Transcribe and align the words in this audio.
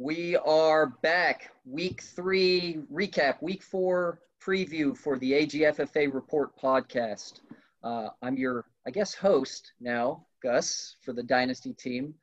all 0.00 0.06
right, 0.06 0.16
we 0.16 0.36
are 0.36 0.86
back. 1.02 1.50
Week 1.64 2.02
three 2.02 2.78
recap, 2.92 3.42
week 3.42 3.62
four 3.62 4.20
preview 4.42 4.96
for 4.96 5.18
the 5.18 5.32
AGFFA 5.32 6.12
Report 6.12 6.50
podcast. 6.58 7.40
Uh, 7.82 8.08
I'm 8.22 8.36
your, 8.36 8.66
I 8.86 8.90
guess, 8.90 9.14
host 9.14 9.72
now, 9.80 10.26
Gus, 10.42 10.96
for 11.02 11.12
the 11.12 11.22
Dynasty 11.22 11.72
team. 11.74 12.14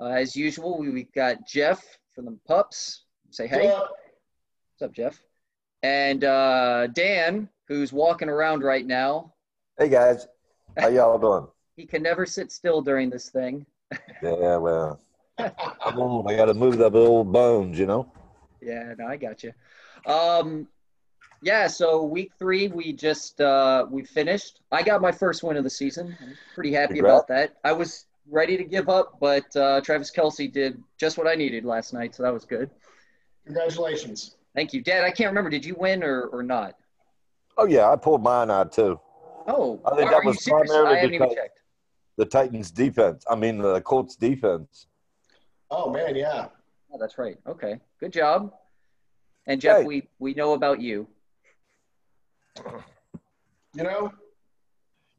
Uh, 0.00 0.06
as 0.06 0.36
usual, 0.36 0.78
we, 0.78 0.90
we've 0.90 1.12
got 1.12 1.46
Jeff 1.46 1.82
from 2.14 2.26
the 2.26 2.38
Pups. 2.46 3.04
Say 3.30 3.46
hey. 3.46 3.68
What's 3.68 4.82
up, 4.82 4.92
Jeff? 4.92 5.20
And 5.82 6.24
uh, 6.24 6.88
Dan, 6.88 7.48
who's 7.68 7.92
walking 7.92 8.28
around 8.28 8.62
right 8.62 8.86
now. 8.86 9.34
Hey, 9.78 9.88
guys. 9.88 10.26
How 10.78 10.88
y'all 10.88 11.18
doing? 11.18 11.46
he 11.76 11.86
can 11.86 12.02
never 12.02 12.26
sit 12.26 12.52
still 12.52 12.82
during 12.82 13.10
this 13.10 13.30
thing. 13.30 13.66
yeah, 14.22 14.56
well, 14.56 15.00
come 15.48 15.98
on, 15.98 16.32
I 16.32 16.36
got 16.36 16.46
to 16.46 16.54
move 16.54 16.78
the 16.78 16.90
old 16.90 17.32
bones, 17.32 17.78
you 17.78 17.86
know. 17.86 18.10
Yeah, 18.60 18.94
no, 18.98 19.06
I 19.06 19.16
got 19.16 19.42
you. 19.42 19.52
Um, 20.06 20.68
yeah, 21.42 21.66
so 21.66 22.02
week 22.04 22.32
three, 22.38 22.68
we 22.68 22.92
just 22.92 23.40
uh, 23.40 23.86
we 23.90 24.04
finished. 24.04 24.60
I 24.70 24.82
got 24.82 25.00
my 25.00 25.12
first 25.12 25.42
win 25.42 25.56
of 25.56 25.64
the 25.64 25.70
season. 25.70 26.16
I'm 26.20 26.34
pretty 26.54 26.72
happy 26.72 26.94
Congrats. 26.94 27.24
about 27.24 27.28
that. 27.28 27.56
I 27.64 27.72
was 27.72 28.06
ready 28.28 28.56
to 28.56 28.64
give 28.64 28.88
up, 28.88 29.18
but 29.20 29.54
uh, 29.56 29.80
Travis 29.80 30.10
Kelce 30.10 30.52
did 30.52 30.82
just 30.98 31.18
what 31.18 31.26
I 31.26 31.34
needed 31.34 31.64
last 31.64 31.92
night, 31.92 32.14
so 32.14 32.22
that 32.22 32.32
was 32.32 32.44
good. 32.44 32.70
Congratulations. 33.46 34.36
Thank 34.54 34.72
you, 34.72 34.82
Dad. 34.82 35.04
I 35.04 35.10
can't 35.10 35.28
remember. 35.28 35.50
Did 35.50 35.64
you 35.64 35.74
win 35.78 36.02
or, 36.02 36.24
or 36.24 36.42
not? 36.42 36.74
Oh 37.56 37.66
yeah, 37.66 37.90
I 37.90 37.96
pulled 37.96 38.22
mine 38.22 38.50
out 38.50 38.72
too. 38.72 39.00
Oh, 39.46 39.80
I 39.84 39.96
think 39.96 40.10
that 40.10 40.24
was 40.24 40.42
primarily 40.42 40.96
I 40.96 41.00
haven't 41.00 41.14
even 41.14 41.34
checked 41.34 41.60
the 42.16 42.26
Titans 42.26 42.70
defense. 42.70 43.24
I 43.30 43.34
mean 43.34 43.58
the 43.58 43.80
Colts 43.80 44.16
defense. 44.16 44.86
Oh 45.70 45.90
man, 45.90 46.16
yeah. 46.16 46.46
Oh, 46.92 46.98
that's 46.98 47.18
right. 47.18 47.38
Okay, 47.46 47.80
good 48.00 48.12
job. 48.12 48.52
And 49.46 49.60
Jeff, 49.60 49.78
hey. 49.78 49.84
we 49.84 50.08
we 50.18 50.34
know 50.34 50.54
about 50.54 50.80
you. 50.80 51.06
You 53.74 53.84
know, 53.84 54.12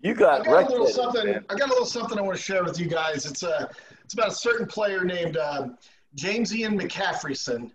you 0.01 0.13
got, 0.15 0.41
I 0.41 0.63
got 0.63 0.67
a 0.67 0.71
little 0.71 0.87
something. 0.87 1.25
Man. 1.25 1.45
I 1.49 1.55
got 1.55 1.69
a 1.69 1.71
little 1.71 1.85
something 1.85 2.17
I 2.17 2.21
want 2.21 2.35
to 2.35 2.43
share 2.43 2.63
with 2.63 2.79
you 2.79 2.87
guys. 2.87 3.25
It's 3.25 3.43
a 3.43 3.61
uh, 3.61 3.67
it's 4.03 4.13
about 4.13 4.29
a 4.29 4.35
certain 4.35 4.65
player 4.65 5.05
named 5.05 5.37
uh, 5.37 5.69
James 6.15 6.55
Ian 6.55 6.77
McCaffreyson. 6.77 7.71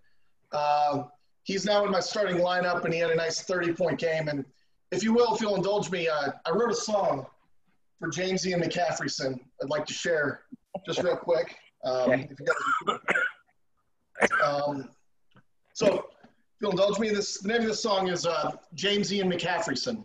Uh, 0.52 1.04
he's 1.44 1.64
now 1.64 1.84
in 1.84 1.90
my 1.90 2.00
starting 2.00 2.36
lineup, 2.36 2.84
and 2.84 2.92
he 2.92 3.00
had 3.00 3.10
a 3.10 3.14
nice 3.14 3.42
30 3.42 3.72
point 3.72 3.98
game. 3.98 4.28
And 4.28 4.44
if 4.90 5.02
you 5.02 5.14
will, 5.14 5.34
if 5.34 5.40
you'll 5.40 5.56
indulge 5.56 5.90
me, 5.90 6.08
uh, 6.08 6.32
I 6.44 6.50
wrote 6.50 6.70
a 6.70 6.74
song 6.74 7.26
for 7.98 8.08
James 8.08 8.46
Ian 8.46 8.60
McCaffreyson, 8.60 9.38
I'd 9.62 9.70
like 9.70 9.86
to 9.86 9.94
share 9.94 10.42
just 10.84 11.02
real 11.02 11.16
quick. 11.16 11.56
Um, 11.84 12.10
okay. 12.10 12.28
um, 14.44 14.88
so, 15.74 16.06
if 16.56 16.62
you'll 16.62 16.70
indulge 16.70 16.98
me, 16.98 17.10
this 17.10 17.38
the 17.38 17.48
name 17.48 17.62
of 17.62 17.66
this 17.68 17.82
song 17.82 18.08
is 18.08 18.26
uh, 18.26 18.52
James 18.74 19.12
Ian 19.12 19.30
McCaffreyson. 19.30 20.04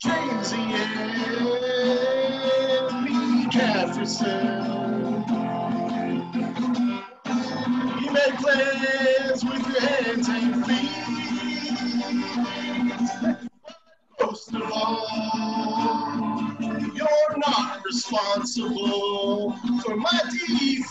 James 0.00 0.52
Ian 0.54 1.16
McCaffreyson. 3.50 4.76
He 7.98 8.08
made 8.10 8.38
plans 8.38 9.44
with 9.44 9.66
your 9.66 9.80
hands 9.80 10.28
and 10.28 10.66
feet. 10.66 11.06
Most 14.20 14.54
of 14.54 14.62
all 14.72 15.85
not 17.46 17.84
responsible 17.84 19.52
for 19.82 19.96
my 19.96 20.20
defeat. 20.30 20.84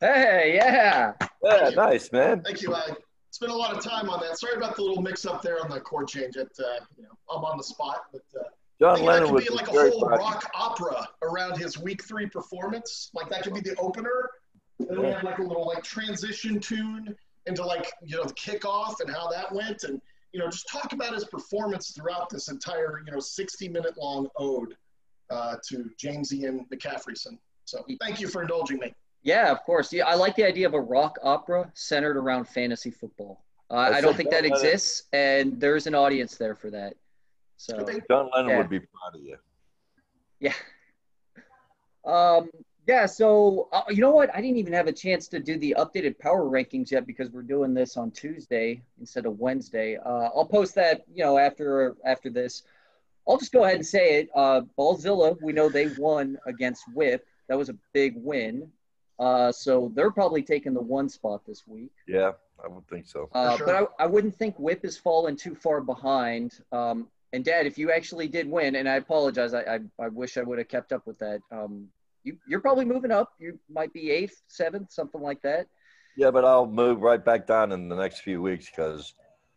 Hey, 0.00 0.54
yeah. 0.56 1.12
Yeah, 1.44 1.70
nice, 1.70 2.10
man. 2.10 2.42
Thank 2.42 2.62
you. 2.62 2.74
I 2.74 2.88
spent 3.30 3.52
a 3.52 3.54
lot 3.54 3.76
of 3.76 3.84
time 3.84 4.08
on 4.08 4.20
that. 4.20 4.38
Sorry 4.38 4.56
about 4.56 4.76
the 4.76 4.82
little 4.82 5.02
mix 5.02 5.26
up 5.26 5.42
there 5.42 5.62
on 5.62 5.70
the 5.70 5.80
chord 5.80 6.08
change. 6.08 6.36
At 6.36 6.48
uh, 6.58 6.84
you 6.96 7.02
know, 7.04 7.10
I'm 7.30 7.44
on 7.44 7.58
the 7.58 7.64
spot, 7.64 8.04
but 8.12 8.22
uh, 8.38 8.44
John 8.80 9.02
Lennon 9.04 9.34
that 9.34 9.44
could 9.44 9.48
be 9.48 9.54
like 9.54 9.68
a 9.68 9.90
whole 9.90 10.08
rock 10.08 10.50
opera 10.54 11.08
around 11.22 11.58
his 11.58 11.78
week 11.78 12.02
three 12.04 12.26
performance. 12.26 13.10
Like 13.14 13.28
that 13.30 13.42
could 13.42 13.54
be 13.54 13.60
the 13.60 13.76
opener. 13.76 14.30
And 14.78 14.88
then 14.88 15.00
we 15.00 15.08
have 15.08 15.22
like 15.22 15.38
a 15.38 15.42
little 15.42 15.66
like 15.66 15.82
transition 15.82 16.58
tune 16.60 17.14
into 17.46 17.64
like 17.64 17.92
you 18.04 18.16
know 18.16 18.24
the 18.24 18.34
kickoff 18.34 19.00
and 19.00 19.10
how 19.10 19.28
that 19.28 19.52
went 19.52 19.84
and 19.84 20.00
you 20.32 20.40
know, 20.40 20.46
just 20.46 20.68
talk 20.68 20.92
about 20.92 21.14
his 21.14 21.24
performance 21.24 21.90
throughout 21.90 22.30
this 22.30 22.48
entire, 22.48 23.02
you 23.04 23.12
know, 23.12 23.20
60 23.20 23.68
minute 23.68 23.96
long 23.98 24.28
ode 24.36 24.74
uh, 25.30 25.56
to 25.68 25.90
James 25.98 26.32
Ian 26.32 26.66
McCaffreyson. 26.72 27.38
So 27.64 27.84
thank 28.00 28.20
you 28.20 28.28
for 28.28 28.42
indulging 28.42 28.78
me. 28.78 28.92
Yeah, 29.22 29.50
of 29.50 29.62
course. 29.64 29.92
Yeah, 29.92 30.06
I 30.06 30.14
like 30.14 30.34
the 30.36 30.44
idea 30.44 30.66
of 30.66 30.74
a 30.74 30.80
rock 30.80 31.18
opera 31.22 31.70
centered 31.74 32.16
around 32.16 32.48
fantasy 32.48 32.90
football. 32.90 33.44
Uh, 33.70 33.92
I 33.94 34.00
don't 34.00 34.16
think 34.16 34.30
that 34.30 34.44
exists, 34.44 35.04
and 35.12 35.60
there's 35.60 35.86
an 35.86 35.94
audience 35.94 36.36
there 36.36 36.56
for 36.56 36.70
that. 36.70 36.94
So 37.56 37.76
John 38.10 38.30
Lennon 38.34 38.50
yeah. 38.50 38.58
would 38.58 38.70
be 38.70 38.80
proud 38.80 39.14
of 39.14 39.22
you. 39.22 39.36
Yeah. 40.40 40.54
Um, 42.02 42.48
yeah, 42.90 43.06
so 43.06 43.68
uh, 43.70 43.84
you 43.88 44.00
know 44.00 44.10
what? 44.10 44.34
I 44.34 44.40
didn't 44.40 44.56
even 44.56 44.72
have 44.72 44.88
a 44.88 44.92
chance 44.92 45.28
to 45.28 45.38
do 45.38 45.56
the 45.56 45.76
updated 45.78 46.18
power 46.18 46.42
rankings 46.42 46.90
yet 46.90 47.06
because 47.06 47.30
we're 47.30 47.42
doing 47.42 47.72
this 47.72 47.96
on 47.96 48.10
Tuesday 48.10 48.82
instead 48.98 49.26
of 49.26 49.38
Wednesday. 49.38 49.96
Uh, 49.96 50.28
I'll 50.34 50.44
post 50.44 50.74
that, 50.74 51.04
you 51.14 51.22
know, 51.22 51.38
after 51.38 51.94
after 52.04 52.30
this. 52.30 52.64
I'll 53.28 53.38
just 53.38 53.52
go 53.52 53.62
ahead 53.62 53.76
and 53.76 53.86
say 53.86 54.18
it. 54.18 54.28
Uh, 54.34 54.62
Ballzilla, 54.76 55.36
we 55.40 55.52
know 55.52 55.68
they 55.68 55.86
won 55.98 56.36
against 56.46 56.82
Whip. 56.92 57.24
That 57.48 57.56
was 57.56 57.68
a 57.68 57.76
big 57.92 58.14
win. 58.16 58.72
Uh, 59.20 59.52
so 59.52 59.92
they're 59.94 60.10
probably 60.10 60.42
taking 60.42 60.74
the 60.74 60.82
one 60.82 61.08
spot 61.08 61.42
this 61.46 61.68
week. 61.68 61.92
Yeah, 62.08 62.32
I 62.64 62.66
would 62.66 62.88
think 62.88 63.06
so. 63.06 63.28
Uh, 63.32 63.56
sure. 63.56 63.66
But 63.66 63.74
I, 63.76 64.04
I 64.04 64.06
wouldn't 64.08 64.34
think 64.34 64.58
Whip 64.58 64.84
is 64.84 64.98
fallen 64.98 65.36
too 65.36 65.54
far 65.54 65.80
behind. 65.80 66.58
Um, 66.72 67.06
and 67.32 67.44
Dad, 67.44 67.66
if 67.66 67.78
you 67.78 67.92
actually 67.92 68.26
did 68.26 68.50
win, 68.50 68.74
and 68.74 68.88
I 68.88 68.96
apologize, 68.96 69.54
I, 69.54 69.60
I, 69.60 69.78
I 70.06 70.08
wish 70.08 70.36
I 70.36 70.42
would 70.42 70.58
have 70.58 70.66
kept 70.66 70.92
up 70.92 71.06
with 71.06 71.20
that. 71.20 71.40
Um, 71.52 71.88
you, 72.24 72.36
you're 72.46 72.60
probably 72.60 72.84
moving 72.84 73.10
up. 73.10 73.32
You 73.38 73.58
might 73.68 73.92
be 73.92 74.10
eighth, 74.10 74.42
seventh, 74.48 74.92
something 74.92 75.20
like 75.20 75.40
that. 75.42 75.66
Yeah, 76.16 76.30
but 76.30 76.44
I'll 76.44 76.66
move 76.66 77.00
right 77.00 77.24
back 77.24 77.46
down 77.46 77.72
in 77.72 77.88
the 77.88 77.96
next 77.96 78.20
few 78.20 78.42
weeks 78.42 78.68
because 78.68 79.14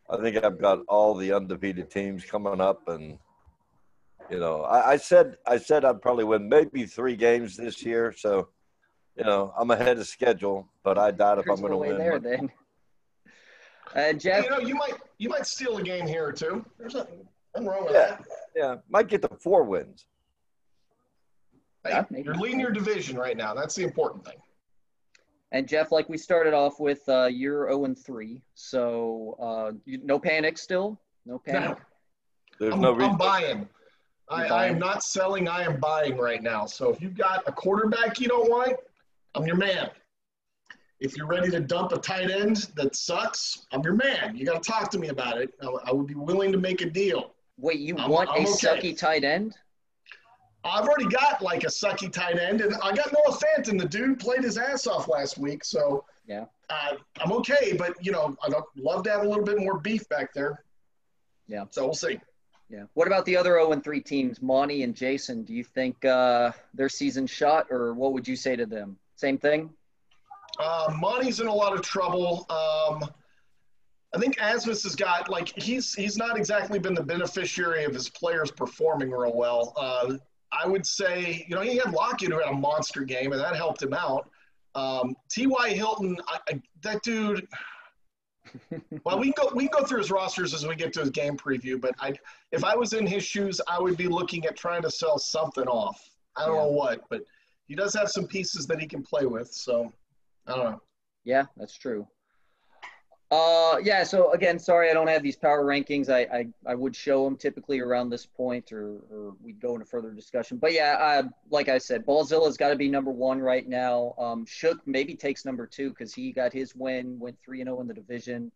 I 0.09 0.17
think 0.17 0.43
I've 0.43 0.59
got 0.59 0.79
all 0.87 1.15
the 1.15 1.33
undefeated 1.33 1.89
teams 1.89 2.25
coming 2.25 2.61
up, 2.61 2.87
and 2.87 3.17
you 4.29 4.39
know, 4.39 4.61
I, 4.61 4.91
I 4.91 4.97
said 4.97 5.37
I 5.45 5.57
said 5.57 5.83
I'd 5.85 6.01
probably 6.01 6.23
win 6.23 6.47
maybe 6.47 6.85
three 6.85 7.15
games 7.15 7.57
this 7.57 7.83
year. 7.83 8.13
So, 8.15 8.49
you 9.17 9.23
know, 9.23 9.53
I'm 9.57 9.71
ahead 9.71 9.97
of 9.97 10.07
schedule, 10.07 10.67
but 10.83 10.97
I 10.97 11.11
doubt 11.11 11.39
if 11.39 11.49
I'm 11.49 11.59
going 11.59 11.71
to 11.71 11.77
win. 11.77 11.97
There, 11.97 12.19
then. 12.19 12.51
Uh, 13.95 14.11
Jeff, 14.11 14.45
you 14.45 14.49
know, 14.49 14.59
you 14.59 14.73
might 14.73 14.93
you 15.19 15.29
might 15.29 15.45
steal 15.45 15.77
a 15.77 15.83
game 15.83 16.07
here 16.07 16.25
or 16.25 16.31
two. 16.31 16.65
There's 16.79 16.95
nothing, 16.95 17.27
nothing 17.53 17.69
wrong 17.69 17.83
with 17.83 17.93
yeah, 17.93 18.07
that. 18.07 18.25
Yeah, 18.55 18.75
might 18.89 19.07
get 19.07 19.21
the 19.21 19.29
four 19.39 19.65
wins. 19.65 20.07
Hey, 21.83 22.01
you're 22.23 22.35
leading 22.35 22.59
your 22.59 22.71
division 22.71 23.17
right 23.17 23.35
now. 23.35 23.53
That's 23.53 23.75
the 23.75 23.83
important 23.83 24.25
thing. 24.25 24.37
And 25.51 25.67
Jeff, 25.67 25.91
like 25.91 26.09
we 26.09 26.17
started 26.17 26.53
off 26.53 26.79
with, 26.79 27.07
uh, 27.07 27.25
you're 27.25 27.67
0 27.67 27.85
and 27.85 27.97
3. 27.97 28.41
So 28.55 29.37
uh, 29.39 29.71
you, 29.85 29.99
no 30.03 30.17
panic 30.17 30.57
still? 30.57 30.99
No 31.25 31.39
panic? 31.39 31.69
No. 31.69 31.77
There's 32.59 32.73
I'm, 32.73 32.81
no 32.81 32.93
reason. 32.93 33.11
I'm 33.11 33.17
buying. 33.17 33.69
I, 34.29 34.45
I, 34.45 34.65
am 34.67 34.79
not 34.79 35.03
selling. 35.03 35.47
I 35.47 35.63
am 35.63 35.79
buying 35.79 36.17
right 36.17 36.41
now. 36.41 36.65
So 36.65 36.89
if 36.89 37.01
you've 37.01 37.17
got 37.17 37.43
a 37.45 37.51
quarterback 37.51 38.19
you 38.19 38.27
don't 38.27 38.49
want, 38.49 38.77
I'm 39.35 39.45
your 39.45 39.57
man. 39.57 39.89
If 40.99 41.17
you're 41.17 41.27
ready 41.27 41.51
to 41.51 41.59
dump 41.59 41.91
a 41.91 41.97
tight 41.97 42.31
end 42.31 42.69
that 42.75 42.95
sucks, 42.95 43.67
I'm 43.71 43.81
your 43.83 43.93
man. 43.93 44.35
You 44.35 44.45
got 44.45 44.63
to 44.63 44.71
talk 44.71 44.89
to 44.91 44.97
me 44.97 45.09
about 45.09 45.37
it. 45.37 45.53
I, 45.61 45.67
I, 45.85 45.91
would 45.91 46.07
be 46.07 46.15
willing 46.15 46.51
to 46.53 46.57
make 46.57 46.81
a 46.81 46.89
deal. 46.89 47.33
Wait, 47.57 47.79
you 47.79 47.95
I'm, 47.97 48.09
want 48.09 48.29
I'm 48.29 48.45
a 48.45 48.49
okay. 48.49 48.51
sucky 48.51 48.97
tight 48.97 49.23
end? 49.23 49.55
I've 50.65 50.85
already 50.85 51.07
got 51.07 51.41
like 51.41 51.63
a 51.63 51.67
sucky 51.67 52.11
tight 52.11 52.39
end, 52.39 52.61
and 52.61 52.73
I 52.75 52.93
got 52.93 53.11
Noah 53.11 53.35
Fant, 53.35 53.67
and 53.67 53.79
the 53.79 53.87
dude 53.87 54.19
played 54.19 54.43
his 54.43 54.57
ass 54.57 54.87
off 54.87 55.07
last 55.07 55.37
week. 55.37 55.63
So 55.65 56.05
yeah, 56.27 56.45
uh, 56.69 56.95
I'm 57.19 57.31
okay. 57.33 57.75
But 57.77 57.93
you 58.03 58.11
know, 58.11 58.35
I'd 58.43 58.53
love 58.77 59.03
to 59.03 59.11
have 59.11 59.23
a 59.23 59.27
little 59.27 59.43
bit 59.43 59.59
more 59.59 59.79
beef 59.79 60.07
back 60.09 60.33
there. 60.33 60.63
Yeah. 61.47 61.65
So 61.69 61.85
we'll 61.85 61.93
see. 61.93 62.19
Yeah. 62.69 62.85
What 62.93 63.07
about 63.07 63.25
the 63.25 63.37
other 63.37 63.51
0 63.51 63.73
and 63.73 63.83
3 63.83 64.01
teams, 64.01 64.41
Monty 64.41 64.83
and 64.83 64.95
Jason? 64.95 65.43
Do 65.43 65.53
you 65.53 65.63
think 65.63 66.03
uh, 66.05 66.51
their 66.73 66.89
season 66.89 67.27
shot, 67.27 67.67
or 67.69 67.93
what 67.93 68.13
would 68.13 68.27
you 68.27 68.35
say 68.35 68.55
to 68.55 68.65
them? 68.65 68.97
Same 69.15 69.37
thing. 69.37 69.69
Uh, 70.59 70.93
Monty's 70.99 71.39
in 71.39 71.47
a 71.47 71.53
lot 71.53 71.73
of 71.73 71.81
trouble. 71.81 72.45
Um, 72.49 73.09
I 74.15 74.19
think 74.19 74.37
Asmus 74.37 74.83
has 74.83 74.95
got 74.95 75.29
like 75.29 75.51
he's 75.59 75.93
he's 75.93 76.17
not 76.17 76.37
exactly 76.37 76.79
been 76.79 76.93
the 76.93 77.03
beneficiary 77.03 77.83
of 77.83 77.93
his 77.93 78.09
players 78.09 78.51
performing 78.51 79.11
real 79.11 79.35
well. 79.35 79.73
Uh, 79.75 80.17
I 80.61 80.67
would 80.67 80.85
say, 80.85 81.45
you 81.47 81.55
know, 81.55 81.61
he 81.61 81.77
had 81.77 81.91
Lockett 81.93 82.31
who 82.31 82.39
had 82.39 82.49
a 82.49 82.53
monster 82.53 83.01
game, 83.03 83.31
and 83.31 83.41
that 83.41 83.55
helped 83.55 83.81
him 83.81 83.93
out. 83.93 84.29
Um, 84.75 85.15
T.Y. 85.29 85.69
Hilton, 85.69 86.17
I, 86.27 86.39
I, 86.49 86.61
that 86.81 87.01
dude. 87.03 87.47
well, 89.03 89.17
we 89.19 89.31
can 89.31 89.33
go 89.37 89.51
we 89.55 89.67
can 89.67 89.79
go 89.81 89.85
through 89.85 89.99
his 89.99 90.11
rosters 90.11 90.53
as 90.53 90.65
we 90.67 90.75
get 90.75 90.93
to 90.93 90.99
his 90.99 91.09
game 91.09 91.37
preview. 91.37 91.79
But 91.79 91.95
I, 91.99 92.13
if 92.51 92.63
I 92.63 92.75
was 92.75 92.93
in 92.93 93.07
his 93.07 93.23
shoes, 93.23 93.59
I 93.67 93.79
would 93.79 93.97
be 93.97 94.07
looking 94.07 94.45
at 94.45 94.55
trying 94.55 94.81
to 94.83 94.91
sell 94.91 95.17
something 95.17 95.65
off. 95.65 95.99
I 96.35 96.45
don't 96.45 96.55
Yeah. 96.55 96.61
know 96.63 96.67
what, 96.69 97.01
but 97.09 97.21
he 97.67 97.75
does 97.75 97.93
have 97.95 98.09
some 98.09 98.27
pieces 98.27 98.67
that 98.67 98.79
he 98.79 98.87
can 98.87 99.01
play 99.03 99.25
with. 99.25 99.51
So 99.53 99.91
I 100.47 100.55
don't 100.55 100.71
know. 100.71 100.81
Yeah, 101.23 101.45
that's 101.57 101.77
true. 101.77 102.05
Uh, 103.33 103.77
yeah. 103.83 104.03
So 104.03 104.31
again, 104.31 104.59
sorry, 104.59 104.91
I 104.91 104.93
don't 104.93 105.07
have 105.07 105.23
these 105.23 105.35
power 105.35 105.65
rankings. 105.65 106.07
I 106.07 106.21
I, 106.37 106.47
I 106.67 106.75
would 106.75 106.95
show 106.95 107.23
them 107.23 107.35
typically 107.35 107.79
around 107.79 108.11
this 108.11 108.27
point, 108.27 108.71
or 108.71 108.97
or 109.09 109.33
we'd 109.41 109.59
go 109.59 109.73
into 109.73 109.87
further 109.87 110.11
discussion. 110.11 110.57
But 110.57 110.73
yeah, 110.73 110.97
I, 110.99 111.23
like 111.49 111.67
I 111.67 111.79
said, 111.79 112.05
Ballzilla's 112.05 112.57
got 112.57 112.69
to 112.69 112.75
be 112.75 112.89
number 112.89 113.09
one 113.09 113.39
right 113.39 113.67
now. 113.67 114.13
Um, 114.19 114.45
Shook 114.45 114.85
maybe 114.85 115.15
takes 115.15 115.45
number 115.45 115.65
two 115.65 115.89
because 115.89 116.13
he 116.13 116.31
got 116.31 116.53
his 116.53 116.75
win, 116.75 117.17
went 117.17 117.35
three 117.43 117.61
and 117.61 117.67
zero 117.69 117.81
in 117.81 117.87
the 117.87 117.93
division. 117.95 118.51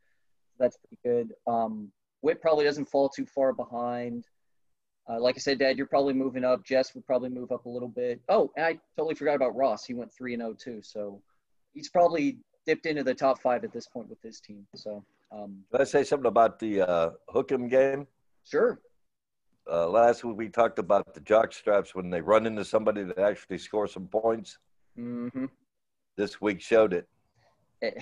That's 0.60 0.78
pretty 0.78 1.00
good. 1.04 1.34
Um, 1.52 1.92
Whit 2.22 2.40
probably 2.40 2.66
doesn't 2.66 2.86
fall 2.86 3.10
too 3.10 3.26
far 3.26 3.54
behind. 3.54 4.26
Uh, 5.10 5.20
like 5.20 5.38
I 5.38 5.40
said, 5.40 5.58
Dad, 5.58 5.78
you're 5.78 5.88
probably 5.88 6.14
moving 6.14 6.44
up. 6.44 6.64
Jess 6.64 6.94
would 6.94 7.06
probably 7.08 7.30
move 7.30 7.52
up 7.52 7.66
a 7.66 7.70
little 7.70 7.88
bit. 7.90 8.22
Oh, 8.30 8.52
and 8.56 8.66
I 8.66 8.80
totally 8.96 9.16
forgot 9.16 9.36
about 9.36 9.56
Ross. 9.56 9.86
He 9.86 9.96
went 9.96 10.14
three 10.14 10.36
and 10.36 10.42
zero 10.42 10.54
too. 10.54 10.82
So 10.84 11.24
he's 11.74 11.90
probably 11.90 12.38
dipped 12.68 12.86
into 12.86 13.04
the 13.04 13.14
top 13.16 13.42
five 13.42 13.64
at 13.64 13.72
this 13.72 13.88
point 13.88 14.10
with 14.10 14.22
his 14.22 14.40
team. 14.40 14.68
So, 14.76 15.04
um, 15.32 15.64
Did 15.72 15.82
I 15.82 15.84
say 15.86 16.04
something 16.04 16.28
about 16.28 16.60
the 16.60 16.82
uh, 16.82 17.10
Hookem 17.34 17.70
game? 17.70 18.06
sure. 18.44 18.80
Uh, 19.70 19.86
last 19.90 20.24
week 20.24 20.38
we 20.38 20.48
talked 20.48 20.80
about 20.80 21.14
the 21.14 21.20
jock 21.20 21.52
straps 21.52 21.94
when 21.94 22.10
they 22.10 22.22
run 22.22 22.46
into 22.46 22.64
somebody 22.64 23.04
that 23.04 23.18
actually 23.20 23.58
score 23.58 23.86
some 23.86 24.08
points. 24.08 24.58
Mm-hmm. 24.98 25.46
This 26.16 26.40
week 26.40 26.62
showed 26.62 26.94
it. 26.94 27.06
It, 27.82 28.02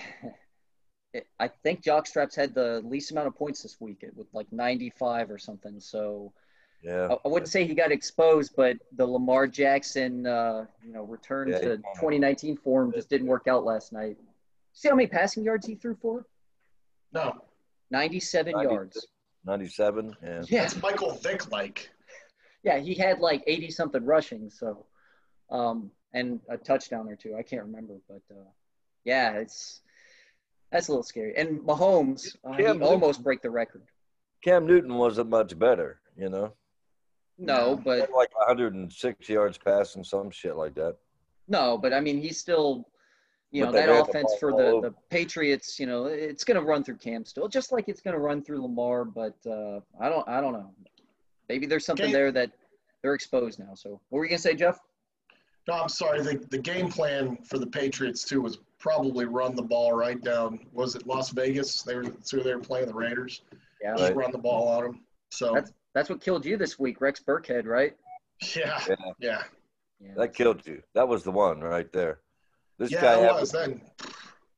it, 1.13 1.27
I 1.39 1.47
think 1.47 1.81
jock 1.81 2.05
straps 2.05 2.35
had 2.35 2.53
the 2.53 2.81
least 2.85 3.09
amount 3.11 3.27
of 3.27 3.35
points 3.35 3.63
this 3.63 3.77
week 3.79 3.99
it 4.03 4.15
with 4.15 4.27
like 4.31 4.51
95 4.51 5.31
or 5.31 5.39
something. 5.39 5.79
So 5.79 6.31
Yeah. 6.83 7.07
I, 7.09 7.17
I 7.25 7.27
wouldn't 7.27 7.49
say 7.49 7.65
he 7.65 7.73
got 7.73 7.91
exposed, 7.91 8.53
but 8.55 8.77
the 8.95 9.05
Lamar 9.07 9.47
Jackson, 9.47 10.27
uh, 10.27 10.65
you 10.85 10.93
know, 10.93 11.03
return 11.03 11.47
Yeah, 11.47 11.59
to 11.61 11.77
2019 11.77 12.57
form 12.57 12.91
just 12.93 13.09
didn't 13.09 13.27
work 13.27 13.47
out 13.47 13.65
last 13.65 13.91
night. 13.91 14.17
See 14.75 14.89
how 14.89 14.95
many 14.95 15.07
passing 15.07 15.43
yards 15.43 15.65
he 15.65 15.75
threw 15.75 15.95
for? 15.95 16.25
No, 17.13 17.33
97 17.91 18.53
90. 18.53 18.73
yards. 18.73 19.07
97. 19.45 20.15
Yeah. 20.21 20.41
Yeah. 20.47 20.61
that's 20.61 20.81
Michael 20.81 21.11
Vick 21.15 21.49
like. 21.51 21.89
Yeah, 22.63 22.79
he 22.79 22.93
had 22.93 23.19
like 23.19 23.43
80 23.47 23.71
something 23.71 24.03
rushing. 24.05 24.49
So, 24.49 24.85
um, 25.49 25.91
and 26.13 26.39
a 26.49 26.57
touchdown 26.57 27.07
or 27.07 27.15
two. 27.15 27.35
I 27.37 27.43
can't 27.43 27.63
remember, 27.63 27.95
but 28.07 28.21
uh, 28.31 28.43
yeah, 29.05 29.33
it's 29.33 29.81
that's 30.71 30.87
a 30.87 30.91
little 30.91 31.03
scary. 31.03 31.35
And 31.37 31.59
Mahomes, 31.61 32.35
uh, 32.43 32.53
he 32.53 32.63
Newton- 32.63 32.83
almost 32.83 33.23
break 33.23 33.41
the 33.41 33.49
record. 33.49 33.83
Cam 34.43 34.67
Newton 34.67 34.95
wasn't 34.95 35.29
much 35.29 35.57
better, 35.57 35.99
you 36.17 36.29
know. 36.29 36.53
No, 37.37 37.75
but 37.83 38.11
like 38.11 38.33
106 38.35 39.29
yards 39.29 39.57
passing, 39.57 40.03
some 40.03 40.29
shit 40.31 40.55
like 40.55 40.75
that. 40.75 40.95
no, 41.47 41.77
but 41.77 41.93
I 41.93 41.99
mean, 41.99 42.21
he's 42.21 42.39
still, 42.39 42.87
you 43.51 43.63
know, 43.63 43.71
that 43.71 43.89
offense 43.89 44.33
for 44.39 44.51
the, 44.51 44.81
the 44.81 44.93
Patriots. 45.09 45.79
You 45.79 45.87
know, 45.87 46.05
it's 46.05 46.43
going 46.43 46.59
to 46.59 46.65
run 46.65 46.83
through 46.83 46.97
Cam 46.97 47.23
still, 47.25 47.47
just 47.47 47.71
like 47.71 47.87
it's 47.87 48.01
going 48.01 48.13
to 48.15 48.19
run 48.19 48.41
through 48.43 48.61
Lamar. 48.61 49.05
But 49.05 49.35
uh, 49.45 49.79
I 49.99 50.09
don't, 50.09 50.27
I 50.27 50.41
don't 50.41 50.53
know. 50.53 50.71
Maybe 51.49 51.65
there's 51.65 51.85
something 51.85 52.05
Okay. 52.05 52.13
there 52.13 52.31
that 52.31 52.51
they're 53.01 53.13
exposed 53.13 53.59
now. 53.59 53.73
So, 53.75 53.99
what 54.09 54.19
were 54.19 54.25
you 54.25 54.29
going 54.29 54.37
to 54.37 54.41
say, 54.41 54.55
Jeff? 54.55 54.79
No, 55.67 55.75
I'm 55.75 55.89
sorry. 55.89 56.21
The, 56.21 56.45
the 56.51 56.57
game 56.57 56.89
plan 56.89 57.37
for 57.43 57.57
the 57.57 57.67
Patriots 57.67 58.23
too 58.23 58.41
was 58.41 58.59
probably 58.79 59.25
run 59.25 59.55
the 59.55 59.63
ball 59.63 59.93
right 59.93 60.21
down. 60.21 60.59
Was 60.73 60.95
it 60.95 61.07
Las 61.07 61.29
Vegas? 61.31 61.81
They 61.81 61.95
were 61.95 62.05
so 62.21 62.37
they 62.37 62.53
were 62.53 62.61
playing 62.61 62.87
the 62.87 62.93
Raiders. 62.93 63.41
Yeah, 63.81 63.91
Just 63.95 64.03
Right. 64.03 64.15
run 64.15 64.31
the 64.31 64.37
ball 64.37 64.67
on 64.67 64.83
them. 64.83 65.01
So 65.31 65.53
That's- 65.53 65.73
that's 65.93 66.09
what 66.09 66.21
killed 66.21 66.45
you 66.45 66.55
this 66.57 66.77
week, 66.77 67.01
Rex 67.01 67.19
Burkhead, 67.21 67.65
right? 67.65 67.95
yeah, 68.55 68.79
Yeah. 68.87 68.95
yeah, 69.19 69.43
Yeah. 69.99 70.13
That 70.17 70.33
killed 70.33 70.65
you. 70.67 70.83
That 70.93 71.07
was 71.07 71.23
the 71.23 71.31
one 71.31 71.61
right 71.61 71.91
there. 71.93 72.19
This 72.77 72.91
yeah. 72.91 73.01
guy 73.01 73.17
was 73.31 73.51
then. 73.51 73.81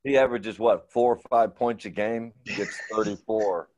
he 0.04 0.18
averages 0.18 0.58
what 0.60 0.92
four 0.92 1.14
or 1.16 1.20
five 1.30 1.56
points 1.56 1.86
a 1.86 1.90
game. 1.90 2.34
He 2.46 2.56
gets 2.56 2.78
34. 2.94 3.70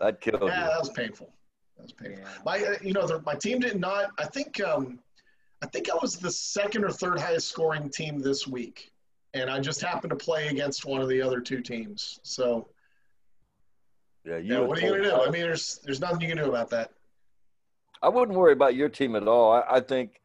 that 0.00 0.20
killed 0.20 0.42
Yeah, 0.42 0.64
you. 0.64 0.70
that 0.70 0.78
was 0.80 0.90
painful. 0.90 1.30
That 1.76 1.82
was 1.84 1.92
painful. 1.92 2.22
Yeah. 2.22 2.28
My, 2.44 2.58
uh, 2.58 2.74
you 2.82 2.92
know, 2.92 3.06
the, 3.06 3.20
my 3.22 3.34
team 3.34 3.60
did 3.60 3.78
not. 3.78 4.10
I 4.18 4.24
think, 4.24 4.60
um, 4.62 4.98
I 5.62 5.66
think 5.66 5.90
I 5.90 5.94
was 6.00 6.16
the 6.16 6.30
second 6.30 6.84
or 6.84 6.90
third 6.90 7.18
highest 7.20 7.48
scoring 7.48 7.88
team 7.90 8.18
this 8.18 8.46
week, 8.46 8.92
and 9.34 9.48
I 9.48 9.60
just 9.60 9.80
happened 9.80 10.10
to 10.10 10.16
play 10.16 10.48
against 10.48 10.84
one 10.84 11.00
of 11.00 11.08
the 11.08 11.22
other 11.22 11.40
two 11.40 11.60
teams. 11.62 12.18
So, 12.22 12.68
Yeah, 14.24 14.38
yeah, 14.38 14.58
and 14.58 14.68
what 14.68 14.78
are 14.78 14.80
you 14.82 14.90
gonna 14.90 15.02
do? 15.04 15.12
I 15.14 15.30
mean, 15.30 15.42
there's 15.42 15.78
there's 15.84 16.00
nothing 16.00 16.20
you 16.20 16.28
can 16.28 16.36
do 16.38 16.48
about 16.50 16.68
that. 16.70 16.90
I 18.02 18.08
wouldn't 18.10 18.36
worry 18.36 18.52
about 18.52 18.74
your 18.74 18.88
team 18.90 19.16
at 19.16 19.26
all. 19.26 19.52
I, 19.52 19.76
I 19.76 19.80
think 19.80 20.20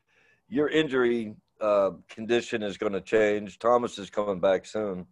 your 0.50 0.68
injury 0.68 1.34
uh, 1.62 1.92
condition 2.10 2.64
is 2.64 2.78
going 2.78 2.94
to 2.94 3.02
change. 3.02 3.60
Thomas 3.60 3.98
is 3.98 4.10
coming 4.10 4.40
back 4.40 4.66
soon, 4.66 5.06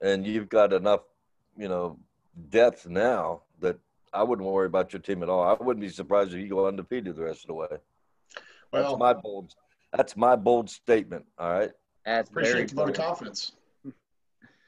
and 0.00 0.26
you've 0.26 0.48
got 0.48 0.72
enough, 0.72 1.00
you 1.56 1.68
know, 1.68 1.98
depth 2.48 2.88
now 2.88 3.42
that 3.60 3.78
I 4.12 4.22
wouldn't 4.22 4.48
worry 4.48 4.66
about 4.66 4.92
your 4.92 5.00
team 5.00 5.22
at 5.22 5.28
all. 5.28 5.42
I 5.42 5.62
wouldn't 5.62 5.82
be 5.84 5.90
surprised 5.90 6.32
if 6.32 6.40
you 6.40 6.48
go 6.48 6.66
undefeated 6.66 7.16
the 7.16 7.24
rest 7.24 7.42
of 7.44 7.48
the 7.48 7.54
way. 7.54 7.66
That's 7.70 7.80
Well, 8.72 8.96
my 8.96 9.12
bold. 9.12 9.54
That's 9.92 10.16
my 10.16 10.36
bold 10.36 10.70
statement. 10.70 11.24
All 11.38 11.52
right. 11.52 11.70
That's 12.04 12.30
appreciate 12.30 12.68
the 12.68 12.74
vote 12.76 12.90
of 12.90 12.96
confidence. 12.96 13.52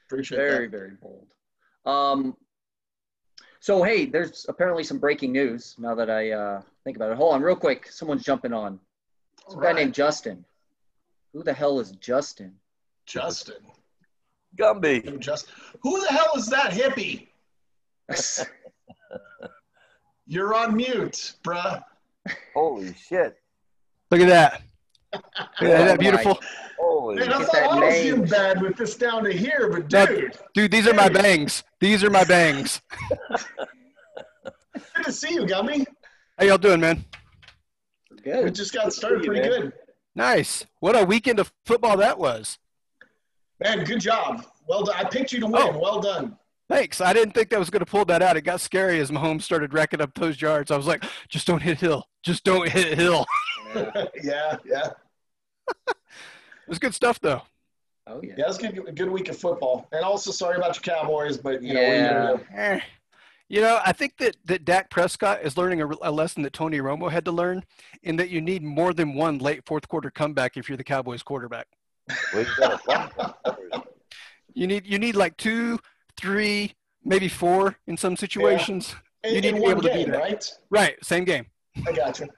Appreciate 0.07 0.37
Very, 0.37 0.67
that. 0.67 0.71
very 0.77 0.91
bold. 1.01 1.27
Um, 1.85 2.35
so 3.59 3.81
hey, 3.81 4.05
there's 4.05 4.45
apparently 4.49 4.83
some 4.83 4.99
breaking 4.99 5.31
news. 5.31 5.75
Now 5.79 5.95
that 5.95 6.09
I 6.09 6.31
uh, 6.31 6.61
think 6.83 6.97
about 6.97 7.11
it, 7.11 7.17
hold 7.17 7.33
on, 7.33 7.41
real 7.41 7.55
quick. 7.55 7.87
Someone's 7.89 8.23
jumping 8.23 8.53
on. 8.53 8.79
It's 9.45 9.55
a 9.55 9.57
guy 9.57 9.67
Right. 9.67 9.75
named 9.77 9.93
Justin. 9.93 10.43
Who 11.33 11.43
the 11.43 11.53
hell 11.53 11.79
is 11.79 11.91
Justin? 11.93 12.53
Justin. 13.05 13.55
Gumby. 14.57 15.19
Just 15.19 15.47
who 15.81 15.99
the 16.01 16.07
hell 16.07 16.31
is 16.37 16.47
that 16.47 16.71
hippie? 16.71 17.27
You're 20.27 20.53
on 20.53 20.75
mute, 20.75 21.33
bruh. 21.43 21.83
Holy 22.53 22.93
shit. 22.93 23.35
Look 24.11 24.21
at 24.21 24.27
that. 24.27 24.61
Look 25.13 25.23
at 25.23 25.59
that. 25.59 25.61
Isn't 25.61 25.81
Oh 25.81 25.85
that 25.87 25.99
beautiful? 25.99 26.39
Holy. 26.79 27.15
Man, 27.15 27.33
I 27.33 27.39
thought 27.39 27.51
that 27.51 27.63
I 27.71 27.79
was 27.79 27.95
in 28.05 28.17
mange. 28.19 28.29
bad 28.29 28.61
with 28.61 28.77
this 28.77 28.95
down 28.95 29.23
to 29.23 29.31
here, 29.33 29.69
but 29.71 29.91
No. 29.91 30.05
dude, 30.05 30.37
Dude, 30.53 30.71
these 30.71 30.87
are 30.87 30.93
my 30.93 31.09
bangs. 31.09 31.63
These 31.79 32.03
are 32.03 32.09
my 32.09 32.23
bangs. 32.23 32.81
good 34.95 35.05
to 35.05 35.11
see 35.11 35.33
you, 35.33 35.41
Gumby. 35.41 35.85
How 36.37 36.45
y'all 36.45 36.57
doing, 36.57 36.79
man? 36.79 37.03
Good. 38.23 38.45
We 38.45 38.51
just 38.51 38.73
got 38.73 38.93
started 38.93 39.23
you, 39.25 39.31
pretty 39.31 39.49
man. 39.49 39.61
good. 39.61 39.73
Nice. 40.15 40.65
What 40.79 40.99
a 40.99 41.05
weekend 41.05 41.39
of 41.39 41.51
football 41.65 41.97
that 41.97 42.19
was. 42.19 42.59
Man, 43.63 43.83
good 43.83 44.01
job. 44.01 44.45
Well 44.67 44.83
done. 44.83 44.95
I 44.97 45.03
picked 45.05 45.31
you 45.31 45.39
to 45.41 45.47
win. 45.47 45.55
Oh. 45.57 45.77
Well 45.77 45.99
done. 45.99 46.37
Thanks. 46.69 47.01
I 47.01 47.13
didn't 47.13 47.33
think 47.33 47.49
that 47.49 47.59
was 47.59 47.69
going 47.69 47.81
to 47.81 47.85
pull 47.85 48.05
that 48.05 48.21
out. 48.21 48.37
It 48.37 48.41
got 48.41 48.61
scary 48.61 48.99
as 48.99 49.11
Mahomes 49.11 49.43
started 49.43 49.73
racking 49.73 50.01
up 50.01 50.13
those 50.15 50.41
yards. 50.41 50.71
I 50.71 50.77
was 50.77 50.87
like, 50.87 51.03
just 51.29 51.45
don't 51.45 51.61
hit 51.61 51.79
Hill. 51.79 52.07
Just 52.23 52.43
don't 52.43 52.69
hit 52.69 52.97
Hill. 52.97 53.25
Yeah. 53.75 53.91
yeah, 54.23 54.57
yeah. 54.65 54.89
It 55.87 56.69
was 56.69 56.79
good 56.79 56.93
stuff, 56.93 57.19
though. 57.19 57.41
Oh 58.07 58.21
yeah. 58.21 58.33
Yeah, 58.37 58.45
it 58.45 58.47
was 58.47 58.57
a 58.57 58.71
good, 58.71 58.87
a 58.87 58.91
good 58.91 59.09
week 59.09 59.29
of 59.29 59.37
football. 59.37 59.87
And 59.91 60.03
also, 60.03 60.31
sorry 60.31 60.57
about 60.57 60.75
your 60.75 60.95
Cowboys, 60.95 61.37
but, 61.37 61.61
you 61.61 61.73
know, 61.73 61.81
what 61.81 61.89
are 61.89 62.33
you 62.35 62.41
Yeah. 62.53 62.81
You 63.53 63.61
know, 63.61 63.79
I 63.85 63.91
think 63.91 64.17
that, 64.17 64.35
that 64.45 64.65
Dak 64.65 64.89
Prescott 64.89 65.43
is 65.43 65.57
learning 65.57 65.79
a, 65.79 65.87
a 66.01 66.09
lesson 66.09 66.41
that 66.41 66.53
Tony 66.53 66.79
Romo 66.79 67.11
had 67.11 67.23
to 67.25 67.31
learn 67.31 67.63
in 68.01 68.15
that 68.15 68.31
you 68.31 68.41
need 68.41 68.63
more 68.63 68.95
than 68.95 69.13
one 69.13 69.37
late 69.37 69.63
fourth 69.67 69.87
quarter 69.87 70.09
comeback 70.09 70.57
if 70.57 70.67
you're 70.67 70.75
the 70.75 70.83
Cowboys 70.83 71.21
quarterback. 71.21 71.67
We 72.33 72.47
got 72.57 72.73
a 72.73 72.77
problem. 72.79 73.83
You 74.55 74.65
need 74.65 74.87
you 74.87 74.97
need 74.97 75.15
like 75.15 75.37
two, 75.37 75.79
three, 76.19 76.73
maybe 77.03 77.27
four 77.27 77.75
in 77.85 77.95
some 77.95 78.17
situations. 78.17 78.95
In, 79.23 79.35
You 79.35 79.41
need 79.41 79.49
to 79.49 79.55
be 79.57 79.61
one 79.61 79.71
able 79.73 79.81
to 79.83 79.89
do 79.89 79.93
game, 79.99 80.09
that. 80.09 80.19
right? 80.19 80.51
Right, 80.71 81.05
same 81.05 81.23
game. 81.23 81.45
I 81.87 81.91
got 81.91 82.19
you. 82.19 82.29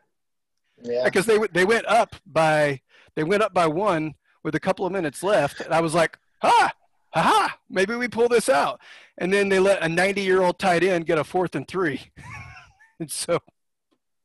Yeah. 0.83 1.05
because 1.05 1.25
they 1.25 1.37
they 1.53 1.63
went 1.63 1.85
up 1.85 2.17
by 2.25 2.81
they 3.15 3.23
went 3.23 3.41
up 3.41 3.53
by 3.53 3.67
one 3.67 4.15
with 4.43 4.55
a 4.55 4.59
couple 4.59 4.85
of 4.85 4.91
minutes 4.91 5.23
left, 5.23 5.61
and 5.61 5.73
I 5.73 5.79
was 5.79 5.95
like, 5.95 6.19
ha, 6.41 6.73
ha, 7.11 7.21
ha, 7.21 7.57
maybe 7.69 7.95
we 7.95 8.09
pull 8.09 8.27
this 8.27 8.49
out. 8.49 8.81
And 9.17 9.31
then 9.31 9.49
they 9.49 9.59
let 9.59 9.81
a 9.81 9.87
90 9.89 10.21
year 10.21 10.41
old 10.41 10.59
tight 10.59 10.83
end 10.83 11.05
get 11.05 11.17
a 11.17 11.23
fourth 11.23 11.55
and 11.55 11.67
three, 11.67 12.01
and 12.99 13.09
so. 13.09 13.39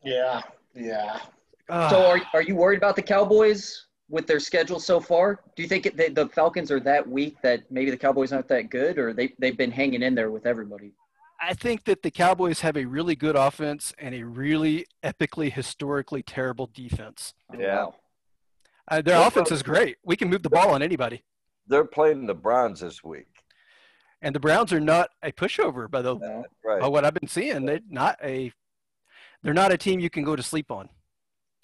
Yeah. 0.05 0.43
Yeah. 0.75 1.21
Uh, 1.69 1.91
So 1.91 2.07
are 2.07 2.21
are 2.35 2.43
you 2.43 2.57
worried 2.57 2.79
about 2.79 2.97
the 2.97 3.03
Cowboys 3.03 3.87
with 4.09 4.27
their 4.27 4.41
schedule 4.41 4.81
so 4.81 4.99
far? 5.01 5.41
Do 5.55 5.63
you 5.63 5.69
think 5.69 5.87
it, 5.87 5.97
they, 5.97 6.09
the 6.09 6.29
Falcons 6.29 6.71
are 6.73 6.81
that 6.81 7.09
weak 7.09 7.37
that 7.43 7.71
maybe 7.71 7.91
the 7.91 7.97
Cowboys 7.97 8.33
aren't 8.33 8.49
that 8.49 8.71
good, 8.71 8.99
or 8.99 9.13
they 9.13 9.33
they've 9.39 9.57
been 9.57 9.71
hanging 9.71 10.03
in 10.03 10.15
there 10.15 10.31
with 10.31 10.47
everybody? 10.47 10.93
I 11.41 11.55
think 11.55 11.85
that 11.85 12.03
the 12.03 12.11
Cowboys 12.11 12.61
have 12.61 12.77
a 12.77 12.85
really 12.85 13.17
good 13.17 13.35
offense 13.37 13.95
and 13.99 14.15
a 14.15 14.23
really 14.25 14.87
epically, 15.03 15.51
historically 15.51 16.23
terrible 16.23 16.69
defense. 16.75 17.33
Yeah. 17.59 17.87
Uh, 18.89 19.01
their 19.01 19.17
Well, 19.17 19.29
offense 19.29 19.51
is 19.51 19.63
great. 19.63 19.97
We 20.05 20.17
can 20.17 20.29
move 20.29 20.43
the 20.43 20.51
ball 20.51 20.71
on 20.71 20.83
anybody. 20.83 21.25
They're 21.67 21.85
playing 21.87 22.27
the 22.27 22.35
Browns 22.35 22.81
this 22.81 23.03
week. 23.03 23.30
And 24.23 24.35
the 24.35 24.41
Browns 24.41 24.73
are 24.73 24.81
not 24.81 25.11
a 25.23 25.33
pushover 25.33 25.91
by 25.91 26.03
the 26.03 26.15
No. 26.15 26.45
Right. 26.65 26.81
by 26.81 26.89
what 26.89 27.05
I've 27.05 27.15
been 27.15 27.29
seeing. 27.29 27.65
They're 27.67 27.81
not 27.89 28.19
a 28.23 28.53
they're 29.43 29.55
not 29.55 29.73
a 29.73 29.79
team 29.79 30.01
you 30.01 30.11
can 30.11 30.25
go 30.25 30.37
to 30.37 30.43
sleep 30.43 30.71
on. 30.71 30.89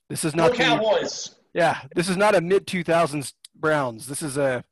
This 0.08 0.24
is 0.24 0.34
not 0.34 0.52
the, 0.52 0.56
Cowboys. 0.58 1.34
yeah. 1.52 1.80
This 1.94 2.08
is 2.08 2.16
not 2.16 2.34
a 2.34 2.40
mid 2.40 2.66
two 2.66 2.82
thousands 2.84 3.34
Browns. 3.54 4.06
This 4.06 4.22
is 4.22 4.36
a 4.38 4.64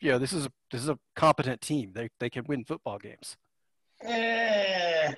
you 0.00 0.12
know 0.12 0.18
this 0.18 0.32
is 0.32 0.46
a 0.46 0.52
this 0.70 0.80
is 0.82 0.88
a 0.88 0.98
competent 1.16 1.60
team. 1.60 1.92
They 1.94 2.08
they 2.20 2.30
can 2.30 2.44
win 2.46 2.64
football 2.64 2.98
games. 2.98 3.36
Eh, 4.02 5.12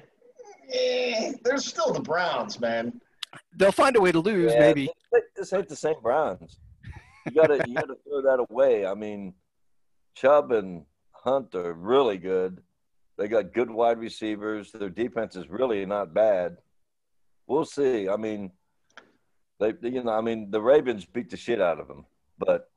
eh, 0.73 1.32
they're 1.44 1.58
still 1.58 1.92
the 1.92 2.00
Browns, 2.00 2.61
man. 2.61 3.00
They'll 3.56 3.73
find 3.73 3.96
a 3.96 4.00
way 4.00 4.12
to 4.12 4.20
lose, 4.20 4.52
Yeah, 4.52 4.61
maybe. 4.61 4.88
This, 5.12 5.23
this 5.37 5.52
ain't 5.52 5.68
the 5.68 5.76
same 5.76 5.96
Browns. 6.02 6.58
You 7.26 7.32
gotta 7.32 7.62
you 7.66 7.75
gotta 7.75 7.96
throw 8.06 8.23
that 8.23 8.38
away. 8.49 8.87
I 8.87 8.94
mean, 8.94 9.35
Chubb 10.14 10.52
and 10.52 10.85
Hunt 11.26 11.56
are 11.56 11.73
really 11.73 12.18
good. 12.18 12.62
They 13.18 13.26
got 13.26 13.52
good 13.52 13.71
wide 13.71 13.99
receivers. 13.99 14.71
Their 14.71 14.90
defense 14.90 15.35
is 15.35 15.49
really 15.49 15.85
not 15.85 16.14
bad. 16.14 16.59
We'll 17.49 17.64
see. 17.64 18.09
I 18.09 18.16
mean, 18.16 18.52
they 19.59 19.75
you 19.83 20.04
know 20.04 20.12
I 20.12 20.21
mean 20.21 20.50
the 20.50 20.61
Ravens 20.61 21.04
beat 21.04 21.30
the 21.30 21.37
shit 21.37 21.61
out 21.61 21.80
of 21.80 21.88
them, 21.88 22.04
but 22.38 22.71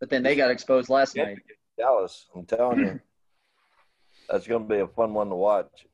But 0.00 0.08
then 0.08 0.22
they 0.22 0.34
got 0.34 0.50
exposed 0.50 0.88
last 0.88 1.14
night. 1.14 1.38
Dallas, 1.78 2.26
I'm 2.34 2.46
telling 2.46 2.78
you, 2.78 3.00
that's 4.30 4.46
going 4.46 4.66
to 4.66 4.74
be 4.74 4.80
a 4.80 4.86
fun 4.86 5.12
one 5.12 5.28
to 5.28 5.34
watch. 5.34 5.86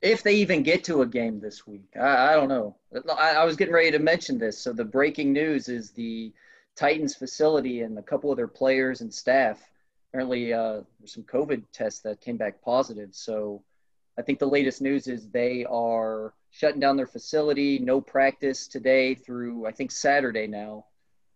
If 0.00 0.22
they 0.22 0.36
even 0.36 0.62
get 0.62 0.84
to 0.84 1.02
a 1.02 1.06
game 1.06 1.40
this 1.40 1.66
week, 1.66 1.88
I, 1.98 2.32
I 2.32 2.34
don't 2.34 2.48
know. 2.48 2.76
I, 3.16 3.36
I 3.36 3.44
was 3.44 3.56
getting 3.56 3.74
ready 3.74 3.90
to 3.90 3.98
mention 3.98 4.38
this. 4.38 4.58
So 4.58 4.72
the 4.72 4.84
breaking 4.84 5.32
news 5.32 5.68
is 5.68 5.90
the 5.90 6.32
Titans 6.76 7.14
facility 7.14 7.80
and 7.80 7.98
a 7.98 8.02
couple 8.02 8.30
of 8.30 8.36
their 8.36 8.48
players 8.48 9.00
and 9.00 9.12
staff. 9.12 9.62
Apparently, 10.14 10.52
uh, 10.52 10.82
there's 11.00 11.12
some 11.12 11.24
COVID 11.24 11.64
tests 11.72 11.98
that 12.02 12.20
came 12.20 12.36
back 12.36 12.62
positive. 12.62 13.08
So 13.10 13.64
I 14.16 14.22
think 14.22 14.38
the 14.38 14.46
latest 14.46 14.80
news 14.80 15.08
is 15.08 15.26
they 15.28 15.64
are 15.68 16.34
shutting 16.52 16.78
down 16.78 16.96
their 16.96 17.08
facility. 17.08 17.80
No 17.80 18.00
practice 18.00 18.68
today 18.68 19.16
through 19.16 19.66
I 19.66 19.72
think 19.72 19.90
Saturday 19.90 20.46
now. 20.46 20.84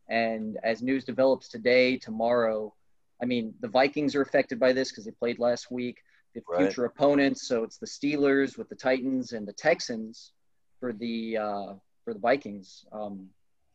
And 0.09 0.59
as 0.63 0.81
news 0.81 1.05
develops 1.05 1.49
today, 1.49 1.97
tomorrow, 1.97 2.73
I 3.21 3.27
mean 3.27 3.53
the 3.59 3.67
Vikings 3.67 4.15
are 4.15 4.23
affected 4.23 4.61
by 4.61 4.73
this 4.73 4.93
because 4.93 5.05
they 5.05 5.11
played 5.11 5.41
last 5.41 5.73
week 5.73 5.97
the 6.37 6.43
Right. 6.49 6.69
future 6.69 6.85
opponents. 6.85 7.49
So 7.49 7.65
it's 7.65 7.79
the 7.79 7.87
Steelers 7.87 8.57
with 8.57 8.69
the 8.69 8.77
Titans 8.77 9.33
and 9.33 9.45
the 9.45 9.55
Texans 9.55 10.35
for 10.79 10.93
the 10.93 11.37
uh, 11.37 11.73
for 12.05 12.15
the 12.15 12.21
Vikings. 12.21 12.85
Um, 12.93 13.27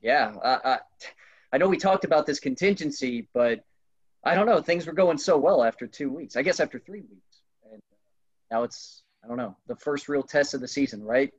yeah, 0.02 0.34
I, 0.42 0.60
I 0.64 0.80
I 1.52 1.58
know 1.58 1.68
we 1.68 1.76
talked 1.76 2.06
about 2.06 2.26
this 2.26 2.40
contingency, 2.40 3.28
but 3.34 3.66
I 4.24 4.36
don't 4.36 4.46
know. 4.46 4.62
Things 4.62 4.88
were 4.88 4.94
going 4.94 5.18
so 5.18 5.38
well 5.38 5.64
after 5.64 5.86
two 5.86 6.10
weeks. 6.10 6.36
I 6.36 6.42
guess 6.44 6.60
after 6.60 6.80
three 6.80 7.02
weeks, 7.02 7.42
and 7.72 7.82
now 8.50 8.64
it's 8.64 9.04
I 9.24 9.28
don't 9.28 9.38
know 9.38 9.56
the 9.68 9.76
first 9.76 10.08
real 10.08 10.24
test 10.24 10.54
of 10.54 10.62
the 10.62 10.68
season, 10.68 11.04
right? 11.04 11.32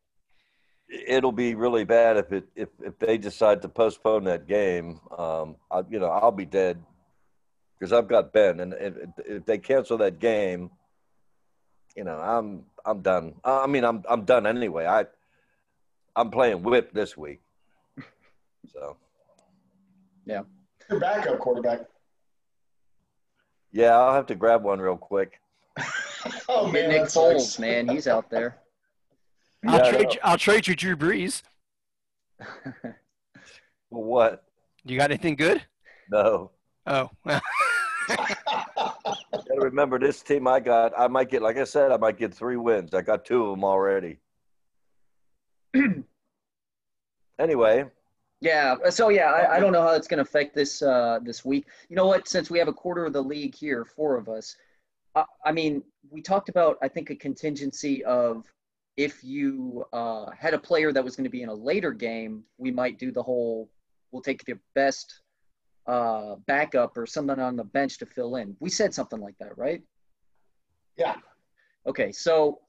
It'll 0.89 1.33
be 1.33 1.55
really 1.55 1.85
bad 1.85 2.19
if 2.19 2.33
it 2.33 2.45
if, 2.55 2.69
if 2.81 2.99
they 2.99 3.17
decide 3.17 3.63
to 3.63 3.69
postpone 3.69 4.25
that 4.25 4.47
game. 4.47 5.01
Um, 5.17 5.57
I, 5.71 5.83
you 5.89 5.99
know, 5.99 6.09
I'll 6.09 6.31
be 6.31 6.45
dead 6.45 6.83
because 7.79 7.93
I've 7.93 8.09
got 8.09 8.33
Ben, 8.33 8.61
and 8.61 8.75
if, 8.75 8.95
if 9.27 9.47
they 9.47 9.59
cancel 9.59 9.99
that 9.99 10.19
game, 10.19 10.71
you 11.97 12.05
know, 12.05 12.19
I'm 12.19 12.65
I'm 12.85 13.01
done. 13.01 13.35
I 13.45 13.67
mean, 13.67 13.85
I'm 13.85 14.03
I'm 14.09 14.27
done 14.27 14.47
anyway. 14.47 14.87
I 14.87 15.07
I'm 16.15 16.31
playing 16.31 16.63
whip 16.63 16.93
this 16.93 17.17
week, 17.17 17.41
so 18.73 18.99
yeah. 20.27 20.43
Your 20.91 21.01
backup 21.01 21.39
quarterback. 21.39 21.87
Yeah, 23.75 23.99
I'll 23.99 24.15
have 24.15 24.27
to 24.27 24.35
grab 24.37 24.63
one 24.63 24.81
real 24.81 24.97
quick. 24.97 25.41
Oh 26.49 26.71
man, 26.71 26.89
Nick 26.89 27.03
that 27.03 27.11
sucks. 27.11 27.35
Foles, 27.35 27.59
man, 27.59 27.87
he's 27.87 28.07
out 28.07 28.31
there. 28.31 28.57
I'll 29.67 29.79
Yeah, 29.79 29.91
trade 29.91 30.15
you, 30.15 30.21
I'll 30.23 30.39
trade 30.39 30.67
you 30.67 30.75
Drew 30.75 30.97
Brees. 30.97 31.43
What? 33.91 34.43
You 34.85 34.97
got 34.97 35.11
anything 35.11 35.37
good? 35.37 35.63
No. 36.11 36.51
Oh, 36.87 37.11
well, 37.25 37.41
Gotta 38.09 39.61
remember 39.61 39.99
this 39.99 40.23
team 40.23 40.49
I 40.49 40.61
got. 40.61 40.93
I 40.99 41.07
might 41.07 41.31
get, 41.31 41.43
like 41.43 41.59
I 41.59 41.65
said, 41.65 41.93
I 41.93 41.97
might 41.97 42.19
get 42.19 42.35
three 42.35 42.57
wins. 42.57 42.93
I 42.95 43.03
got 43.03 43.25
two 43.25 43.45
of 43.45 43.51
them 43.51 43.65
already. 43.65 44.19
anyway, 47.39 47.85
Yeah. 48.41 48.77
So 48.91 49.09
yeah, 49.09 49.31
I, 49.31 49.57
I 49.57 49.61
don't 49.61 49.73
know 49.73 49.83
how 49.83 49.93
it's 49.95 50.09
going 50.09 50.19
to 50.19 50.23
affect 50.23 50.55
this 50.55 50.83
uh, 50.83 51.19
this 51.23 51.45
week. 51.45 51.67
You 51.89 51.97
know 51.97 52.07
what? 52.07 52.29
Since 52.29 52.51
we 52.51 52.59
have 52.59 52.69
a 52.69 52.73
quarter 52.73 53.07
of 53.07 53.13
the 53.13 53.23
league 53.23 53.55
here, 53.55 53.85
four 53.85 54.17
of 54.17 54.29
us. 54.29 54.57
I, 55.15 55.25
I 55.45 55.53
mean, 55.53 55.83
we 56.11 56.21
talked 56.21 56.49
about 56.49 56.77
I 56.83 56.89
think 56.89 57.11
a 57.11 57.17
contingency 57.17 58.05
of 58.05 58.45
if 58.97 59.25
you 59.25 59.85
uh, 59.93 60.27
had 60.39 60.55
a 60.55 60.59
player 60.59 60.93
that 60.93 61.03
was 61.03 61.17
going 61.17 61.25
to 61.25 61.31
be 61.31 61.43
in 61.43 61.49
a 61.49 61.55
later 61.55 61.93
game, 61.93 62.45
we 62.59 62.71
might 62.71 62.99
do 62.99 63.11
the 63.11 63.23
whole. 63.23 63.71
We'll 64.13 64.23
take 64.23 64.45
the 64.45 64.59
best 64.75 65.23
uh, 65.87 66.37
backup 66.47 66.97
or 66.97 67.07
someone 67.07 67.41
on 67.41 67.57
the 67.57 67.65
bench 67.65 67.99
to 67.99 68.07
fill 68.07 68.37
in. 68.37 68.57
We 68.61 68.71
said 68.71 68.95
something 68.95 69.21
like 69.21 69.37
that, 69.39 69.57
right? 69.59 69.83
Yeah. 70.97 71.17
Okay, 71.87 72.13
so 72.13 72.61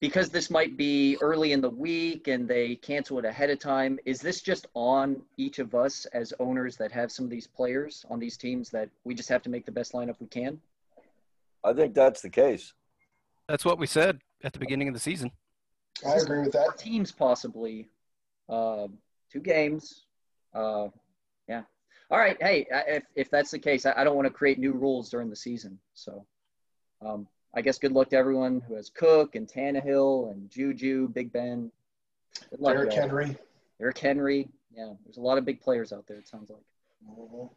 because 0.00 0.30
this 0.30 0.48
might 0.50 0.76
be 0.76 1.16
early 1.20 1.52
in 1.52 1.60
the 1.60 1.70
week 1.70 2.28
and 2.28 2.46
they 2.46 2.76
cancel 2.76 3.18
it 3.18 3.24
ahead 3.24 3.50
of 3.50 3.58
time, 3.58 3.98
is 4.04 4.20
this 4.20 4.40
just 4.40 4.66
on 4.74 5.20
each 5.36 5.58
of 5.58 5.74
us 5.74 6.06
as 6.06 6.32
owners 6.38 6.76
that 6.76 6.92
have 6.92 7.10
some 7.10 7.24
of 7.24 7.30
these 7.30 7.46
players 7.46 8.06
on 8.08 8.20
these 8.20 8.36
teams 8.36 8.70
that 8.70 8.88
we 9.04 9.14
just 9.14 9.28
have 9.28 9.42
to 9.42 9.50
make 9.50 9.66
the 9.66 9.72
best 9.72 9.92
lineup 9.92 10.14
we 10.20 10.26
can? 10.28 10.60
I 11.64 11.72
think 11.72 11.94
that's 11.94 12.22
the 12.22 12.30
case. 12.30 12.72
that's 13.48 13.64
what 13.64 13.78
we 13.78 13.86
said 13.86 14.20
at 14.44 14.52
the 14.52 14.58
beginning 14.60 14.86
of 14.88 14.94
the 14.94 15.00
season. 15.00 15.32
I 16.06 16.14
agree 16.14 16.40
with 16.40 16.52
that. 16.52 16.78
Teams 16.78 17.10
possibly, 17.10 17.88
uh, 18.48 18.86
two 19.32 19.40
games. 19.40 20.04
Uh, 20.54 20.88
yeah. 21.48 21.62
All 22.10 22.18
right. 22.18 22.36
Hey, 22.40 22.66
if, 22.70 23.02
if 23.16 23.30
that's 23.30 23.50
the 23.50 23.58
case, 23.58 23.84
I, 23.84 23.94
I 23.96 24.04
don't 24.04 24.14
want 24.14 24.26
to 24.26 24.32
create 24.32 24.60
new 24.60 24.72
rules 24.72 25.10
during 25.10 25.28
the 25.28 25.36
season. 25.36 25.78
So 25.94 26.24
um, 27.04 27.26
I 27.54 27.62
guess 27.62 27.78
good 27.78 27.92
luck 27.92 28.10
to 28.10 28.16
everyone 28.16 28.60
who 28.68 28.74
has 28.74 28.90
Cook 28.90 29.34
and 29.34 29.48
Tannehill 29.48 30.30
and 30.32 30.50
Juju, 30.50 31.08
Big 31.08 31.32
Ben. 31.32 31.70
Good 32.50 32.60
luck, 32.60 32.74
Derrick. 32.74 32.92
Henry. 32.92 33.36
Eric 33.80 33.98
Henry. 33.98 34.48
Yeah, 34.76 34.92
there's 35.04 35.16
a 35.16 35.20
lot 35.20 35.38
of 35.38 35.44
big 35.44 35.60
players 35.60 35.92
out 35.92 36.06
there. 36.06 36.18
It 36.18 36.28
sounds 36.28 36.50
like. 36.50 36.62
Mhm. 37.08 37.50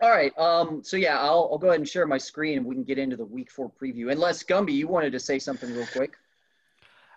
All 0.00 0.10
right. 0.10 0.36
Um. 0.38 0.82
So 0.82 0.96
yeah, 0.96 1.18
I'll 1.18 1.48
I'll 1.52 1.58
go 1.58 1.68
ahead 1.68 1.80
and 1.80 1.88
share 1.88 2.06
my 2.06 2.18
screen 2.18 2.58
and 2.58 2.66
we 2.66 2.74
can 2.74 2.84
get 2.84 2.98
into 2.98 3.16
the 3.16 3.24
Week 3.24 3.50
Four 3.50 3.70
preview. 3.70 4.10
Unless 4.10 4.44
Gumby, 4.44 4.72
you 4.72 4.88
wanted 4.88 5.12
to 5.12 5.20
say 5.20 5.38
something 5.38 5.72
real 5.74 5.86
quick. 5.92 6.16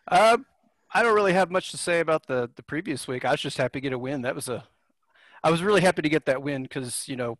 Uh, 0.07 0.37
I 0.93 1.03
don't 1.03 1.15
really 1.15 1.33
have 1.33 1.51
much 1.51 1.71
to 1.71 1.77
say 1.77 1.99
about 1.99 2.27
the 2.27 2.49
the 2.55 2.63
previous 2.63 3.07
week. 3.07 3.25
I 3.25 3.31
was 3.31 3.41
just 3.41 3.57
happy 3.57 3.79
to 3.79 3.81
get 3.81 3.93
a 3.93 3.99
win. 3.99 4.21
That 4.21 4.35
was 4.35 4.47
a, 4.47 4.63
I 5.43 5.51
was 5.51 5.61
really 5.61 5.81
happy 5.81 6.01
to 6.01 6.09
get 6.09 6.25
that 6.25 6.41
win 6.41 6.63
because 6.63 7.07
you 7.07 7.15
know, 7.15 7.37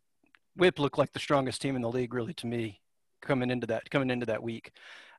Whip 0.56 0.80
looked 0.80 0.98
like 0.98 1.14
the 1.14 1.20
strongest 1.20 1.62
team 1.62 1.76
in 1.76 1.82
the 1.82 1.90
league, 1.90 2.14
really 2.14 2.34
to 2.36 2.48
me, 2.48 2.82
coming 3.22 3.50
into 3.50 3.68
that 3.68 3.90
coming 3.90 4.10
into 4.10 4.26
that 4.26 4.42
week. 4.42 4.72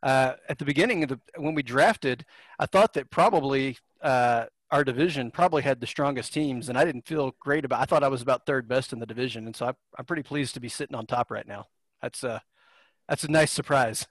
Uh, 0.03 0.35
at 0.49 0.59
the 0.59 0.65
beginning 0.65 1.03
of 1.03 1.09
the 1.09 1.21
when 1.37 1.55
we 1.55 1.63
drafted, 1.63 2.25
I 2.59 2.67
thought 2.67 2.95
that 2.95 3.11
probably 3.11 3.79
uh, 4.03 4.47
our 4.71 4.85
division 4.85 5.31
probably 5.31 5.63
had 5.63 5.81
the 5.81 5.87
strongest 5.87 6.33
teams, 6.33 6.69
and 6.69 6.79
I 6.79 6.85
didn't 6.85 7.07
feel 7.07 7.35
great 7.41 7.65
about. 7.65 7.81
I 7.81 7.85
thought 7.85 8.05
I 8.05 8.09
was 8.09 8.23
about 8.23 8.47
third 8.47 8.69
best 8.69 8.93
in 8.93 9.01
the 9.01 9.07
division, 9.07 9.47
and 9.47 9.57
so 9.57 9.67
I, 9.67 9.73
I'm 9.99 10.05
pretty 10.05 10.23
pleased 10.23 10.55
to 10.55 10.61
be 10.61 10.69
sitting 10.69 10.95
on 10.95 11.07
top 11.07 11.31
right 11.31 11.47
now. 11.47 11.67
That's 12.03 12.23
a 12.23 12.43
that's 13.09 13.25
a 13.25 13.31
nice 13.31 13.51
surprise. 13.51 14.07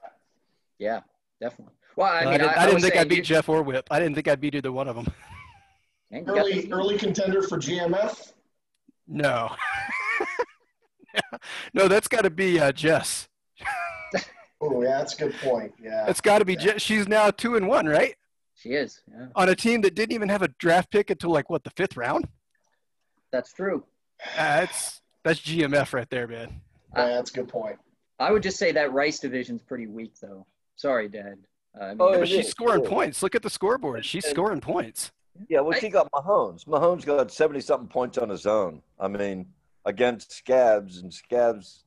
Yeah, 0.80 1.02
definitely. 1.40 1.74
Well, 1.96 2.12
I 2.12 2.20
I, 2.20 2.26
mean, 2.26 2.40
didn't, 2.40 2.58
I 2.58 2.64
I, 2.64 2.66
didn't 2.68 2.82
think 2.82 2.96
I'd 2.96 3.10
beat 3.10 3.18
you- 3.18 3.24
Jeff 3.24 3.50
or 3.50 3.64
Whip. 3.64 3.88
I 3.90 4.00
didn't 4.00 4.16
think 4.16 4.28
I'd 4.28 4.42
beat 4.42 4.56
either 4.56 4.72
one 4.72 4.88
of 4.88 4.96
them. 4.96 5.08
Man, 6.12 6.22
you 6.22 6.26
got 6.28 6.38
Early 6.38 6.72
early 6.72 6.98
contender 6.98 7.42
for 7.42 7.58
GMF. 7.58 8.32
No. 9.08 9.56
no, 11.74 11.88
that's 11.88 12.08
got 12.08 12.22
to 12.24 12.30
be 12.30 12.60
uh, 12.60 12.72
Jess. 12.72 13.28
Oh 14.60 14.82
yeah, 14.82 14.98
that's 14.98 15.14
a 15.14 15.18
good 15.18 15.34
point. 15.36 15.72
Yeah. 15.82 16.08
It's 16.08 16.20
got 16.22 16.40
to 16.40 16.46
be 16.46 16.56
Jess. 16.56 16.82
She's 16.82 17.08
now 17.08 17.30
two 17.30 17.56
and 17.58 17.68
one, 17.68 17.86
right? 17.86 18.16
She 18.56 18.70
is. 18.70 19.02
Yeah, 19.12 19.28
On 19.36 19.50
a 19.50 19.56
team 19.56 19.82
that 19.82 19.94
didn't 19.94 20.14
even 20.14 20.30
have 20.30 20.42
a 20.42 20.48
draft 20.58 20.90
pick 20.90 21.12
until 21.12 21.30
like 21.30 21.48
what 21.50 21.64
the 21.64 21.70
fifth 21.72 21.96
round. 21.96 22.28
that's 23.32 23.54
true. 23.54 23.84
That's 24.36 25.02
that's 25.24 25.40
GMF 25.42 25.94
right 25.94 26.10
there, 26.10 26.28
man. 26.28 26.60
yeah, 26.96 27.08
that's 27.10 27.30
a 27.30 27.34
good 27.36 27.48
point. 27.50 27.78
I 28.20 28.32
would 28.32 28.42
just 28.42 28.58
say 28.58 28.72
that 28.72 28.92
Rice 28.94 29.20
division's 29.20 29.62
pretty 29.62 29.86
weak, 29.86 30.14
though. 30.20 30.48
Sorry, 30.76 31.08
Dad. 31.08 31.38
Uh, 31.80 31.84
I 31.84 31.88
mean, 31.90 31.98
Oh, 32.00 32.12
Yeah, 32.14 32.18
but 32.20 32.28
she's 32.28 32.46
is, 32.46 32.52
scoring 32.52 32.80
it 32.82 32.86
is. 32.86 32.90
points. 32.90 33.22
Look 33.22 33.36
at 33.36 33.44
the 33.44 33.50
scoreboard. 33.52 34.04
She's 34.06 34.26
And- 34.26 34.32
scoring 34.34 34.60
points. 34.62 35.12
Yeah, 35.50 35.60
well, 35.60 35.76
I- 35.76 35.80
she 35.80 35.90
got 35.90 36.10
Mahomes. 36.12 36.66
Mahomes 36.66 37.06
got 37.06 37.32
70 37.32 37.62
something 37.62 37.88
points 37.90 38.18
on 38.18 38.30
his 38.30 38.48
own. 38.48 38.82
I 39.00 39.08
mean, 39.08 39.54
against 39.86 40.32
Scabs, 40.32 40.98
and 40.98 41.14
Scabs 41.14 41.84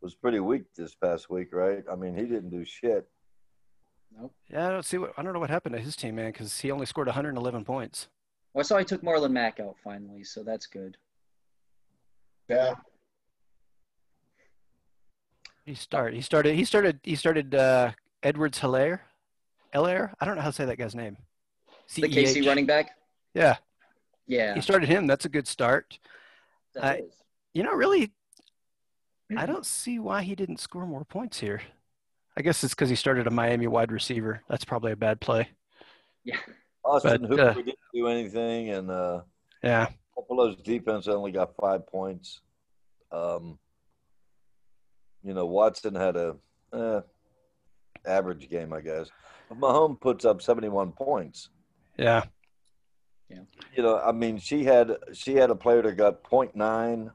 was 0.00 0.14
pretty 0.14 0.40
weak 0.40 0.62
this 0.76 0.94
past 0.94 1.30
week, 1.30 1.48
right? 1.52 1.84
I 1.90 1.94
mean, 1.94 2.14
he 2.16 2.22
didn't 2.22 2.50
do 2.50 2.64
shit. 2.64 3.08
nope. 4.18 4.32
Yeah, 4.50 4.68
I 4.68 4.70
don't 4.70 4.84
see 4.84 4.98
what 4.98 5.12
I 5.16 5.22
don't 5.22 5.32
know 5.32 5.40
what 5.40 5.50
happened 5.50 5.74
to 5.74 5.80
his 5.80 5.96
team, 5.96 6.16
man, 6.16 6.32
because 6.32 6.58
he 6.60 6.70
only 6.70 6.86
scored 6.86 7.06
111 7.06 7.64
points. 7.64 8.08
Well, 8.54 8.64
so 8.64 8.74
I 8.76 8.78
saw 8.78 8.78
he 8.80 8.84
took 8.84 9.02
Marlon 9.02 9.30
Mack 9.32 9.60
out 9.60 9.76
finally, 9.84 10.24
so 10.24 10.42
that's 10.42 10.66
good. 10.66 10.96
Yeah. 12.48 12.74
He 15.64 15.74
started. 15.74 16.16
He 16.16 16.22
started. 16.22 16.54
He 16.56 16.64
started. 16.64 16.98
He 17.02 17.14
started. 17.14 17.54
Uh, 17.54 17.92
Edwards 18.22 18.58
Hilaire. 18.58 19.02
Helaire. 19.74 20.12
I 20.20 20.24
don't 20.24 20.34
know 20.34 20.42
how 20.42 20.48
to 20.50 20.52
say 20.54 20.64
that 20.64 20.76
guy's 20.78 20.94
name. 20.94 21.16
The 21.94 22.02
KC 22.08 22.46
running 22.46 22.66
back. 22.66 22.90
Yeah. 23.34 23.56
Yeah, 24.26 24.54
He 24.54 24.60
started 24.60 24.88
him. 24.88 25.06
That's 25.08 25.24
a 25.24 25.28
good 25.28 25.46
start. 25.48 25.98
that 26.74 26.84
I- 26.84 26.94
is. 26.98 27.14
You 27.52 27.62
know, 27.64 27.72
really, 27.72 28.12
I 29.36 29.46
don't 29.46 29.66
see 29.66 29.98
why 29.98 30.22
he 30.22 30.34
didn't 30.34 30.58
score 30.60 30.86
more 30.86 31.04
points 31.04 31.38
here. 31.40 31.60
I 32.36 32.42
guess 32.42 32.62
it's 32.64 32.74
because 32.74 32.88
he 32.88 32.96
started 32.96 33.26
a 33.26 33.30
Miami 33.30 33.66
wide 33.66 33.92
receiver. 33.92 34.42
That's 34.48 34.64
probably 34.64 34.92
a 34.92 34.96
bad 34.96 35.20
play. 35.20 35.48
yeah. 36.24 36.36
Austin 36.84 37.22
But, 37.22 37.30
Hooper 37.30 37.42
uh, 37.42 37.54
didn't 37.54 37.78
do 37.92 38.06
anything, 38.08 38.70
and 38.70 38.90
uh, 38.90 39.20
Yeah. 39.62 39.88
Buffalo's 40.16 40.56
defense 40.56 41.08
only 41.08 41.32
got 41.32 41.54
five 41.56 41.86
points. 41.86 42.40
Um, 43.12 43.58
you 45.22 45.34
know, 45.34 45.46
Watson 45.46 45.94
had 45.94 46.16
a 46.16 46.36
eh, 46.72 47.00
average 48.06 48.48
game, 48.48 48.72
I 48.72 48.80
guess. 48.80 49.10
But 49.48 49.58
Mahomes 49.58 50.00
puts 50.00 50.24
up 50.24 50.40
seventy-one 50.40 50.92
points. 50.92 51.50
Yeah. 51.98 52.24
Yeah. 53.28 53.40
You 53.76 53.82
know, 53.82 53.98
I 53.98 54.12
mean, 54.12 54.38
she 54.38 54.64
had 54.64 54.96
she 55.12 55.34
had 55.34 55.50
a 55.50 55.54
player 55.54 55.82
that 55.82 55.96
got 55.96 56.22
0.9. 56.24 57.10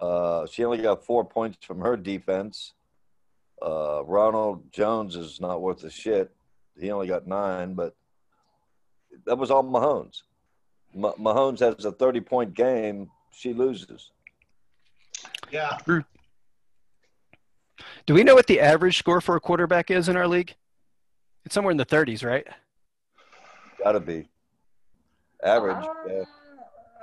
Uh, 0.00 0.46
she 0.46 0.64
only 0.64 0.78
got 0.78 1.04
four 1.04 1.24
points 1.24 1.58
from 1.64 1.80
her 1.80 1.96
defense. 1.96 2.72
Uh, 3.62 4.02
Ronald 4.04 4.72
Jones 4.72 5.16
is 5.16 5.40
not 5.40 5.62
worth 5.62 5.84
a 5.84 5.90
shit. 5.90 6.30
He 6.78 6.90
only 6.90 7.06
got 7.06 7.26
nine, 7.26 7.74
but 7.74 7.94
that 9.26 9.36
was 9.38 9.50
all 9.50 9.62
Mahomes. 9.62 10.22
Ma- 10.94 11.14
Mahomes 11.14 11.60
has 11.60 11.84
a 11.84 11.92
30 11.92 12.20
point 12.20 12.54
game. 12.54 13.10
She 13.30 13.52
loses. 13.52 14.10
Yeah. 15.50 15.78
Do 18.06 18.14
we 18.14 18.24
know 18.24 18.34
what 18.34 18.46
the 18.46 18.60
average 18.60 18.98
score 18.98 19.20
for 19.20 19.36
a 19.36 19.40
quarterback 19.40 19.90
is 19.90 20.08
in 20.08 20.16
our 20.16 20.28
league? 20.28 20.54
It's 21.44 21.54
somewhere 21.54 21.72
in 21.72 21.76
the 21.76 21.86
30s, 21.86 22.24
right? 22.24 22.46
Gotta 23.82 24.00
be 24.00 24.28
average. 25.42 25.76
Uh, 25.76 25.92
yeah. 26.08 26.24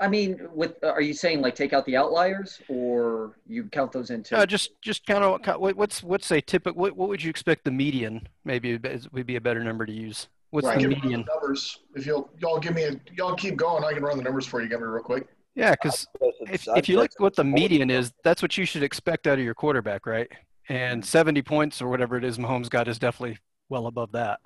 I 0.01 0.07
mean, 0.07 0.47
with 0.53 0.83
are 0.83 1.01
you 1.01 1.13
saying 1.13 1.41
like 1.41 1.55
take 1.55 1.73
out 1.73 1.85
the 1.85 1.95
outliers, 1.95 2.59
or 2.67 3.37
you 3.47 3.65
count 3.65 3.91
those 3.91 4.09
in 4.09 4.23
too? 4.23 4.35
Uh, 4.35 4.45
just 4.45 4.71
just 4.81 5.05
kind 5.05 5.23
of 5.23 5.61
what, 5.61 5.75
what's 5.77 6.01
what's 6.01 6.31
a 6.31 6.41
typical 6.41 6.81
what, 6.81 6.97
what 6.97 7.07
would 7.07 7.23
you 7.23 7.29
expect 7.29 7.63
the 7.63 7.71
median 7.71 8.27
maybe 8.43 8.79
would 9.11 9.27
be 9.27 9.35
a 9.35 9.41
better 9.41 9.63
number 9.63 9.85
to 9.85 9.93
use? 9.93 10.27
What's 10.49 10.67
I 10.67 10.77
the 10.77 10.87
median? 10.87 11.21
the 11.21 11.33
numbers. 11.33 11.79
If 11.95 12.05
you'll 12.07 12.29
y'all 12.39 12.59
give 12.59 12.73
me 12.73 12.85
a 12.85 12.99
y'all 13.15 13.35
keep 13.35 13.55
going, 13.55 13.83
I 13.83 13.93
can 13.93 14.03
run 14.03 14.17
the 14.17 14.23
numbers 14.23 14.47
for 14.47 14.61
you. 14.61 14.67
Give 14.67 14.81
me 14.81 14.87
real 14.87 15.03
quick. 15.03 15.27
Yeah, 15.53 15.71
because 15.71 16.07
if, 16.41 16.67
if 16.75 16.89
you 16.89 16.97
look 16.97 17.11
what 17.17 17.35
the 17.35 17.43
median 17.43 17.89
is, 17.89 18.11
that's 18.23 18.41
what 18.41 18.57
you 18.57 18.65
should 18.65 18.83
expect 18.83 19.27
out 19.27 19.37
of 19.37 19.43
your 19.43 19.53
quarterback, 19.53 20.05
right? 20.05 20.29
And 20.69 21.05
70 21.05 21.41
points 21.41 21.81
or 21.81 21.89
whatever 21.89 22.15
it 22.15 22.23
is 22.23 22.37
Mahomes 22.37 22.69
got 22.69 22.87
is 22.87 22.97
definitely 22.97 23.37
well 23.67 23.87
above 23.87 24.13
that. 24.13 24.39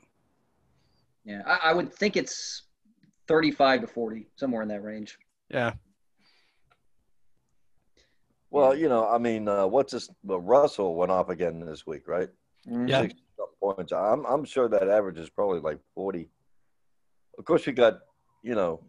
yeah, 1.24 1.44
I, 1.46 1.70
I 1.70 1.74
would 1.74 1.94
think 1.94 2.18
it's 2.18 2.64
thirty-five 3.28 3.82
to 3.82 3.88
forty, 3.88 4.28
somewhere 4.36 4.62
in 4.62 4.68
that 4.70 4.84
range. 4.84 5.18
Yeah. 5.50 5.74
Well, 8.52 8.76
you 8.76 8.88
know, 8.90 9.08
I 9.08 9.18
mean, 9.18 9.48
uh, 9.48 9.68
what's 9.68 9.92
this? 9.94 10.10
Well, 10.24 10.40
Russell 10.40 10.96
went 10.96 11.12
off 11.12 11.30
again 11.30 11.60
this 11.60 11.86
week, 11.86 12.08
right? 12.08 12.30
Yeah. 12.66 13.08
points. 13.62 13.92
I'm 13.92 14.26
I'm 14.26 14.46
sure 14.46 14.68
that 14.70 14.88
average 14.90 15.18
is 15.18 15.30
probably 15.30 15.60
like 15.60 15.80
40. 15.94 16.30
Of 17.38 17.46
course, 17.46 17.66
we 17.66 17.74
got 17.74 18.00
you 18.44 18.56
know, 18.56 18.82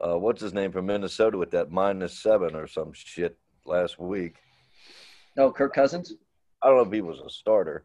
uh, 0.00 0.16
what's 0.18 0.40
his 0.40 0.54
name 0.54 0.72
from 0.72 0.86
Minnesota 0.86 1.36
with 1.36 1.50
that 1.50 1.70
minus 1.70 2.18
seven 2.18 2.54
or 2.54 2.66
some 2.66 2.92
shit 2.92 3.36
last 3.66 3.98
week. 3.98 4.36
No, 5.36 5.50
Kirk 5.52 5.74
Cousins? 5.74 6.14
I 6.62 6.68
don't 6.68 6.76
know 6.76 6.82
if 6.84 6.92
he 6.92 7.00
was 7.02 7.20
a 7.20 7.30
starter. 7.30 7.84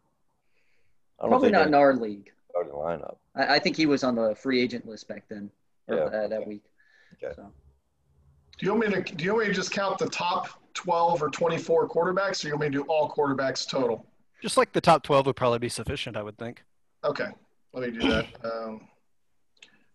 I 1.20 1.24
don't 1.24 1.32
Probably 1.32 1.52
not 1.52 1.68
in 1.68 1.74
our 1.74 1.96
league. 1.96 2.32
starting 2.50 2.74
lineup. 2.74 3.18
I, 3.36 3.56
I 3.56 3.60
think 3.60 3.76
he 3.76 3.86
was 3.86 4.04
on 4.04 4.16
the 4.16 4.36
free 4.36 4.62
agent 4.62 4.88
list 4.88 5.08
back 5.08 5.24
then, 5.30 5.50
or 5.88 5.96
Yeah. 5.98 6.04
uh, 6.04 6.28
that 6.28 6.48
week. 6.48 6.64
Okay. 7.24 7.34
So. 7.36 7.52
Do 8.58 8.66
you 8.66 8.74
want 8.74 8.88
me 8.88 9.04
to 9.04 9.16
do 9.16 9.24
you 9.24 9.34
want 9.34 9.48
me 9.48 9.50
to 9.50 9.56
just 9.56 9.72
count 9.72 9.98
the 9.98 10.10
top 10.10 10.48
twelve 10.74 11.22
or 11.22 11.30
twenty 11.30 11.58
four 11.58 11.88
quarterbacks, 11.88 12.44
or 12.44 12.48
you 12.48 12.54
want 12.54 12.62
me 12.62 12.68
to 12.78 12.84
do 12.84 12.90
all 12.90 13.10
quarterbacks 13.10 13.68
total? 13.68 14.06
Just 14.42 14.58
like 14.58 14.72
the 14.74 14.82
top 14.82 15.02
12 15.02 15.26
would 15.26 15.36
probably 15.36 15.60
be 15.60 15.70
sufficient, 15.70 16.16
I 16.16 16.22
would 16.22 16.38
think. 16.38 16.64
Okay, 17.04 17.30
let 17.74 17.92
me 17.92 18.00
do 18.00 18.08
that. 18.10 18.28
Um, 18.46 18.88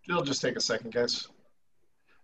it'll 0.08 0.24
just 0.24 0.42
take 0.42 0.56
a 0.56 0.60
second, 0.60 0.92
guys. 0.92 1.28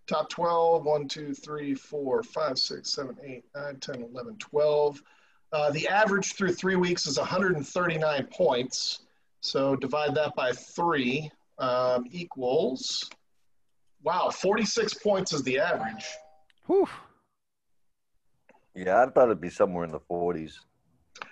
Top 0.09 0.29
12, 0.29 0.85
1, 0.85 1.09
2, 1.09 1.35
3, 1.35 1.75
4, 1.75 2.23
5, 2.25 2.59
6, 2.59 2.93
7, 2.93 3.17
8, 3.23 3.45
9, 3.55 3.77
10, 3.77 4.03
11, 4.03 4.37
12. 4.39 5.03
Uh, 5.53 5.71
the 5.71 5.87
average 5.87 6.35
through 6.35 6.53
three 6.53 6.75
weeks 6.75 7.07
is 7.07 7.17
139 7.17 8.27
points. 8.33 9.01
So 9.41 9.77
divide 9.77 10.15
that 10.17 10.35
by 10.35 10.51
three 10.51 11.31
um, 11.59 12.07
equals, 12.11 13.09
wow, 14.03 14.31
46 14.31 14.95
points 14.95 15.33
is 15.33 15.43
the 15.43 15.59
average. 15.59 16.05
Whew. 16.67 16.89
Yeah, 18.75 19.03
I 19.03 19.07
thought 19.11 19.25
it'd 19.27 19.41
be 19.41 19.51
somewhere 19.51 19.85
in 19.85 19.91
the 19.91 20.01
40s. 20.01 20.55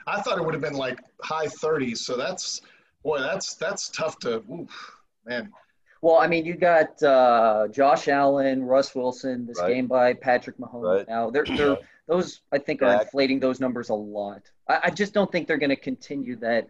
I 0.06 0.20
thought 0.22 0.38
it 0.38 0.44
would 0.44 0.54
have 0.54 0.62
been 0.62 0.74
like 0.74 0.98
high 1.22 1.46
30s. 1.46 1.98
So 1.98 2.16
that's, 2.16 2.62
boy, 3.02 3.20
that's 3.20 3.54
that's 3.54 3.90
tough 3.90 4.18
to, 4.20 4.42
oof, 4.50 4.96
man. 5.26 5.52
Well, 6.00 6.16
I 6.16 6.26
mean, 6.26 6.44
you 6.44 6.54
got 6.54 7.02
uh, 7.02 7.68
Josh 7.68 8.08
Allen, 8.08 8.62
Russ 8.64 8.94
Wilson, 8.94 9.46
this 9.46 9.58
Right. 9.58 9.74
game 9.74 9.86
by 9.86 10.12
Patrick 10.14 10.58
Mahomes. 10.58 10.96
Right. 10.98 11.08
Now, 11.08 11.30
they're, 11.30 11.46
they're 11.56 11.78
those 12.06 12.42
I 12.52 12.58
think 12.58 12.82
are 12.82 13.00
inflating 13.00 13.40
those 13.40 13.60
numbers 13.60 13.88
a 13.88 13.94
lot. 13.94 14.42
I, 14.68 14.80
I 14.84 14.90
just 14.90 15.14
don't 15.14 15.30
think 15.32 15.46
they're 15.48 15.56
going 15.58 15.70
to 15.70 15.76
continue 15.76 16.36
that 16.36 16.68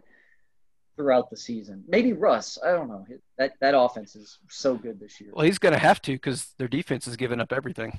throughout 0.95 1.29
the 1.29 1.37
season. 1.37 1.83
Maybe 1.87 2.13
Russ. 2.13 2.57
I 2.63 2.71
don't 2.71 2.87
know. 2.87 3.05
That 3.37 3.53
that 3.61 3.77
offense 3.77 4.15
is 4.15 4.39
so 4.49 4.75
good 4.75 4.99
this 4.99 5.19
year. 5.19 5.31
Well, 5.33 5.45
he's 5.45 5.57
going 5.59 5.73
to 5.73 5.79
have 5.79 6.01
to 6.03 6.13
because 6.13 6.53
their 6.57 6.67
defense 6.67 7.05
has 7.05 7.15
given 7.15 7.39
up 7.41 7.51
everything. 7.51 7.97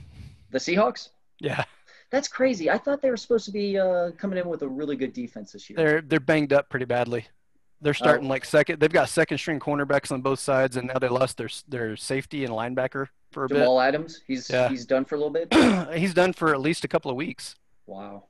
The 0.51 0.59
Seahawks. 0.59 1.11
Yeah. 1.41 1.65
That's 2.11 2.29
crazy. 2.29 2.71
I 2.71 2.79
thought 2.79 3.03
they 3.03 3.11
were 3.11 3.17
supposed 3.17 3.45
to 3.47 3.51
be 3.53 3.79
uh, 3.79 4.13
coming 4.13 4.39
in 4.39 4.49
with 4.49 4.63
a 4.63 4.69
really 4.69 4.97
good 4.97 5.13
defense 5.13 5.53
this 5.53 5.69
year. 5.69 5.77
They're 5.77 6.01
they're 6.01 6.21
banged 6.21 6.53
up 6.53 6.71
pretty 6.71 6.87
badly. 6.87 7.27
They're 7.83 7.95
starting 7.95 8.27
like 8.29 8.45
second. 8.45 8.81
They've 8.81 8.93
got 8.93 9.09
second 9.11 9.37
string 9.39 9.61
cornerbacks 9.61 10.11
on 10.11 10.23
both 10.23 10.39
sides, 10.39 10.77
and 10.77 10.87
now 10.89 10.99
they 10.99 11.09
lost 11.09 11.37
their 11.37 11.51
their 11.69 11.97
safety 11.97 12.45
and 12.45 12.55
linebacker 12.55 13.09
for 13.33 13.45
a 13.45 13.49
bit. 13.49 13.57
Jamal 13.59 13.81
Adams. 13.81 14.23
He's 14.27 14.49
Yeah. 14.49 14.69
he's 14.69 14.87
done 14.87 15.05
for 15.05 15.17
a 15.17 15.19
little 15.19 15.33
bit. 15.33 15.51
bit. 15.51 15.89
He's 15.99 16.15
done 16.15 16.33
for 16.33 16.55
at 16.55 16.61
least 16.61 16.85
a 16.85 16.89
couple 16.89 17.11
of 17.11 17.17
weeks. 17.17 17.55
Wow. 17.87 18.25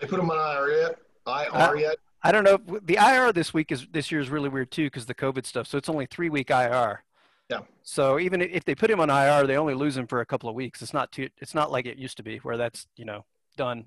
They 0.00 0.06
put 0.08 0.18
him 0.18 0.30
on 0.30 0.36
IR 0.56 0.80
yet? 0.80 0.98
IR 1.26 1.76
yet? 1.76 1.96
I 2.22 2.32
don't 2.32 2.44
know. 2.44 2.58
The 2.82 2.96
IR 2.96 3.32
this 3.32 3.54
week 3.54 3.70
is 3.70 3.86
this 3.92 4.10
year 4.10 4.20
is 4.20 4.28
really 4.28 4.48
weird 4.48 4.70
too 4.70 4.86
because 4.86 5.06
the 5.06 5.14
COVID 5.14 5.46
stuff. 5.46 5.66
So 5.66 5.78
it's 5.78 5.88
only 5.88 6.06
three 6.06 6.30
week 6.30 6.50
IR. 6.50 7.04
Yeah. 7.48 7.60
So 7.82 8.18
even 8.18 8.42
if 8.42 8.64
they 8.64 8.74
put 8.74 8.90
him 8.90 9.00
on 9.00 9.08
IR, 9.08 9.46
they 9.46 9.56
only 9.56 9.74
lose 9.74 9.96
him 9.96 10.06
for 10.06 10.20
a 10.20 10.26
couple 10.26 10.48
of 10.48 10.54
weeks. 10.54 10.82
It's 10.82 10.92
not 10.92 11.12
too. 11.12 11.28
It's 11.38 11.54
not 11.54 11.70
like 11.70 11.86
it 11.86 11.96
used 11.96 12.16
to 12.18 12.22
be 12.22 12.38
where 12.38 12.56
that's 12.56 12.86
you 12.96 13.04
know 13.04 13.24
done. 13.56 13.86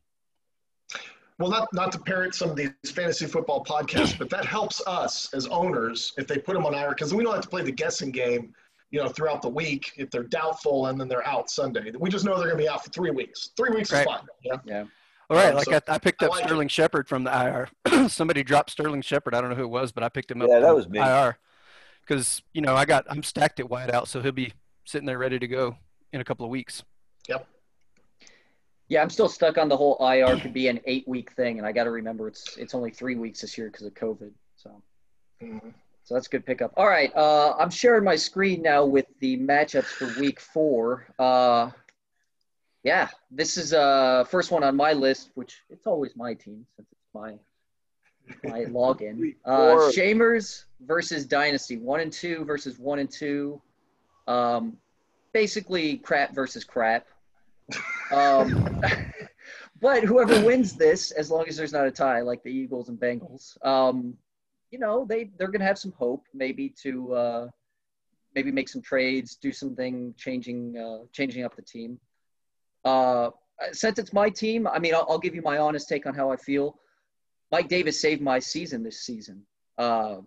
Well, 1.40 1.50
not 1.50 1.68
not 1.74 1.92
to 1.94 2.00
parrot 2.00 2.36
some 2.36 2.50
of 2.52 2.56
these 2.56 2.72
fantasy 2.94 3.26
football 3.26 3.64
podcasts, 3.66 4.18
but 4.18 4.30
that 4.30 4.46
helps 4.46 4.82
us 4.88 5.34
as 5.34 5.48
owners 5.48 6.14
if 6.18 6.28
they 6.28 6.38
put 6.38 6.54
them 6.54 6.66
on 6.66 6.74
IR 6.74 6.90
because 6.90 7.14
we 7.14 7.24
don't 7.24 7.34
have 7.34 7.44
to 7.44 7.50
play 7.50 7.64
the 7.64 7.72
guessing 7.72 8.12
game, 8.12 8.54
you 8.92 9.02
know, 9.02 9.10
throughout 9.10 9.42
the 9.42 9.50
week 9.50 9.92
if 9.98 10.10
they're 10.12 10.24
doubtful 10.24 10.88
and 10.88 11.00
then 11.00 11.08
they're 11.08 11.26
out 11.28 11.50
Sunday. 11.50 11.92
We 12.00 12.10
just 12.10 12.26
know 12.26 12.36
they're 12.38 12.46
going 12.48 12.58
to 12.58 12.64
be 12.64 12.70
out 12.70 12.84
for 12.84 12.92
three 12.92 13.12
weeks. 13.12 13.50
Three 13.58 13.72
weeks 13.72 13.92
Right. 13.92 14.02
is 14.02 14.06
fine. 14.06 14.60
Yeah. 14.66 14.84
All 15.32 15.38
right, 15.38 15.52
Um, 15.52 15.56
like 15.56 15.66
so 15.66 15.80
I, 15.88 15.94
I 15.94 15.98
picked 15.98 16.22
up 16.24 16.32
like 16.32 16.42
it. 16.42 16.48
Sterling 16.48 16.68
Shepard 16.68 17.08
from 17.08 17.24
the 17.24 17.32
IR. 17.86 18.10
Somebody 18.10 18.44
dropped 18.44 18.70
Sterling 18.70 19.02
Shepard. 19.02 19.34
I 19.34 19.40
don't 19.40 19.50
know 19.50 19.56
who 19.56 19.64
it 19.64 19.68
was, 19.68 19.94
but 19.94 20.04
I 20.04 20.10
picked 20.10 20.30
him 20.30 20.42
up. 20.42 20.50
Yeah, 20.50 20.60
that 20.60 20.68
from 20.68 20.76
was 20.76 20.90
me. 20.90 21.00
IR 21.00 21.38
because 22.06 22.42
you 22.54 22.62
know 22.62 22.76
I 22.76 22.84
got 22.84 23.06
I'm 23.10 23.24
stacked 23.24 23.62
at 23.62 23.68
wideout, 23.68 24.08
so 24.08 24.22
he'll 24.22 24.34
be 24.34 24.52
sitting 24.84 25.06
there 25.06 25.18
ready 25.18 25.40
to 25.40 25.48
go 25.48 25.78
in 26.12 26.20
a 26.20 26.24
couple 26.26 26.46
of 26.46 26.50
weeks. 26.52 26.84
Yep. 27.30 27.48
Yeah, 28.90 29.02
I'm 29.02 29.10
still 29.10 29.30
stuck 29.30 29.58
on 29.58 29.70
the 29.70 29.78
whole 29.78 29.96
IR 30.06 30.38
could 30.38 30.52
be 30.54 30.68
an 30.68 30.82
eight 30.86 31.08
week 31.08 31.32
thing, 31.32 31.60
and 31.60 31.66
I 31.66 31.72
got 31.72 31.86
to 31.86 31.92
remember 31.92 32.28
it's 32.28 32.58
it's 32.58 32.76
only 32.76 32.92
three 32.92 33.16
weeks 33.16 33.40
this 33.40 33.58
year 33.58 33.68
because 33.72 33.86
of 33.88 33.94
COVID. 33.94 34.32
So 34.58 34.84
Mhm. 35.42 35.74
so 36.04 36.14
that's 36.14 36.28
a 36.28 36.30
good 36.30 36.46
pickup. 36.46 36.74
All 36.76 36.88
right, 36.90 37.10
uh, 37.16 37.56
I'm 37.58 37.70
sharing 37.70 38.04
my 38.04 38.18
screen 38.18 38.62
now 38.62 38.84
with 38.84 39.06
the 39.22 39.38
matchups 39.38 39.86
for 39.86 40.08
Week 40.20 40.42
Four. 40.42 41.08
Uh, 41.18 41.72
yeah, 42.84 43.10
this 43.30 43.58
is 43.58 43.74
uh 43.74 44.24
first 44.26 44.52
one 44.52 44.64
on 44.64 44.76
my 44.76 44.94
list, 44.94 45.32
which 45.36 45.62
it's 45.70 45.88
always 45.88 46.16
my 46.16 46.34
team 46.34 46.66
since 46.76 46.88
it's 46.92 47.14
my 47.14 47.38
my 48.44 48.66
login. 48.66 49.36
Uh. 49.46 49.92
Shamers 49.92 50.66
versus 50.82 51.26
Dynasty, 51.26 51.78
one 51.78 52.00
and 52.00 52.12
two 52.12 52.44
versus 52.46 52.80
one 52.80 53.00
and 53.00 53.10
two. 53.10 53.62
Um, 54.28 54.78
basically 55.34 55.98
crap 55.98 56.34
versus 56.34 56.64
crap. 56.64 57.08
Um, 58.12 58.82
but 59.82 60.04
whoever 60.04 60.46
wins 60.46 60.74
this, 60.74 61.12
as 61.12 61.32
long 61.32 61.48
as 61.48 61.56
there's 61.56 61.72
not 61.72 61.88
a 61.88 61.92
tie 61.92 62.20
like 62.20 62.44
the 62.44 62.52
Eagles 62.52 62.90
and 62.90 63.00
Bengals, 63.00 63.56
um, 63.66 64.18
you 64.70 64.80
know 64.80 65.06
they 65.08 65.32
they're 65.38 65.48
gonna 65.48 65.64
have 65.64 65.80
some 65.80 65.94
hope 65.94 66.26
maybe 66.34 66.68
to 66.82 67.14
uh, 67.14 67.48
maybe 68.36 68.52
make 68.52 68.68
some 68.68 68.82
trades, 68.82 69.36
do 69.36 69.54
something 69.54 70.14
changing 70.18 70.78
uh, 70.78 71.06
changing 71.14 71.46
up 71.46 71.56
the 71.56 71.62
team. 71.62 71.98
Uh, 72.84 73.30
since 73.72 74.00
it's 74.00 74.14
my 74.14 74.30
team, 74.30 74.68
I 74.68 74.80
mean 74.80 74.94
I'll, 74.96 75.06
I'll 75.10 75.20
give 75.20 75.36
you 75.36 75.42
my 75.42 75.58
honest 75.58 75.88
take 75.88 76.06
on 76.06 76.14
how 76.14 76.32
I 76.32 76.36
feel. 76.36 76.78
Mike 77.52 77.68
Davis 77.68 78.00
saved 78.00 78.22
my 78.22 78.40
season 78.40 78.84
this 78.84 79.02
season. 79.02 79.44
Uh, 79.78 80.18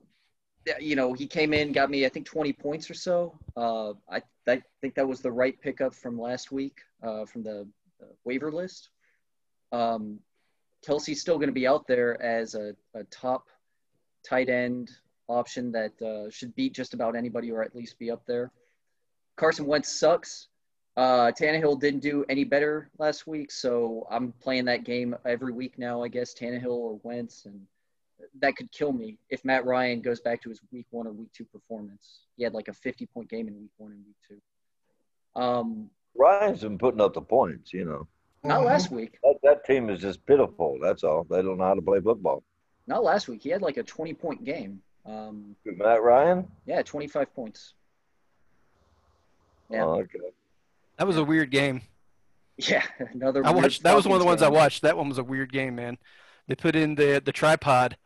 you 0.81 0.97
know, 0.97 1.13
he 1.13 1.27
came 1.27 1.53
in, 1.53 1.73
got 1.73 1.91
me, 1.91 2.07
I 2.07 2.09
think, 2.09 2.27
20 2.27 2.53
points 2.55 2.91
or 2.91 2.95
so. 2.95 3.39
Uh, 3.57 3.91
I, 4.11 4.23
I 4.49 4.63
think 4.81 4.95
that 4.95 5.07
was 5.07 5.21
the 5.21 5.33
right 5.33 5.59
pickup 5.61 5.95
from 5.95 6.19
last 6.19 6.53
week 6.53 6.79
uh, 7.03 7.25
from 7.27 7.43
the, 7.43 7.67
waiver 8.25 8.53
list. 8.53 8.91
Um, 9.73 10.19
Kelce's 10.87 11.21
still 11.21 11.37
going 11.37 11.49
to 11.49 11.55
be 11.55 11.67
out 11.67 11.87
there 11.87 12.21
as 12.23 12.55
a, 12.55 12.75
a 12.95 13.05
top 13.05 13.49
tight 14.23 14.51
end 14.51 14.91
option 15.29 15.73
that 15.73 16.01
uh, 16.03 16.29
should 16.31 16.55
beat 16.55 16.75
just 16.75 16.93
about 16.93 17.17
anybody 17.17 17.51
or 17.51 17.63
at 17.63 17.75
least 17.75 17.99
be 17.99 18.11
up 18.11 18.23
there. 18.27 18.53
Carson 19.37 19.67
Wentz 19.67 19.89
sucks. 19.89 20.49
Uh, 20.97 21.33
Tannehill 21.33 21.81
didn't 21.81 22.01
do 22.01 22.25
any 22.29 22.45
better 22.45 22.89
last 22.99 23.27
week, 23.27 23.51
so 23.51 24.07
I'm 24.11 24.33
playing 24.41 24.67
that 24.67 24.85
game 24.85 25.17
every 25.25 25.53
week 25.53 25.77
now. 25.77 26.03
I 26.03 26.09
guess 26.09 26.35
Tannehill 26.35 26.67
or 26.67 27.01
Wentz, 27.03 27.47
and 27.47 27.61
that 28.41 28.57
could 28.57 28.71
kill 28.71 28.93
me 28.93 29.19
if 29.29 29.45
Matt 29.45 29.67
Ryan 29.67 30.01
goes 30.01 30.21
back 30.21 30.41
to 30.43 30.49
his 30.49 30.61
week 30.71 30.87
one 30.91 31.07
or 31.07 31.13
week 31.13 31.33
two 31.33 31.45
performance. 31.45 32.21
He 32.37 32.45
had 32.45 32.55
like 32.55 32.69
a 32.69 32.73
50 32.73 33.07
point 33.07 33.29
game 33.29 33.49
in 33.49 33.59
week 33.59 33.71
one 33.77 33.91
and 33.91 34.05
week 34.07 34.17
two. 34.29 35.41
Um, 35.41 35.91
Ryan's 36.15 36.61
been 36.61 36.79
putting 36.79 37.01
up 37.01 37.15
the 37.15 37.23
points, 37.23 37.73
you 37.73 37.85
know. 37.85 38.07
Not 38.45 38.65
last 38.65 38.91
week. 38.91 39.19
That, 39.23 39.37
that 39.43 39.65
team 39.65 39.89
is 39.89 40.01
just 40.01 40.25
pitiful. 40.27 40.79
That's 40.81 41.03
all. 41.03 41.27
They 41.29 41.43
don't 41.43 41.59
know 41.59 41.65
how 41.65 41.75
to 41.75 41.83
play 41.83 42.01
football. 42.01 42.45
Not 42.87 43.03
last 43.03 43.27
week. 43.27 43.43
He 43.43 43.49
had 43.49 43.63
like 43.63 43.79
a 43.79 43.83
20 43.83 44.13
point 44.15 44.45
game. 44.45 44.81
Um, 45.07 45.57
Matt 45.65 46.03
Ryan? 46.03 46.47
Yeah, 46.67 46.83
25 46.83 47.35
points. 47.35 47.75
Yeah. 49.71 49.85
Oh, 49.85 50.01
okay. 50.01 50.19
That 50.99 51.07
was 51.07 51.17
a 51.17 51.25
weird 51.25 51.51
game. 51.51 51.83
Yeah, 52.57 52.85
another. 53.13 53.45
I 53.45 53.51
watched. 53.51 53.83
That 53.83 53.97
was 53.97 54.07
one 54.07 54.15
of 54.15 54.21
the 54.21 54.27
ones 54.27 54.41
game. 54.41 54.47
I 54.47 54.53
watched. 54.53 54.83
That 54.83 54.97
one 54.97 55.09
was 55.09 55.19
a 55.19 55.25
weird 55.25 55.53
game, 55.53 55.75
man. 55.75 55.99
They 56.47 56.55
put 56.55 56.77
in 56.77 56.95
the 56.95 57.21
the 57.25 57.33
tripod 57.33 57.97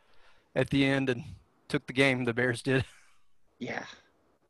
at 0.57 0.71
the 0.71 0.87
end 0.87 1.11
and 1.11 1.23
took 1.69 1.87
the 1.87 1.93
game. 1.93 2.25
The 2.25 2.33
Bears 2.33 2.63
did. 2.63 2.87
Yeah, 3.59 3.83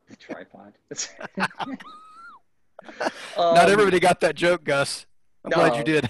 the 0.09 0.15
tripod. 0.15 0.75
um, 1.67 1.79
Not 3.37 3.71
everybody 3.71 3.99
got 3.99 4.21
that 4.21 4.37
joke, 4.37 4.63
Gus. 4.63 5.07
I'm 5.45 5.51
no. 5.51 5.57
glad 5.57 5.77
you 5.79 5.83
did. 5.83 6.05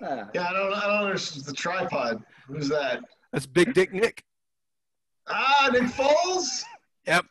Uh, 0.00 0.26
yeah, 0.32 0.48
I 0.48 0.52
don't. 0.52 0.74
I 0.74 0.86
don't 0.86 1.06
understand 1.06 1.46
the 1.46 1.54
tripod. 1.54 2.22
Who's 2.46 2.68
that? 2.68 3.00
That's 3.32 3.46
Big 3.46 3.74
Dick 3.74 3.92
Nick. 3.92 4.22
Ah, 5.26 5.70
Nick 5.72 5.84
Foles. 5.84 6.62
Yep. 7.06 7.24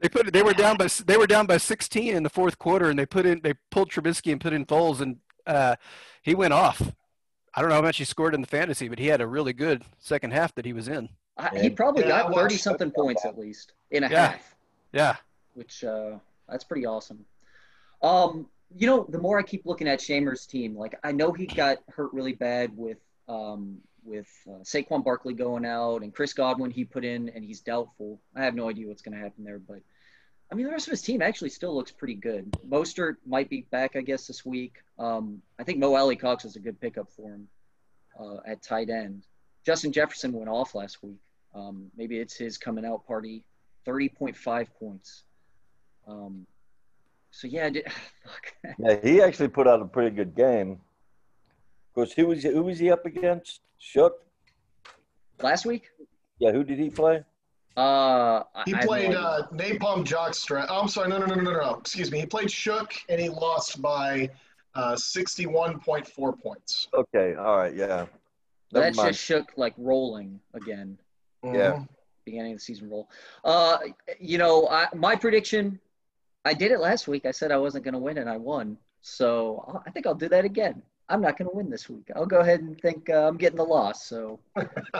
They 0.00 0.08
put 0.08 0.32
they 0.32 0.42
were 0.42 0.54
down 0.54 0.76
by 0.76 0.88
they 1.06 1.16
were 1.16 1.26
down 1.26 1.46
by 1.46 1.56
16 1.56 2.14
in 2.14 2.22
the 2.22 2.30
fourth 2.30 2.58
quarter, 2.58 2.88
and 2.88 2.98
they 2.98 3.06
put 3.06 3.26
in 3.26 3.40
they 3.42 3.54
pulled 3.70 3.90
Trubisky 3.90 4.30
and 4.32 4.40
put 4.40 4.52
in 4.52 4.64
Foles, 4.64 5.00
and 5.00 5.16
uh, 5.46 5.76
he 6.22 6.34
went 6.34 6.52
off. 6.52 6.92
I 7.54 7.60
don't 7.60 7.70
know 7.70 7.76
how 7.76 7.82
much 7.82 7.96
he 7.96 8.04
scored 8.04 8.34
in 8.34 8.40
the 8.40 8.46
fantasy, 8.46 8.88
but 8.88 8.98
he 8.98 9.08
had 9.08 9.20
a 9.20 9.26
really 9.26 9.52
good 9.52 9.82
second 9.98 10.32
half 10.32 10.54
that 10.54 10.64
he 10.64 10.72
was 10.72 10.86
in. 10.86 11.08
he 11.56 11.70
probably 11.70 12.02
yeah, 12.02 12.22
got 12.22 12.34
30 12.34 12.56
something 12.56 12.90
points 12.90 13.24
at 13.24 13.36
least 13.36 13.72
in 13.90 14.04
a 14.04 14.08
yeah. 14.08 14.26
half. 14.28 14.56
Yeah. 14.92 15.16
Which 15.54 15.82
uh, 15.82 16.18
that's 16.48 16.64
pretty 16.64 16.86
awesome. 16.86 17.24
Um, 18.02 18.46
you 18.76 18.86
know, 18.86 19.06
the 19.08 19.18
more 19.18 19.38
I 19.38 19.42
keep 19.42 19.66
looking 19.66 19.88
at 19.88 20.00
Shamer's 20.00 20.46
team, 20.46 20.76
like 20.76 20.98
I 21.02 21.12
know 21.12 21.32
he 21.32 21.46
got 21.46 21.78
hurt 21.88 22.12
really 22.12 22.34
bad 22.34 22.76
with 22.76 22.98
um, 23.28 23.78
with 24.04 24.28
uh, 24.48 24.62
Saquon 24.62 25.04
Barkley 25.04 25.34
going 25.34 25.64
out 25.64 26.02
and 26.02 26.14
Chris 26.14 26.32
Godwin 26.32 26.70
he 26.70 26.84
put 26.84 27.04
in 27.04 27.28
and 27.30 27.44
he's 27.44 27.60
doubtful. 27.60 28.20
I 28.34 28.44
have 28.44 28.54
no 28.54 28.68
idea 28.68 28.88
what's 28.88 29.02
going 29.02 29.16
to 29.16 29.22
happen 29.22 29.44
there, 29.44 29.58
but 29.58 29.80
I 30.50 30.54
mean 30.54 30.66
the 30.66 30.72
rest 30.72 30.86
of 30.86 30.92
his 30.92 31.02
team 31.02 31.22
actually 31.22 31.50
still 31.50 31.74
looks 31.74 31.92
pretty 31.92 32.14
good. 32.14 32.50
Mostert 32.66 33.16
might 33.26 33.50
be 33.50 33.66
back, 33.70 33.96
I 33.96 34.00
guess, 34.00 34.26
this 34.26 34.44
week. 34.44 34.76
Um, 34.98 35.42
I 35.58 35.64
think 35.64 35.78
Mo 35.78 35.94
Alie-Cox 35.94 36.44
is 36.44 36.56
a 36.56 36.60
good 36.60 36.80
pickup 36.80 37.10
for 37.12 37.30
him 37.30 37.48
uh, 38.18 38.38
at 38.46 38.62
tight 38.62 38.90
end. 38.90 39.24
Justin 39.64 39.92
Jefferson 39.92 40.32
went 40.32 40.48
off 40.48 40.74
last 40.74 41.02
week. 41.02 41.18
Um, 41.54 41.90
maybe 41.96 42.18
it's 42.18 42.36
his 42.36 42.58
coming 42.58 42.84
out 42.84 43.06
party. 43.06 43.44
Thirty 43.84 44.08
point 44.08 44.36
five 44.36 44.68
points. 44.78 45.24
Um, 46.06 46.46
so 47.30 47.46
yeah, 47.46 47.68
did, 47.70 47.86
yeah, 48.78 48.96
he 49.02 49.20
actually 49.22 49.48
put 49.48 49.66
out 49.66 49.82
a 49.82 49.84
pretty 49.84 50.14
good 50.14 50.34
game. 50.34 50.80
Of 51.98 52.06
course, 52.06 52.12
who 52.12 52.26
was 52.28 52.44
he, 52.44 52.50
who 52.50 52.62
was 52.62 52.78
he 52.78 52.92
up 52.92 53.06
against? 53.06 53.60
Shook. 53.78 54.24
Last 55.42 55.66
week? 55.66 55.90
Yeah, 56.38 56.52
who 56.52 56.62
did 56.62 56.78
he 56.78 56.90
play? 56.90 57.24
Uh, 57.76 58.44
he 58.66 58.72
I 58.72 58.86
played 58.86 59.16
uh, 59.16 59.48
Napalm 59.52 60.04
Jockstrap. 60.04 60.66
Oh, 60.68 60.80
I'm 60.80 60.86
sorry, 60.86 61.08
no, 61.08 61.18
no, 61.18 61.26
no, 61.26 61.34
no, 61.34 61.50
no. 61.50 61.74
Excuse 61.74 62.12
me. 62.12 62.20
He 62.20 62.26
played 62.26 62.52
Shook 62.52 62.92
and 63.08 63.20
he 63.20 63.28
lost 63.28 63.82
by 63.82 64.30
uh, 64.76 64.92
61.4 64.92 66.40
points. 66.40 66.86
Okay, 66.94 67.34
all 67.34 67.56
right, 67.56 67.74
yeah. 67.74 68.06
That's 68.70 68.96
mind. 68.96 69.08
just 69.08 69.24
Shook 69.24 69.50
like 69.56 69.74
rolling 69.76 70.38
again. 70.54 70.98
Mm-hmm. 71.44 71.56
Yeah. 71.56 71.82
Beginning 72.24 72.52
of 72.52 72.58
the 72.58 72.62
season 72.62 72.90
roll. 72.90 73.10
Uh, 73.44 73.78
you 74.20 74.38
know, 74.38 74.68
I, 74.68 74.86
my 74.94 75.16
prediction, 75.16 75.80
I 76.44 76.54
did 76.54 76.70
it 76.70 76.78
last 76.78 77.08
week. 77.08 77.26
I 77.26 77.32
said 77.32 77.50
I 77.50 77.56
wasn't 77.56 77.82
going 77.82 77.94
to 77.94 77.98
win 77.98 78.18
and 78.18 78.30
I 78.30 78.36
won. 78.36 78.78
So 79.00 79.82
I 79.84 79.90
think 79.90 80.06
I'll 80.06 80.14
do 80.14 80.28
that 80.28 80.44
again. 80.44 80.80
I'm 81.08 81.20
not 81.20 81.38
going 81.38 81.50
to 81.50 81.56
win 81.56 81.70
this 81.70 81.88
week. 81.88 82.10
I'll 82.14 82.26
go 82.26 82.40
ahead 82.40 82.60
and 82.60 82.78
think 82.80 83.08
uh, 83.08 83.26
I'm 83.28 83.36
getting 83.36 83.56
the 83.56 83.64
loss. 83.64 84.04
So 84.04 84.38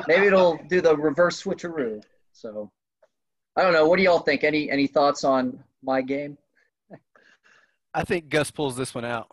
maybe 0.06 0.26
it'll 0.26 0.58
do 0.68 0.80
the 0.80 0.96
reverse 0.96 1.42
switcheroo. 1.42 2.02
So 2.32 2.70
I 3.56 3.62
don't 3.62 3.72
know. 3.72 3.86
What 3.86 3.98
do 3.98 4.02
y'all 4.02 4.20
think? 4.20 4.44
Any 4.44 4.70
any 4.70 4.86
thoughts 4.86 5.24
on 5.24 5.62
my 5.82 6.00
game? 6.00 6.38
I 7.92 8.04
think 8.04 8.28
Gus 8.28 8.50
pulls 8.50 8.76
this 8.76 8.94
one 8.94 9.04
out. 9.04 9.28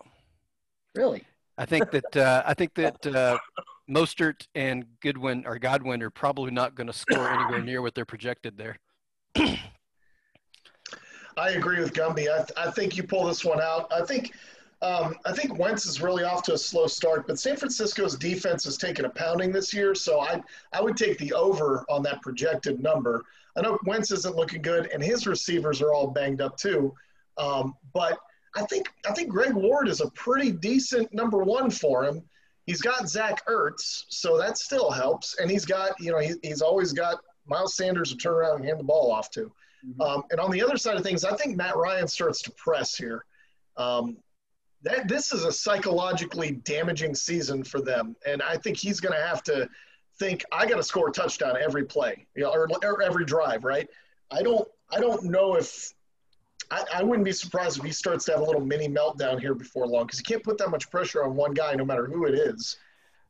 Really? 0.96 1.24
I 1.58 1.66
think 1.66 1.92
that 1.92 2.18
uh, 2.18 2.44
I 2.46 2.54
think 2.54 2.74
that 2.76 3.06
uh, 3.06 3.38
Mostert 3.90 4.48
and 4.56 4.86
Goodwin 5.02 5.46
or 5.46 5.58
Godwin 5.60 6.02
are 6.02 6.10
probably 6.10 6.52
not 6.52 6.76
going 6.76 6.88
to 6.88 6.94
score 6.94 7.28
anywhere 7.30 7.62
near 7.62 7.82
what 7.82 7.96
they're 7.96 8.06
projected 8.06 8.58
there. 8.58 8.78
I 11.38 11.52
agree 11.52 11.80
with 11.80 11.94
Gumby. 11.94 12.30
I, 12.32 12.38
th- 12.38 12.52
I 12.58 12.72
think 12.72 12.96
you 12.96 13.04
pull 13.04 13.26
this 13.26 13.44
one 13.44 13.60
out. 13.60 13.92
I 13.92 14.06
think 14.06 14.34
um, 14.86 15.16
I 15.26 15.34
think 15.34 15.58
Wentz 15.58 15.88
is 15.88 16.00
really 16.00 16.24
off 16.24 16.44
to 16.44 16.54
a 16.54 16.58
slow 16.58 16.86
start, 16.86 17.26
but 17.26 17.40
San 17.40 17.58
Francisco's 17.58 18.16
defense 18.16 18.66
has 18.66 18.78
taken 18.78 19.06
a 19.06 19.10
pounding 19.10 19.52
this 19.52 19.74
year, 19.74 19.96
so 19.96 20.20
I 20.20 20.44
I 20.74 20.82
would 20.82 20.96
take 20.96 21.18
the 21.18 21.34
over 21.34 21.84
on 21.90 22.04
that 22.04 22.22
projected 22.22 22.84
number. 22.84 23.24
I 23.58 23.62
know 23.62 23.80
Wentz 23.86 24.12
isn't 24.12 24.36
looking 24.36 24.62
good, 24.62 24.92
and 24.94 25.02
his 25.04 25.26
receivers 25.26 25.82
are 25.82 25.92
all 25.92 26.06
banged 26.06 26.40
up 26.40 26.56
too. 26.58 26.94
Um, 27.40 27.74
but 27.94 28.20
I 28.56 28.64
think 28.66 28.88
I 29.10 29.14
think 29.14 29.30
Greg 29.30 29.54
Ward 29.54 29.88
is 29.88 30.02
a 30.02 30.10
pretty 30.12 30.52
decent 30.52 31.12
number 31.12 31.40
one 31.40 31.72
for 31.72 32.04
him. 32.04 32.22
He's 32.68 32.82
got 32.82 33.10
Zach 33.10 33.44
Ertz, 33.48 34.06
so 34.10 34.38
that 34.38 34.60
still 34.60 34.92
helps, 34.92 35.36
and 35.40 35.50
he's 35.50 35.66
got 35.66 36.00
you 36.00 36.12
know 36.12 36.20
he, 36.20 36.36
he's 36.44 36.62
always 36.62 36.94
got 36.94 37.18
Miles 37.48 37.76
Sanders 37.76 38.12
to 38.12 38.18
turn 38.18 38.34
around 38.34 38.58
and 38.58 38.66
hand 38.66 38.80
the 38.80 38.84
ball 38.84 39.12
off 39.12 39.32
to. 39.32 39.52
Mm-hmm. 39.84 40.02
Um, 40.02 40.24
and 40.30 40.40
on 40.40 40.52
the 40.52 40.62
other 40.62 40.78
side 40.78 40.96
of 40.96 41.02
things, 41.02 41.26
I 41.26 41.36
think 41.36 41.58
Matt 41.58 41.76
Ryan 41.76 42.08
starts 42.08 42.44
to 42.44 42.52
press 42.52 42.96
here. 42.96 43.26
Um, 43.78 44.18
that 44.86 45.08
this 45.08 45.34
is 45.34 45.44
a 45.44 45.52
psychologically 45.52 46.52
damaging 46.64 47.16
season 47.16 47.64
for 47.64 47.82
them, 47.82 48.16
and 48.26 48.42
I 48.42 48.56
think 48.56 48.78
he's 48.78 49.00
going 49.00 49.16
to 49.18 49.26
have 49.26 49.44
to 49.44 49.68
think 50.20 50.46
I 50.52 50.66
got 50.68 50.78
to 50.78 50.84
score 50.84 51.10
a 51.10 51.12
touchdown 51.12 51.58
every 51.60 51.84
play, 51.84 52.28
you 52.36 52.44
know, 52.44 52.52
or, 52.52 52.70
or, 52.84 53.02
every 53.02 53.26
drive, 53.26 53.66
right? 53.66 53.90
I 54.32 54.42
don't 54.44 54.68
I 54.92 55.00
don't 55.00 55.24
know 55.24 55.56
if 55.56 55.92
I, 56.72 56.84
I 56.94 57.04
wouldn't 57.04 57.26
be 57.26 57.32
surprised 57.32 57.80
if 57.80 57.84
he 57.84 57.92
starts 57.92 58.26
to 58.26 58.34
have 58.34 58.42
a 58.42 58.44
little 58.44 58.62
mini 58.62 58.88
meltdown 58.88 59.40
here 59.40 59.56
before 59.56 59.88
long 59.88 60.06
because 60.06 60.20
you 60.20 60.24
can't 60.24 60.44
put 60.44 60.58
that 60.60 60.70
much 60.70 60.90
pressure 60.90 61.24
on 61.24 61.36
one 61.36 61.54
guy, 61.54 61.74
no 61.74 61.84
matter 61.84 62.06
who 62.06 62.26
it 62.26 62.36
is. 62.36 62.78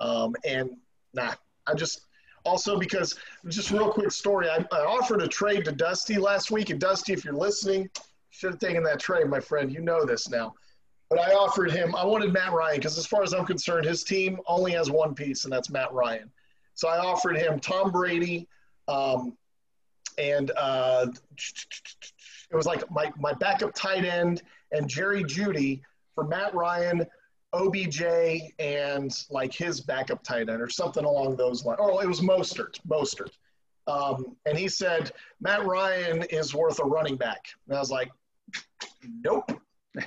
Um, 0.01 0.35
and 0.45 0.71
nah, 1.13 1.33
I 1.67 1.73
just 1.73 2.01
also 2.43 2.77
because 2.77 3.15
just 3.47 3.71
real 3.71 3.89
quick 3.89 4.11
story. 4.11 4.49
I, 4.49 4.57
I 4.73 4.79
offered 4.81 5.21
a 5.21 5.27
trade 5.27 5.63
to 5.65 5.71
Dusty 5.71 6.17
last 6.17 6.51
week, 6.51 6.69
and 6.69 6.79
Dusty, 6.79 7.13
if 7.13 7.23
you're 7.23 7.33
listening, 7.33 7.89
should 8.29 8.51
have 8.51 8.59
taken 8.59 8.83
that 8.83 8.99
trade, 8.99 9.27
my 9.27 9.39
friend. 9.39 9.71
You 9.71 9.79
know 9.79 10.05
this 10.05 10.29
now. 10.29 10.53
But 11.09 11.19
I 11.19 11.33
offered 11.33 11.71
him, 11.71 11.95
I 11.95 12.03
wanted 12.05 12.33
Matt 12.33 12.51
Ryan 12.51 12.77
because, 12.77 12.97
as 12.97 13.05
far 13.05 13.21
as 13.21 13.33
I'm 13.33 13.45
concerned, 13.45 13.85
his 13.85 14.03
team 14.03 14.39
only 14.47 14.71
has 14.71 14.89
one 14.89 15.13
piece, 15.13 15.43
and 15.43 15.53
that's 15.53 15.69
Matt 15.69 15.93
Ryan. 15.93 16.31
So 16.73 16.87
I 16.87 16.97
offered 16.97 17.37
him 17.37 17.59
Tom 17.59 17.91
Brady, 17.91 18.47
um, 18.87 19.37
and 20.17 20.51
uh, 20.57 21.07
it 22.51 22.55
was 22.55 22.65
like 22.65 22.89
my, 22.89 23.11
my 23.19 23.33
backup 23.33 23.73
tight 23.75 24.03
end 24.03 24.41
and 24.71 24.89
Jerry 24.89 25.23
Jeudy 25.23 25.81
for 26.15 26.23
Matt 26.23 26.55
Ryan, 26.55 27.05
OBJ, 27.53 28.01
and 28.57 29.15
like 29.29 29.53
his 29.53 29.81
backup 29.81 30.23
tight 30.23 30.49
end 30.49 30.61
or 30.61 30.69
something 30.69 31.05
along 31.05 31.35
those 31.35 31.63
lines. 31.63 31.79
Oh, 31.81 31.99
it 31.99 32.07
was 32.07 32.21
Mostert. 32.21 32.79
Mostert. 32.87 33.31
Um, 33.87 34.35
and 34.47 34.57
he 34.57 34.67
said, 34.67 35.11
Matt 35.39 35.65
Ryan 35.65 36.23
is 36.23 36.55
worth 36.55 36.79
a 36.79 36.83
running 36.83 37.15
back. 37.15 37.45
And 37.67 37.77
I 37.77 37.79
was 37.79 37.91
like, 37.91 38.11
nope 39.23 39.51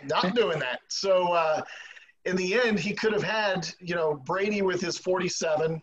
not 0.05 0.35
doing 0.35 0.59
that. 0.59 0.81
So 0.89 1.33
uh, 1.33 1.63
in 2.25 2.37
the 2.37 2.55
end, 2.55 2.79
he 2.79 2.95
could 2.95 3.13
have 3.13 3.23
had, 3.23 3.69
you 3.81 3.95
know, 3.95 4.15
Brady 4.15 4.63
with 4.63 4.81
his 4.81 4.99
47, 4.99 5.81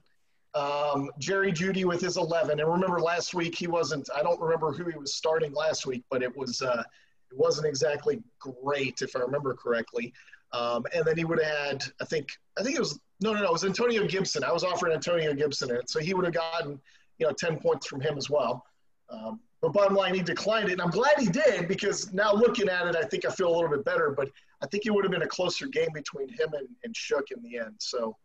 um, 0.54 1.10
Jerry 1.20 1.52
Jeudy 1.52 1.86
with 1.86 2.02
his 2.02 2.18
11. 2.18 2.60
And 2.60 2.72
remember 2.72 3.00
last 3.00 3.34
week 3.34 3.56
he 3.56 3.68
wasn't. 3.68 4.08
I 4.16 4.22
don't 4.22 4.40
remember 4.40 4.72
who 4.72 4.90
he 4.90 4.98
was 4.98 5.16
starting 5.16 5.54
last 5.54 5.86
week, 5.86 6.04
but 6.10 6.24
it 6.24 6.36
was 6.36 6.62
uh, 6.62 6.84
it 7.32 7.38
wasn't 7.38 7.68
exactly 7.68 8.22
great 8.40 9.02
if 9.02 9.16
I 9.16 9.20
remember 9.20 9.54
correctly. 9.54 10.14
Um, 10.54 10.86
and 10.94 11.04
then 11.06 11.18
he 11.18 11.26
would 11.26 11.44
have 11.44 11.58
had, 11.58 11.84
I 12.02 12.06
think, 12.06 12.30
I 12.58 12.64
think 12.64 12.76
it 12.76 12.80
was 12.80 13.00
no, 13.22 13.34
no, 13.34 13.42
no, 13.42 13.46
it 13.48 13.52
was 13.52 13.66
Antonio 13.66 14.06
Gibson. 14.06 14.44
I 14.44 14.52
was 14.52 14.64
offering 14.64 14.94
Antonio 14.94 15.34
Gibson 15.34 15.72
it, 15.72 15.90
so 15.90 16.00
he 16.00 16.14
would 16.14 16.26
have 16.26 16.34
gotten, 16.34 16.80
you 17.18 17.28
know, 17.28 17.34
10 17.34 17.60
points 17.60 17.88
from 17.88 18.02
him 18.02 18.18
as 18.18 18.30
well. 18.30 18.64
Um, 19.10 19.40
But 19.62 19.74
bottom 19.74 19.96
line, 19.96 20.14
he 20.14 20.22
declined 20.22 20.70
it, 20.70 20.74
and 20.74 20.82
I'm 20.82 20.92
glad 20.92 21.14
he 21.18 21.28
did 21.28 21.68
because 21.68 22.14
now 22.14 22.34
looking 22.34 22.70
at 22.70 22.88
it, 22.88 22.96
I 22.96 23.04
think 23.04 23.26
I 23.26 23.30
feel 23.30 23.48
a 23.48 23.56
little 23.56 23.70
bit 23.70 23.84
better. 23.84 24.14
But 24.16 24.30
I 24.62 24.68
think 24.68 24.86
it 24.86 24.92
would 24.92 25.04
have 25.04 25.12
been 25.12 25.24
a 25.24 25.28
closer 25.28 25.68
game 25.68 25.90
between 25.94 26.30
him 26.30 26.54
and, 26.54 26.68
and 26.84 26.96
Shook 26.96 27.32
in 27.32 27.42
the 27.42 27.58
end. 27.58 27.76
So 27.80 28.16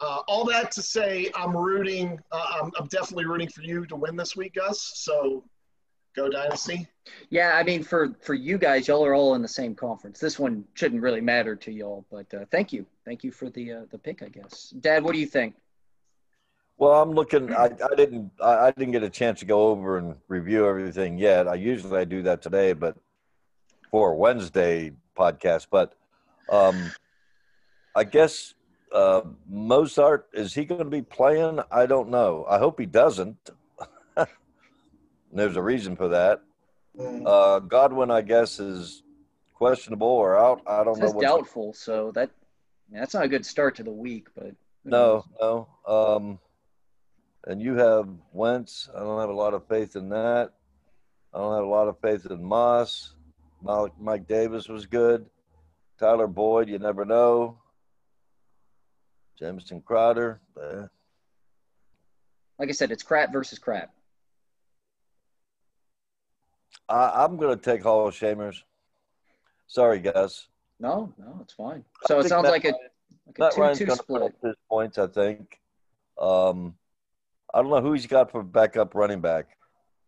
uh, 0.00 0.22
all 0.28 0.44
that 0.46 0.70
to 0.72 0.82
say, 0.82 1.30
I'm 1.34 1.56
rooting. 1.56 2.18
Uh, 2.32 2.46
I'm, 2.62 2.70
I'm 2.78 2.86
definitely 2.88 3.26
rooting 3.26 3.48
for 3.48 3.62
you 3.62 3.86
to 3.86 3.96
win 3.96 4.16
this 4.16 4.36
week, 4.36 4.54
Gus. 4.54 4.92
So 4.96 5.44
go 6.16 6.28
Dynasty. 6.28 6.88
Yeah, 7.28 7.52
I 7.54 7.62
mean, 7.62 7.82
for 7.82 8.14
for 8.20 8.34
you 8.34 8.58
guys, 8.58 8.88
y'all 8.88 9.04
are 9.04 9.14
all 9.14 9.34
in 9.34 9.42
the 9.42 9.48
same 9.48 9.74
conference. 9.74 10.18
This 10.18 10.38
one 10.38 10.64
shouldn't 10.74 11.02
really 11.02 11.20
matter 11.20 11.54
to 11.56 11.72
y'all, 11.72 12.04
but 12.10 12.32
uh, 12.34 12.44
thank 12.50 12.72
you, 12.72 12.86
thank 13.04 13.24
you 13.24 13.30
for 13.30 13.50
the 13.50 13.72
uh, 13.72 13.80
the 13.90 13.98
pick, 13.98 14.22
I 14.22 14.28
guess. 14.28 14.72
Dad, 14.80 15.04
what 15.04 15.12
do 15.12 15.18
you 15.20 15.26
think? 15.26 15.54
Well, 16.80 17.02
I'm 17.02 17.10
looking. 17.10 17.52
I, 17.54 17.64
I 17.66 17.94
didn't. 17.94 18.32
I, 18.42 18.68
I 18.68 18.70
didn't 18.70 18.92
get 18.92 19.02
a 19.02 19.10
chance 19.10 19.40
to 19.40 19.44
go 19.44 19.68
over 19.68 19.98
and 19.98 20.14
review 20.28 20.66
everything 20.66 21.18
yet. 21.18 21.46
I 21.46 21.56
usually 21.56 21.98
I 22.00 22.04
do 22.04 22.22
that 22.22 22.40
today, 22.40 22.72
but 22.72 22.96
for 23.90 24.14
Wednesday 24.14 24.92
podcast. 25.14 25.66
But 25.70 25.92
um, 26.48 26.90
I 27.94 28.04
guess 28.04 28.54
uh, 28.92 29.20
Mostert 29.52 30.22
is 30.32 30.54
he 30.54 30.64
going 30.64 30.84
to 30.84 30.88
be 30.88 31.02
playing? 31.02 31.60
I 31.70 31.84
don't 31.84 32.08
know. 32.08 32.46
I 32.48 32.56
hope 32.58 32.80
he 32.80 32.86
doesn't. 32.86 33.36
There's 35.34 35.56
a 35.56 35.62
reason 35.62 35.96
for 35.96 36.08
that. 36.08 36.40
Mm. 36.98 37.24
Uh, 37.26 37.58
Godwin, 37.58 38.10
I 38.10 38.22
guess, 38.22 38.58
is 38.58 39.02
questionable 39.52 40.06
or 40.08 40.38
out. 40.38 40.62
I 40.66 40.82
don't 40.82 40.96
It 40.96 41.00
know. 41.00 41.06
says 41.08 41.14
what's- 41.14 41.26
doubtful, 41.28 41.74
so 41.74 42.10
that 42.12 42.30
that's 42.90 43.12
not 43.12 43.24
a 43.24 43.28
good 43.28 43.44
start 43.44 43.76
to 43.76 43.82
the 43.82 43.92
week. 43.92 44.28
But 44.34 44.54
No, 44.82 45.26
knows? 45.40 45.66
no. 45.86 46.16
Um, 46.16 46.38
and 47.46 47.60
you 47.60 47.74
have 47.74 48.08
Wentz. 48.32 48.88
I 48.94 49.00
don't 49.00 49.20
have 49.20 49.30
a 49.30 49.34
lot 49.34 49.54
of 49.54 49.66
faith 49.66 49.96
in 49.96 50.08
that. 50.10 50.52
I 51.32 51.38
don't 51.38 51.54
have 51.54 51.64
a 51.64 51.68
lot 51.68 51.88
of 51.88 51.98
faith 52.00 52.26
in 52.26 52.42
Moss. 52.42 53.14
Mike, 53.62 53.92
Mike 54.00 54.26
Davis 54.26 54.68
was 54.68 54.86
good. 54.86 55.26
Tyler 55.98 56.26
Boyd, 56.26 56.68
you 56.68 56.78
never 56.78 57.04
know. 57.04 57.58
Jameson 59.38 59.80
Crowder. 59.82 60.40
eh. 60.62 60.86
like 62.58 62.68
I 62.68 62.72
said, 62.72 62.90
it's 62.90 63.02
crap 63.02 63.32
versus 63.32 63.58
crap. 63.58 63.90
I, 66.88 67.24
I'm 67.24 67.36
going 67.36 67.56
to 67.56 67.62
take 67.62 67.82
Hall 67.82 68.08
of 68.08 68.14
Shamers. 68.14 68.62
Sorry, 69.66 70.00
guys. 70.00 70.48
No, 70.80 71.12
no, 71.18 71.38
it's 71.42 71.52
fine. 71.52 71.84
I 72.04 72.06
So 72.08 72.18
it 72.20 72.28
sounds 72.28 72.44
Matt 72.44 72.52
like 72.52 72.64
a 72.64 72.72
like 73.38 73.52
a 73.52 73.54
two-two 73.54 73.58
going 73.60 73.76
to 73.76 73.86
put 73.86 73.98
split. 73.98 74.34
his 74.42 74.56
points, 74.68 74.98
I 74.98 75.06
think. 75.06 75.60
Um, 76.18 76.74
I 77.52 77.62
don't 77.62 77.70
know 77.70 77.80
who 77.80 77.92
he's 77.92 78.06
got 78.06 78.30
for 78.30 78.42
backup 78.42 78.94
running 78.94 79.20
back. 79.20 79.56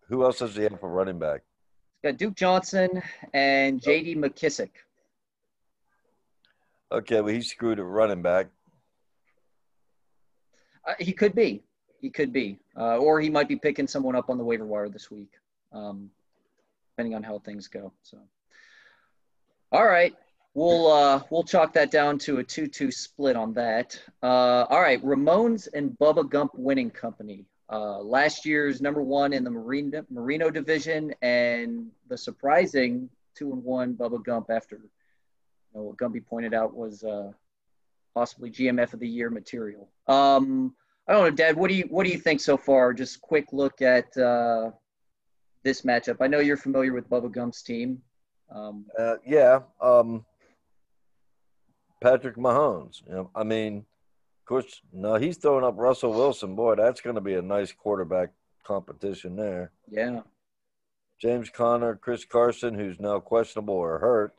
Who 0.09 0.25
else 0.25 0.39
does 0.39 0.55
he 0.55 0.63
have 0.63 0.79
for 0.79 0.89
running 0.89 1.19
back? 1.19 1.43
He's 2.03 2.11
Got 2.11 2.19
Duke 2.19 2.35
Johnson 2.35 3.03
and 3.33 3.83
J.D. 3.83 4.17
McKissic. 4.17 4.71
Okay, 6.93 7.21
well, 7.21 7.33
he's 7.33 7.51
screwed 7.51 7.79
at 7.79 7.87
running 7.87 8.23
back. 8.23 8.49
Uh, 10.87 10.95
he 10.99 11.13
could 11.13 11.35
be. 11.35 11.63
He 12.01 12.11
could 12.11 12.33
be. 12.33 12.59
Uh, 12.77 12.99
or 12.99 13.21
he 13.21 13.31
might 13.31 13.49
be 13.49 13.57
picking 13.57 13.87
someone 13.87 14.15
up 14.15 14.29
on 14.29 14.39
the 14.39 14.45
waiver 14.45 14.67
wire 14.67 14.89
this 14.89 15.11
week, 15.11 15.31
um, 15.73 16.11
depending 16.91 17.15
on 17.15 17.23
how 17.23 17.39
things 17.39 17.69
go. 17.69 17.93
So, 18.03 18.19
all 19.71 19.87
right, 19.87 20.15
we'll 20.55 20.91
uh, 20.91 21.23
we'll 21.31 21.45
chalk 21.45 21.73
that 21.75 21.91
down 21.91 22.19
to 22.19 22.39
a 22.39 22.45
two-two 22.45 22.91
split 22.91 23.37
on 23.37 23.53
that. 23.55 23.99
Uh, 24.23 24.65
all 24.69 24.81
right, 24.81 25.03
Ramones 25.05 25.69
and 25.73 25.97
Bubba 25.99 26.29
Gump 26.29 26.53
Winning 26.55 26.91
Company. 26.91 27.47
Uh, 27.71 28.01
last 28.01 28.45
year's 28.45 28.83
number 28.83 29.03
one 29.03 29.33
in 29.33 29.45
the 29.45 29.51
Marino, 29.51 30.05
Marino 30.11 30.51
division, 30.51 31.15
and 31.23 31.87
the 32.09 32.19
surprising 32.19 33.09
two 33.35 33.53
and 33.53 33.65
one 33.65 33.95
Bubba 33.95 34.23
Gump 34.23 34.51
after 34.51 34.77
you 34.77 34.91
know, 35.75 35.83
what 35.85 35.97
Gumby 35.97 36.25
pointed 36.25 36.53
out 36.53 36.75
was 36.75 37.03
uh, 37.03 37.31
possibly 38.15 38.51
GMF 38.51 38.93
of 38.93 39.01
the 39.01 39.09
year 39.09 39.31
material. 39.31 39.89
Um, 40.07 40.75
I 41.09 41.13
don't 41.13 41.25
know, 41.25 41.31
Dad. 41.31 41.57
What 41.57 41.69
do 41.69 41.75
you 41.75 41.85
what 41.89 42.05
do 42.05 42.13
you 42.13 42.19
think 42.19 42.41
so 42.41 42.57
far? 42.57 42.93
Just 42.93 43.21
quick 43.21 43.47
look 43.53 43.83
at 43.83 44.17
uh, 44.17 44.71
this 45.65 45.83
matchup. 45.83 46.19
I 46.21 46.27
know 46.27 46.41
you're 46.41 46.57
familiar 46.57 46.93
with 46.93 47.09
Bubba 47.09 47.33
Gump's 47.35 47.63
team. 47.63 48.03
Um, 48.55 48.85
Uh, 48.99 49.17
yeah, 49.27 49.61
um, 49.81 50.25
Patrick 52.03 52.37
Mahomes. 52.37 53.03
You 53.07 53.13
know, 53.15 53.31
I 53.35 53.45
mean, 53.45 53.79
of 53.79 54.47
course, 54.47 54.81
no, 54.93 55.15
he's 55.15 55.37
throwing 55.37 55.65
up 55.65 55.75
Russell 55.77 56.13
Wilson. 56.13 56.55
Boy, 56.55 56.75
that's 56.75 57.01
going 57.01 57.15
to 57.17 57.21
be 57.23 57.35
a 57.35 57.43
nice 57.43 57.73
quarterback 57.73 58.31
competition 58.65 59.37
there. 59.37 59.71
yeah, 59.91 60.21
James 61.21 61.51
Conner, 61.51 61.95
Chris 61.97 62.25
Carson, 62.25 62.75
who's 62.75 62.99
now 63.01 63.21
questionable 63.21 63.75
or 63.75 63.99
hurt. 63.99 64.35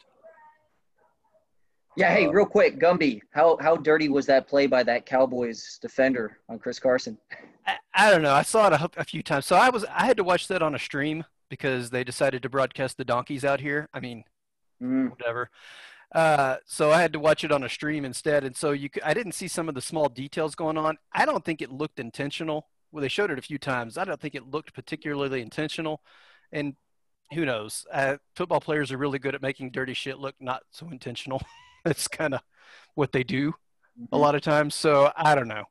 yeah. 1.96 2.14
Hey, 2.14 2.26
Uh, 2.28 2.32
real 2.32 2.46
quick, 2.46 2.80
Gumby, 2.80 3.22
how 3.32 3.58
how 3.62 3.76
dirty 3.76 4.10
was 4.10 4.26
that 4.26 4.48
play 4.48 4.68
by 4.68 4.84
that 4.84 5.06
Cowboys 5.06 5.80
defender 5.82 6.40
on 6.50 6.60
Chris 6.60 6.80
Carson? 6.80 7.18
I, 7.66 7.76
I 7.94 8.12
don't 8.12 8.22
know. 8.24 8.34
I 8.34 8.42
saw 8.42 8.68
it 8.68 8.74
a, 8.74 8.90
a 8.98 9.04
few 9.06 9.24
times. 9.24 9.46
So 9.46 9.56
I 9.56 9.70
was 9.70 9.86
I 9.86 10.06
had 10.06 10.18
to 10.18 10.24
watch 10.24 10.48
that 10.50 10.62
on 10.62 10.76
a 10.76 10.80
stream 10.80 11.24
because 11.50 11.90
they 11.92 12.04
decided 12.04 12.42
to 12.44 12.50
broadcast 12.50 12.98
the 12.98 13.06
donkeys 13.06 13.46
out 13.46 13.60
here. 13.62 13.88
I 13.94 14.00
mean, 14.00 14.24
Mm, 14.82 15.12
whatever. 15.12 15.50
Uh, 16.14 16.58
so 16.66 16.92
I 16.92 17.02
had 17.02 17.14
to 17.14 17.20
watch 17.20 17.44
it 17.44 17.52
on 17.52 17.64
a 17.64 17.70
stream 17.70 18.06
instead, 18.06 18.44
and 18.44 18.56
so 18.56 18.72
you 18.72 18.90
I 19.04 19.14
didn't 19.14 19.32
see 19.32 19.48
some 19.48 19.68
of 19.68 19.76
the 19.76 19.82
small 19.82 20.10
details 20.10 20.54
going 20.54 20.78
on. 20.78 20.98
I 21.12 21.26
don't 21.26 21.44
think 21.44 21.62
it 21.62 21.72
looked 21.72 22.00
intentional. 22.00 22.68
Well, 22.92 23.02
they 23.02 23.08
showed 23.08 23.32
it 23.32 23.40
a 23.40 23.44
few 23.44 23.58
times. 23.58 23.98
I 23.98 24.06
don't 24.06 24.22
think 24.22 24.36
it 24.36 24.48
looked 24.48 24.74
particularly 24.74 25.42
intentional, 25.42 26.02
and 26.52 26.76
who 27.34 27.46
knows? 27.46 27.86
Uh, 27.92 28.18
football 28.36 28.62
players 28.62 28.92
are 28.92 28.98
really 28.98 29.18
good 29.18 29.34
at 29.34 29.42
making 29.42 29.72
dirty 29.72 29.96
shit 29.96 30.20
look 30.20 30.36
not 30.40 30.62
so 30.72 30.88
intentional. 30.92 31.42
That's 31.84 32.08
kind 32.08 32.36
of 32.36 32.42
what 32.94 33.12
they 33.12 33.24
do 33.24 33.54
a 34.12 34.18
lot 34.18 34.36
of 34.36 34.42
times. 34.42 34.76
So 34.76 35.12
I 35.18 35.34
don't 35.34 35.48
know. 35.48 35.66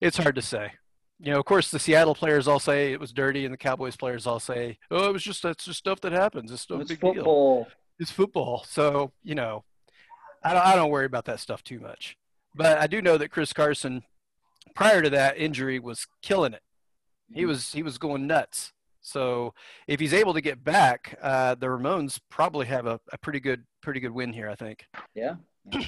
It's 0.00 0.16
hard 0.16 0.34
to 0.36 0.42
say. 0.42 0.72
You 1.20 1.32
know, 1.32 1.38
of 1.38 1.44
course, 1.44 1.70
the 1.70 1.78
Seattle 1.78 2.14
players 2.14 2.48
all 2.48 2.58
say 2.58 2.92
it 2.92 3.00
was 3.00 3.12
dirty, 3.12 3.44
and 3.44 3.52
the 3.52 3.58
Cowboys 3.58 3.96
players 3.96 4.26
all 4.26 4.40
say, 4.40 4.78
"Oh, 4.90 5.08
it 5.08 5.12
was 5.12 5.22
just 5.22 5.42
that's 5.42 5.64
just 5.66 5.78
stuff 5.78 6.00
that 6.00 6.12
happens. 6.12 6.50
It's 6.50 6.68
no 6.68 6.80
It's 6.80 6.88
big 6.88 7.00
deal." 7.00 7.14
football. 7.14 7.68
It's 7.98 8.10
football, 8.10 8.64
so 8.66 9.12
you 9.22 9.34
know, 9.34 9.64
I 10.44 10.52
don't, 10.52 10.66
I 10.66 10.74
don't 10.76 10.90
worry 10.90 11.06
about 11.06 11.24
that 11.24 11.40
stuff 11.40 11.64
too 11.64 11.80
much. 11.80 12.16
But 12.54 12.78
I 12.78 12.86
do 12.86 13.02
know 13.02 13.18
that 13.18 13.30
Chris 13.30 13.52
Carson, 13.52 14.02
prior 14.74 15.02
to 15.02 15.10
that 15.10 15.38
injury, 15.38 15.78
was 15.78 16.06
killing 16.22 16.52
it. 16.52 16.62
He 17.32 17.46
was 17.46 17.72
he 17.72 17.82
was 17.82 17.98
going 17.98 18.26
nuts. 18.26 18.72
So 19.00 19.54
if 19.86 19.98
he's 19.98 20.14
able 20.14 20.34
to 20.34 20.40
get 20.40 20.62
back, 20.62 21.18
uh, 21.20 21.54
the 21.56 21.66
Ramones 21.66 22.20
probably 22.30 22.66
have 22.66 22.86
a, 22.86 23.00
a 23.12 23.18
pretty 23.18 23.40
good 23.40 23.64
pretty 23.82 24.00
good 24.00 24.12
win 24.12 24.32
here. 24.32 24.48
I 24.48 24.54
think. 24.54 24.86
Yeah. 25.14 25.36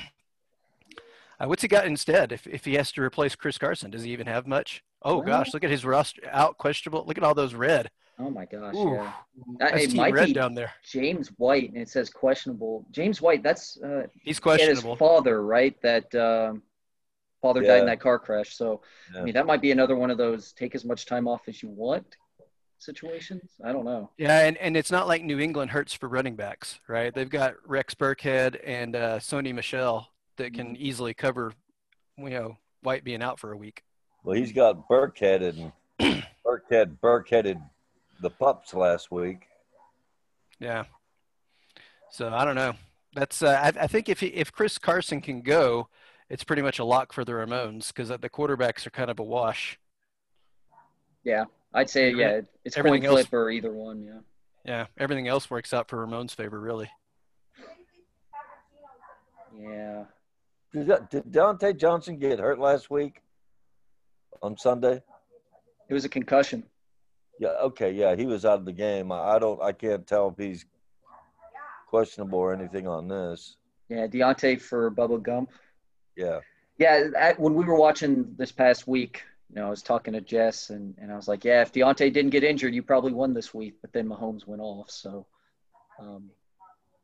Uh, 1.38 1.46
what's 1.46 1.60
he 1.60 1.68
got 1.68 1.84
instead? 1.84 2.32
If 2.32 2.46
if 2.46 2.64
he 2.64 2.74
has 2.76 2.90
to 2.92 3.02
replace 3.02 3.36
Chris 3.36 3.58
Carson, 3.58 3.90
does 3.90 4.04
he 4.04 4.10
even 4.10 4.26
have 4.26 4.46
much? 4.46 4.82
Oh 5.02 5.20
gosh, 5.20 5.52
look 5.52 5.64
at 5.64 5.70
his 5.70 5.84
roster 5.84 6.22
out 6.32 6.56
questionable. 6.56 7.04
Look 7.06 7.18
at 7.18 7.24
all 7.24 7.34
those 7.34 7.52
red. 7.52 7.90
Oh 8.18 8.30
my 8.30 8.44
gosh. 8.46 8.74
Ooh, 8.74 8.94
Yeah. 8.94 9.02
Uh, 9.02 9.12
That's 9.58 9.84
it 9.84 9.88
team 9.88 9.96
might 9.98 10.14
red 10.14 10.26
be 10.26 10.32
down 10.32 10.54
there. 10.54 10.72
James 10.88 11.28
White, 11.36 11.70
and 11.72 11.78
it 11.82 11.88
says 11.88 12.08
questionable. 12.08 12.86
James 12.90 13.20
White. 13.20 13.42
That's 13.42 13.76
uh, 13.82 14.06
He's 14.22 14.40
and 14.44 14.60
his 14.60 14.82
father, 14.98 15.44
right? 15.44 15.80
That 15.82 16.14
um, 16.14 16.62
father 17.42 17.62
died 17.62 17.80
in 17.80 17.86
that 17.86 18.00
car 18.00 18.18
crash. 18.18 18.56
So, 18.56 18.80
I 19.14 19.22
mean, 19.22 19.34
that 19.34 19.44
might 19.46 19.60
be 19.60 19.70
another 19.70 19.96
one 19.96 20.10
of 20.10 20.16
those 20.18 20.52
take 20.52 20.74
as 20.74 20.84
much 20.84 21.04
time 21.04 21.28
off 21.28 21.42
as 21.46 21.62
you 21.62 21.68
want 21.68 22.16
situations. 22.78 23.50
I 23.64 23.72
don't 23.72 23.84
know. 23.84 24.10
Yeah, 24.18 24.46
and, 24.46 24.56
and 24.58 24.76
it's 24.76 24.90
not 24.90 25.08
like 25.08 25.22
New 25.22 25.38
England 25.38 25.70
hurts 25.70 25.92
for 25.92 26.08
running 26.08 26.36
backs, 26.36 26.78
right? 26.88 27.14
They've 27.14 27.28
got 27.28 27.54
Rex 27.66 27.94
Burkhead 27.94 28.60
and 28.64 28.96
uh, 28.96 29.18
Sony 29.18 29.54
Michel 29.54 30.08
that 30.36 30.54
can 30.54 30.68
Mm-hmm. 30.68 30.76
easily 30.84 31.14
cover, 31.14 31.52
you 32.18 32.30
know, 32.30 32.56
White 32.82 33.04
being 33.04 33.22
out 33.22 33.38
for 33.38 33.52
a 33.52 33.56
week. 33.56 33.82
Well, 34.24 34.36
he's 34.36 34.52
got 34.52 34.88
Burkhead 34.88 35.42
and 35.98 36.22
Burkhead 36.46 36.98
Burkheaded 37.02 37.60
the 38.20 38.30
pups 38.30 38.74
last 38.74 39.10
week. 39.10 39.46
Yeah. 40.58 40.84
So 42.10 42.32
I 42.32 42.44
don't 42.44 42.54
know. 42.54 42.74
That's 43.14 43.42
uh, 43.42 43.58
I, 43.62 43.84
I 43.84 43.86
think 43.86 44.08
if 44.08 44.20
he, 44.20 44.26
if 44.28 44.52
Chris 44.52 44.78
Carson 44.78 45.20
can 45.20 45.40
go, 45.42 45.88
it's 46.28 46.44
pretty 46.44 46.62
much 46.62 46.78
a 46.78 46.84
lock 46.84 47.12
for 47.12 47.24
the 47.24 47.32
Ramones 47.32 47.88
because 47.88 48.08
the 48.08 48.18
quarterbacks 48.30 48.86
are 48.86 48.90
kind 48.90 49.10
of 49.10 49.18
a 49.18 49.22
wash. 49.22 49.78
Yeah, 51.24 51.44
I'd 51.74 51.90
say, 51.90 52.10
Every- 52.10 52.20
yeah, 52.20 52.40
it's 52.64 52.74
coin 52.76 52.86
everything 52.86 53.06
else- 53.06 53.20
flip 53.26 53.32
or 53.32 53.50
either 53.50 53.72
one. 53.72 54.02
Yeah. 54.02 54.18
Yeah, 54.64 54.86
everything 54.98 55.28
else 55.28 55.48
works 55.48 55.72
out 55.72 55.88
for 55.88 56.04
Ramones' 56.04 56.32
favor, 56.34 56.58
really. 56.58 56.90
Yeah. 59.58 60.04
Did, 60.72 60.86
that- 60.88 61.10
did 61.10 61.24
Diontae 61.32 61.76
Johnson 61.78 62.18
get 62.18 62.38
hurt 62.38 62.58
last 62.58 62.90
week 62.90 63.22
on 64.42 64.56
Sunday? 64.58 65.02
It 65.88 65.94
was 65.94 66.04
a 66.04 66.08
concussion. 66.08 66.64
Yeah. 67.38 67.48
Okay. 67.62 67.92
Yeah, 67.92 68.16
he 68.16 68.26
was 68.26 68.44
out 68.44 68.58
of 68.58 68.64
the 68.64 68.72
game. 68.72 69.12
I, 69.12 69.34
I 69.34 69.38
don't. 69.38 69.60
I 69.62 69.72
can't 69.72 70.06
tell 70.06 70.28
if 70.28 70.38
he's 70.38 70.64
questionable 71.88 72.38
or 72.38 72.52
anything 72.52 72.86
on 72.86 73.08
this. 73.08 73.56
Yeah. 73.88 74.06
Diontae 74.06 74.60
for 74.60 74.90
Bubba 74.90 75.22
Gump. 75.22 75.50
Yeah. 76.16 76.40
Yeah. 76.78 77.08
At, 77.16 77.38
when 77.38 77.54
we 77.54 77.64
were 77.64 77.76
watching 77.78 78.34
this 78.36 78.52
past 78.52 78.86
week, 78.86 79.22
you 79.50 79.56
know, 79.56 79.66
I 79.66 79.70
was 79.70 79.82
talking 79.82 80.14
to 80.14 80.20
Jess 80.20 80.70
and, 80.70 80.94
and 80.98 81.12
I 81.12 81.16
was 81.16 81.28
like, 81.28 81.44
yeah, 81.44 81.62
if 81.62 81.72
Diontae 81.72 82.12
didn't 82.12 82.30
get 82.30 82.42
injured, 82.42 82.74
you 82.74 82.82
probably 82.82 83.12
won 83.12 83.32
this 83.34 83.54
week. 83.54 83.74
But 83.80 83.92
then 83.92 84.08
Mahomes 84.08 84.46
went 84.46 84.60
off. 84.60 84.90
So 84.90 85.26
um, 86.00 86.30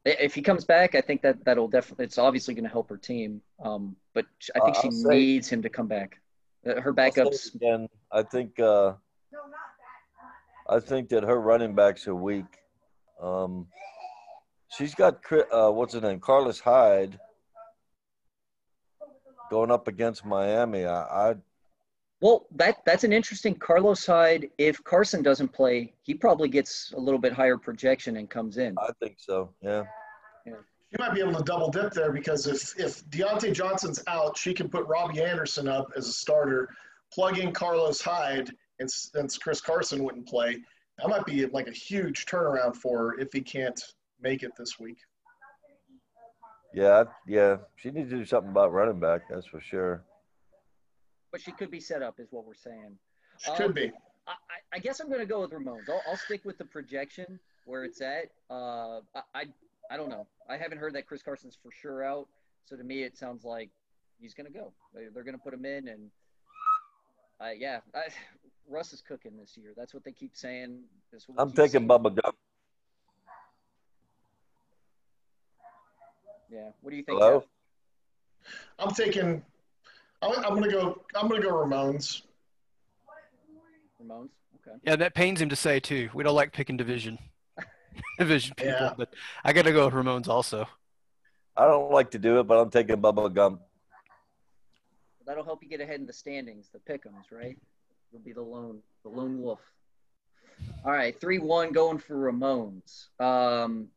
if 0.04 0.34
he 0.34 0.42
comes 0.42 0.64
back, 0.64 0.94
I 0.94 1.00
think 1.00 1.22
that 1.22 1.44
that'll 1.44 1.68
definitely, 1.68 2.06
it's 2.06 2.18
obviously 2.18 2.54
going 2.54 2.64
to 2.64 2.70
help 2.70 2.88
her 2.88 2.96
team. 2.96 3.40
Um, 3.64 3.94
but 4.14 4.26
I 4.56 4.60
think 4.60 4.76
she 4.76 4.90
say- 4.90 5.08
needs 5.08 5.48
him 5.48 5.62
to 5.62 5.68
come 5.68 5.86
back. 5.86 6.18
Uh, 6.66 6.80
Her 6.80 6.92
backups, 6.94 7.56
I 8.12 8.22
think 8.22 8.60
uh, 8.60 8.92
I 10.72 10.80
think 10.80 11.10
that 11.10 11.22
her 11.22 11.38
running 11.38 11.74
backs 11.74 12.08
are 12.08 12.14
weak. 12.14 12.46
Um, 13.20 13.66
she's 14.70 14.94
got 14.94 15.20
uh, 15.30 15.70
what's 15.70 15.92
her 15.92 16.00
name, 16.00 16.18
Carlos 16.18 16.60
Hyde, 16.60 17.18
going 19.50 19.70
up 19.70 19.86
against 19.86 20.24
Miami. 20.24 20.86
I, 20.86 21.30
I 21.30 21.34
well, 22.22 22.46
that 22.56 22.78
that's 22.86 23.04
an 23.04 23.12
interesting 23.12 23.54
Carlos 23.54 24.06
Hyde. 24.06 24.48
If 24.56 24.82
Carson 24.82 25.22
doesn't 25.22 25.48
play, 25.48 25.92
he 26.04 26.14
probably 26.14 26.48
gets 26.48 26.94
a 26.96 27.00
little 27.00 27.20
bit 27.20 27.34
higher 27.34 27.58
projection 27.58 28.16
and 28.16 28.30
comes 28.30 28.56
in. 28.56 28.74
I 28.78 28.92
think 28.98 29.16
so. 29.18 29.50
Yeah. 29.60 29.82
You 30.46 30.98
might 30.98 31.14
be 31.14 31.20
able 31.20 31.34
to 31.34 31.42
double 31.42 31.70
dip 31.70 31.92
there 31.92 32.12
because 32.12 32.46
if 32.46 32.78
if 32.78 33.04
Diontae 33.10 33.52
Johnson's 33.52 34.02
out, 34.06 34.38
she 34.38 34.54
can 34.54 34.70
put 34.70 34.86
Robbie 34.86 35.22
Anderson 35.22 35.68
up 35.68 35.88
as 35.96 36.08
a 36.08 36.12
starter, 36.12 36.68
plug 37.12 37.38
in 37.38 37.52
Carlos 37.52 38.00
Hyde, 38.00 38.50
and 38.82 38.90
since 38.90 39.38
Chris 39.38 39.60
Carson 39.60 40.04
wouldn't 40.04 40.28
play, 40.28 40.58
that 40.98 41.08
might 41.08 41.24
be 41.24 41.46
like 41.46 41.68
a 41.68 41.72
huge 41.72 42.26
turnaround 42.26 42.76
for 42.76 42.98
her 42.98 43.18
if 43.18 43.28
he 43.32 43.40
can't 43.40 43.80
make 44.20 44.42
it 44.42 44.52
this 44.58 44.78
week. 44.78 44.98
Yeah, 46.74 47.04
yeah. 47.26 47.56
She 47.76 47.90
needs 47.90 48.10
to 48.10 48.16
do 48.16 48.24
something 48.24 48.50
about 48.50 48.72
running 48.72 49.00
back. 49.00 49.22
That's 49.30 49.46
for 49.46 49.60
sure. 49.60 50.04
But 51.30 51.40
she 51.40 51.52
could 51.52 51.70
be 51.70 51.80
set 51.80 52.02
up, 52.02 52.18
is 52.18 52.28
what 52.30 52.44
we're 52.46 52.54
saying. 52.54 52.96
She 53.38 53.50
Um, 53.50 53.56
could 53.56 53.74
be. 53.74 53.90
I, 54.26 54.32
I- 54.32 54.34
I 54.74 54.78
guess 54.78 55.00
I'm 55.00 55.08
going 55.08 55.20
to 55.20 55.26
go 55.26 55.42
with 55.42 55.50
Ramones. 55.50 55.86
I'll, 55.88 56.00
I'll 56.08 56.16
stick 56.16 56.46
with 56.46 56.56
the 56.56 56.64
projection 56.64 57.38
where 57.66 57.84
it's 57.84 58.00
at. 58.00 58.30
Uh, 58.50 59.00
I, 59.14 59.22
I 59.34 59.44
I 59.90 59.96
don't 59.98 60.08
know. 60.08 60.26
I 60.48 60.56
haven't 60.56 60.78
heard 60.78 60.94
that 60.94 61.06
Chris 61.06 61.22
Carson's 61.22 61.58
for 61.62 61.70
sure 61.70 62.02
out. 62.02 62.26
So 62.64 62.74
to 62.76 62.82
me, 62.84 63.02
it 63.02 63.18
sounds 63.18 63.44
like 63.44 63.68
he's 64.18 64.32
going 64.32 64.50
to 64.50 64.58
go. 64.58 64.72
They, 64.94 65.08
they're 65.12 65.24
going 65.24 65.36
to 65.36 65.42
put 65.42 65.52
him 65.52 65.66
in, 65.66 65.88
and 65.88 66.10
uh, 67.38 67.50
yeah, 67.54 67.80
I, 67.94 68.04
Russ 68.72 68.92
is 68.94 69.02
cooking 69.02 69.36
this 69.38 69.56
year. 69.56 69.74
That's 69.76 69.92
what 69.92 70.02
they 70.02 70.12
keep 70.12 70.34
saying. 70.34 70.80
That's 71.12 71.28
what 71.28 71.38
I'm 71.38 71.48
keep 71.48 71.56
taking 71.56 71.70
seeing. 71.72 71.88
Bubba 71.88 72.14
Gump. 72.22 72.34
Yeah. 76.50 76.70
What 76.80 76.90
do 76.90 76.96
you 76.96 77.02
think? 77.02 77.18
Hello? 77.20 77.40
Jeff? 77.40 77.48
I'm 78.78 78.94
taking. 78.94 79.42
I'm, 80.22 80.32
I'm 80.44 80.54
gonna 80.54 80.70
go. 80.70 81.02
I'm 81.14 81.28
gonna 81.28 81.42
go 81.42 81.50
Ramones. 81.52 82.22
Ramones. 84.02 84.30
Okay. 84.66 84.76
Yeah, 84.84 84.96
that 84.96 85.14
pains 85.14 85.40
him 85.40 85.48
to 85.50 85.56
say 85.56 85.78
too. 85.78 86.08
We 86.14 86.24
don't 86.24 86.34
like 86.34 86.52
picking 86.52 86.76
division, 86.76 87.18
division 88.18 88.54
people, 88.56 88.72
Yeah. 88.72 88.94
but 88.96 89.12
I 89.44 89.52
got 89.52 89.64
to 89.64 89.72
go 89.72 89.86
with 89.86 89.94
Ramones 89.94 90.28
also. 90.28 90.66
I 91.56 91.66
don't 91.66 91.90
like 91.90 92.10
to 92.12 92.18
do 92.18 92.38
it, 92.40 92.44
but 92.44 92.58
I'm 92.58 92.70
taking 92.70 92.96
Bubba 92.96 93.32
Gump. 93.32 93.60
That'll 95.26 95.44
help 95.44 95.62
you 95.62 95.68
get 95.68 95.80
ahead 95.80 96.00
in 96.00 96.06
the 96.06 96.12
standings, 96.12 96.70
the 96.72 96.78
pick'ems, 96.78 97.30
right? 97.30 97.58
You'll 98.12 98.22
be 98.22 98.32
the 98.32 98.42
lone, 98.42 98.80
the 99.04 99.08
lone 99.08 99.40
wolf. 99.40 99.60
All 100.84 100.92
right, 100.92 101.18
three 101.18 101.38
one 101.38 101.72
going 101.72 101.98
for 101.98 102.14
Ramones. 102.30 103.06
Um, 103.18 103.88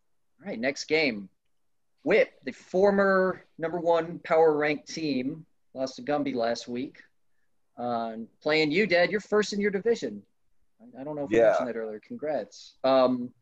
all 0.41 0.47
right, 0.47 0.59
next 0.59 0.85
game. 0.85 1.29
Whip, 2.03 2.29
the 2.45 2.51
former 2.51 3.43
number 3.57 3.79
one 3.79 4.19
power 4.19 4.55
ranked 4.55 4.87
team, 4.87 5.45
lost 5.73 5.97
to 5.97 6.01
Gumby 6.01 6.33
last 6.35 6.67
week. 6.67 7.01
Uh, 7.77 8.13
playing 8.41 8.71
you, 8.71 8.87
Dad. 8.87 9.11
You're 9.11 9.19
first 9.19 9.51
in 9.53 9.59
your 9.59 9.71
division. 9.71 10.21
I- 10.79 11.01
I 11.01 11.03
don't 11.03 11.15
know 11.15 11.25
if 11.25 11.31
I 11.33 11.35
Yeah. 11.35 11.45
mentioned 11.49 11.67
that 11.69 11.75
earlier. 11.75 11.99
Congrats. 11.99 12.75
Um, 12.83 13.33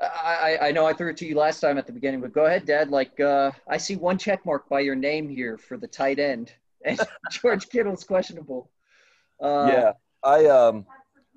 I, 0.00 0.58
I 0.60 0.68
I 0.68 0.72
know 0.72 0.84
I 0.84 0.92
threw 0.92 1.10
it 1.10 1.16
to 1.18 1.26
you 1.26 1.36
last 1.36 1.60
time 1.60 1.78
at 1.78 1.86
the 1.86 1.92
beginning, 1.92 2.20
but 2.20 2.32
go 2.32 2.46
ahead, 2.46 2.66
Dad. 2.66 2.90
Like 2.90 3.18
uh, 3.20 3.52
I 3.68 3.76
see 3.78 3.96
one 3.96 4.18
check 4.18 4.44
mark 4.44 4.68
by 4.68 4.80
your 4.80 4.96
name 4.96 5.28
here 5.28 5.56
for 5.56 5.76
the 5.78 5.86
tight 5.86 6.18
end, 6.18 6.52
and 6.84 6.98
George 7.30 7.68
Kittle's 7.68 8.04
questionable. 8.04 8.68
Uh, 9.40 9.68
yeah, 9.70 9.92
I 10.22 10.46
um, 10.46 10.86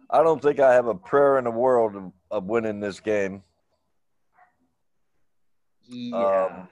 I 0.10 0.24
don't 0.24 0.42
think 0.42 0.60
I 0.60 0.74
have 0.74 0.88
a 0.88 0.96
prayer 0.96 1.38
in 1.38 1.44
the 1.44 1.52
world 1.52 1.96
of, 1.96 2.12
of 2.32 2.44
winning 2.46 2.80
this 2.80 3.00
game. 3.00 3.44
Yeah. 5.88 6.46
Um, 6.46 6.68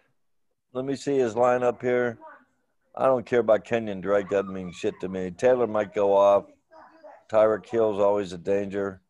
Let 0.73 0.85
me 0.85 0.95
see 0.95 1.17
his 1.17 1.35
lineup 1.35 1.81
here. 1.81 2.17
I 2.95 3.05
don't 3.05 3.25
care 3.25 3.39
about 3.39 3.65
Kenyan 3.65 4.01
Drake. 4.01 4.29
Doesn't 4.29 4.53
mean 4.53 4.71
shit 4.71 4.99
to 5.01 5.09
me. 5.09 5.31
Taylor 5.31 5.67
might 5.67 5.93
go 5.93 6.15
off. 6.15 6.45
Tyreek 7.31 7.67
Hill's 7.67 7.99
always 7.99 8.33
a 8.33 8.37
danger. 8.37 9.01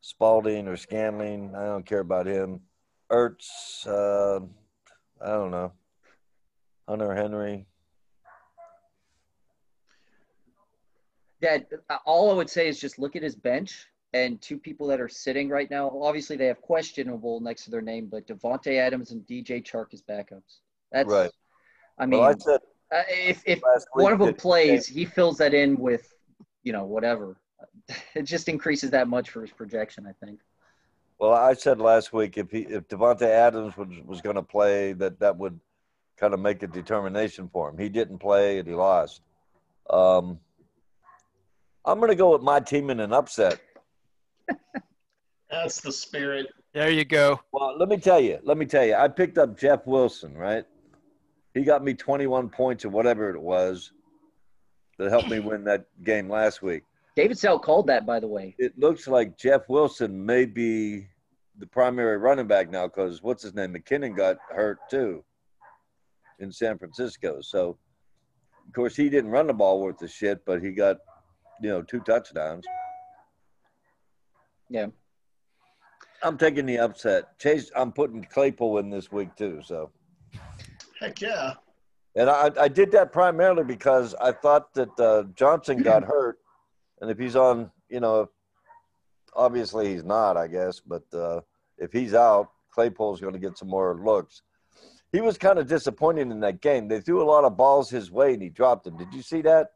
Spalding 0.00 0.66
or 0.66 0.76
Scanling, 0.76 1.54
I 1.54 1.66
don't 1.66 1.84
care 1.84 2.00
about 2.00 2.26
him. 2.26 2.60
Ertz, 3.12 3.86
uh, 3.86 4.40
I 5.22 5.28
don't 5.28 5.50
know. 5.50 5.72
Hunter 6.88 7.14
Henry. 7.14 7.66
Uh, 11.42 11.58
all 12.04 12.30
I 12.30 12.34
would 12.34 12.50
say 12.50 12.68
is 12.68 12.80
just 12.80 12.98
look 12.98 13.16
at 13.16 13.22
his 13.22 13.34
bench 13.34 13.86
and 14.12 14.40
two 14.40 14.58
people 14.58 14.86
that 14.88 15.00
are 15.00 15.08
sitting 15.08 15.48
right 15.48 15.70
now. 15.70 15.90
Obviously, 16.02 16.36
they 16.36 16.46
have 16.46 16.60
questionable 16.60 17.40
next 17.40 17.64
to 17.64 17.70
their 17.70 17.80
name, 17.80 18.06
but 18.06 18.26
Davante 18.26 18.76
Adams 18.76 19.12
and 19.12 19.26
DJ 19.26 19.64
Chark 19.64 19.94
as 19.94 20.02
backups. 20.02 20.58
That's 20.92 21.08
Right. 21.08 21.30
I 21.98 22.06
mean, 22.06 22.20
well, 22.20 22.30
I 22.30 22.34
said 22.38 22.60
uh, 22.92 23.02
if 23.08 23.42
if 23.46 23.60
one 23.92 24.12
of 24.12 24.18
them 24.18 24.34
plays, 24.34 24.86
he 24.86 25.04
fills 25.04 25.38
that 25.38 25.54
in 25.54 25.76
with, 25.76 26.12
you 26.62 26.72
know, 26.72 26.84
whatever. 26.84 27.36
It 28.14 28.22
just 28.22 28.48
increases 28.48 28.90
that 28.90 29.08
much 29.08 29.30
for 29.30 29.42
his 29.42 29.50
projection, 29.50 30.06
I 30.06 30.12
think. 30.24 30.40
Well, 31.18 31.32
I 31.32 31.54
said 31.54 31.80
last 31.80 32.12
week 32.12 32.38
if 32.38 32.50
he 32.50 32.60
if 32.60 32.88
Davante 32.88 33.22
Adams 33.22 33.76
was 33.76 33.88
was 34.04 34.20
going 34.20 34.36
to 34.36 34.42
play, 34.42 34.92
that 34.94 35.20
that 35.20 35.36
would 35.36 35.58
kind 36.16 36.34
of 36.34 36.40
make 36.40 36.62
a 36.62 36.66
determination 36.66 37.48
for 37.52 37.68
him. 37.68 37.78
He 37.78 37.88
didn't 37.88 38.18
play 38.18 38.58
and 38.58 38.68
he 38.68 38.74
lost. 38.74 39.20
Um, 39.88 40.38
I'm 41.84 41.98
going 41.98 42.10
to 42.10 42.16
go 42.16 42.32
with 42.32 42.42
my 42.42 42.60
team 42.60 42.90
in 42.90 43.00
an 43.00 43.12
upset. 43.12 43.60
That's 45.50 45.80
the 45.80 45.92
spirit. 45.92 46.46
There 46.72 46.90
you 46.90 47.04
go. 47.04 47.40
Well, 47.52 47.76
let 47.78 47.88
me 47.88 47.96
tell 47.96 48.20
you. 48.20 48.38
Let 48.44 48.56
me 48.56 48.66
tell 48.66 48.84
you. 48.84 48.94
I 48.94 49.08
picked 49.08 49.38
up 49.38 49.58
Jeff 49.58 49.86
Wilson, 49.86 50.36
right? 50.36 50.64
He 51.54 51.62
got 51.64 51.82
me 51.82 51.94
21 51.94 52.48
points 52.50 52.84
or 52.84 52.90
whatever 52.90 53.30
it 53.30 53.40
was 53.40 53.92
that 54.98 55.10
helped 55.10 55.30
me 55.30 55.40
win 55.40 55.64
that 55.64 55.86
game 56.04 56.28
last 56.28 56.62
week. 56.62 56.84
David 57.16 57.38
Sell 57.38 57.58
called 57.58 57.88
that, 57.88 58.06
by 58.06 58.20
the 58.20 58.28
way. 58.28 58.54
It 58.58 58.78
looks 58.78 59.08
like 59.08 59.36
Jeff 59.36 59.68
Wilson 59.68 60.24
may 60.24 60.44
be 60.44 61.08
the 61.58 61.66
primary 61.66 62.18
running 62.18 62.46
back 62.46 62.70
now 62.70 62.86
because 62.86 63.22
what's 63.22 63.42
his 63.42 63.54
name? 63.54 63.74
McKinnon 63.74 64.16
got 64.16 64.36
hurt 64.48 64.78
too 64.88 65.24
in 66.38 66.52
San 66.52 66.78
Francisco. 66.78 67.38
So, 67.40 67.76
of 68.66 68.72
course, 68.72 68.94
he 68.94 69.10
didn't 69.10 69.30
run 69.30 69.48
the 69.48 69.52
ball 69.52 69.80
worth 69.80 70.00
of 70.02 70.10
shit, 70.10 70.44
but 70.46 70.62
he 70.62 70.70
got, 70.70 70.98
you 71.60 71.68
know, 71.68 71.82
two 71.82 72.00
touchdowns. 72.00 72.64
Yeah. 74.68 74.86
I'm 76.22 76.36
taking 76.36 76.66
the 76.66 76.78
upset. 76.78 77.38
Chase, 77.38 77.70
I'm 77.74 77.92
putting 77.92 78.24
Claypool 78.24 78.78
in 78.78 78.90
this 78.90 79.10
week 79.10 79.34
too. 79.36 79.60
So, 79.64 79.90
Heck 80.98 81.20
yeah. 81.20 81.54
and 82.14 82.28
I, 82.28 82.50
I 82.58 82.68
did 82.68 82.92
that 82.92 83.12
primarily 83.12 83.64
because 83.64 84.14
I 84.20 84.32
thought 84.32 84.74
that 84.74 85.00
uh, 85.00 85.24
Johnson 85.34 85.82
got 85.82 86.04
hurt, 86.04 86.38
and 87.00 87.10
if 87.10 87.18
he's 87.18 87.36
on, 87.36 87.70
you 87.88 88.00
know, 88.00 88.28
obviously 89.34 89.92
he's 89.92 90.04
not, 90.04 90.36
I 90.36 90.46
guess, 90.46 90.80
but 90.80 91.04
uh, 91.14 91.40
if 91.78 91.92
he's 91.92 92.14
out, 92.14 92.50
Claypool's 92.70 93.20
going 93.20 93.32
to 93.32 93.38
get 93.38 93.56
some 93.56 93.68
more 93.68 93.98
looks. 94.02 94.42
He 95.12 95.20
was 95.20 95.38
kind 95.38 95.58
of 95.58 95.66
disappointing 95.66 96.30
in 96.30 96.40
that 96.40 96.60
game. 96.60 96.86
They 96.86 97.00
threw 97.00 97.22
a 97.22 97.24
lot 97.24 97.44
of 97.44 97.56
balls 97.56 97.90
his 97.90 98.10
way, 98.10 98.34
and 98.34 98.42
he 98.42 98.48
dropped 98.48 98.84
them. 98.84 98.96
Did 98.96 99.12
you 99.12 99.22
see 99.22 99.42
that? 99.42 99.70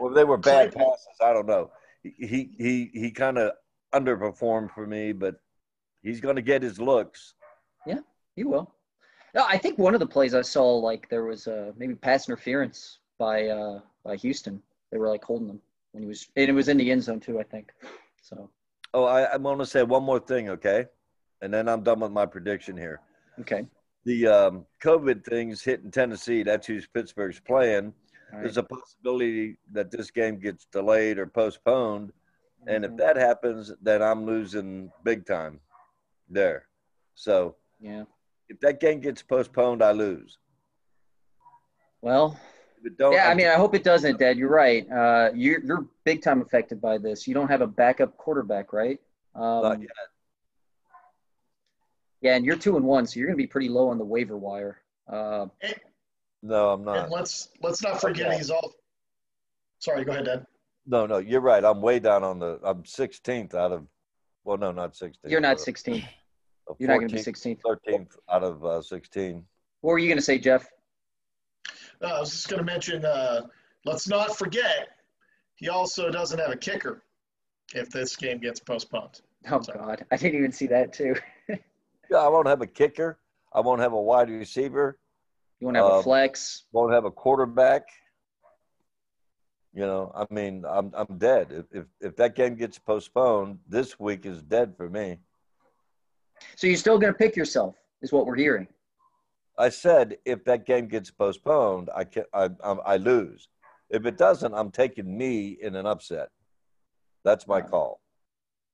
Or 0.00 0.12
they 0.12 0.24
were 0.24 0.36
bad 0.36 0.74
passes. 0.74 1.06
I 1.20 1.32
don't 1.32 1.46
know. 1.46 1.70
He 2.02 2.50
he 2.58 2.90
he, 2.92 3.10
kind 3.10 3.36
of 3.38 3.52
underperformed 3.94 4.72
for 4.72 4.86
me, 4.86 5.12
but 5.12 5.36
he's 6.02 6.20
going 6.20 6.36
to 6.36 6.42
get 6.42 6.62
his 6.62 6.80
looks. 6.80 7.34
Yeah, 7.86 8.00
he 8.34 8.44
will. 8.44 8.74
No, 9.34 9.44
I 9.46 9.58
think 9.58 9.78
one 9.78 9.94
of 9.94 10.00
the 10.00 10.06
plays 10.06 10.34
I 10.34 10.40
saw, 10.42 10.76
like 10.76 11.08
there 11.10 11.24
was 11.24 11.46
uh, 11.46 11.72
maybe 11.76 11.94
pass 11.94 12.28
interference 12.28 13.00
by 13.18 13.48
uh, 13.48 13.80
by 14.04 14.16
Houston. 14.16 14.62
They 14.90 14.98
were 14.98 15.08
like 15.08 15.22
holding 15.22 15.50
him 15.50 15.60
when 15.92 16.02
he 16.02 16.08
was, 16.08 16.28
and 16.36 16.48
it 16.48 16.52
was 16.52 16.68
in 16.68 16.78
the 16.78 16.90
end 16.90 17.02
zone 17.02 17.20
too, 17.20 17.38
I 17.38 17.42
think. 17.42 17.70
So 18.22 18.50
Oh, 18.92 19.04
I, 19.04 19.22
I 19.22 19.36
want 19.36 19.60
to 19.60 19.66
say 19.66 19.82
one 19.82 20.02
more 20.02 20.18
thing, 20.18 20.48
okay? 20.50 20.86
And 21.42 21.52
then 21.54 21.68
I'm 21.68 21.82
done 21.82 22.00
with 22.00 22.10
my 22.10 22.26
prediction 22.26 22.76
here. 22.76 23.00
okay, 23.40 23.66
The 24.04 24.26
um, 24.26 24.66
COVID 24.82 25.24
things 25.24 25.62
hitting 25.62 25.90
Tennessee. 25.90 26.42
That's 26.42 26.66
who 26.66 26.80
Pittsburgh's 26.92 27.40
playing. 27.40 27.92
All 28.32 28.38
right. 28.38 28.42
There's 28.44 28.56
a 28.56 28.62
possibility 28.62 29.56
that 29.72 29.90
this 29.90 30.10
game 30.10 30.38
gets 30.38 30.64
delayed 30.66 31.18
or 31.18 31.26
postponed. 31.26 32.12
And 32.66 32.84
if 32.84 32.90
Mhm. 32.92 32.98
that 32.98 33.16
happens, 33.16 33.72
then 33.80 34.02
I'm 34.02 34.24
losing 34.26 34.92
big 35.04 35.24
time 35.26 35.60
there. 36.28 36.68
So 37.14 37.56
yeah, 37.80 38.04
if 38.48 38.60
that 38.60 38.80
game 38.80 39.00
gets 39.00 39.22
postponed, 39.22 39.82
I 39.82 39.92
lose. 39.92 40.36
well, 42.02 42.38
don't, 42.96 43.12
Yeah, 43.12 43.24
I 43.24 43.28
I'm- 43.28 43.36
mean, 43.36 43.46
I 43.46 43.54
hope 43.54 43.74
it 43.74 43.84
doesn't, 43.84 44.18
Dad. 44.18 44.38
You're 44.38 44.48
right. 44.50 44.90
Uh, 44.90 45.30
you're 45.34 45.60
you're 45.60 45.86
big 46.04 46.22
time 46.22 46.40
affected 46.42 46.80
by 46.80 46.96
this. 46.98 47.26
You 47.28 47.34
don't 47.34 47.48
have 47.48 47.60
a 47.62 47.66
backup 47.66 48.16
quarterback, 48.16 48.72
right? 48.72 48.98
Um, 49.34 49.62
Not 49.62 49.80
yet. 49.80 49.90
Yeah, 52.22 52.36
and 52.36 52.44
you're 52.44 52.56
two 52.56 52.76
and 52.76 52.84
one, 52.84 53.06
so 53.06 53.18
you're 53.18 53.26
going 53.28 53.36
to 53.38 53.42
be 53.42 53.46
pretty 53.46 53.68
low 53.70 53.88
on 53.88 53.96
the 53.98 54.04
waiver 54.04 54.36
wire. 54.36 54.82
Uh, 55.08 55.46
no, 56.42 56.70
I'm 56.70 56.80
And 56.80 56.86
not. 56.86 57.10
let's 57.10 57.48
let's 57.62 57.82
not 57.82 58.00
forget 58.00 58.28
Okay. 58.28 58.38
he's 58.38 58.50
all. 58.50 58.72
Sorry, 59.78 60.04
go 60.04 60.12
ahead, 60.12 60.24
Dad. 60.26 60.46
No, 60.86 61.06
no, 61.06 61.18
you're 61.18 61.40
right. 61.40 61.64
I'm 61.64 61.80
way 61.80 61.98
down 61.98 62.22
on 62.24 62.38
the. 62.38 62.58
I'm 62.64 62.82
16th 62.82 63.54
out 63.54 63.72
of. 63.72 63.86
Well, 64.44 64.56
no, 64.56 64.72
not 64.72 64.94
16th. 64.94 65.14
you're 65.26 65.40
not 65.40 65.56
uh, 65.56 65.60
16. 65.60 66.02
uh, 66.02 66.74
You're 66.78 66.88
not 66.88 66.98
going 66.98 67.08
to 67.08 67.14
be 67.14 67.20
14th, 67.20 67.58
16th. 67.64 67.78
13th 67.88 68.08
out 68.30 68.42
of 68.44 68.64
uh, 68.64 68.80
16. 68.80 69.44
What 69.80 69.92
were 69.92 69.98
you 69.98 70.08
going 70.08 70.18
to 70.18 70.22
say, 70.24 70.38
Jeff? 70.38 70.66
Uh, 72.02 72.06
I 72.06 72.20
was 72.20 72.30
just 72.30 72.48
going 72.48 72.58
to 72.60 72.64
mention. 72.64 73.04
Uh, 73.04 73.42
let's 73.84 74.08
not 74.08 74.36
forget 74.36 74.88
he 75.56 75.68
also 75.68 76.10
doesn't 76.10 76.38
have 76.38 76.50
a 76.50 76.56
kicker 76.56 77.02
if 77.74 77.90
this 77.90 78.16
game 78.16 78.38
gets 78.38 78.60
postponed. 78.60 79.20
Oh 79.50 79.60
Sorry. 79.60 79.78
God, 79.78 80.04
I 80.10 80.16
didn't 80.16 80.38
even 80.38 80.52
see 80.52 80.66
that 80.68 80.92
too. 80.92 81.14
Yeah, 82.10 82.18
I 82.18 82.28
won't 82.28 82.48
have 82.48 82.60
a 82.60 82.66
kicker. 82.66 83.18
I 83.52 83.60
won't 83.60 83.80
have 83.80 83.92
a 83.92 84.00
wide 84.00 84.30
receiver. 84.30 84.98
You 85.60 85.66
want 85.66 85.76
to 85.76 85.82
have 85.82 85.92
a 85.92 85.96
Um, 85.96 86.02
flex? 86.02 86.64
Won't 86.72 86.92
have 86.92 87.04
a 87.04 87.10
quarterback. 87.10 87.86
You 89.72 89.82
know, 89.82 90.10
I 90.14 90.26
mean, 90.34 90.64
I'm 90.68 90.90
I'm 90.94 91.18
dead. 91.18 91.48
If 91.52 91.66
if, 91.70 91.86
if 92.00 92.16
that 92.16 92.34
game 92.34 92.56
gets 92.56 92.78
postponed, 92.78 93.60
this 93.68 94.00
week 94.00 94.26
is 94.26 94.42
dead 94.42 94.74
for 94.76 94.88
me. 94.88 95.18
So 96.56 96.66
you're 96.66 96.76
still 96.76 96.98
going 96.98 97.12
to 97.12 97.18
pick 97.18 97.36
yourself, 97.36 97.76
is 98.02 98.10
what 98.10 98.26
we're 98.26 98.36
hearing. 98.36 98.66
I 99.58 99.68
said 99.68 100.16
if 100.24 100.42
that 100.46 100.64
game 100.66 100.88
gets 100.88 101.10
postponed, 101.10 101.88
I 101.94 102.04
can 102.04 102.24
I 102.32 102.50
I, 102.64 102.72
I 102.72 102.96
lose. 102.96 103.48
If 103.90 104.06
it 104.06 104.16
doesn't, 104.16 104.54
I'm 104.54 104.70
taking 104.70 105.16
me 105.16 105.58
in 105.60 105.76
an 105.76 105.86
upset. 105.86 106.30
That's 107.22 107.46
my 107.46 107.60
call. 107.60 108.00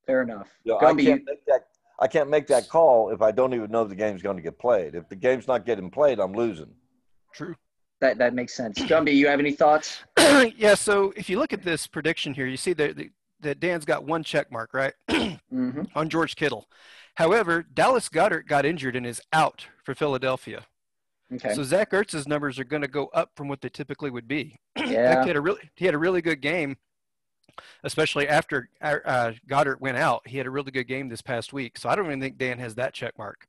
Fair 0.07 0.23
enough. 0.23 0.49
You 0.65 0.73
know, 0.73 0.79
I 0.79 0.95
can't 0.95 1.25
make 1.27 1.45
that. 1.47 1.67
I 1.99 2.07
can't 2.07 2.29
make 2.29 2.47
that 2.49 2.69
call 2.69 3.11
if 3.11 3.23
I 3.23 3.31
don't 3.33 3.55
even 3.55 3.71
know 3.71 3.85
the 3.85 3.95
game's 3.95 4.23
going 4.23 4.37
to 4.37 4.43
get 4.43 4.59
played. 4.59 4.95
If 4.95 5.09
the 5.09 5.17
game's 5.17 5.49
not 5.49 5.65
getting 5.65 5.91
played, 5.91 6.19
I'm 6.21 6.33
losing. 6.33 6.75
True. 7.33 7.55
that 8.01 8.19
that 8.19 8.35
makes 8.35 8.55
sense. 8.55 8.79
Gumby, 8.79 9.15
you 9.15 9.27
have 9.29 9.41
any 9.41 9.53
thoughts? 9.53 10.03
yeah. 10.19 10.75
So 10.75 11.13
if 11.17 11.29
you 11.31 11.39
look 11.39 11.53
at 11.53 11.63
this 11.63 11.87
prediction 11.87 12.35
here, 12.35 12.47
you 12.47 12.57
see 12.57 12.73
that 12.75 12.97
that 13.41 13.61
Dan's 13.61 13.85
got 13.85 14.05
one 14.05 14.23
check 14.23 14.51
mark 14.51 14.73
right 14.75 14.95
hmm 15.51 15.83
on 15.95 16.09
George 16.09 16.37
Kittle. 16.37 16.69
However, 17.15 17.65
Dallas 17.73 18.09
Goedert 18.11 18.47
got 18.47 18.67
injured 18.67 18.95
and 18.97 19.07
is 19.07 19.23
out 19.33 19.67
for 19.85 19.95
Philadelphia. 19.95 20.67
Okay. 21.35 21.55
So 21.55 21.63
Zach 21.65 21.91
Ertz's 21.91 22.29
numbers 22.29 22.59
are 22.59 22.65
going 22.65 22.83
to 22.83 22.89
go 22.89 23.07
up 23.15 23.31
from 23.37 23.49
what 23.49 23.61
they 23.61 23.69
typically 23.69 24.11
would 24.11 24.29
be. 24.29 24.59
Yeah. 24.87 25.23
he 25.23 25.29
had 25.29 25.37
a 25.37 25.41
really 25.41 25.71
he 25.77 25.87
had 25.87 25.95
a 25.95 25.99
really 25.99 26.23
good 26.23 26.41
game, 26.41 26.77
especially 27.85 28.29
after 28.29 28.69
uh, 28.83 29.33
Goedert 29.49 29.81
went 29.81 29.97
out. 29.97 30.27
He 30.27 30.39
had 30.39 30.47
a 30.47 30.51
really 30.51 30.71
good 30.71 30.89
game 30.89 31.09
this 31.09 31.23
past 31.23 31.53
week. 31.53 31.79
So 31.79 31.89
I 31.89 31.95
don't 31.95 32.07
even 32.07 32.21
think 32.21 32.39
Dan 32.39 32.59
has 32.59 32.75
that 32.77 32.95
check 32.95 33.17
mark 33.19 33.47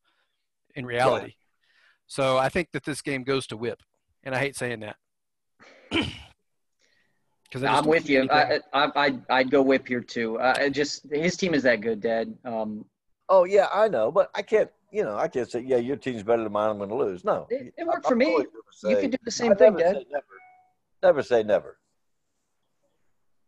in 0.75 0.85
reality. 0.85 1.33
So 2.07 2.37
I 2.37 2.49
think 2.49 2.69
that 2.71 2.83
this 2.85 3.01
game 3.01 3.23
goes 3.23 3.47
to 3.47 3.57
whip, 3.57 3.81
and 4.23 4.33
I 4.35 4.39
hate 4.39 4.55
saying 4.55 4.79
that. 4.81 4.95
Because 7.49 7.63
I'm 7.63 7.85
with 7.85 8.09
you. 8.09 8.27
I, 8.29 8.59
I, 8.73 8.91
I'd, 8.93 9.21
I'd 9.29 9.49
go 9.51 9.61
whip 9.61 9.87
here 9.87 10.01
too. 10.01 10.37
Uh, 10.37 10.67
just 10.67 11.07
his 11.09 11.37
team 11.37 11.53
is 11.53 11.63
that 11.63 11.79
good, 11.79 12.01
Dad. 12.01 12.35
Um, 12.43 12.83
Oh 13.29 13.43
yeah, 13.45 13.67
I 13.73 13.87
know, 13.87 14.11
but 14.11 14.29
I 14.35 14.41
can't. 14.41 14.69
You 14.91 15.03
know, 15.03 15.15
I 15.17 15.27
can't 15.29 15.49
say 15.49 15.61
yeah, 15.61 15.77
your 15.77 15.95
team's 15.97 16.23
better 16.23 16.43
than 16.43 16.51
mine. 16.51 16.69
I'm 16.69 16.77
going 16.77 16.89
to 16.89 16.95
lose. 16.95 17.23
No, 17.25 17.47
It- 17.49 17.73
it 17.77 17.85
worked 17.87 18.05
I'm 18.05 18.09
for 18.11 18.15
me. 18.17 18.25
always 18.25 18.47
gonna 18.47 18.91
you 18.91 18.95
say- 18.97 19.01
could 19.01 19.11
do 19.11 19.17
the 19.23 19.29
I 19.29 19.31
same 19.31 19.55
thing, 19.55 19.75
never 19.75 19.79
Dad. 19.79 19.95
say 19.95 20.05
never. 20.11 20.25
Never 21.03 21.23
say 21.23 21.43
never. 21.43 21.77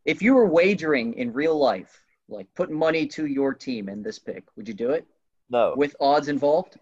If 0.10 0.24
you 0.24 0.34
were 0.34 0.48
wagering 0.48 1.14
in 1.14 1.32
real 1.32 1.56
life, 1.56 2.02
like 2.30 2.48
putting 2.56 2.76
money 2.76 3.06
to 3.10 3.28
your 3.28 3.54
team 3.54 3.88
in 3.90 4.02
this 4.02 4.18
pick, 4.18 4.44
would 4.56 4.68
you 4.68 4.74
do 4.74 4.90
it 4.90 5.06
No, 5.52 5.76
with 5.78 5.96
odds 6.00 6.30
involved? 6.30 6.80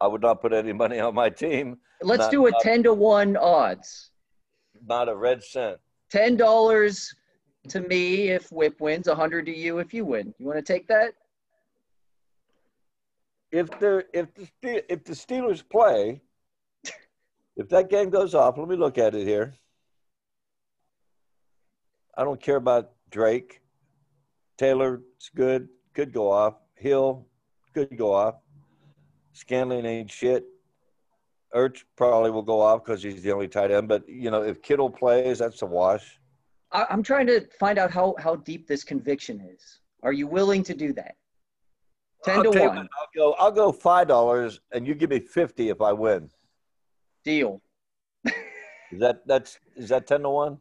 I 0.00 0.08
would 0.08 0.20
not 0.20 0.42
put 0.42 0.52
any 0.52 0.72
money 0.72 0.98
on 0.98 1.14
my 1.14 1.30
team. 1.30 1.78
Let's 2.02 2.22
Not- 2.22 2.30
do 2.32 2.46
a 2.48 2.50
not- 2.50 2.60
ten 2.60 2.82
to 2.82 2.92
one 2.92 3.36
odds. 3.36 4.10
Not 4.84 5.08
a 5.08 5.14
red 5.14 5.44
cent. 5.44 5.78
Ten 6.10 6.36
dollars 6.36 7.14
to 7.68 7.78
me 7.78 8.30
if 8.30 8.50
Whip 8.50 8.80
wins, 8.80 9.06
a 9.06 9.14
hundred 9.14 9.46
to 9.46 9.56
you 9.56 9.78
if 9.78 9.94
you 9.94 10.04
win. 10.04 10.34
You 10.38 10.46
want 10.46 10.58
to 10.58 10.72
take 10.72 10.88
that? 10.88 11.14
If 13.52 13.70
the 13.78 14.04
if 14.12 14.26
the 14.60 14.92
if 14.92 15.04
the 15.04 15.12
Steelers 15.12 15.62
play, 15.68 16.20
if 17.56 17.68
that 17.68 17.88
game 17.90 18.10
goes 18.10 18.34
off, 18.34 18.58
let 18.58 18.66
me 18.66 18.74
look 18.74 18.98
at 18.98 19.14
it 19.14 19.24
here. 19.24 19.54
I 22.16 22.24
don't 22.24 22.40
care 22.40 22.56
about 22.56 22.92
Drake. 23.10 23.60
Taylor, 24.56 25.02
it's 25.16 25.28
good. 25.28 25.68
Could 25.94 26.12
go 26.12 26.30
off. 26.30 26.54
Hill, 26.74 27.26
could 27.74 27.96
go 27.96 28.12
off. 28.12 28.36
Scanlon 29.32 29.84
ain't 29.84 30.10
shit. 30.10 30.44
Ertz 31.54 31.84
probably 31.96 32.30
will 32.30 32.42
go 32.42 32.60
off 32.60 32.84
because 32.84 33.02
he's 33.02 33.22
the 33.22 33.32
only 33.32 33.48
tight 33.48 33.70
end. 33.70 33.88
But 33.88 34.08
you 34.08 34.30
know, 34.30 34.42
if 34.42 34.62
Kittle 34.62 34.90
plays, 34.90 35.38
that's 35.38 35.62
a 35.62 35.66
wash. 35.66 36.18
I, 36.72 36.86
I'm 36.90 37.02
trying 37.02 37.26
to 37.28 37.46
find 37.58 37.78
out 37.78 37.90
how 37.90 38.14
how 38.18 38.36
deep 38.36 38.66
this 38.66 38.82
conviction 38.82 39.40
is. 39.40 39.80
Are 40.02 40.12
you 40.12 40.26
willing 40.26 40.62
to 40.64 40.74
do 40.74 40.92
that? 40.94 41.16
10 42.24 42.38
I'll 42.38 42.52
to 42.52 42.60
1. 42.60 42.78
I'll 42.78 42.86
go. 43.14 43.32
I'll 43.38 43.52
go 43.52 43.72
five 43.72 44.08
dollars, 44.08 44.60
and 44.72 44.86
you 44.86 44.94
give 44.94 45.10
me 45.10 45.20
fifty 45.20 45.68
if 45.68 45.80
I 45.80 45.92
win. 45.92 46.30
Deal. 47.24 47.62
Is 48.92 49.00
that 49.00 49.26
that's 49.26 49.58
is 49.76 49.88
that 49.90 50.06
ten 50.06 50.22
to 50.22 50.30
one? 50.30 50.58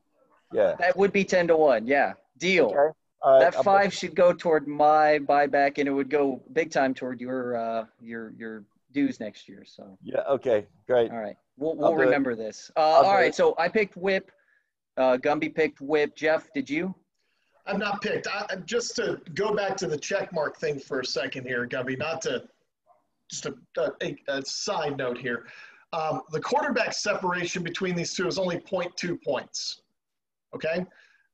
Yeah. 0.56 0.76
That 0.80 0.96
would 0.98 1.12
be 1.12 1.24
10 1.24 1.48
to 1.50 1.58
1. 1.58 1.86
Yeah. 1.86 2.14
Deal. 2.38 2.66
Okay. 2.68 2.76
All 3.22 3.34
right. 3.34 3.40
That 3.40 3.56
I'll- 3.58 3.64
five 3.64 3.94
should 3.94 4.16
go 4.16 4.34
toward 4.34 4.68
my 4.68 5.20
buyback, 5.20 5.78
and 5.78 5.88
it 5.88 5.92
would 5.92 6.10
go 6.10 6.42
big 6.54 6.72
time 6.72 6.94
toward 6.94 7.20
your 7.20 7.56
uh, 7.58 7.86
your 8.00 8.32
your 8.38 8.64
dues 8.92 9.20
next 9.20 9.50
year. 9.50 9.64
So, 9.66 9.98
Yeah. 10.04 10.20
Okay. 10.30 10.68
Great. 10.88 11.12
all 11.12 11.18
right, 11.18 11.36
we'll 11.58 11.76
we'll 11.76 11.96
do 11.96 12.02
it. 12.02 12.06
remember 12.06 12.36
this. 12.36 12.70
Uh, 12.78 12.80
I'll 12.82 13.06
all 13.06 13.18
it. 13.18 13.34
so 13.36 13.56
I 13.58 13.68
picked 13.68 13.98
Whip. 13.98 14.32
Uh, 14.98 15.18
Gumby 15.18 15.54
picked 15.56 15.82
Whip. 15.82 16.16
Jeff, 16.16 16.54
did 16.54 16.70
you? 16.70 16.94
I'm 17.66 17.80
not 17.80 18.02
picked. 18.02 18.28
I, 18.28 18.46
I- 18.50 18.56
just 18.58 18.96
to 18.98 19.20
go 19.34 19.54
back 19.56 19.76
to 19.78 19.88
the 19.88 19.98
check 19.98 20.32
mark 20.32 20.58
thing 20.60 20.78
for 20.80 21.00
a 21.00 21.06
second 21.06 21.46
here, 21.46 21.66
Gumby, 21.66 21.98
not 21.98 22.22
to 22.24 22.44
just 23.32 23.48
a, 23.48 23.56
a, 24.02 24.16
a 24.28 24.46
side 24.46 24.98
note 24.98 25.18
here. 25.18 25.48
Um, 25.94 26.22
the 26.32 26.40
quarterback 26.42 26.94
separation 26.94 27.64
between 27.64 27.96
these 27.96 28.14
two 28.14 28.28
is 28.28 28.38
only 28.38 28.58
0.2 28.58 29.22
points. 29.24 29.82
Okay. 30.56 30.86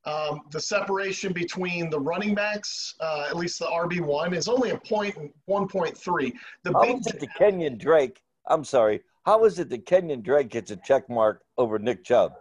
Um, 0.05 0.41
the 0.51 0.59
separation 0.59 1.31
between 1.31 1.91
the 1.91 1.99
running 1.99 2.33
backs, 2.33 2.95
uh, 2.99 3.27
at 3.29 3.35
least 3.35 3.59
the 3.59 3.65
RB1, 3.67 4.35
is 4.35 4.47
only 4.47 4.71
a 4.71 4.77
point 4.77 5.15
and 5.15 5.29
1.3. 5.47 6.33
The 6.63 6.73
How 6.73 6.81
big 6.81 6.97
is 7.01 7.07
it 7.07 7.19
that 7.19 7.29
Kenyan 7.39 7.77
Drake? 7.77 8.19
I'm 8.47 8.63
sorry. 8.63 9.01
How 9.27 9.45
is 9.45 9.59
it 9.59 9.69
that 9.69 9.85
Kenyan 9.85 10.23
Drake 10.23 10.49
gets 10.49 10.71
a 10.71 10.75
check 10.77 11.07
mark 11.09 11.43
over 11.57 11.77
Nick 11.79 12.03
Chubb? 12.03 12.33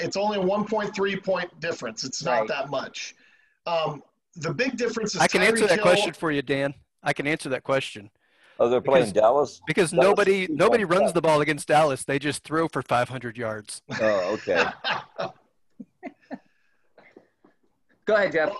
it's 0.00 0.16
only 0.16 0.38
a 0.38 0.42
1.3 0.42 1.22
point 1.22 1.60
difference. 1.60 2.02
It's 2.02 2.24
not 2.24 2.40
Right. 2.40 2.48
that 2.48 2.68
much. 2.68 3.14
Um, 3.64 4.02
the 4.34 4.52
big 4.52 4.76
difference 4.76 5.14
is 5.14 5.20
I 5.20 5.28
can 5.28 5.40
answer 5.40 5.68
that 5.68 5.74
Hill- 5.76 5.84
question 5.84 6.12
for 6.14 6.32
you, 6.32 6.42
Dan. 6.42 6.74
I 7.04 7.12
can 7.12 7.28
answer 7.28 7.48
that 7.50 7.62
question 7.62 8.10
Oh, 8.60 8.68
they're 8.68 8.80
playing 8.80 9.06
Because- 9.06 9.12
Dallas. 9.12 9.60
because 9.66 9.90
Dallas 9.90 10.06
nobody 10.06 10.46
nobody 10.48 10.84
points 10.84 10.98
runs 11.00 11.08
up. 11.10 11.14
the 11.14 11.22
ball 11.22 11.40
against 11.40 11.66
Dallas. 11.68 12.04
They 12.04 12.18
just 12.18 12.44
throw 12.44 12.68
for 12.68 12.82
500 12.82 13.36
yards. 13.36 13.82
Oh, 14.00 14.34
okay. 14.34 14.64
Go 18.06 18.14
ahead, 18.16 18.32
Jeff. 18.32 18.54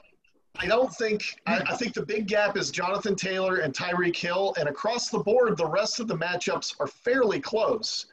I 0.59 0.67
don't 0.67 0.93
think. 0.95 1.23
I, 1.47 1.59
I 1.69 1.77
think 1.77 1.95
the 1.95 2.05
big 2.05 2.27
gap 2.29 2.57
is 2.57 2.71
Jonathan 2.71 3.15
Taylor 3.17 3.57
and 3.57 3.75
Tyreek 3.75 4.17
Hill, 4.17 4.55
and 4.59 4.69
across 4.69 5.11
the 5.11 5.19
board, 5.19 5.57
the 5.57 5.67
rest 5.67 6.01
of 6.01 6.07
the 6.09 6.17
matchups 6.17 6.75
are 6.81 6.87
fairly 6.87 7.41
close. 7.41 8.07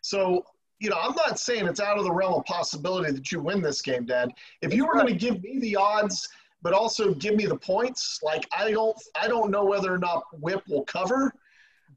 So, 0.00 0.44
you 0.78 0.88
know, 0.90 0.96
I'm 1.00 1.14
not 1.16 1.38
saying 1.40 1.66
it's 1.66 1.80
out 1.80 1.98
of 1.98 2.04
the 2.04 2.12
realm 2.12 2.34
of 2.34 2.44
possibility 2.44 3.10
that 3.12 3.32
you 3.32 3.40
win 3.40 3.60
this 3.60 3.82
game, 3.82 4.04
Dad. 4.06 4.30
If 4.62 4.72
you 4.72 4.86
were 4.86 4.94
going 4.94 5.08
to 5.08 5.14
give 5.14 5.42
me 5.42 5.58
the 5.58 5.74
odds, 5.76 6.28
but 6.62 6.72
also 6.72 7.14
give 7.14 7.36
me 7.36 7.46
the 7.46 7.56
points, 7.56 8.18
like 8.22 8.46
I 8.56 8.70
don't, 8.70 8.96
I 9.20 9.28
don't 9.28 9.50
know 9.50 9.64
whether 9.64 9.92
or 9.92 9.98
not 9.98 10.24
Whip 10.32 10.62
will 10.68 10.84
cover, 10.84 11.32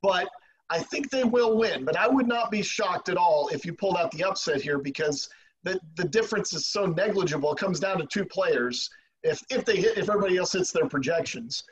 but 0.01 0.30
I 0.70 0.80
think 0.80 1.09
they 1.09 1.24
will 1.24 1.57
win. 1.57 1.84
But 1.84 1.97
I 1.97 2.07
would 2.07 2.28
not 2.28 2.51
be 2.51 2.62
shocked 2.62 3.09
at 3.09 3.18
all 3.18 3.49
if 3.49 3.66
you 3.66 3.74
pulled 3.74 3.97
out 3.97 4.12
the 4.12 4.24
upset 4.24 4.62
here 4.62 4.78
because 4.78 5.30
the 5.64 5.80
the 5.95 6.05
difference 6.05 6.53
is 6.53 6.68
so 6.68 6.86
negligible. 6.86 7.51
It 7.53 7.59
comes 7.59 7.80
down 7.80 7.97
to 7.99 8.05
two 8.05 8.26
players 8.26 8.89
if 9.24 9.43
if 9.49 9.66
they 9.66 9.76
hit 9.76 9.97
if 9.97 10.09
everybody 10.09 10.38
else 10.38 10.53
hits 10.53 10.72
their 10.72 10.88
projections. 10.88 11.64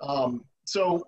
Um, 0.00 0.44
so 0.64 1.06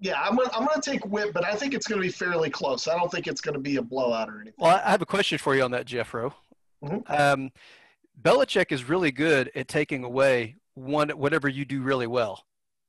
yeah, 0.00 0.20
I'm 0.20 0.36
gonna 0.36 0.50
I'm 0.52 0.66
gonna 0.66 0.82
take 0.82 1.04
Whip, 1.06 1.32
but 1.32 1.44
I 1.44 1.54
think 1.54 1.74
it's 1.74 1.86
gonna 1.86 2.02
be 2.02 2.10
fairly 2.10 2.50
close. 2.50 2.88
I 2.88 2.96
don't 2.96 3.10
think 3.10 3.26
it's 3.26 3.40
gonna 3.40 3.58
be 3.58 3.76
a 3.76 3.82
blowout 3.82 4.28
or 4.28 4.36
anything. 4.40 4.54
Well, 4.58 4.80
I 4.84 4.90
have 4.90 5.02
a 5.02 5.06
question 5.06 5.38
for 5.38 5.54
you 5.54 5.62
on 5.62 5.70
that, 5.70 5.86
Jeffro. 5.86 6.32
Mhm. 6.82 7.10
Um, 7.10 7.50
Belichick 8.20 8.72
is 8.72 8.88
really 8.88 9.12
good 9.12 9.50
at 9.54 9.68
taking 9.68 10.04
away 10.04 10.56
one 10.78 11.10
whatever 11.10 11.48
you 11.48 11.64
do 11.64 11.82
really 11.82 12.06
well, 12.06 12.44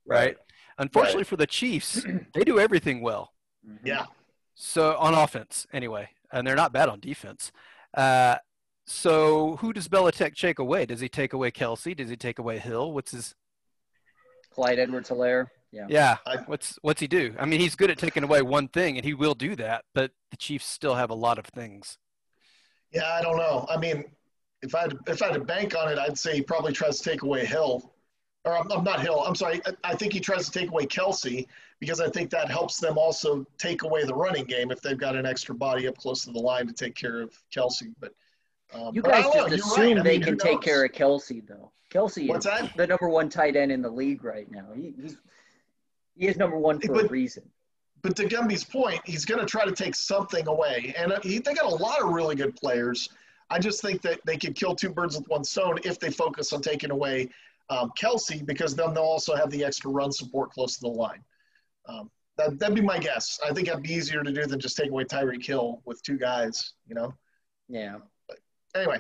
right? 0.06 0.36
Unfortunately 0.78 1.24
for 1.26 1.36
the 1.38 1.48
Chiefs, 1.48 2.06
they 2.34 2.44
do 2.44 2.60
everything 2.60 3.02
well. 3.02 3.34
Yeah, 3.84 4.06
So 4.56 4.96
on 4.98 5.14
offense, 5.14 5.68
anyway. 5.74 6.10
and 6.32 6.48
they're 6.48 6.56
not 6.56 6.72
bad 6.72 6.88
on 6.90 7.00
defense. 7.00 7.52
Uh, 7.94 8.38
so 8.88 9.58
who 9.58 9.74
does 9.74 9.88
Belichick 9.88 10.36
take 10.36 10.58
away? 10.60 10.86
Does 10.86 11.02
he 11.02 11.10
take 11.10 11.34
away 11.34 11.52
Kelce? 11.52 11.96
Does 11.96 12.10
he 12.10 12.16
take 12.16 12.40
away 12.40 12.58
Hill? 12.60 12.94
What's 12.94 13.12
his 13.12 13.36
Clyde 14.52 14.80
Edwards 14.80 15.10
Helaire. 15.10 15.48
Yeah. 15.72 15.86
Yeah. 15.90 16.18
I- 16.26 16.38
what's 16.48 16.80
what's 16.82 17.00
he 17.02 17.08
do? 17.08 17.36
I 17.40 17.46
mean, 17.46 17.60
he's 17.60 17.76
good 17.76 17.92
at 17.92 17.98
taking 18.00 18.24
away 18.24 18.42
one 18.42 18.68
thing, 18.68 18.98
and 18.98 19.06
he 19.06 19.14
will 19.14 19.36
do 19.36 19.56
that. 19.58 19.84
But 19.94 20.12
the 20.32 20.38
Chiefs 20.38 20.66
still 20.66 20.96
have 20.96 21.10
a 21.12 21.16
lot 21.16 21.38
of 21.38 21.46
things. 21.46 21.98
Yeah, 22.92 23.12
I 23.14 23.22
don't 23.22 23.38
know. 23.38 23.68
I 23.70 23.78
mean, 23.78 24.06
if 24.62 24.76
I 24.76 24.82
had, 24.82 24.98
if 25.08 25.22
I 25.22 25.28
had 25.28 25.34
to 25.36 25.40
bank 25.44 25.76
on 25.76 25.90
it, 25.92 25.98
I'd 25.98 26.18
say 26.18 26.36
he 26.36 26.42
probably 26.42 26.74
tries 26.74 27.00
to 27.00 27.10
take 27.10 27.22
away 27.24 27.46
Hill, 27.46 27.94
or 28.46 28.58
I'm, 28.58 28.72
I'm 28.72 28.84
not 28.84 29.02
Hill. 29.02 29.20
I'm 29.26 29.36
sorry. 29.36 29.62
I, 29.66 29.72
I 29.92 29.96
think 29.96 30.14
he 30.14 30.20
tries 30.20 30.46
to 30.50 30.52
take 30.52 30.70
away 30.70 30.86
Kelce 30.86 31.48
because 31.80 32.02
I 32.02 32.10
think 32.10 32.30
that 32.32 32.50
helps 32.52 32.78
them 32.80 32.98
also 32.98 33.46
take 33.58 33.84
away 33.84 34.04
the 34.04 34.14
running 34.14 34.46
game 34.46 34.70
if 34.72 34.82
they've 34.82 34.98
got 34.98 35.16
an 35.16 35.26
extra 35.26 35.56
body 35.56 35.88
up 35.88 35.98
close 35.98 36.24
to 36.26 36.32
the 36.32 36.40
line 36.40 36.68
to 36.68 36.74
take 36.74 36.96
care 36.96 37.22
of 37.22 37.34
Kelce. 37.56 37.94
But 38.00 38.14
um, 38.74 38.94
You 38.94 39.02
guys 39.02 39.26
just 39.34 39.54
assume 39.54 39.84
right. 39.84 39.98
I 40.00 40.04
they 40.04 40.18
mean, 40.18 40.24
can 40.24 40.38
take 40.38 40.62
care 40.62 40.84
of 40.84 40.92
Kelce, 40.92 41.46
though. 41.48 41.72
Kelce 41.90 42.28
What's 42.28 42.46
is 42.46 42.52
that? 42.52 42.76
the 42.78 42.86
number 42.86 43.10
one 43.10 43.30
tight 43.30 43.56
end 43.56 43.72
in 43.72 43.82
the 43.82 43.90
league 43.90 44.24
right 44.24 44.50
now. 44.52 44.68
He, 44.76 44.94
he's 45.02 45.18
he 46.16 46.28
is 46.28 46.36
number 46.38 46.58
one 46.58 46.80
for 46.82 46.92
a 46.92 46.96
But- 47.04 47.12
reason. 47.12 47.44
But 48.02 48.16
to 48.16 48.24
Gumby's 48.26 48.64
point, 48.64 49.02
he's 49.04 49.26
going 49.26 49.42
to 49.42 49.46
try 49.46 49.66
to 49.66 49.74
take 49.74 49.94
something 49.94 50.48
away, 50.48 50.94
and 50.98 51.12
uh, 51.12 51.20
he, 51.22 51.40
they 51.40 51.54
got 51.54 51.66
a 51.66 51.76
lot 51.76 52.02
of 52.02 52.12
really 52.12 52.34
good 52.34 52.56
players. 52.56 53.10
I 53.50 53.60
just 53.60 53.82
think 53.82 54.02
that 54.04 54.20
they 54.26 54.38
could 54.38 54.56
kill 54.56 54.76
two 54.76 54.90
birds 54.90 55.18
with 55.18 55.28
one 55.28 55.44
stone 55.44 55.80
if 55.84 56.00
they 56.00 56.12
focus 56.12 56.54
on 56.54 56.62
taking 56.62 56.92
away 56.92 57.30
um, 57.70 57.92
Kelce, 58.00 58.46
because 58.46 58.76
then 58.76 58.94
they'll 58.94 59.04
also 59.04 59.36
have 59.36 59.50
the 59.52 59.64
extra 59.64 59.92
run 59.92 60.12
support 60.12 60.52
close 60.52 60.76
to 60.76 60.82
the 60.82 60.88
line. 60.88 61.24
Um, 61.88 62.10
that, 62.38 62.58
that'd 62.58 62.76
be 62.76 62.82
my 62.82 62.98
guess. 62.98 63.40
I 63.46 63.54
think 63.54 63.68
that'd 63.68 63.84
be 63.84 63.94
easier 63.94 64.24
to 64.24 64.32
do 64.32 64.46
than 64.46 64.60
just 64.60 64.78
take 64.78 64.90
away 64.90 65.04
Tyreek 65.04 65.46
Hill 65.46 65.82
with 65.86 66.02
two 66.04 66.18
guys. 66.18 66.74
You 66.88 66.96
know. 66.96 67.14
Yeah. 67.68 67.98
Anyway, 68.76 69.00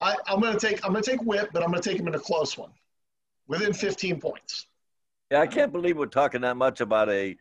I, 0.00 0.16
I'm 0.26 0.40
going 0.40 0.56
to 0.56 0.66
take 0.66 0.84
I'm 0.84 0.92
going 0.92 1.02
to 1.02 1.10
take 1.10 1.22
Whip, 1.22 1.50
but 1.52 1.62
I'm 1.62 1.70
going 1.70 1.82
to 1.82 1.88
take 1.88 1.98
him 1.98 2.08
in 2.08 2.14
a 2.14 2.20
close 2.20 2.58
one, 2.58 2.70
within 3.48 3.72
15 3.72 4.20
points. 4.20 4.66
Yeah, 5.30 5.40
I 5.40 5.46
can't 5.46 5.72
believe 5.72 5.96
we're 5.96 6.06
talking 6.06 6.42
that 6.42 6.56
much 6.56 6.80
about 6.80 7.08
a 7.08 7.36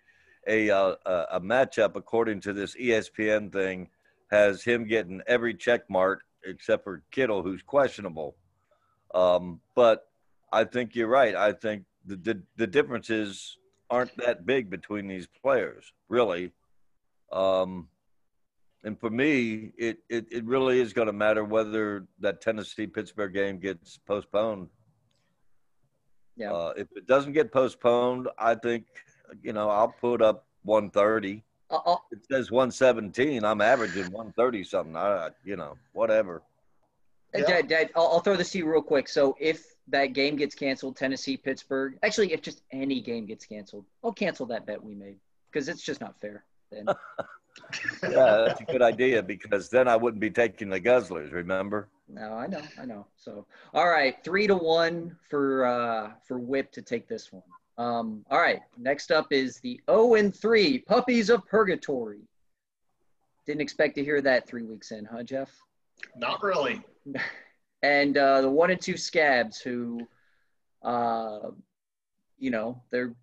a 0.47 0.69
uh, 0.69 0.95
a 1.05 1.25
a 1.31 1.41
matchup 1.41 1.95
according 1.95 2.41
to 2.41 2.53
this 2.53 2.75
ESPN 2.75 3.51
thing 3.51 3.89
has 4.31 4.63
him 4.63 4.87
getting 4.87 5.21
every 5.27 5.53
check 5.53 5.89
mark 5.89 6.21
except 6.45 6.83
for 6.83 7.03
Kittle, 7.11 7.43
who's 7.43 7.61
questionable. 7.61 8.35
Um, 9.13 9.59
but 9.75 10.07
I 10.51 10.63
think 10.63 10.95
you're 10.95 11.07
right. 11.07 11.35
I 11.35 11.51
think 11.51 11.83
the, 12.05 12.15
the 12.15 12.43
the 12.57 12.67
differences 12.67 13.57
aren't 13.89 14.15
that 14.17 14.45
big 14.45 14.69
between 14.69 15.07
these 15.07 15.27
players, 15.27 15.93
really. 16.07 16.51
Um, 17.31 17.87
and 18.83 18.99
for 18.99 19.09
me, 19.09 19.71
it, 19.77 19.99
it, 20.09 20.25
it 20.31 20.43
really 20.45 20.79
is 20.79 20.93
going 20.93 21.05
to 21.05 21.13
matter 21.13 21.43
whether 21.43 22.07
that 22.19 22.41
Tennessee 22.41 22.87
Pittsburgh 22.87 23.33
game 23.33 23.59
gets 23.59 23.99
postponed. 24.07 24.69
Yeah. 26.35 26.51
Uh, 26.51 26.73
if 26.77 26.87
it 26.95 27.05
doesn't 27.05 27.33
get 27.33 27.51
postponed, 27.51 28.27
I 28.39 28.55
think 28.55 28.85
you 29.43 29.53
know 29.53 29.69
I'll 29.69 29.93
put 29.99 30.21
up 30.21 30.47
130. 30.63 31.43
I'll, 31.71 31.83
I'll, 31.85 32.05
It 32.11 32.19
says 32.29 32.51
117. 32.51 33.43
I'm 33.43 33.61
averaging 33.61 34.11
130 34.11 34.63
something. 34.63 34.95
I 34.95 35.29
you 35.43 35.55
know 35.55 35.77
whatever. 35.93 36.43
Yeah. 37.33 37.41
Dad, 37.45 37.67
Dad, 37.69 37.89
I'll, 37.95 38.07
I'll 38.07 38.19
throw 38.19 38.35
this 38.35 38.51
to 38.51 38.57
you 38.57 38.69
real 38.69 38.81
quick. 38.81 39.07
So 39.07 39.37
if 39.39 39.65
that 39.87 40.07
game 40.07 40.35
gets 40.35 40.53
canceled, 40.53 40.97
Tennessee, 40.97 41.37
Pittsburgh, 41.37 41.97
actually, 42.03 42.33
if 42.33 42.41
just 42.41 42.61
any 42.71 42.99
game 42.99 43.25
gets 43.25 43.45
canceled, 43.45 43.85
I'll 44.03 44.11
cancel 44.11 44.45
that 44.47 44.65
bet 44.65 44.83
we 44.83 44.93
made 44.95 45.17
because 45.51 45.69
it's 45.69 45.81
just 45.81 46.01
not 46.01 46.19
fair. 46.19 46.43
Then 46.71 46.85
Yeah, 48.03 48.45
that's 48.47 48.61
a 48.61 48.65
good 48.65 48.81
idea 48.81 49.21
because 49.21 49.69
then 49.69 49.87
I 49.87 49.95
wouldn't 49.95 50.21
be 50.21 50.29
taking 50.29 50.69
the 50.69 50.79
Guzzlers. 50.79 51.31
Remember? 51.31 51.87
no, 52.07 52.33
I 52.33 52.47
know, 52.47 52.61
I 52.79 52.85
know. 52.85 53.05
So 53.15 53.45
all 53.73 53.89
right, 53.89 54.15
three 54.23 54.47
to 54.47 54.55
one 54.55 55.15
for 55.29 55.65
uh, 55.65 56.11
for 56.27 56.39
Whip 56.39 56.71
to 56.73 56.81
take 56.81 57.07
this 57.07 57.31
one. 57.31 57.43
Um, 57.81 58.23
all 58.29 58.39
right, 58.39 58.59
next 58.77 59.11
up 59.11 59.27
is 59.31 59.59
the 59.61 59.81
0 59.89 60.13
and 60.13 60.35
3 60.35 60.79
Puppies 60.79 61.31
of 61.31 61.45
Purgatory. 61.47 62.21
Didn't 63.47 63.61
expect 63.61 63.95
to 63.95 64.03
hear 64.03 64.21
that 64.21 64.47
three 64.47 64.63
weeks 64.63 64.91
in, 64.91 65.03
huh, 65.03 65.23
Jeff? 65.23 65.49
Not 66.15 66.43
really. 66.43 66.81
and 67.81 68.17
uh, 68.17 68.41
the 68.41 68.49
one 68.49 68.69
and 68.69 68.79
two 68.79 68.97
scabs 68.97 69.59
who 69.59 70.07
uh, 70.83 71.49
you 72.37 72.51
know 72.51 72.81
they're 72.91 73.13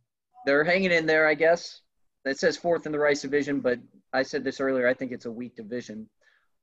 they're 0.46 0.64
hanging 0.64 0.92
in 0.92 1.06
there 1.06 1.26
i 1.26 1.34
guess 1.34 1.80
it 2.24 2.38
says 2.38 2.56
fourth 2.56 2.86
in 2.86 2.92
the 2.92 2.98
rice 2.98 3.22
division 3.22 3.60
but 3.60 3.78
i 4.12 4.22
said 4.22 4.44
this 4.44 4.60
earlier 4.60 4.88
i 4.88 4.94
think 4.94 5.12
it's 5.12 5.26
a 5.26 5.30
weak 5.30 5.56
division 5.56 6.08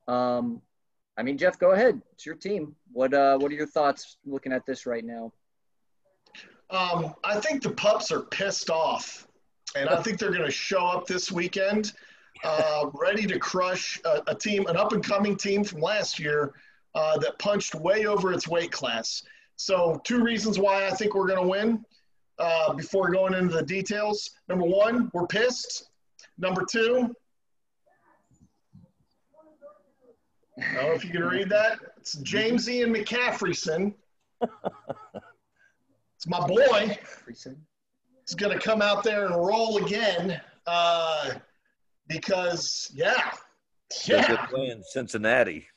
um, 0.08 0.62
i 1.18 1.24
mean 1.24 1.38
jeff 1.38 1.60
go 1.60 1.72
ahead 1.72 2.02
it's 2.14 2.26
your 2.26 2.36
team 2.36 2.76
what 2.94 3.14
uh, 3.14 3.38
what 3.38 3.52
are 3.52 3.56
your 3.56 3.68
thoughts 3.68 4.18
looking 4.26 4.54
at 4.54 4.66
this 4.66 4.86
right 4.86 5.04
now 5.04 5.32
Um, 6.70 7.14
I 7.24 7.40
think 7.40 7.62
the 7.62 7.72
pups 7.72 8.12
are 8.12 8.22
pissed 8.22 8.70
off, 8.70 9.28
and 9.76 9.90
I 9.90 10.02
think 10.02 10.20
they're 10.20 10.32
going 10.32 10.46
to 10.46 10.52
show 10.52 10.86
up 10.86 11.06
this 11.06 11.32
weekend, 11.32 11.94
uh, 12.44 12.90
ready 12.94 13.28
to 13.28 13.38
crush 13.38 14.00
a, 14.06 14.24
a 14.28 14.36
team, 14.36 14.66
an 14.68 14.76
up 14.76 14.92
and 14.92 15.04
coming 15.04 15.38
team 15.38 15.64
from 15.64 15.82
last 15.82 16.20
year 16.20 16.54
uh, 16.96 17.18
that 17.20 17.38
punched 17.40 17.76
way 17.76 18.06
over 18.06 18.34
its 18.34 18.48
weight 18.48 18.72
class. 18.72 19.24
So, 19.58 20.02
two 20.04 20.24
reasons 20.24 20.60
why 20.60 20.88
I 20.88 20.92
think 20.92 21.14
we're 21.14 21.28
going 21.28 21.42
to 21.42 21.48
win. 21.48 21.86
Uh, 22.38 22.74
before 22.74 23.10
going 23.10 23.34
into 23.34 23.54
the 23.54 23.64
details, 23.64 24.32
number 24.50 24.66
one, 24.66 25.10
we're 25.14 25.26
pissed. 25.26 25.90
Number 26.38 26.66
two, 26.70 27.16
I 30.58 30.74
don't 30.74 30.86
know 30.86 30.92
if 30.92 31.06
you 31.06 31.12
can 31.12 31.24
read 31.24 31.50
that. 31.50 31.80
It's 31.98 32.16
James 32.18 32.70
Ian 32.70 32.94
McCaffreyson. 32.94 33.94
It's 36.26 36.32
my 36.32 36.48
boy 36.48 36.98
He's 37.28 38.36
going 38.36 38.58
to 38.58 38.60
come 38.60 38.82
out 38.82 39.04
there 39.04 39.28
and 39.28 39.36
roll 39.36 39.78
again 39.86 40.42
uh, 40.66 41.34
because, 42.08 42.92
yeah, 42.96 43.32
yeah, 44.08 44.28
they're 44.28 44.48
playing 44.50 44.82
Cincinnati. 44.92 45.68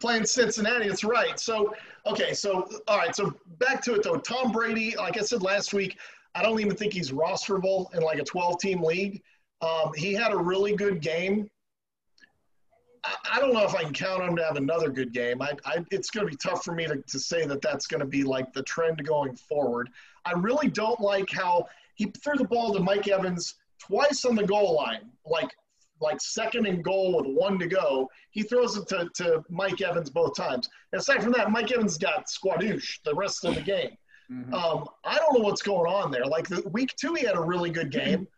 playing 0.00 0.24
Cincinnati. 0.24 0.88
That's 0.88 1.04
right. 1.04 1.38
So, 1.38 1.72
okay, 2.04 2.34
so 2.34 2.68
all 2.88 2.98
right, 2.98 3.14
so 3.14 3.32
back 3.58 3.80
to 3.84 3.94
it 3.94 4.02
though. 4.02 4.16
Tom 4.16 4.50
Brady, 4.50 4.96
like 4.96 5.16
I 5.16 5.20
said 5.20 5.42
last 5.42 5.72
week, 5.72 5.96
I 6.34 6.42
don't 6.42 6.58
even 6.58 6.74
think 6.74 6.92
he's 6.92 7.12
rosterable 7.12 7.94
in 7.94 8.02
like 8.02 8.18
a 8.18 8.24
12-team 8.24 8.82
league. 8.82 9.22
Um, 9.60 9.92
he 9.94 10.12
had 10.12 10.32
a 10.32 10.36
really 10.36 10.74
good 10.74 11.00
game. 11.00 11.48
I, 13.32 13.40
don't 13.40 13.52
know 13.52 13.64
if 13.64 13.74
I 13.74 13.82
can 13.82 13.92
count 13.92 14.22
on 14.22 14.30
him 14.30 14.36
to 14.36 14.44
have 14.44 14.56
another 14.56 14.90
good 14.90 15.12
game. 15.12 15.40
I, 15.42 15.52
I, 15.64 15.84
it's 15.90 16.10
going 16.10 16.26
to 16.26 16.30
be 16.30 16.36
tough 16.36 16.64
for 16.64 16.74
me 16.74 16.86
to, 16.86 16.96
to 16.96 17.18
say 17.18 17.46
that 17.46 17.62
that's 17.62 17.86
going 17.86 18.00
to 18.00 18.06
be 18.06 18.24
like 18.24 18.52
the 18.52 18.62
trend 18.62 19.04
going 19.04 19.36
forward. 19.36 19.90
I 20.24 20.32
really 20.32 20.68
don't 20.68 21.00
like 21.00 21.30
how 21.30 21.66
he 21.94 22.06
threw 22.22 22.36
the 22.36 22.44
ball 22.44 22.72
to 22.74 22.80
Mike 22.80 23.08
Evans 23.08 23.54
twice 23.78 24.24
on 24.24 24.34
the 24.34 24.46
goal 24.46 24.76
line, 24.76 25.10
like 25.26 25.50
like 26.00 26.20
second 26.20 26.66
and 26.66 26.84
goal 26.84 27.16
with 27.16 27.26
one 27.26 27.58
to 27.58 27.66
go. 27.66 28.08
He 28.30 28.44
throws 28.44 28.76
it 28.76 28.86
to, 28.88 29.08
to 29.14 29.44
Mike 29.48 29.80
Evans 29.80 30.10
both 30.10 30.36
times. 30.36 30.68
And 30.92 31.00
aside 31.00 31.24
from 31.24 31.32
that, 31.32 31.50
Mike 31.50 31.72
Evans 31.72 31.98
got 31.98 32.26
squadoosh 32.28 33.00
the 33.04 33.14
rest 33.14 33.44
of 33.44 33.56
the 33.56 33.60
game. 33.60 33.96
Mhm. 34.30 34.52
Um, 34.52 34.86
I 35.04 35.16
don't 35.16 35.36
know 35.36 35.44
what's 35.44 35.62
going 35.62 35.92
on 35.92 36.12
there. 36.12 36.24
Like 36.24 36.46
the 36.48 36.62
week 36.70 36.94
two, 36.96 37.14
he 37.14 37.24
had 37.26 37.34
a 37.36 37.40
really 37.40 37.70
good 37.70 37.90
game. 37.90 38.28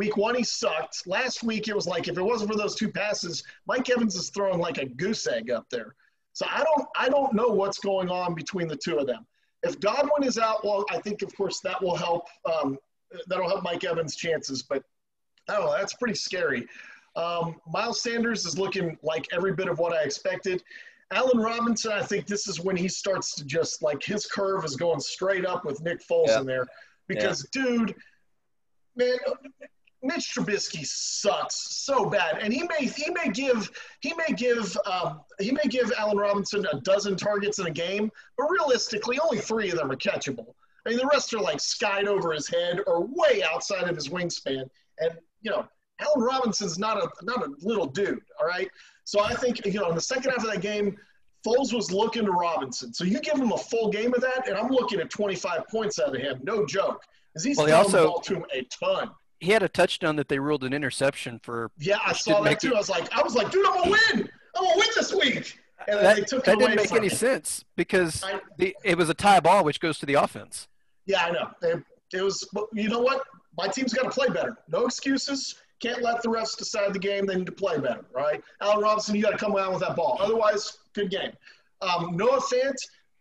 Week 0.00 0.16
one, 0.16 0.34
he 0.34 0.42
sucked. 0.42 1.06
Last 1.06 1.42
week, 1.42 1.68
it 1.68 1.74
was 1.74 1.86
like 1.86 2.08
if 2.08 2.16
it 2.16 2.22
wasn't 2.22 2.50
for 2.50 2.56
those 2.56 2.74
two 2.74 2.90
passes, 2.90 3.44
Mike 3.66 3.90
Evans 3.90 4.16
is 4.16 4.30
throwing 4.30 4.58
like 4.58 4.78
a 4.78 4.86
goose 4.86 5.26
egg 5.26 5.50
up 5.50 5.66
there. 5.70 5.94
So 6.32 6.46
I 6.48 6.64
don't, 6.64 6.88
I 6.96 7.10
don't 7.10 7.34
know 7.34 7.48
what's 7.48 7.80
going 7.80 8.08
on 8.08 8.34
between 8.34 8.66
the 8.66 8.76
two 8.76 8.96
of 8.96 9.06
them. 9.06 9.26
If 9.62 9.78
Godwin 9.78 10.22
is 10.22 10.38
out, 10.38 10.64
well, 10.64 10.86
I 10.90 11.00
think 11.02 11.20
of 11.20 11.36
course 11.36 11.60
that 11.64 11.82
will 11.82 11.96
help. 11.96 12.24
Um, 12.50 12.78
that'll 13.26 13.46
help 13.46 13.62
Mike 13.62 13.84
Evans' 13.84 14.16
chances. 14.16 14.62
But 14.62 14.82
I 15.50 15.56
don't 15.56 15.66
know. 15.66 15.72
That's 15.76 15.92
pretty 15.92 16.14
scary. 16.14 16.66
Um, 17.14 17.56
Miles 17.70 18.00
Sanders 18.00 18.46
is 18.46 18.58
looking 18.58 18.96
like 19.02 19.26
every 19.34 19.52
bit 19.52 19.68
of 19.68 19.80
what 19.80 19.92
I 19.92 20.02
expected. 20.02 20.62
Allen 21.12 21.36
Robinson, 21.36 21.92
I 21.92 22.02
think 22.02 22.26
this 22.26 22.48
is 22.48 22.58
when 22.58 22.74
he 22.74 22.88
starts 22.88 23.34
to 23.34 23.44
just 23.44 23.82
like 23.82 24.02
his 24.02 24.24
curve 24.24 24.64
is 24.64 24.76
going 24.76 25.00
straight 25.00 25.44
up 25.44 25.66
with 25.66 25.82
Nick 25.82 26.00
Foles 26.00 26.28
Yeah. 26.28 26.40
in 26.40 26.46
there. 26.46 26.66
Because, 27.06 27.46
dude, 27.52 27.94
man, 28.96 29.18
Mitch 30.02 30.32
Trubisky 30.34 30.84
sucks 30.86 31.56
so 31.84 32.06
bad, 32.06 32.38
and 32.40 32.52
he 32.52 32.62
may 32.62 32.86
he 32.86 33.10
may 33.10 33.30
give 33.30 33.70
he 34.00 34.14
may 34.14 34.32
give 34.34 34.76
um, 34.86 35.20
he 35.38 35.50
may 35.50 35.64
give 35.68 35.92
Allen 35.98 36.16
Robinson 36.16 36.66
a 36.72 36.80
dozen 36.80 37.16
targets 37.16 37.58
in 37.58 37.66
a 37.66 37.70
game, 37.70 38.10
but 38.38 38.48
realistically, 38.50 39.18
only 39.20 39.38
three 39.38 39.70
of 39.70 39.76
them 39.76 39.90
are 39.90 39.96
catchable. 39.96 40.54
I 40.86 40.90
mean, 40.90 40.98
the 40.98 41.06
rest 41.06 41.34
are 41.34 41.40
like 41.40 41.60
skied 41.60 42.08
over 42.08 42.32
his 42.32 42.48
head 42.48 42.80
or 42.86 43.06
way 43.06 43.42
outside 43.42 43.88
of 43.88 43.94
his 43.94 44.08
wingspan. 44.08 44.64
And 44.98 45.12
you 45.42 45.50
know, 45.50 45.66
Allen 46.00 46.20
Robinson's 46.20 46.78
not 46.78 46.96
a 46.96 47.08
not 47.22 47.46
a 47.46 47.50
little 47.60 47.86
dude. 47.86 48.20
All 48.40 48.46
right, 48.46 48.70
so 49.04 49.20
I 49.20 49.34
think 49.34 49.64
you 49.66 49.80
know 49.80 49.90
in 49.90 49.94
the 49.94 50.00
second 50.00 50.30
half 50.30 50.44
of 50.44 50.50
that 50.50 50.62
game, 50.62 50.96
Foles 51.46 51.74
was 51.74 51.92
looking 51.92 52.24
to 52.24 52.32
Robinson. 52.32 52.94
So 52.94 53.04
you 53.04 53.20
give 53.20 53.38
him 53.38 53.52
a 53.52 53.58
full 53.58 53.90
game 53.90 54.14
of 54.14 54.22
that, 54.22 54.48
and 54.48 54.56
I'm 54.56 54.70
looking 54.70 55.00
at 55.00 55.10
25 55.10 55.68
points 55.68 55.98
out 55.98 56.14
of 56.14 56.20
him, 56.20 56.40
no 56.42 56.64
joke, 56.64 57.02
because 57.32 57.44
he's 57.44 57.56
Well, 57.58 57.66
he 57.66 57.72
also- 57.72 58.00
the 58.02 58.08
ball 58.08 58.20
to 58.20 58.34
him 58.36 58.44
a 58.54 58.62
ton. 58.64 59.10
He 59.40 59.50
had 59.52 59.62
a 59.62 59.68
touchdown 59.68 60.16
that 60.16 60.28
they 60.28 60.38
ruled 60.38 60.64
an 60.64 60.72
interception 60.72 61.40
for. 61.42 61.70
Yeah, 61.78 61.98
I 62.06 62.12
saw 62.12 62.42
that 62.42 62.60
too. 62.60 62.68
it- 62.68 62.74
I 62.74 62.78
was 62.78 62.88
like, 62.90 63.12
I 63.16 63.22
was 63.22 63.34
like, 63.34 63.50
dude, 63.50 63.66
I'm 63.66 63.74
gonna 63.78 63.90
win. 63.90 64.28
I'm 64.56 64.64
gonna 64.64 64.76
win 64.76 64.88
this 64.94 65.12
week. 65.14 65.58
And 65.88 65.98
That, 65.98 66.16
they 66.16 66.22
took 66.22 66.44
that 66.44 66.52
it 66.52 66.54
away 66.56 66.64
That 66.66 66.76
didn't 66.76 66.90
make 66.92 66.92
any 66.92 67.08
me. 67.08 67.14
sense 67.14 67.64
because 67.76 68.22
I- 68.22 68.40
the, 68.58 68.76
it 68.84 68.96
was 68.98 69.08
a 69.08 69.14
tie 69.14 69.40
ball, 69.40 69.64
which 69.64 69.80
goes 69.80 69.98
to 70.00 70.06
the 70.06 70.14
offense. 70.14 70.68
Yeah, 71.06 71.24
I 71.24 71.30
know. 71.30 71.50
It, 71.62 71.82
it 72.12 72.22
was. 72.22 72.46
You 72.74 72.88
know 72.88 73.00
what? 73.00 73.24
My 73.58 73.66
team's 73.66 73.92
got 73.94 74.04
to 74.04 74.10
play 74.10 74.28
better. 74.28 74.56
No 74.68 74.84
excuses. 74.86 75.56
Can't 75.80 76.02
let 76.02 76.22
the 76.22 76.28
refs 76.28 76.56
decide 76.58 76.92
the 76.92 76.98
game. 76.98 77.24
They 77.24 77.34
need 77.36 77.46
to 77.46 77.52
play 77.52 77.78
better, 77.78 78.04
right? 78.14 78.42
Allen 78.60 78.80
Robinson, 78.82 79.14
you 79.16 79.22
got 79.22 79.30
to 79.30 79.38
come 79.38 79.56
around 79.56 79.72
with 79.72 79.80
that 79.80 79.96
ball. 79.96 80.18
Otherwise, 80.20 80.78
good 80.92 81.10
game. 81.10 81.32
Um, 81.80 82.14
Noah 82.16 82.40
Fant, 82.40 82.74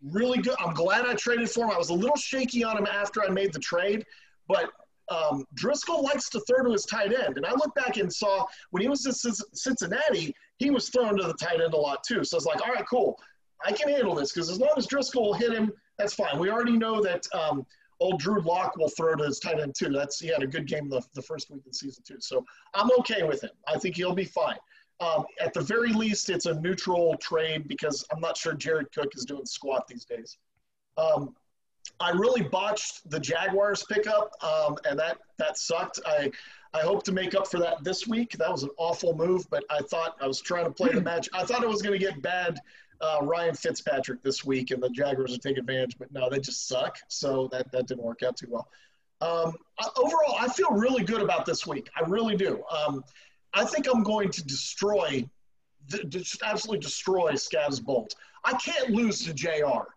really 0.03 0.39
good. 0.39 0.55
I'm 0.59 0.74
glad 0.74 1.05
I 1.05 1.13
traded 1.13 1.49
for 1.49 1.63
him. 1.65 1.72
I 1.72 1.78
was 1.78 1.89
a 1.89 1.93
little 1.93 2.17
shaky 2.17 2.63
on 2.65 2.78
him 2.78 2.86
after 2.86 3.24
I 3.24 3.30
made 3.30 3.53
the 3.53 3.59
trade, 3.59 4.05
but 4.49 4.70
um, 5.10 5.45
Driskel 5.55 6.03
likes 6.03 6.30
to 6.30 6.39
throw 6.41 6.64
to 6.64 6.72
his 6.72 6.86
tight 6.86 7.14
end. 7.14 7.38
And 7.38 7.45
I 7.45 7.51
look 7.51 7.74
back 7.76 7.97
and 7.97 8.12
saw 8.12 8.45
when 8.72 8.82
he 8.82 8.89
was 8.89 9.05
in 9.05 9.34
Cincinnati, 9.53 10.36
he 10.57 10.70
was 10.70 10.89
throwing 10.89 11.18
to 11.18 11.24
the 11.24 11.34
tight 11.34 11.62
end 11.62 11.74
a 11.74 11.78
lot 11.78 12.03
too. 12.03 12.24
So 12.24 12.36
I 12.36 12.39
was 12.39 12.45
like, 12.45 12.62
all 12.62 12.74
right, 12.74 12.86
cool. 12.89 13.20
I 13.66 13.72
can 13.72 13.89
handle 13.89 14.16
this 14.16 14.32
because 14.32 14.49
as 14.49 14.60
long 14.60 14.74
as 14.78 14.88
Driskel 14.88 15.22
will 15.22 15.34
hit 15.34 15.53
him, 15.53 15.72
that's 15.97 16.14
fine. 16.14 16.39
We 16.39 16.49
already 16.49 16.78
know 16.78 17.01
that 17.01 17.26
um, 17.34 17.66
old 17.99 18.20
Drew 18.20 18.41
Lock 18.41 18.78
will 18.78 18.89
throw 18.89 19.16
to 19.16 19.26
his 19.26 19.39
tight 19.39 19.60
end 19.60 19.76
too. 19.78 19.89
That's 19.89 20.20
he 20.20 20.28
had 20.28 20.43
a 20.43 20.47
good 20.47 20.66
game 20.66 20.89
the, 20.89 21.01
the 21.14 21.22
first 21.22 21.49
week 21.51 21.64
in 21.66 21.74
season 21.74 22.03
two. 22.07 22.18
So 22.20 22.45
I'm 22.74 22.89
okay 22.99 23.24
with 23.24 23.43
him. 23.43 23.51
I 23.68 23.78
think 23.78 23.95
he'll 23.95 24.16
be 24.16 24.26
fine. 24.26 24.57
Um, 25.01 25.26
at 25.39 25.53
the 25.53 25.62
very 25.62 25.93
least, 25.93 26.30
it's 26.30 26.45
a 26.45 26.60
neutral 26.60 27.16
trade 27.18 27.68
because 27.68 28.05
I'm 28.12 28.20
not 28.20 28.38
sure 28.38 28.53
Jared 28.53 28.91
Cook 28.91 29.12
is 29.16 29.26
doing 29.26 29.45
squat 29.45 29.88
these 29.88 30.05
days. 30.05 30.38
Um, 30.97 31.36
I 32.00 32.12
really 32.12 32.41
botched 32.41 33.10
the 33.10 33.20
Jaguars 33.20 33.84
pickup, 33.89 34.32
um, 34.43 34.78
and 34.86 34.97
that 35.00 35.18
that 35.38 35.58
sucked. 35.58 36.00
I 36.06 36.32
I 36.74 36.82
hope 36.82 37.04
to 37.04 37.12
make 37.12 37.36
up 37.36 37.47
for 37.47 37.60
that 37.60 37.84
this 37.84 38.08
week. 38.08 38.32
That 38.38 38.52
was 38.52 38.64
an 38.64 38.70
awful 38.78 39.16
move, 39.16 39.50
but 39.50 39.64
I 39.70 39.80
thought 39.82 40.16
I 40.22 40.28
was 40.28 40.39
trying 40.39 40.66
to 40.66 40.72
play 40.72 40.91
the 40.91 41.02
match. 41.02 41.28
I 41.34 41.43
thought 41.43 41.64
it 41.64 41.70
was 41.70 41.82
going 41.82 42.00
to 42.00 42.06
get 42.06 42.22
bad 42.22 42.60
uh, 43.02 43.20
Ryan 43.24 43.56
Fitzpatrick 43.56 44.22
this 44.24 44.45
week, 44.45 44.72
and 44.72 44.82
the 44.82 44.89
Jaguars 44.89 45.32
would 45.32 45.41
take 45.41 45.58
advantage. 45.58 45.97
But 45.97 46.12
no, 46.12 46.30
they 46.30 46.39
just 46.39 46.68
suck. 46.68 46.97
So 47.08 47.47
that 47.52 47.72
that 47.72 47.88
didn't 47.88 48.04
work 48.04 48.24
out 48.24 48.38
too 48.38 48.47
well. 48.50 48.68
Um, 49.22 49.54
I- 49.80 49.89
overall, 49.97 50.36
I 50.39 50.47
feel 50.47 50.70
really 50.72 51.04
good 51.04 51.22
about 51.22 51.45
this 51.45 51.68
week. 51.68 51.89
I 51.97 52.08
really 52.08 52.38
do. 52.38 52.64
Um, 52.72 53.04
I 53.54 53.66
think 53.66 53.88
I'm 53.93 54.04
going 54.04 54.30
to 54.30 54.43
destroy, 54.45 55.28
just 56.08 56.41
absolutely 56.43 56.80
destroy 56.82 57.32
Scavs 57.34 57.84
Bolt. 57.84 58.16
I 58.45 58.54
can't 58.54 58.91
lose 58.91 59.26
to 59.26 59.34
Jr. 59.34 59.89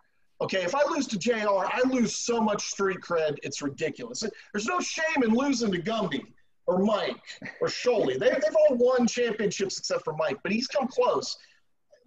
Okay, 0.42 0.64
if 0.64 0.74
I 0.74 0.82
lose 0.90 1.06
to 1.06 1.18
JR, 1.18 1.64
I 1.64 1.80
lose 1.86 2.16
so 2.16 2.40
much 2.40 2.66
street 2.66 2.98
cred, 2.98 3.38
it's 3.44 3.62
ridiculous. 3.62 4.24
There's 4.52 4.66
no 4.66 4.80
shame 4.80 5.22
in 5.22 5.30
losing 5.30 5.70
to 5.70 5.80
Gumby 5.80 6.24
or 6.66 6.78
Mike 6.80 7.20
or 7.60 7.68
Sholey. 7.68 8.18
They, 8.18 8.28
they've 8.30 8.56
all 8.68 8.76
won 8.76 9.06
championships 9.06 9.78
except 9.78 10.02
for 10.02 10.14
Mike, 10.14 10.38
but 10.42 10.50
he's 10.50 10.66
come 10.66 10.88
close. 10.88 11.38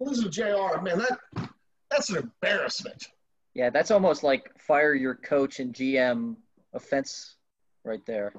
Losing 0.00 0.24
to 0.24 0.30
JR, 0.30 0.82
man, 0.82 0.98
that 0.98 1.48
that's 1.90 2.10
an 2.10 2.16
embarrassment. 2.18 3.08
Yeah, 3.54 3.70
that's 3.70 3.90
almost 3.90 4.22
like 4.22 4.50
fire 4.58 4.94
your 4.94 5.14
coach 5.14 5.58
and 5.58 5.72
GM 5.72 6.36
offense 6.74 7.36
right 7.84 8.04
there. 8.04 8.34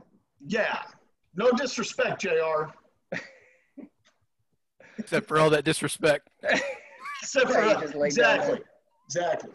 Yeah, 0.45 0.83
no 1.35 1.49
disrespect, 1.53 2.21
JR. 2.21 2.65
Except 4.99 5.27
for 5.27 5.39
all 5.39 5.49
that 5.49 5.65
disrespect. 5.65 6.29
Except 7.23 7.49
for 7.49 7.59
Yeah, 7.59 7.73
he 7.73 7.81
just 7.81 7.95
laid 7.95 8.13
down 8.13 8.35
exactly, 8.35 8.59
exactly. 9.07 9.51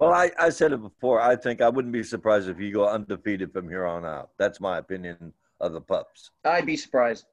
Well, 0.00 0.14
I, 0.14 0.30
I 0.38 0.48
said 0.48 0.72
it 0.72 0.80
before. 0.80 1.20
I 1.20 1.36
think 1.36 1.60
I 1.60 1.68
wouldn't 1.68 1.92
be 1.92 2.02
surprised 2.02 2.48
if 2.48 2.58
you 2.58 2.72
go 2.72 2.88
undefeated 2.88 3.52
from 3.52 3.68
here 3.68 3.84
on 3.84 4.06
out. 4.06 4.30
That's 4.38 4.58
my 4.58 4.78
opinion 4.78 5.34
of 5.60 5.74
the 5.74 5.80
pups. 5.80 6.30
I'd 6.42 6.64
be 6.64 6.76
surprised. 6.76 7.26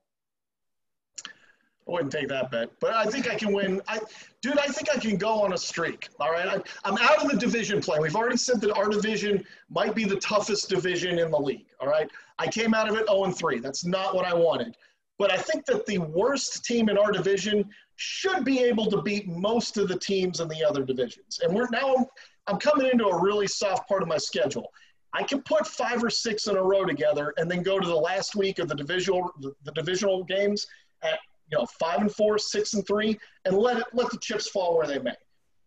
I 1.26 1.92
wouldn't 1.92 2.12
take 2.12 2.28
that 2.28 2.52
bet, 2.52 2.70
but 2.82 2.94
I 2.94 3.06
think 3.06 3.30
I 3.30 3.36
can 3.36 3.54
win. 3.54 3.82
I, 3.88 4.00
dude, 4.42 4.60
I 4.60 4.66
think 4.66 4.90
I 4.94 5.00
can 5.00 5.16
go 5.16 5.42
on 5.42 5.54
a 5.54 5.58
streak. 5.58 6.10
All 6.20 6.30
right, 6.30 6.46
I, 6.46 6.62
I'm 6.84 6.98
out 6.98 7.24
of 7.24 7.32
the 7.32 7.38
division 7.38 7.80
play. 7.80 8.00
We've 8.00 8.18
already 8.18 8.36
said 8.36 8.60
that 8.60 8.76
our 8.76 8.90
division 8.90 9.46
might 9.70 9.96
be 9.96 10.04
the 10.04 10.18
toughest 10.18 10.68
division 10.68 11.18
in 11.20 11.32
the 11.32 11.40
league. 11.40 11.68
All 11.80 11.88
right, 11.88 12.12
I 12.38 12.48
came 12.48 12.74
out 12.74 12.90
of 12.90 12.98
it 12.98 13.08
0 13.08 13.32
3. 13.32 13.60
That's 13.60 13.86
not 13.86 14.14
what 14.14 14.26
I 14.26 14.34
wanted, 14.34 14.76
but 15.18 15.32
I 15.32 15.38
think 15.38 15.66
that 15.68 15.86
the 15.86 16.00
worst 16.00 16.66
team 16.66 16.90
in 16.90 16.98
our 16.98 17.14
division 17.14 17.70
should 17.96 18.44
be 18.44 18.60
able 18.60 18.92
to 18.92 19.02
beat 19.02 19.30
most 19.30 19.78
of 19.78 19.88
the 19.88 19.98
teams 19.98 20.42
in 20.42 20.50
the 20.50 20.66
other 20.66 20.84
divisions. 20.84 21.40
And 21.42 21.56
we're 21.56 21.70
now 21.70 22.06
I'm 22.48 22.58
coming 22.58 22.88
into 22.88 23.06
a 23.08 23.22
really 23.22 23.48
soft 23.48 23.88
part 23.88 24.02
of 24.02 24.08
my 24.08 24.18
schedule. 24.18 24.72
I 25.14 25.24
can 25.24 25.42
put 25.42 25.66
five 25.66 26.04
or 26.04 26.10
six 26.10 26.48
in 26.48 26.56
a 26.56 26.62
row 26.62 26.86
together, 26.86 27.34
and 27.38 27.50
then 27.50 27.64
go 27.64 27.80
to 27.80 27.88
the 27.88 27.96
last 27.96 28.36
week 28.36 28.60
of 28.60 28.68
the 28.68 28.76
divisional 28.76 29.32
the, 29.40 29.54
the 29.64 29.72
divisional 29.72 30.24
games 30.24 30.68
at 31.04 31.20
you 31.52 31.58
know 31.58 31.66
five 31.80 32.02
and 32.02 32.12
four, 32.12 32.38
six 32.38 32.74
and 32.74 32.86
three, 32.86 33.18
and 33.46 33.58
let 33.58 33.78
it 33.78 33.86
let 33.94 34.12
the 34.12 34.18
chips 34.20 34.50
fall 34.50 34.78
where 34.78 34.88
they 34.88 35.00
may. 35.00 35.16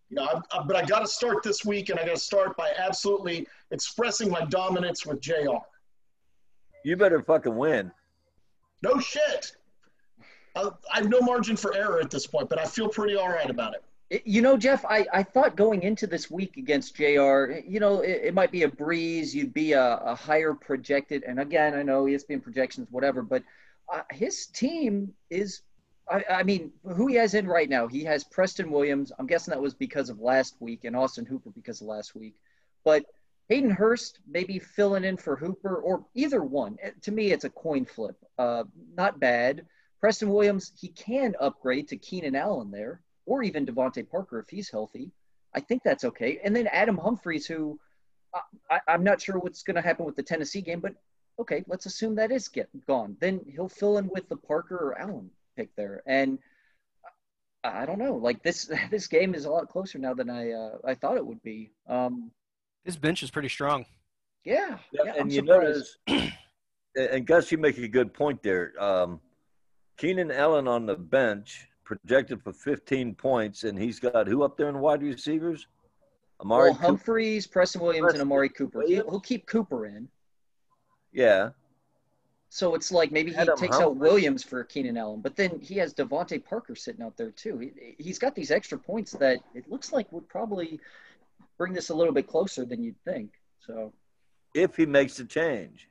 You 0.09 0.16
know, 0.16 0.24
I, 0.24 0.59
I, 0.59 0.62
but 0.64 0.76
I 0.76 0.85
got 0.85 1.01
to 1.01 1.07
start 1.07 1.43
this 1.43 1.64
week, 1.64 1.89
and 1.89 1.99
I 1.99 2.05
got 2.05 2.14
to 2.14 2.20
start 2.20 2.57
by 2.57 2.72
absolutely 2.76 3.47
expressing 3.70 4.31
my 4.31 4.45
dominance 4.47 5.07
with 5.07 5.20
Jr. 5.20 5.59
You 6.85 6.97
better 6.97 7.22
fucking 7.22 7.57
win. 7.57 7.93
No 8.83 8.99
shit. 8.99 9.57
I, 10.57 10.68
I 10.93 10.99
have 10.99 11.09
no 11.09 11.20
margin 11.20 11.57
for 11.57 11.74
error 11.74 12.01
at 12.01 12.11
this 12.11 12.26
point, 12.26 12.49
but 12.49 12.59
I 12.59 12.64
feel 12.64 12.89
pretty 12.89 13.16
all 13.16 13.28
right 13.28 13.51
about 13.51 13.74
it. 13.74 13.85
You 14.11 14.42
know, 14.42 14.56
Jeff, 14.56 14.84
I, 14.84 15.06
I 15.12 15.22
thought 15.22 15.54
going 15.54 15.82
into 15.84 16.08
this 16.08 16.28
week 16.28 16.56
against 16.56 16.96
JR, 16.96 17.52
you 17.64 17.78
know, 17.78 18.00
it, 18.00 18.22
it 18.24 18.34
might 18.34 18.50
be 18.50 18.64
a 18.64 18.68
breeze. 18.68 19.32
You'd 19.34 19.54
be 19.54 19.72
a, 19.72 19.98
a 19.98 20.16
higher 20.16 20.52
projected. 20.52 21.22
And 21.22 21.38
again, 21.38 21.74
I 21.74 21.84
know 21.84 22.04
ESPN 22.04 22.42
projections, 22.42 22.88
whatever, 22.90 23.22
but 23.22 23.44
uh, 23.92 24.02
his 24.11 24.46
team 24.46 25.14
is, 25.30 25.62
I, 26.11 26.24
I 26.28 26.42
mean, 26.42 26.72
who 26.82 27.06
he 27.06 27.14
has 27.16 27.34
in 27.34 27.46
right 27.46 27.68
now, 27.68 27.86
he 27.86 28.02
has 28.02 28.24
Preston 28.24 28.72
Williams. 28.72 29.12
I'm 29.16 29.28
guessing 29.28 29.52
that 29.52 29.62
was 29.62 29.74
because 29.74 30.11
of 30.11 30.18
last 30.18 30.56
week 30.58 30.84
and 30.84 30.96
Austin 30.96 31.24
Hooper 31.24 31.50
because 31.50 31.80
of 31.80 31.86
last 31.86 32.16
week. 32.16 32.34
But 32.84 33.04
Hayden 33.48 33.70
Hurst 33.70 34.18
maybe 34.28 34.58
filling 34.58 35.04
in 35.04 35.18
for 35.18 35.36
Hooper 35.36 35.76
or 35.76 36.04
either 36.14 36.42
one. 36.42 36.78
To 37.02 37.12
me, 37.12 37.30
it's 37.30 37.44
a 37.44 37.50
coin 37.50 37.84
flip. 37.84 38.16
Uh, 38.36 38.64
not 38.96 39.20
bad. 39.20 39.66
Preston 40.00 40.30
Williams, 40.30 40.72
he 40.80 40.88
can 40.88 41.36
upgrade 41.40 41.86
to 41.88 41.96
Keenan 41.96 42.34
Allen 42.34 42.72
there 42.72 43.02
or 43.31 43.45
even 43.45 43.64
DeVante 43.64 44.11
Parker 44.11 44.41
if 44.41 44.49
he's 44.49 44.68
healthy. 44.68 45.12
I 45.55 45.61
think 45.61 45.83
that's 45.85 46.05
okay. 46.05 46.41
And 46.43 46.55
then 46.55 46.66
Adam 46.66 46.99
Humphries, 46.99 47.47
who 47.47 47.78
I, 48.35 48.41
I, 48.74 48.81
I'm 48.89 49.05
not 49.05 49.20
sure 49.22 49.39
what's 49.39 49.62
going 49.62 49.76
to 49.76 49.81
happen 49.83 50.05
with 50.05 50.16
the 50.16 50.22
Tennessee 50.24 50.61
game, 50.61 50.81
but 50.81 50.95
okay, 51.39 51.62
let's 51.68 51.87
assume 51.87 52.16
that 52.16 52.33
is 52.33 52.49
get 52.49 52.68
gone. 52.89 53.16
Then 53.20 53.41
he'll 53.55 53.68
fill 53.68 53.99
in 53.99 54.09
with 54.09 54.28
the 54.28 54.37
Parker 54.37 54.76
or 54.76 54.99
Allen 54.99 55.31
pick 55.57 55.74
there. 55.76 56.03
And 56.07 56.39
I 57.64 57.83
I 57.83 57.87
don't 57.87 57.99
know, 58.01 58.16
like 58.16 58.43
this 58.43 58.68
this 58.91 59.07
game 59.07 59.33
is 59.35 59.45
a 59.45 59.51
lot 59.51 59.68
closer 59.68 59.99
now 59.99 60.12
than 60.12 60.28
I 60.28 60.51
uh, 60.51 60.78
I 60.85 60.95
thought 60.95 61.16
it 61.16 61.24
would 61.26 61.43
be. 61.45 61.70
Um, 61.89 62.33
His 62.85 62.97
bench 62.97 63.22
is 63.22 63.31
pretty 63.31 63.49
strong. 63.49 63.87
yeah, 64.45 64.78
Yeah, 64.93 65.03
yeah, 65.05 65.12
and 65.12 65.20
I'm 65.20 65.31
you 65.31 65.41
surprised. 65.47 65.97
notice, 66.09 66.33
and 67.14 67.26
Gus, 67.26 67.53
you 67.53 67.59
make 67.59 67.78
a 67.78 67.87
good 67.87 68.12
point 68.12 68.43
there. 68.43 68.72
Um, 68.83 69.20
Keenan 69.99 70.33
Allen 70.33 70.66
on 70.66 70.87
the 70.87 70.97
bench 70.97 71.68
projected 71.91 72.41
for 72.41 72.53
15 72.53 73.16
points, 73.16 73.64
and 73.64 73.76
he's 73.76 73.99
got 73.99 74.28
who 74.28 74.45
up 74.45 74.57
there 74.57 74.68
in 74.68 74.78
wide 74.78 75.03
receivers? 75.03 75.66
Amari. 76.41 76.70
well, 76.70 76.74
Cooper. 76.74 76.86
Humphries, 76.86 77.47
Preston 77.47 77.82
Williams, 77.82 77.99
and 77.99 78.05
Preston 78.05 78.20
Amari 78.22 78.49
Cooper. 78.49 78.78
Williams. 78.78 79.07
he'll 79.11 79.20
keep 79.20 79.47
Cooper 79.47 79.86
in. 79.86 80.09
Yeah, 81.12 81.51
So 82.49 82.76
it's 82.76 82.93
like 82.93 83.11
maybe 83.11 83.32
he 83.32 83.36
Adam 83.36 83.59
takes 83.59 83.80
out 83.80 83.97
Williams 83.97 84.45
for 84.45 84.62
Keenan 84.62 84.97
Allen, 84.97 85.20
but 85.20 85.34
then 85.34 85.59
he 85.59 85.74
has 85.78 85.93
DeVante 85.93 86.45
Parker 86.45 86.76
sitting 86.76 87.03
out 87.03 87.16
there 87.16 87.32
too. 87.32 87.59
He, 87.59 87.97
he's 87.99 88.20
got 88.20 88.36
these 88.36 88.53
extra 88.53 88.78
points 88.78 89.11
that 89.12 89.38
it 89.53 89.68
looks 89.68 89.93
like 89.93 90.11
would 90.12 90.28
probably 90.28 90.78
bring 91.59 91.72
this 91.72 91.91
a 91.91 91.95
little 91.95 92.14
bit 92.14 92.28
closer 92.28 92.64
than 92.64 92.84
you'd 92.84 93.03
think. 93.05 93.32
So 93.66 93.93
if 94.55 94.76
he 94.76 94.86
makes 94.86 95.16
the 95.16 95.24
change. 95.24 95.88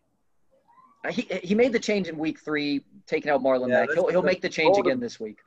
uh, 1.04 1.12
he 1.12 1.24
he 1.44 1.56
made 1.56 1.74
the 1.74 1.80
change 1.80 2.08
in 2.08 2.18
week 2.18 2.40
three, 2.40 2.86
taking 3.06 3.30
out 3.30 3.42
Marlon 3.42 3.68
Yeah, 3.68 3.82
Mack. 3.82 3.92
He'll 3.94 4.08
he'll 4.08 4.24
make 4.24 4.42
the 4.42 4.50
change 4.50 4.78
again 4.78 5.02
this 5.02 5.20
week. 5.20 5.40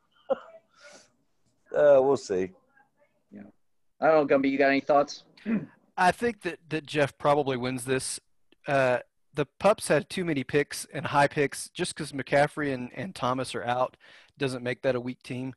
Uh, 1.74 2.00
we'll 2.02 2.16
see. 2.16 2.50
I 4.02 4.08
don't 4.08 4.28
know, 4.28 4.36
Gumby. 4.36 4.50
You 4.50 4.58
got 4.58 4.68
any 4.68 4.80
thoughts? 4.80 5.22
I 5.96 6.10
think 6.10 6.42
that, 6.42 6.58
that 6.70 6.84
Jeff 6.86 7.16
probably 7.18 7.56
wins 7.56 7.84
this. 7.84 8.18
Uh, 8.66 8.98
the 9.34 9.46
Pups 9.60 9.88
had 9.88 10.10
too 10.10 10.24
many 10.24 10.42
picks 10.42 10.86
and 10.92 11.06
high 11.06 11.28
picks 11.28 11.70
just 11.70 11.94
because 11.94 12.10
McCaffrey 12.12 12.74
and, 12.74 12.90
and 12.94 13.14
Thomas 13.14 13.54
are 13.54 13.62
out 13.62 13.96
doesn't 14.38 14.64
make 14.64 14.82
that 14.82 14.96
a 14.96 15.00
weak 15.00 15.22
team. 15.22 15.54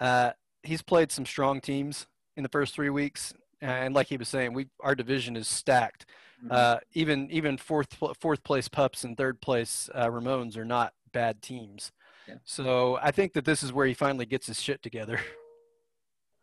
Uh, 0.00 0.30
he's 0.62 0.80
played 0.80 1.12
some 1.12 1.26
strong 1.26 1.60
teams 1.60 2.06
in 2.36 2.42
the 2.42 2.48
first 2.48 2.74
three 2.74 2.90
weeks. 2.90 3.34
And 3.60 3.94
like 3.94 4.08
he 4.08 4.16
was 4.16 4.28
saying, 4.28 4.54
we 4.54 4.68
our 4.80 4.94
division 4.94 5.36
is 5.36 5.46
stacked. 5.46 6.06
Uh, 6.50 6.78
even 6.94 7.30
even 7.30 7.56
fourth 7.56 7.96
fourth 8.18 8.42
place 8.42 8.66
Pups 8.66 9.04
and 9.04 9.16
third 9.16 9.40
place 9.40 9.88
uh, 9.94 10.08
Ramones 10.08 10.56
are 10.56 10.64
not 10.64 10.92
bad 11.12 11.40
teams. 11.40 11.92
Yeah. 12.26 12.34
So 12.44 12.98
I 13.00 13.12
think 13.12 13.34
that 13.34 13.44
this 13.44 13.62
is 13.62 13.72
where 13.72 13.86
he 13.86 13.94
finally 13.94 14.26
gets 14.26 14.48
his 14.48 14.60
shit 14.60 14.82
together. 14.82 15.20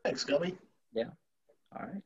Thanks, 0.04 0.24
Gummy. 0.24 0.56
Yeah. 0.94 1.06
All 1.76 1.86
right. 1.86 2.02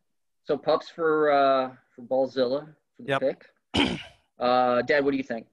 So 0.45 0.57
pups 0.57 0.89
for 0.89 1.31
uh 1.31 1.71
for 1.95 2.01
Ballzilla 2.01 2.67
for 2.97 3.03
the 3.03 3.09
Yep. 3.09 3.21
pick. 3.21 3.99
uh, 4.39 4.81
Dad, 4.83 5.03
what 5.05 5.11
do 5.11 5.17
you 5.17 5.23
think? 5.23 5.47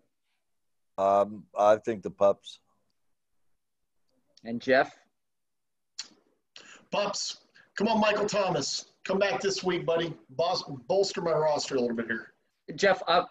Um, 0.99 1.45
I 1.59 1.77
think 1.77 2.03
the 2.03 2.11
pups. 2.11 2.61
And 4.45 4.61
Jeff? 4.61 4.95
Pups. 6.91 7.39
Come 7.77 7.89
on, 7.89 8.01
Michael 8.01 8.27
Thomas. 8.27 8.87
Come 9.05 9.19
back 9.19 9.41
this 9.41 9.63
week, 9.65 9.87
buddy. 9.87 10.13
Bos- 10.31 10.65
bolster 10.89 11.23
my 11.23 11.33
roster 11.33 11.77
a 11.77 11.81
little 11.81 11.97
bit 11.97 12.07
here. 12.07 12.33
Jeff, 12.75 13.03
I'm, 13.09 13.25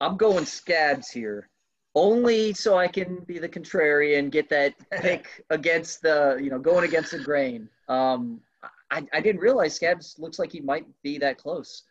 I'm 0.00 0.16
going 0.16 0.44
scabs 0.44 1.10
here. 1.10 1.48
Only 1.94 2.52
so 2.52 2.78
I 2.78 2.86
can 2.86 3.18
be 3.24 3.38
the 3.38 3.48
contrarian, 3.48 4.30
get 4.30 4.48
that 4.50 4.74
pick 4.92 5.44
against 5.50 6.02
the, 6.02 6.38
you 6.40 6.50
know, 6.50 6.58
going 6.58 6.84
against 6.84 7.10
the 7.10 7.18
grain. 7.18 7.68
Um, 7.88 8.40
I, 8.90 9.04
I 9.12 9.20
didn't 9.20 9.40
realize 9.40 9.74
Scabs 9.74 10.16
looks 10.18 10.38
like 10.38 10.52
he 10.52 10.60
might 10.60 10.86
be 11.02 11.18
that 11.18 11.38
close. 11.38 11.82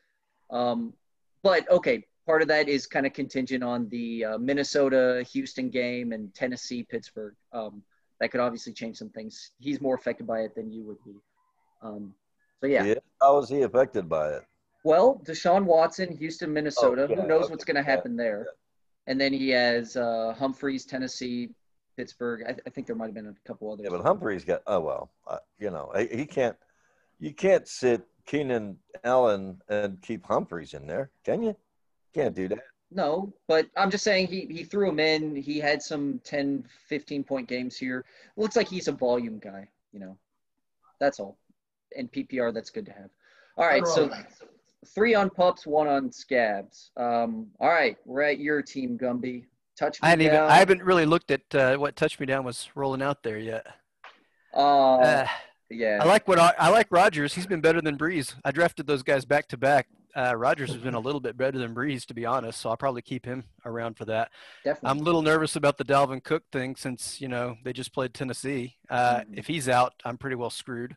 Um, 0.50 0.93
but 1.43 1.70
okay, 1.70 2.06
part 2.26 2.41
of 2.41 2.47
that 2.47 2.70
is 2.70 2.88
kind 2.88 3.06
of 3.06 3.14
contingent 3.14 3.64
on 3.64 3.89
the 3.89 4.26
uh, 4.26 4.38
Minnesota 4.38 5.26
Houston 5.32 5.70
game 5.70 6.12
and 6.12 6.34
Tennessee 6.34 6.84
Pittsburgh. 6.84 7.36
Um, 7.54 7.84
that 8.20 8.32
could 8.32 8.41
obviously 8.41 8.74
change 8.74 8.97
some 8.97 9.10
things. 9.10 9.52
He's 9.60 9.82
more 9.82 9.95
affected 9.95 10.28
by 10.28 10.41
it 10.41 10.56
than 10.56 10.72
you 10.72 10.84
would 10.84 11.04
be. 11.06 11.16
Um, 11.82 12.14
so 12.60 12.68
yeah. 12.68 12.84
Yeah. 12.84 12.95
How 13.22 13.38
was 13.38 13.50
he 13.50 13.62
affected 13.62 14.10
by 14.10 14.30
it? 14.34 14.43
Well, 14.84 15.22
Deshaun 15.26 15.66
Watson, 15.66 16.16
Houston, 16.18 16.54
Minnesota. 16.54 17.08
Oh, 17.10 17.10
yeah, 17.10 17.22
Who 17.22 17.28
knows 17.28 17.45
okay, 17.45 17.52
what's 17.52 17.66
going 17.66 17.76
to 17.76 17.82
yeah, 17.82 17.95
happen 17.95 18.16
there? 18.16 18.47
And 19.10 19.20
then 19.20 19.34
he 19.34 19.49
has 19.49 19.97
uh, 19.97 20.36
Humphries, 20.38 20.86
Tennessee, 20.86 21.49
Pittsburgh. 21.97 22.43
I, 22.47 22.55
I 22.66 22.70
think 22.70 22.86
there 22.86 22.95
might 22.95 23.07
have 23.07 23.16
been 23.16 23.28
a 23.28 23.47
couple 23.47 23.74
others. 23.74 23.84
Yeah, 23.84 23.89
but 23.89 24.03
Humphrey's 24.03 24.45
got. 24.45 24.62
Oh 24.68 24.80
well, 24.80 25.12
uh, 25.28 25.39
you 25.57 25.72
know, 25.72 25.91
he, 25.97 26.20
he 26.20 26.26
can't. 26.26 26.55
You 27.20 27.34
can't 27.34 27.68
sit 27.68 28.05
Keenan 28.28 28.78
Allen 29.03 29.60
and 29.68 29.99
keep 30.03 30.24
Humphries 30.28 30.76
in 30.76 30.86
there, 30.86 31.10
can 31.26 31.41
you? 31.41 31.55
Can't 32.14 32.36
do 32.36 32.47
that. 32.49 32.60
No, 32.91 33.34
but 33.47 33.68
I'm 33.76 33.89
just 33.89 34.03
saying 34.03 34.28
he, 34.28 34.47
he 34.49 34.64
threw 34.64 34.89
him 34.89 34.99
in. 34.99 35.36
He 35.36 35.60
had 35.60 35.82
some 35.82 36.22
10, 36.24 36.64
15 36.88 37.24
point 37.24 37.47
games 37.47 37.78
here. 37.78 38.05
Looks 38.38 38.55
like 38.55 38.68
he's 38.68 38.88
a 38.88 38.91
volume 38.91 39.39
guy, 39.39 39.68
you 39.91 39.99
know. 39.99 40.18
That's 40.99 41.20
all. 41.20 41.38
And 41.97 42.12
PPR, 42.12 42.53
that's 42.53 42.70
good 42.70 42.86
to 42.86 42.91
have. 42.91 43.10
All 43.57 43.66
right, 43.68 43.86
so 43.86 44.01
wrong 44.01 44.10
with 44.10 44.39
that. 44.39 44.49
Three 44.88 45.13
on 45.13 45.30
pups, 45.30 45.67
one 45.67 45.88
on 45.88 46.11
scabs. 46.11 46.91
Um, 46.97 47.47
all 47.59 47.69
right, 47.69 47.97
we're 48.05 48.21
at 48.21 48.39
your 48.39 48.61
team, 48.61 48.97
Gumby. 48.97 49.45
Touch 49.77 50.01
me 50.01 50.09
I, 50.09 50.13
even, 50.13 50.27
down. 50.27 50.49
I 50.49 50.55
haven't 50.55 50.84
really 50.84 51.05
looked 51.05 51.32
at 51.32 51.55
uh, 51.55 51.77
what 51.77 51.95
Touch 51.95 52.19
Me 52.19 52.25
Down 52.25 52.43
was 52.45 52.69
rolling 52.75 53.01
out 53.01 53.23
there 53.23 53.38
yet. 53.38 53.65
Uh, 54.53 54.97
Uh, 54.97 55.27
yeah. 55.69 55.99
I 56.01 56.05
like 56.05 56.27
what 56.27 56.39
I, 56.39 56.53
I 56.57 56.69
like 56.69 56.88
Rodgers. 56.91 57.34
He's 57.34 57.45
been 57.47 57.61
better 57.61 57.82
than 57.82 57.97
Brees. 57.97 58.34
I 58.43 58.51
drafted 58.51 58.88
those 58.88 59.03
guys 59.03 59.25
back 59.25 59.47
to 59.49 59.57
back. 59.57 59.88
Uh, 60.15 60.36
Rodgers 60.36 60.71
has 60.73 60.82
been 60.82 60.95
a 60.95 60.99
little 60.99 61.21
bit 61.21 61.38
better 61.38 61.57
than 61.59 61.75
Brees, 61.75 62.05
to 62.07 62.13
be 62.13 62.25
honest. 62.25 62.59
So 62.59 62.69
I'll 62.69 62.77
probably 62.77 63.01
keep 63.03 63.25
him 63.25 63.43
around 63.65 63.95
for 63.95 64.05
that. 64.05 64.32
definitely. 64.65 64.89
I'm 64.89 64.99
a 64.99 65.03
little 65.03 65.21
nervous 65.21 65.55
about 65.55 65.77
the 65.77 65.86
Dalvin 65.86 66.23
Cook 66.23 66.43
thing 66.51 66.75
since 66.75 67.21
you 67.21 67.27
know 67.27 67.55
they 67.63 67.71
just 67.73 67.93
played 67.93 68.13
Tennessee. 68.13 68.75
Uh, 68.89 69.19
Mhm. 69.19 69.38
If 69.38 69.47
he's 69.47 69.69
out, 69.69 69.93
I'm 70.03 70.17
pretty 70.17 70.36
well 70.36 70.49
screwed. 70.49 70.95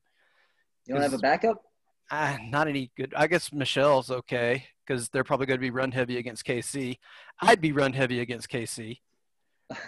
you 0.86 0.94
don't 0.94 1.02
have 1.02 1.12
a 1.12 1.18
backup? 1.18 1.62
Ah, 2.10 2.38
not 2.44 2.68
any 2.68 2.90
good. 2.96 3.14
I 3.16 3.26
guess 3.26 3.52
Michel's 3.52 4.10
okay 4.10 4.66
because 4.86 5.08
they're 5.08 5.24
probably 5.24 5.46
going 5.46 5.58
to 5.58 5.62
be 5.62 5.70
run 5.70 5.92
heavy 5.92 6.18
against 6.18 6.44
KC. 6.44 6.98
I'd 7.40 7.60
be 7.60 7.72
run 7.72 7.92
heavy 7.94 8.20
against 8.20 8.50
KC 8.50 8.98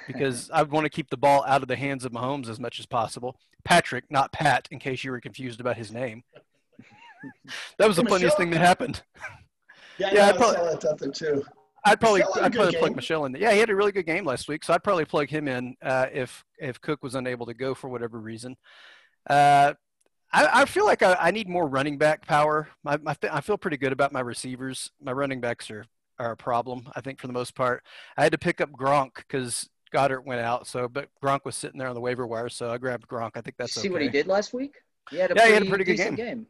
because 0.06 0.50
I 0.50 0.62
want 0.62 0.84
to 0.84 0.90
keep 0.90 1.10
the 1.10 1.16
ball 1.16 1.44
out 1.46 1.60
of 1.62 1.68
the 1.68 1.76
hands 1.76 2.04
of 2.04 2.12
Mahomes 2.12 2.48
as 2.48 2.58
much 2.58 2.78
as 2.80 2.86
possible. 2.86 3.36
Patrick, 3.64 4.04
not 4.10 4.32
Pat, 4.32 4.68
in 4.70 4.78
case 4.78 5.04
you 5.04 5.10
were 5.10 5.20
confused 5.20 5.60
about 5.60 5.76
his 5.76 5.92
name. 5.92 6.22
That 7.78 7.88
was 7.88 7.96
the 7.96 8.02
Hey, 8.02 8.08
funniest 8.10 8.36
thing 8.36 8.50
that 8.50 8.60
happened. 8.60 9.02
Yeah, 9.96 10.08
Yeah, 10.08 10.14
yeah 10.14 10.28
I'd 10.28 10.36
probably- 10.36 10.56
saw 10.80 10.94
that 10.94 11.14
too. 11.14 11.44
I'd 11.86 12.00
probably 12.00 12.20
Michel 12.20 12.42
I'd 12.44 12.52
probably 12.54 12.72
plug 12.76 12.90
game. 12.90 12.96
Michel 12.96 13.24
in. 13.26 13.32
There. 13.32 13.42
Yeah, 13.42 13.52
he 13.52 13.58
had 13.60 13.70
a 13.70 13.76
really 13.76 13.92
good 13.92 14.06
game 14.06 14.24
last 14.24 14.48
week, 14.48 14.64
so 14.64 14.72
I'd 14.74 14.82
probably 14.82 15.04
plug 15.04 15.28
him 15.28 15.46
in 15.48 15.76
uh, 15.82 16.06
if 16.12 16.44
if 16.58 16.80
Cook 16.80 17.02
was 17.02 17.14
unable 17.14 17.46
to 17.46 17.54
go 17.54 17.74
for 17.74 17.88
whatever 17.88 18.18
reason. 18.18 18.56
Uh, 19.30 19.74
I, 20.34 20.62
I 20.62 20.64
feel 20.64 20.84
like 20.84 21.02
I, 21.02 21.14
I 21.14 21.30
need 21.30 21.48
more 21.48 21.66
running 21.68 21.96
back 21.98 22.26
power. 22.26 22.68
I, 22.84 22.98
I, 23.06 23.14
th- 23.14 23.32
I 23.32 23.40
feel 23.40 23.56
pretty 23.56 23.76
good 23.76 23.92
about 23.92 24.12
my 24.12 24.20
receivers. 24.20 24.90
My 25.00 25.12
running 25.12 25.40
backs 25.40 25.70
are 25.70 25.86
are 26.20 26.30
a 26.32 26.36
problem. 26.36 26.88
I 26.94 27.00
think 27.00 27.20
for 27.20 27.26
the 27.26 27.32
most 27.32 27.56
part, 27.56 27.82
I 28.16 28.22
had 28.22 28.30
to 28.32 28.38
pick 28.38 28.60
up 28.60 28.70
Gronk 28.70 29.16
because 29.16 29.68
Goedert 29.92 30.24
went 30.24 30.40
out. 30.40 30.66
So, 30.68 30.88
but 30.88 31.08
Gronk 31.22 31.40
was 31.44 31.56
sitting 31.56 31.78
there 31.78 31.88
on 31.88 31.94
the 31.94 32.00
waiver 32.00 32.24
wire, 32.26 32.48
so 32.48 32.70
I 32.70 32.78
grabbed 32.78 33.08
Gronk. 33.08 33.32
I 33.34 33.40
think 33.40 33.56
that's 33.58 33.72
See 33.72 33.80
okay. 33.80 33.90
what 33.90 34.02
he 34.02 34.08
did 34.08 34.28
last 34.28 34.52
week? 34.54 34.76
He 35.10 35.16
had 35.16 35.32
a 35.32 35.34
Yeah, 35.34 35.42
pretty, 35.42 35.48
he 35.48 35.54
had 35.54 35.62
a 35.62 35.68
pretty 35.70 35.84
good 35.84 35.96
game. 35.96 36.14
game. 36.14 36.46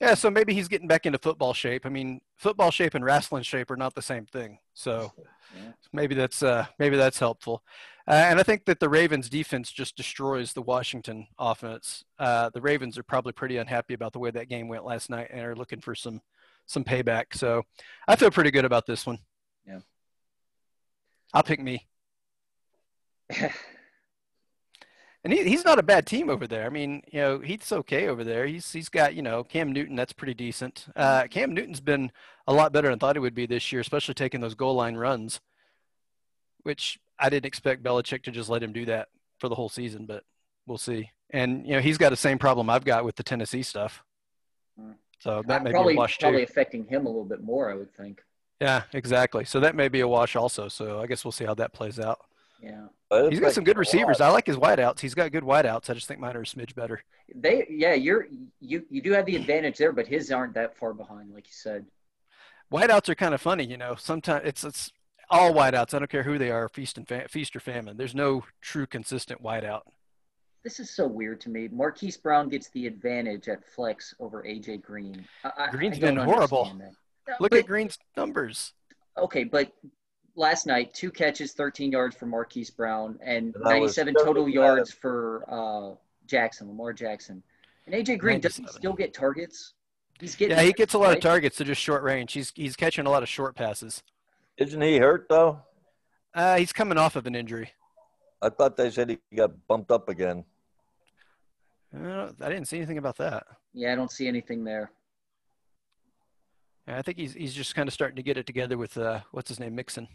Yeah, 0.00 0.14
so 0.14 0.30
maybe 0.30 0.54
he's 0.54 0.68
getting 0.68 0.88
back 0.88 1.06
into 1.06 1.18
football 1.18 1.54
shape. 1.54 1.86
I 1.86 1.88
mean, 1.88 2.20
football 2.36 2.70
shape 2.70 2.94
and 2.94 3.04
wrestling 3.04 3.42
shape 3.42 3.70
are 3.70 3.76
not 3.76 3.94
the 3.94 4.02
same 4.02 4.26
thing. 4.26 4.58
So 4.74 5.12
Yeah. 5.56 5.72
maybe 5.92 6.14
that's 6.14 6.42
uh, 6.42 6.66
maybe 6.78 6.96
that's 6.96 7.18
helpful. 7.18 7.62
Uh, 8.08 8.12
and 8.12 8.40
I 8.40 8.42
think 8.42 8.64
that 8.64 8.80
the 8.80 8.88
Ravens 8.88 9.28
defense 9.28 9.70
just 9.70 9.94
destroys 9.94 10.54
the 10.54 10.62
Washington 10.62 11.26
offense. 11.38 12.04
Uh, 12.18 12.48
the 12.54 12.62
Ravens 12.62 12.96
are 12.96 13.02
probably 13.02 13.32
pretty 13.32 13.58
unhappy 13.58 13.92
about 13.92 14.14
the 14.14 14.18
way 14.18 14.30
that 14.30 14.48
game 14.48 14.66
went 14.66 14.86
last 14.86 15.10
night 15.10 15.28
and 15.30 15.44
are 15.44 15.54
looking 15.54 15.80
for 15.80 15.94
some 15.94 16.22
some 16.64 16.84
payback. 16.84 17.34
So 17.34 17.64
I 18.06 18.16
feel 18.16 18.30
pretty 18.30 18.50
good 18.50 18.64
about 18.64 18.86
this 18.86 19.04
one. 19.04 19.18
Yeah. 19.66 19.80
I'll 21.34 21.42
pick 21.42 21.60
me. 21.60 21.86
And 25.24 25.32
he, 25.32 25.42
he's 25.42 25.64
not 25.64 25.80
a 25.80 25.82
bad 25.82 26.06
team 26.06 26.30
over 26.30 26.46
there. 26.46 26.64
I 26.64 26.68
mean, 26.68 27.02
you 27.12 27.20
know, 27.20 27.40
he's 27.40 27.72
okay 27.72 28.08
over 28.08 28.22
there. 28.22 28.46
He's 28.46 28.72
he's 28.72 28.88
got 28.88 29.14
you 29.14 29.20
know 29.20 29.42
Cam 29.42 29.72
Newton. 29.72 29.96
That's 29.96 30.12
pretty 30.12 30.32
decent. 30.32 30.86
Uh, 30.94 31.26
Cam 31.28 31.52
Newton's 31.52 31.80
been 31.80 32.12
a 32.46 32.52
lot 32.52 32.72
better 32.72 32.88
than 32.88 32.94
I 32.94 32.98
thought 32.98 33.16
he 33.16 33.20
would 33.20 33.34
be 33.34 33.44
this 33.44 33.72
year, 33.72 33.80
especially 33.80 34.14
taking 34.14 34.40
those 34.40 34.54
goal 34.54 34.76
line 34.76 34.94
runs, 34.94 35.40
which 36.62 37.00
I 37.18 37.30
didn't 37.30 37.46
expect 37.46 37.82
Belichick 37.82 38.22
to 38.24 38.30
just 38.30 38.48
let 38.48 38.62
him 38.62 38.72
do 38.72 38.84
that 38.86 39.08
for 39.38 39.48
the 39.48 39.54
whole 39.54 39.68
season. 39.68 40.06
But 40.06 40.24
we'll 40.66 40.78
see. 40.78 41.10
And 41.30 41.66
you 41.66 41.74
know, 41.74 41.80
he's 41.80 41.98
got 41.98 42.10
the 42.10 42.16
same 42.16 42.38
problem 42.38 42.70
I've 42.70 42.84
got 42.84 43.04
with 43.04 43.16
the 43.16 43.22
Tennessee 43.22 43.62
stuff. 43.62 44.02
Hmm. 44.78 44.92
So 45.20 45.42
that 45.48 45.62
may 45.64 45.70
probably 45.70 45.94
be 45.94 45.96
a 45.96 46.00
wash 46.00 46.18
probably 46.18 46.44
too. 46.44 46.50
affecting 46.50 46.86
him 46.86 47.06
a 47.06 47.08
little 47.08 47.24
bit 47.24 47.42
more, 47.42 47.70
I 47.70 47.74
would 47.74 47.92
think. 47.94 48.22
Yeah, 48.60 48.82
exactly. 48.92 49.44
So 49.44 49.60
that 49.60 49.74
may 49.74 49.88
be 49.88 50.00
a 50.00 50.08
wash 50.08 50.36
also. 50.36 50.68
So 50.68 51.00
I 51.00 51.06
guess 51.06 51.24
we'll 51.24 51.32
see 51.32 51.44
how 51.44 51.54
that 51.54 51.72
plays 51.72 51.98
out. 51.98 52.18
Yeah. 52.62 52.86
But 53.08 53.26
it 53.26 53.32
He's 53.32 53.40
got 53.40 53.52
some 53.52 53.64
good 53.64 53.76
affects 53.76 53.94
a 53.94 53.98
lot. 53.98 54.08
receivers. 54.08 54.20
I 54.20 54.28
like 54.30 54.46
his 54.46 54.56
wideouts. 54.56 55.00
He's 55.00 55.14
got 55.14 55.32
good 55.32 55.44
wideouts. 55.44 55.90
I 55.90 55.94
just 55.94 56.08
think 56.08 56.20
mine 56.20 56.36
are 56.36 56.42
a 56.42 56.44
smidge 56.44 56.74
better. 56.74 57.02
They 57.34 57.66
yeah, 57.70 57.94
you're 57.94 58.26
you 58.60 58.84
you 58.90 59.00
do 59.02 59.12
have 59.12 59.26
the 59.26 59.36
advantage 59.36 59.76
there, 59.78 59.92
but 59.92 60.06
his 60.06 60.30
aren't 60.30 60.54
that 60.54 60.76
far 60.76 60.92
behind, 60.92 61.32
like 61.32 61.46
you 61.46 61.52
said. 61.52 61.86
Wideouts 62.72 63.08
are 63.08 63.14
kind 63.14 63.34
of 63.34 63.40
funny, 63.40 63.64
you 63.64 63.76
know. 63.76 63.94
Sometimes 63.96 64.42
it's 64.44 64.64
it's 64.64 64.92
all 65.30 65.52
wideouts. 65.52 65.94
I 65.94 65.98
don't 65.98 66.10
care 66.10 66.22
who 66.22 66.38
they 66.38 66.50
are, 66.50 66.68
feast 66.68 66.96
and 66.98 67.06
fa- 67.06 67.28
feast 67.28 67.54
or 67.56 67.60
famine. 67.60 67.96
There's 67.96 68.14
no 68.14 68.44
true 68.60 68.86
consistent 68.86 69.42
wideout. 69.42 69.82
This 70.64 70.80
is 70.80 70.90
so 70.90 71.06
weird 71.06 71.40
to 71.42 71.50
me. 71.50 71.68
Marquise 71.68 72.16
Brown 72.16 72.48
gets 72.48 72.68
the 72.70 72.86
advantage 72.86 73.48
at 73.48 73.64
flex 73.64 74.14
over 74.20 74.42
AJ 74.42 74.82
Green. 74.82 75.24
I, 75.44 75.50
I- 75.58 75.70
Green's 75.70 75.96
I 75.98 76.00
been 76.00 76.16
horrible. 76.16 76.72
No, 76.76 77.34
Look 77.40 77.50
but- 77.50 77.60
at 77.60 77.66
Green's 77.66 77.98
numbers. 78.16 78.72
Okay, 79.16 79.44
but 79.44 79.72
last 80.36 80.66
night, 80.66 80.94
two 80.94 81.10
catches, 81.10 81.52
13 81.52 81.90
yards 81.92 82.14
for 82.16 82.26
Marquise 82.26 82.70
Brown, 82.70 83.18
and 83.22 83.54
And 83.54 83.64
that 83.64 83.68
97 83.70 84.14
so 84.18 84.24
total 84.24 84.44
bad. 84.44 84.54
yards 84.54 84.92
for 84.92 85.44
uh, 85.48 85.96
Jackson, 86.26 86.68
Lamar 86.68 86.92
Jackson. 86.92 87.42
And 87.86 87.94
AJ 87.94 88.18
Green 88.18 88.38
doesn't 88.40 88.68
still 88.70 88.92
get 88.92 89.12
targets. 89.14 89.74
He's 90.20 90.34
getting 90.36 90.56
Yeah, 90.56 90.62
he 90.62 90.72
gets 90.72 90.94
a 90.94 90.98
lot 90.98 91.08
of 91.08 91.14
right? 91.14 91.22
targets 91.22 91.56
to 91.56 91.64
just 91.64 91.80
short 91.80 92.02
range. 92.02 92.32
He's 92.32 92.52
he's 92.54 92.76
catching 92.76 93.06
a 93.06 93.10
lot 93.10 93.22
of 93.22 93.28
short 93.28 93.54
passes. 93.56 94.02
Isn't 94.58 94.80
he 94.80 94.98
hurt 94.98 95.26
though? 95.28 95.60
Uh, 96.34 96.56
he's 96.56 96.72
coming 96.72 96.98
off 96.98 97.16
of 97.16 97.26
an 97.26 97.34
injury. 97.34 97.70
I 98.42 98.48
thought 98.50 98.76
they 98.76 98.90
said 98.90 99.10
he 99.10 99.18
got 99.36 99.50
bumped 99.66 99.90
up 99.90 100.08
again. 100.08 100.44
Uh, 101.96 102.30
I 102.40 102.48
didn't 102.48 102.66
see 102.66 102.76
anything 102.76 102.98
about 102.98 103.16
that. 103.16 103.46
Yeah, 103.72 103.92
I 103.92 103.94
don't 103.96 104.10
see 104.10 104.28
anything 104.28 104.62
there. 104.64 104.90
I 106.86 107.02
think 107.02 107.18
he's 107.18 107.34
he's 107.34 107.54
just 107.54 107.74
kind 107.74 107.86
of 107.88 107.92
starting 107.94 108.16
to 108.16 108.22
get 108.22 108.36
it 108.38 108.46
together 108.46 108.78
with 108.78 108.96
uh, 108.96 109.20
what's 109.32 109.48
his 109.48 109.60
name, 109.60 109.74
Mixon. 109.74 110.08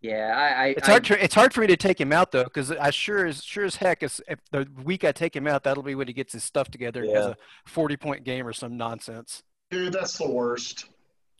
Yeah, 0.00 0.32
I. 0.36 0.62
I 0.62 0.66
It's 0.68 0.88
I- 0.88 0.92
hard 0.92 1.04
to 1.04 1.24
it's 1.24 1.34
hard 1.34 1.52
for 1.54 1.60
me 1.62 1.66
to 1.68 1.76
take 1.76 2.00
him 2.00 2.12
out 2.12 2.30
though, 2.32 2.44
because 2.44 2.70
I 2.70 2.90
sure 2.90 3.26
as 3.26 3.42
sure 3.42 3.64
as 3.64 3.76
heck 3.76 4.02
is 4.02 4.22
if 4.28 4.38
the 4.52 4.68
week 4.84 5.04
I 5.04 5.12
take 5.12 5.34
him 5.34 5.46
out, 5.48 5.64
that'll 5.64 5.82
be 5.82 5.94
when 5.96 6.06
he 6.06 6.12
gets 6.12 6.32
his 6.32 6.44
stuff 6.44 6.70
together 6.70 7.02
and 7.02 7.10
has 7.16 7.26
Yeah. 7.26 7.30
a 7.32 7.68
forty 7.68 7.96
point 7.96 8.24
game 8.24 8.46
or 8.46 8.52
some 8.52 8.76
nonsense. 8.76 9.42
Dude, 9.70 9.92
that's 9.92 10.16
the 10.18 10.30
worst. 10.30 10.86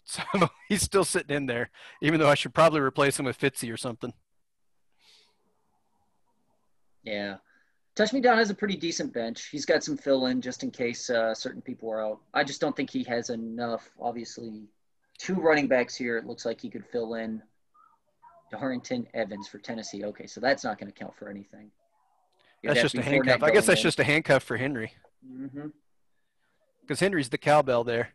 So 0.06 0.22
he's 0.68 0.82
still 0.82 1.04
sitting 1.04 1.36
in 1.36 1.46
there, 1.46 1.70
even 2.00 2.20
though 2.20 2.30
I 2.30 2.36
should 2.36 2.54
probably 2.54 2.80
replace 2.80 3.18
him 3.18 3.26
with 3.26 3.38
Fitzy 3.38 3.72
or 3.72 3.76
something. 3.76 4.14
Yeah. 7.02 7.36
Touch 7.96 8.12
Me 8.12 8.20
Down 8.20 8.38
has 8.38 8.50
a 8.50 8.54
pretty 8.54 8.76
decent 8.76 9.12
bench. 9.12 9.48
He's 9.50 9.64
got 9.64 9.82
some 9.82 9.96
fill 9.96 10.26
in 10.26 10.40
just 10.40 10.62
in 10.62 10.70
case 10.70 11.10
uh, 11.10 11.34
certain 11.34 11.62
people 11.62 11.90
are 11.90 12.04
out. 12.04 12.20
I 12.34 12.44
just 12.44 12.60
don't 12.60 12.76
think 12.76 12.90
he 12.90 13.02
has 13.04 13.30
enough. 13.30 13.90
Obviously, 14.00 14.68
two 15.18 15.34
running 15.34 15.66
backs 15.66 15.96
here. 15.96 16.18
It 16.18 16.26
looks 16.26 16.44
like 16.44 16.60
he 16.60 16.70
could 16.70 16.86
fill 16.86 17.14
in 17.14 17.42
Darrynton 18.52 19.06
Evans 19.14 19.48
for 19.48 19.58
Tennessee. 19.58 20.04
Okay, 20.04 20.26
so 20.26 20.40
that's 20.40 20.62
not 20.62 20.78
going 20.78 20.92
to 20.92 20.96
count 20.96 21.16
for 21.16 21.28
anything. 21.28 21.70
That's 22.62 22.82
just 22.82 22.94
a 22.96 23.02
handcuff. 23.02 23.42
I 23.42 23.50
guess 23.50 23.66
that's 23.66 23.82
just 23.82 23.98
a 23.98 24.04
handcuff 24.04 24.42
for 24.42 24.56
Henry, 24.56 24.92
hmm 25.26 25.68
because 26.82 27.00
Henry's 27.00 27.28
the 27.30 27.38
cowbell 27.38 27.82
there, 27.82 28.10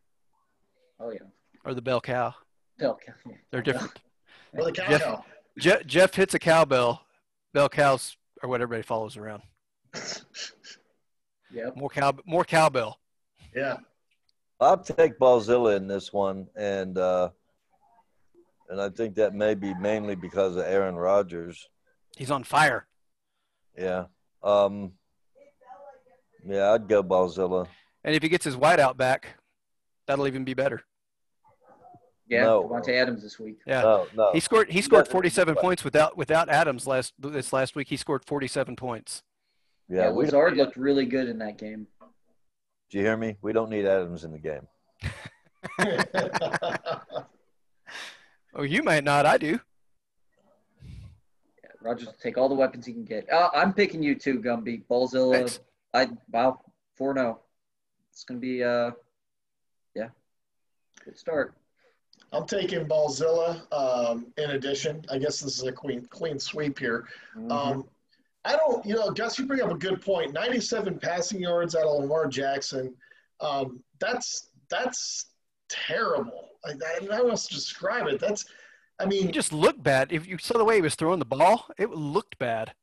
Oh, 0.98 1.10
yeah. 1.10 1.20
Or 1.64 1.74
the 1.74 1.82
bell 1.82 2.02
cow. 2.02 2.34
Bell 2.80 2.98
cow. 3.06 3.14
They're 3.52 3.62
different. 3.62 3.94
Or 4.54 4.66
the 4.66 4.74
cow 4.74 4.90
Jeff- 4.90 5.04
cow. 5.04 5.26
Jeff, 5.58 5.86
Jeff 5.86 6.14
hits 6.14 6.34
a 6.34 6.40
cowbell. 6.40 7.06
Bell 7.54 7.70
cows 7.70 8.18
or 8.44 8.50
what 8.50 8.60
everybody 8.60 8.84
follows 8.86 9.16
around. 9.16 9.44
yeah. 11.54 11.70
More 11.76 11.88
cow, 11.90 12.14
more 12.26 12.44
cowbell. 12.44 13.00
Yeah. 13.56 13.78
I'll 14.60 14.78
take 14.78 15.18
Ballzilla 15.18 15.78
in 15.78 15.88
this 15.88 16.12
one, 16.14 16.48
and 16.56 16.98
uh, 16.98 17.30
and 18.70 18.80
I 18.82 18.90
think 18.90 19.16
that 19.16 19.34
may 19.34 19.56
be 19.56 19.74
mainly 19.74 20.16
because 20.16 20.56
of 20.56 20.64
Aaron 20.66 20.96
Rodgers. 20.96 21.68
He's 22.16 22.30
on 22.30 22.44
fire. 22.44 22.86
Yeah. 23.78 24.06
Um, 24.44 24.94
yeah, 26.46 26.74
I'd 26.74 26.88
go 26.88 27.02
Ballzilla. 27.02 27.68
And 28.04 28.16
if 28.16 28.22
he 28.22 28.30
gets 28.30 28.46
his 28.46 28.56
wideout 28.56 28.98
back, 28.98 29.38
that'll 30.08 30.28
even 30.28 30.44
be 30.44 30.54
better. 30.54 30.84
Yeah, 32.32 32.44
No. 32.44 32.64
Davante 32.64 32.90
Adams 32.90 33.22
this 33.22 33.38
week. 33.38 33.60
Yeah. 33.68 33.82
No, 33.82 34.08
no. 34.16 34.32
He 34.34 34.40
scored 34.40 34.70
he 34.72 34.82
scored 34.82 35.02
doesn't- 35.06 35.12
47 35.12 35.56
points 35.56 35.84
without 35.84 36.16
without 36.18 36.48
Adams 36.50 36.88
last 36.88 37.14
this 37.20 37.52
last 37.52 37.76
week. 37.76 37.90
He 37.90 37.98
scored 37.98 38.24
47 38.26 38.76
points. 38.78 39.22
Yeah, 39.90 40.04
yeah, 40.04 40.10
Lazard 40.10 40.56
looked 40.56 40.78
really 40.78 41.06
good 41.06 41.28
in 41.28 41.38
that 41.40 41.58
game. 41.58 41.88
do 42.90 42.98
you 42.98 43.04
hear 43.04 43.18
me? 43.18 43.36
We 43.42 43.52
don't 43.52 43.70
need 43.70 43.86
Adams 43.86 44.24
in 44.24 44.32
the 44.32 44.40
game. 44.40 44.68
Oh, 48.54 48.64
you 48.64 48.84
might 48.84 49.06
not. 49.06 49.26
I 49.26 49.38
do. 49.38 49.62
Yeah, 50.84 51.70
Rodgers 51.82 52.08
will 52.08 52.16
take 52.22 52.38
all 52.38 52.50
the 52.50 52.56
weapons 52.56 52.86
he 52.86 52.92
can 52.92 53.06
get. 53.06 53.32
Uh, 53.32 53.50
I'm 53.54 53.74
picking 53.74 54.04
you 54.04 54.14
too, 54.14 54.40
Gumby. 54.42 54.84
Ballzilla. 54.90 55.36
Thanks. 55.38 55.60
I 55.94 56.10
wow, 56.30 56.60
four 56.98 57.14
zero. 57.14 57.40
It's 58.12 58.26
gonna 58.26 58.42
be 58.42 58.62
uh, 58.62 58.92
yeah, 59.96 60.10
good 61.06 61.18
start. 61.18 61.54
I'm 62.32 62.46
taking 62.46 62.86
Ballzilla. 62.86 63.62
Um, 63.74 64.28
in 64.38 64.52
addition, 64.52 65.04
I 65.12 65.18
guess 65.18 65.40
this 65.42 65.58
is 65.58 65.64
a 65.64 65.72
clean 65.72 66.06
clean 66.06 66.40
sweep 66.40 66.80
here. 66.80 67.08
Mhm. 67.36 67.52
Um, 67.52 67.90
I 68.44 68.56
don't, 68.56 68.84
you 68.86 68.96
know, 68.96 69.12
Gus, 69.12 69.38
you 69.38 69.46
bring 69.46 69.62
up 69.62 69.70
a 69.72 69.76
good 69.78 70.02
point. 70.02 70.34
97 70.34 70.98
passing 71.00 71.40
yards 71.42 71.76
out 71.76 71.86
of 71.86 72.00
Lamar 72.02 72.28
Jackson. 72.28 72.96
Um, 73.40 73.84
that's 74.00 74.50
that's 74.70 75.28
terrible. 75.70 76.50
I, 76.66 76.70
I 76.72 77.00
don't 77.00 77.10
know 77.10 77.16
how 77.18 77.28
else 77.28 77.48
to 77.48 77.54
describe 77.56 78.08
it. 78.08 78.20
That's, 78.20 78.46
I 79.00 79.04
He 79.04 79.10
mean, 79.10 79.32
just 79.32 79.52
looked 79.52 79.84
bad. 79.84 80.12
If 80.12 80.28
you 80.28 80.38
saw 80.38 80.58
the 80.58 80.64
way 80.66 80.76
he 80.76 80.82
was 80.82 80.96
throwing 80.96 81.20
the 81.20 81.26
ball, 81.26 81.68
it 81.78 81.90
looked 81.92 82.38
bad. 82.40 82.74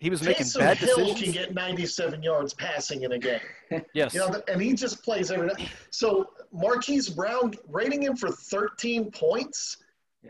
He 0.00 0.08
was 0.08 0.22
making 0.22 0.46
Taysom 0.46 0.60
bad 0.60 0.78
Hill 0.78 0.96
decisions. 0.96 1.22
can 1.22 1.32
get 1.32 1.54
97 1.54 2.22
yards 2.22 2.54
passing 2.54 3.02
in 3.02 3.12
a 3.12 3.18
game. 3.18 3.40
yes. 3.94 4.14
You 4.14 4.20
know, 4.20 4.42
and 4.48 4.60
he 4.60 4.72
just 4.72 5.04
plays 5.04 5.30
every 5.30 5.46
night. 5.46 5.68
So 5.90 6.30
Marquise 6.52 7.10
Brown 7.10 7.52
rating 7.68 8.02
him 8.02 8.16
for 8.16 8.30
13 8.30 9.10
points. 9.10 9.76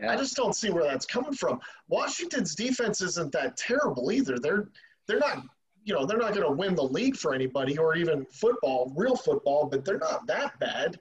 I 0.07 0.15
just 0.15 0.35
don't 0.35 0.55
see 0.55 0.69
where 0.69 0.83
that's 0.83 1.05
coming 1.05 1.33
from. 1.33 1.59
Washington's 1.89 2.55
defense 2.55 3.01
isn't 3.01 3.31
that 3.33 3.57
terrible 3.57 4.11
either. 4.11 4.37
They're 4.39 4.69
they're 5.07 5.19
not 5.19 5.43
you 5.83 5.93
know 5.93 6.05
they're 6.05 6.17
not 6.17 6.33
going 6.33 6.47
to 6.47 6.53
win 6.53 6.75
the 6.75 6.83
league 6.83 7.17
for 7.17 7.33
anybody 7.33 7.77
or 7.77 7.95
even 7.95 8.25
football, 8.25 8.93
real 8.95 9.15
football, 9.15 9.65
but 9.65 9.83
they're 9.83 9.97
not 9.97 10.25
that 10.27 10.57
bad. 10.59 10.99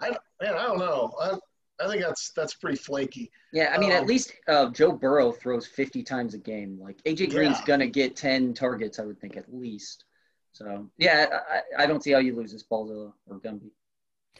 I 0.00 0.10
man, 0.40 0.54
I 0.54 0.62
don't 0.62 0.78
know. 0.78 1.12
I 1.20 1.38
I 1.82 1.88
think 1.88 2.02
that's 2.02 2.30
that's 2.30 2.54
pretty 2.54 2.76
flaky. 2.76 3.30
yeah. 3.52 3.72
I 3.74 3.78
mean, 3.78 3.92
at 3.92 4.02
Um, 4.02 4.06
least 4.06 4.32
uh, 4.48 4.70
Joe 4.70 4.92
Burrow 4.92 5.32
throws 5.32 5.66
50 5.66 6.02
times 6.02 6.34
a 6.34 6.38
game. 6.38 6.78
Like 6.80 7.02
AJ 7.04 7.30
Green's 7.30 7.58
Yeah. 7.60 7.64
gonna 7.66 7.86
get 7.86 8.16
10 8.16 8.54
targets, 8.54 8.98
I 8.98 9.04
would 9.04 9.18
think 9.20 9.36
at 9.36 9.52
least. 9.52 10.04
So 10.52 10.90
yeah, 10.98 11.40
I, 11.48 11.84
I 11.84 11.86
don't 11.86 12.02
see 12.02 12.10
how 12.12 12.18
you 12.18 12.34
lose 12.34 12.52
this 12.52 12.64
Ballzilla 12.64 13.12
or 13.26 13.40
Gumby. 13.40 13.70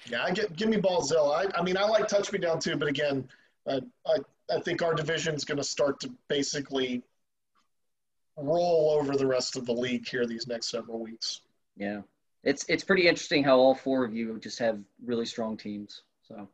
Yeah, 0.06 0.24
I 0.24 0.30
get 0.32 0.54
give 0.56 0.68
me 0.68 0.76
Ballzilla. 0.78 1.46
I, 1.54 1.58
I 1.58 1.62
mean, 1.62 1.76
I 1.76 1.84
like 1.84 2.08
touch 2.08 2.32
me 2.32 2.38
down 2.38 2.58
too, 2.60 2.76
but 2.76 2.88
again, 2.88 3.28
I 3.68 3.80
I, 4.06 4.16
I 4.54 4.60
think 4.60 4.82
our 4.82 4.94
division 4.94 5.34
is 5.34 5.44
going 5.44 5.58
to 5.58 5.64
start 5.64 6.00
to 6.00 6.12
basically 6.28 7.02
roll 8.36 8.90
over 8.98 9.16
the 9.16 9.26
rest 9.26 9.56
of 9.56 9.66
the 9.66 9.72
league 9.72 10.08
here 10.08 10.26
these 10.26 10.46
next 10.46 10.68
several 10.70 10.98
weeks. 11.00 11.42
Yeah, 11.76 12.02
it's 12.42 12.64
it's 12.68 12.84
pretty 12.84 13.06
interesting 13.08 13.44
how 13.44 13.58
all 13.58 13.74
four 13.74 14.04
of 14.04 14.14
you 14.14 14.38
just 14.38 14.58
have 14.58 14.78
really 15.04 15.26
strong 15.26 15.56
teams. 15.56 16.02
So. 16.22 16.48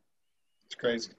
It's 0.66 0.74
crazy. 0.74 1.10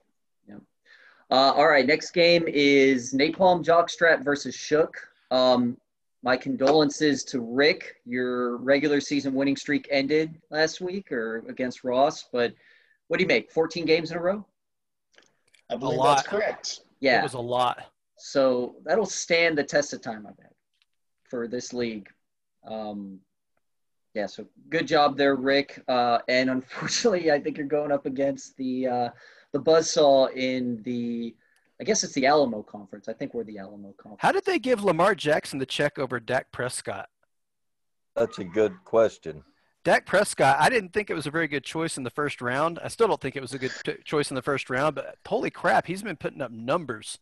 Uh, 1.30 1.52
all 1.56 1.68
right, 1.68 1.86
next 1.86 2.12
game 2.12 2.46
is 2.48 3.14
Napalm 3.14 3.64
Jockstrap 3.64 4.24
versus 4.24 4.56
Shook. 4.56 4.96
Um, 5.30 5.78
my 6.24 6.38
condolences 6.38 7.24
to 7.26 7.42
Rick. 7.42 7.96
Your 8.06 8.58
regular 8.58 9.02
season 9.02 9.34
winning 9.34 9.58
streak 9.58 9.88
ended 9.92 10.40
last 10.52 10.80
week 10.80 11.12
or 11.12 11.44
against 11.50 11.84
Ross, 11.84 12.30
but 12.32 12.54
what 13.08 13.18
do 13.18 13.24
you 13.24 13.28
make? 13.28 13.52
14 13.52 13.86
games 13.86 14.12
in 14.12 14.18
a 14.18 14.22
row? 14.22 14.46
I 15.70 15.76
believe 15.76 15.98
lot. 15.98 16.16
that's 16.16 16.28
correct. 16.28 16.80
Yeah. 17.02 17.20
It 17.20 17.24
was 17.24 17.34
a 17.34 17.40
lot. 17.40 17.84
So 18.18 18.76
that'll 18.86 19.06
stand 19.06 19.58
the 19.58 19.64
test 19.64 19.92
of 19.92 20.02
time, 20.02 20.26
I 20.26 20.32
bet, 20.42 20.54
for 21.30 21.48
this 21.48 21.74
league. 21.74 22.08
Um, 22.66 23.20
yeah, 24.14 24.26
so 24.26 24.46
good 24.70 24.88
job 24.88 25.18
there, 25.18 25.36
Rick. 25.36 25.84
Uh, 25.88 26.20
and 26.28 26.50
unfortunately, 26.50 27.32
I 27.32 27.40
think 27.40 27.58
you're 27.58 27.68
going 27.68 27.92
up 27.92 28.06
against 28.06 28.58
the 28.58 28.88
uh, 28.88 29.10
the 29.54 29.60
buzzsaw 29.60 30.32
in 30.34 30.82
the, 30.84 31.36
I 31.80 31.84
guess 31.84 32.04
it's 32.04 32.14
the 32.14 32.26
Alamo 32.26 32.64
Conference. 32.64 33.08
I 33.08 33.14
think 33.14 33.34
we're 33.34 33.44
the 33.44 33.60
Alamo 33.60 33.94
Conference. 33.94 34.20
How 34.22 34.32
did 34.32 34.46
they 34.46 34.60
give 34.60 34.84
Lamar 34.84 35.16
Jackson 35.16 35.60
the 35.60 35.66
check 35.66 35.98
over 35.98 36.20
Dak 36.20 36.52
Prescott? 36.52 37.10
That's 38.16 38.40
a 38.40 38.44
good 38.44 38.74
question. 38.84 39.44
Dak 39.84 40.06
Prescott, 40.06 40.58
I 40.60 40.70
didn't 40.70 40.92
think 40.92 41.10
it 41.10 41.14
was 41.14 41.28
a 41.28 41.32
very 41.32 41.48
good 41.48 41.64
choice 41.64 41.98
in 41.98 42.04
the 42.04 42.10
first 42.10 42.42
round. 42.42 42.78
I 42.84 42.90
still 42.90 43.08
don't 43.08 43.22
think 43.22 43.38
it 43.38 43.42
was 43.42 43.54
a 43.54 43.60
good 43.60 43.72
t- 43.86 43.96
choice 44.04 44.30
in 44.32 44.36
the 44.36 44.42
first 44.42 44.70
round, 44.70 44.96
but 44.96 45.18
holy 45.26 45.50
crap, 45.50 45.86
he's 45.86 46.04
been 46.04 46.18
putting 46.18 46.42
up 46.42 46.52
numbers. 46.52 47.20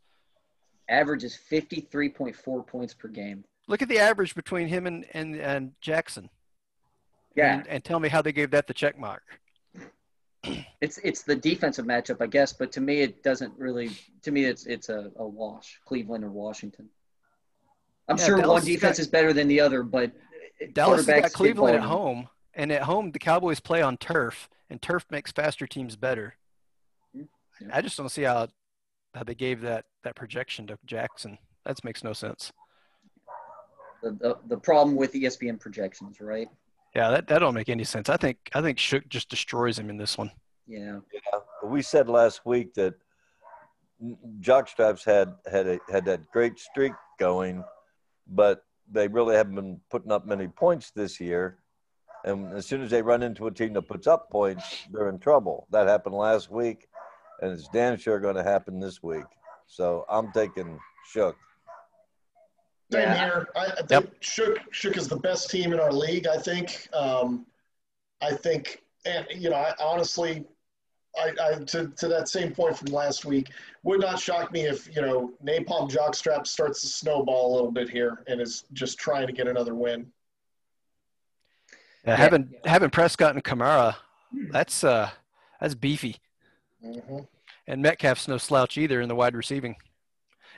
Average 0.90 1.26
is 1.26 1.38
53.4 1.52 2.66
points 2.66 2.94
per 2.94 3.08
game. 3.08 3.44
Look 3.68 3.82
at 3.82 3.90
the 3.90 4.00
average 4.00 4.34
between 4.34 4.68
him 4.68 4.88
and, 4.88 5.06
and, 5.14 5.36
and 5.36 5.74
Jackson. 5.80 6.30
Yeah, 7.36 7.56
And, 7.60 7.68
and 7.68 7.84
tell 7.84 8.00
me 8.00 8.10
how 8.10 8.22
they 8.22 8.32
gave 8.32 8.52
that 8.52 8.68
the 8.68 8.74
check 8.74 8.98
mark. 8.98 9.24
it's 10.82 10.98
it's 11.00 11.24
the 11.24 11.36
defensive 11.36 11.86
matchup, 11.86 12.22
I 12.22 12.28
guess, 12.28 12.54
but 12.54 12.72
to 12.74 12.82
me, 12.82 13.02
it 13.02 13.24
doesn't 13.24 13.54
really. 13.58 13.92
To 14.24 14.32
me, 14.32 14.46
it's 14.46 14.66
it's 14.66 14.90
a, 14.90 15.12
a 15.18 15.28
wash, 15.28 15.80
Cleveland 15.86 16.24
or 16.24 16.30
Washington. 16.32 16.88
I'm 18.08 18.18
Yeah, 18.18 18.26
sure 18.26 18.38
Dallas 18.38 18.64
one 18.64 18.72
defense 18.72 18.98
got- 18.98 19.02
is 19.02 19.08
better 19.08 19.34
than 19.34 19.48
the 19.48 19.60
other, 19.60 19.84
but 19.84 20.12
Dallas 20.74 21.06
got 21.06 21.34
Cleveland 21.34 21.76
at 21.78 21.82
home, 21.84 22.30
and 22.54 22.72
at 22.72 22.84
home 22.84 23.12
the 23.12 23.20
Cowboys 23.20 23.60
play 23.60 23.82
on 23.82 23.98
turf, 23.98 24.48
and 24.70 24.82
turf 24.82 25.06
makes 25.10 25.32
faster 25.32 25.68
teams 25.68 25.96
better. 25.96 26.36
Yeah. 27.14 27.24
I 27.74 27.82
just 27.82 27.98
don't 27.98 28.10
see 28.10 28.24
how 28.24 28.48
how 29.14 29.24
they 29.24 29.36
gave 29.36 29.62
that 29.62 29.86
that 30.04 30.16
projection 30.16 30.68
to 30.68 30.78
Jackson. 30.86 31.38
That 31.66 31.84
makes 31.84 32.04
no 32.04 32.14
sense. 32.14 32.54
the, 34.04 34.12
the, 34.12 34.38
the 34.48 34.58
problem 34.58 34.96
with 34.96 35.14
ESPN 35.14 35.60
projections, 35.60 36.22
right? 36.22 36.48
Yeah, 36.96 37.10
that, 37.12 37.28
that 37.28 37.40
don't 37.40 37.54
make 37.54 37.70
any 37.70 37.84
sense. 37.84 38.10
I 38.10 38.18
think 38.18 38.38
I 38.54 38.62
think 38.62 38.80
Shook 38.80 39.08
just 39.10 39.30
destroys 39.30 39.78
him 39.78 39.90
in 39.90 39.98
this 39.98 40.18
one. 40.18 40.32
Yeah. 40.66 41.00
yeah. 41.14 41.40
We 41.64 41.82
said 41.82 42.08
last 42.08 42.46
week 42.46 42.74
that 42.76 42.96
Jockstraps 44.40 45.04
had 45.04 45.36
had 45.50 45.68
a, 45.68 45.80
had 45.92 46.06
that 46.06 46.32
great 46.32 46.58
streak 46.58 46.94
going, 47.20 47.64
but 48.28 48.64
they 48.90 49.08
really 49.08 49.36
haven't 49.36 49.56
been 49.56 49.80
putting 49.90 50.12
up 50.12 50.26
many 50.26 50.48
points 50.48 50.92
this 50.92 51.20
year. 51.20 51.58
And 52.24 52.54
as 52.54 52.66
soon 52.66 52.82
as 52.82 52.90
they 52.90 53.02
run 53.02 53.24
into 53.24 53.48
a 53.48 53.52
team 53.52 53.74
that 53.74 53.84
puts 53.84 54.08
up 54.08 54.32
points, 54.32 54.86
they're 54.92 55.10
in 55.10 55.20
trouble. 55.20 55.68
That 55.72 55.88
happened 55.88 56.16
last 56.16 56.50
week, 56.50 56.88
and 57.42 57.52
it's 57.52 57.68
damn 57.68 57.98
sure 57.98 58.20
going 58.20 58.36
to 58.36 58.44
happen 58.44 58.80
this 58.80 59.04
week. 59.04 59.26
So 59.68 60.06
I'm 60.10 60.32
taking 60.32 60.80
Shook. 61.12 61.36
Same 62.92 63.02
Yeah. 63.02 63.26
here. 63.26 63.48
I, 63.56 63.66
I 63.66 63.76
think 63.76 63.90
Yep. 63.92 64.14
Shook 64.22 64.58
Shook 64.72 64.98
is 64.98 65.08
the 65.08 65.18
best 65.18 65.50
team 65.50 65.74
in 65.74 65.80
our 65.80 65.92
league. 65.92 66.28
I 66.28 66.38
think. 66.38 66.88
Um, 66.94 67.46
I 68.22 68.32
think, 68.34 68.82
and 69.06 69.26
you 69.36 69.50
know, 69.50 69.58
I 69.58 69.74
honestly, 69.80 70.46
I, 71.18 71.32
I 71.42 71.56
to, 71.66 71.88
to 71.98 72.08
that 72.08 72.28
same 72.30 72.54
point 72.54 72.78
from 72.78 72.88
last 72.94 73.26
week, 73.26 73.50
would 73.84 74.00
not 74.02 74.20
shock 74.20 74.52
me 74.52 74.62
if 74.68 74.94
you 74.96 75.02
know 75.02 75.34
Napalm 75.46 75.90
Jockstrap 75.90 76.48
starts 76.48 76.82
to 76.82 76.88
snowball 76.88 77.52
a 77.52 77.56
little 77.56 77.72
bit 77.72 77.90
here 77.90 78.24
and 78.28 78.40
is 78.40 78.66
just 78.74 78.98
trying 78.98 79.28
to 79.28 79.34
get 79.34 79.48
another 79.48 79.76
win. 79.76 80.08
Yeah, 82.06 82.12
Yeah. 82.12 82.16
having 82.18 82.54
having 82.66 82.90
Prescott 82.90 83.34
and 83.36 83.44
Kamara, 83.44 83.96
that's 84.52 84.84
uh 84.84 85.10
that's 85.60 85.76
beefy. 85.76 86.18
hmm 86.82 87.20
And 87.68 87.82
Metcalf's 87.82 88.28
no 88.28 88.38
slouch 88.38 88.78
either 88.78 89.02
in 89.02 89.10
the 89.10 89.16
wide 89.16 89.36
receiving. 89.36 89.76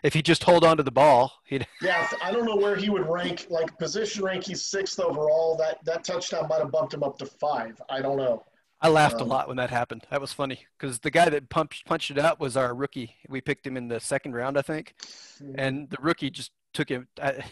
If 0.03 0.13
he 0.13 0.21
just 0.21 0.43
hold 0.43 0.63
on 0.63 0.77
to 0.77 0.83
the 0.83 0.91
ball, 0.91 1.31
he'd 1.45 1.65
Yeah, 1.81 2.07
I 2.23 2.31
don't 2.31 2.45
know 2.45 2.55
where 2.55 2.75
he 2.75 2.89
would 2.89 3.07
rank. 3.07 3.47
Like 3.49 3.77
position 3.79 4.23
rank, 4.23 4.45
he's 4.45 4.65
sixth 4.65 4.99
overall. 4.99 5.55
That 5.57 5.83
that 5.85 6.03
touchdown 6.03 6.47
might 6.49 6.59
have 6.59 6.71
bumped 6.71 6.93
him 6.93 7.03
up 7.03 7.17
to 7.19 7.25
five. 7.25 7.81
I 7.89 8.01
don't 8.01 8.17
know. 8.17 8.43
I 8.79 8.89
laughed 8.89 9.19
a 9.21 9.23
Um, 9.23 9.29
lot 9.29 9.47
when 9.47 9.57
that 9.57 9.71
happened. 9.71 10.05
That 10.11 10.21
was 10.21 10.31
funny 10.31 10.59
because 10.77 10.99
the 10.99 11.09
guy 11.09 11.29
that 11.29 11.49
punched 11.49 11.85
punched 11.87 12.11
it 12.11 12.19
out 12.19 12.39
was 12.39 12.55
our 12.55 12.75
rookie. 12.75 13.15
We 13.27 13.41
picked 13.41 13.65
him 13.65 13.75
in 13.75 13.87
the 13.87 13.99
second 13.99 14.33
round, 14.33 14.55
I 14.57 14.61
think, 14.61 14.93
and 15.55 15.89
the 15.89 15.97
rookie 15.99 16.29
just 16.29 16.51
took 16.73 16.89
him. 16.89 17.07
I, 17.21 17.43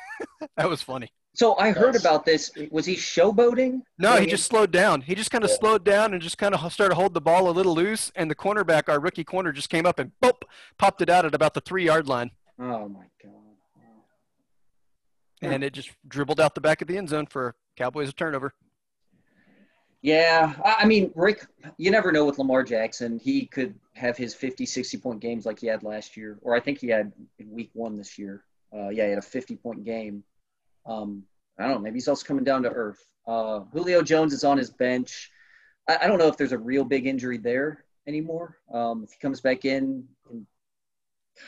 that 0.56 0.68
was 0.68 0.82
funny. 0.82 1.10
So 1.36 1.54
I 1.58 1.70
heard 1.70 1.96
about 1.96 2.24
this. 2.24 2.50
Was 2.70 2.86
he 2.86 2.94
showboating? 2.96 3.82
No, 3.98 4.16
he 4.16 4.24
just 4.26 4.46
slowed 4.46 4.70
down. 4.70 5.02
He 5.02 5.14
just 5.14 5.30
kind 5.30 5.44
of 5.44 5.50
Yeah. 5.50 5.56
slowed 5.56 5.84
down 5.84 6.14
and 6.14 6.22
just 6.22 6.38
kind 6.38 6.54
of 6.54 6.72
started 6.72 6.94
to 6.94 6.96
hold 6.98 7.12
the 7.12 7.20
ball 7.20 7.50
a 7.50 7.52
little 7.52 7.74
loose. 7.74 8.10
And 8.16 8.30
the 8.30 8.34
cornerback, 8.34 8.88
our 8.88 8.98
rookie 8.98 9.22
corner, 9.22 9.52
just 9.52 9.68
came 9.68 9.84
up 9.84 9.98
and 9.98 10.12
boop, 10.22 10.42
popped 10.78 11.02
it 11.02 11.10
out 11.10 11.26
at 11.26 11.34
about 11.34 11.52
the 11.52 11.60
three 11.60 11.84
yard 11.84 12.08
line. 12.08 12.30
Oh 12.58 12.88
my 12.88 13.04
god. 13.22 13.32
And 15.42 15.62
it 15.62 15.74
just 15.74 15.90
dribbled 16.08 16.40
out 16.40 16.54
the 16.54 16.62
back 16.62 16.80
of 16.80 16.88
the 16.88 16.96
end 16.96 17.10
zone 17.10 17.26
for 17.26 17.54
Cowboys 17.76 18.08
a 18.08 18.12
turnover. 18.12 18.54
Yeah, 20.00 20.54
I 20.64 20.76
I 20.80 20.84
mean, 20.86 21.12
Rick, 21.14 21.46
you 21.76 21.90
never 21.90 22.12
know 22.12 22.24
with 22.24 22.38
Lamar 22.38 22.62
Jackson. 22.62 23.18
He 23.18 23.44
could 23.44 23.74
have 23.94 24.16
his 24.16 24.34
50, 24.34 24.64
60 24.64 24.96
point 24.98 25.20
games 25.20 25.44
like 25.44 25.58
he 25.58 25.66
had 25.66 25.82
last 25.82 26.16
year, 26.16 26.38
or 26.40 26.54
I 26.56 26.60
think 26.60 26.78
he 26.78 26.86
had 26.88 27.12
in 27.38 27.50
week 27.50 27.68
one 27.74 27.94
this 27.96 28.18
year. 28.18 28.44
Uh, 28.74 28.88
yeah, 28.88 29.04
he 29.04 29.10
had 29.10 29.18
a 29.18 29.22
50 29.22 29.56
point 29.56 29.84
game. 29.84 30.24
Um, 30.86 31.24
I 31.58 31.64
don't 31.64 31.72
know. 31.72 31.78
Maybe 31.80 31.94
he's 31.96 32.08
also 32.08 32.26
coming 32.26 32.44
down 32.44 32.62
to 32.62 32.70
earth. 32.70 33.02
Uh, 33.26 33.60
Julio 33.72 34.02
Jones 34.02 34.32
is 34.32 34.44
on 34.44 34.58
his 34.58 34.70
bench. 34.70 35.30
I, 35.88 35.98
I 36.02 36.06
don't 36.06 36.18
know 36.18 36.28
if 36.28 36.36
there's 36.36 36.52
a 36.52 36.58
real 36.58 36.84
big 36.84 37.06
injury 37.06 37.38
there 37.38 37.84
anymore. 38.06 38.58
Um, 38.72 39.02
if 39.04 39.10
he 39.12 39.18
comes 39.20 39.40
back 39.40 39.64
in 39.64 40.04
and 40.30 40.46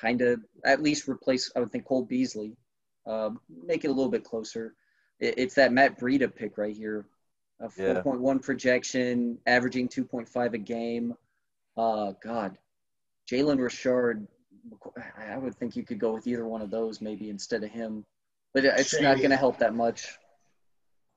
kind 0.01 0.20
of 0.20 0.41
at 0.64 0.82
least 0.82 1.09
replace, 1.09 1.51
I 1.55 1.61
would 1.61 1.70
think, 1.70 1.84
Cole 1.84 2.05
Beasley, 2.05 2.57
um, 3.07 3.41
make 3.64 3.84
it 3.84 3.89
a 3.89 3.93
little 3.93 4.11
bit 4.11 4.24
closer. 4.24 4.74
It, 5.20 5.34
it's 5.39 5.55
that 5.55 5.72
Matt 5.72 5.99
Breida 5.99 6.34
pick 6.34 6.59
right 6.59 6.76
here 6.76 7.07
a 7.61 7.68
Yeah. 7.76 8.03
4.1 8.03 8.43
projection, 8.43 9.39
averaging 9.47 9.89
2.5 9.89 10.55
a 10.55 10.59
game. 10.59 11.14
Uh, 11.76 12.12
God, 12.22 12.57
Jalen 13.30 13.61
Richard, 13.61 14.26
I 15.16 15.36
would 15.36 15.55
think 15.55 15.76
you 15.76 15.84
could 15.84 15.99
go 15.99 16.12
with 16.12 16.26
either 16.26 16.47
one 16.47 16.62
of 16.62 16.70
those 16.70 17.01
maybe 17.01 17.30
instead 17.30 17.64
of 17.64 17.70
him, 17.70 18.05
but 18.55 18.64
it's 18.64 19.01
not 19.01 19.18
going 19.18 19.30
to 19.30 19.36
help 19.36 19.59
that 19.59 19.74
much. 19.74 20.16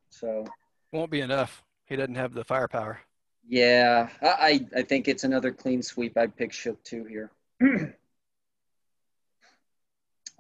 So, 0.10 0.46
Won't 0.92 1.12
be 1.12 1.22
enough. 1.22 1.64
He 1.86 1.96
doesn't 1.96 2.16
have 2.16 2.34
the 2.34 2.44
firepower. 2.44 3.00
yeah, 3.48 4.10
I, 4.22 4.28
I 4.28 4.80
I 4.80 4.82
think 4.84 5.08
it's 5.08 5.24
another 5.24 5.52
clean 5.52 5.82
sweep. 5.82 6.18
I'd 6.18 6.36
pick 6.36 6.54
Shook 6.54 6.84
too 6.84 7.06
here. 7.06 7.32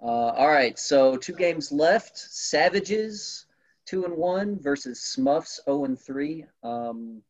uh, 0.01 0.05
all 0.05 0.47
right, 0.47 0.77
so 0.77 1.15
two 1.17 1.33
games 1.33 1.71
left. 1.71 2.17
Savages 2.17 3.45
two 3.85 4.05
and 4.05 4.15
one 4.15 4.59
versus 4.59 5.01
Smuffs 5.01 5.59
zero 5.65 5.85
and 5.85 5.99
three. 5.99 6.45
Um, 6.63 7.21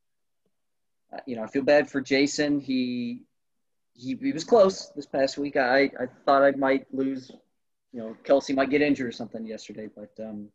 uh, 1.14 1.20
you 1.26 1.36
know, 1.36 1.44
I 1.44 1.48
feel 1.48 1.64
bad 1.64 1.90
for 1.90 2.02
Jason. 2.02 2.60
He 2.60 3.24
he, 3.94 4.16
he 4.16 4.32
was 4.32 4.44
close 4.44 4.92
this 4.96 5.06
past 5.06 5.38
week. 5.38 5.58
I, 5.58 5.84
I 6.00 6.06
thought 6.26 6.44
I 6.44 6.52
might 6.52 6.86
lose. 6.94 7.32
You 7.94 8.00
know, 8.00 8.18
Kelce 8.24 8.56
might 8.56 8.70
get 8.70 8.82
injured 8.82 9.08
or 9.08 9.12
something 9.12 9.46
yesterday, 9.46 9.90
but 9.94 10.12
um, 10.24 10.48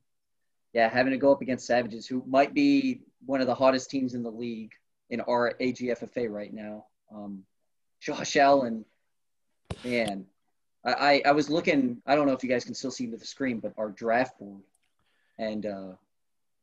yeah, 0.73 0.89
having 0.89 1.13
to 1.13 1.19
go 1.19 1.33
up 1.33 1.43
against 1.43 1.67
Savages, 1.67 2.07
who 2.07 2.23
might 2.27 2.55
be 2.55 3.01
one 3.25 3.41
of 3.41 3.47
the 3.47 3.55
hottest 3.55 3.91
teams 3.91 4.15
in 4.15 4.23
the 4.23 4.31
league 4.31 4.73
in 5.11 5.21
our 5.23 5.55
AGFFA 5.61 6.31
right 6.31 6.53
now. 6.53 6.87
Um, 7.15 7.45
Josh 8.01 8.37
Allen, 8.37 8.85
man, 9.85 10.27
I, 10.85 11.23
I, 11.25 11.33
was 11.33 11.51
looking. 11.51 12.01
I 12.07 12.15
don't 12.15 12.27
know 12.27 12.33
if 12.33 12.45
you 12.45 12.49
guys 12.49 12.65
can 12.65 12.75
still 12.75 12.91
see 12.91 13.07
the 13.07 13.19
screen, 13.19 13.59
but 13.59 13.73
our 13.77 13.91
draft 13.91 14.39
board, 14.39 14.63
and 15.39 15.67
uh, 15.67 15.93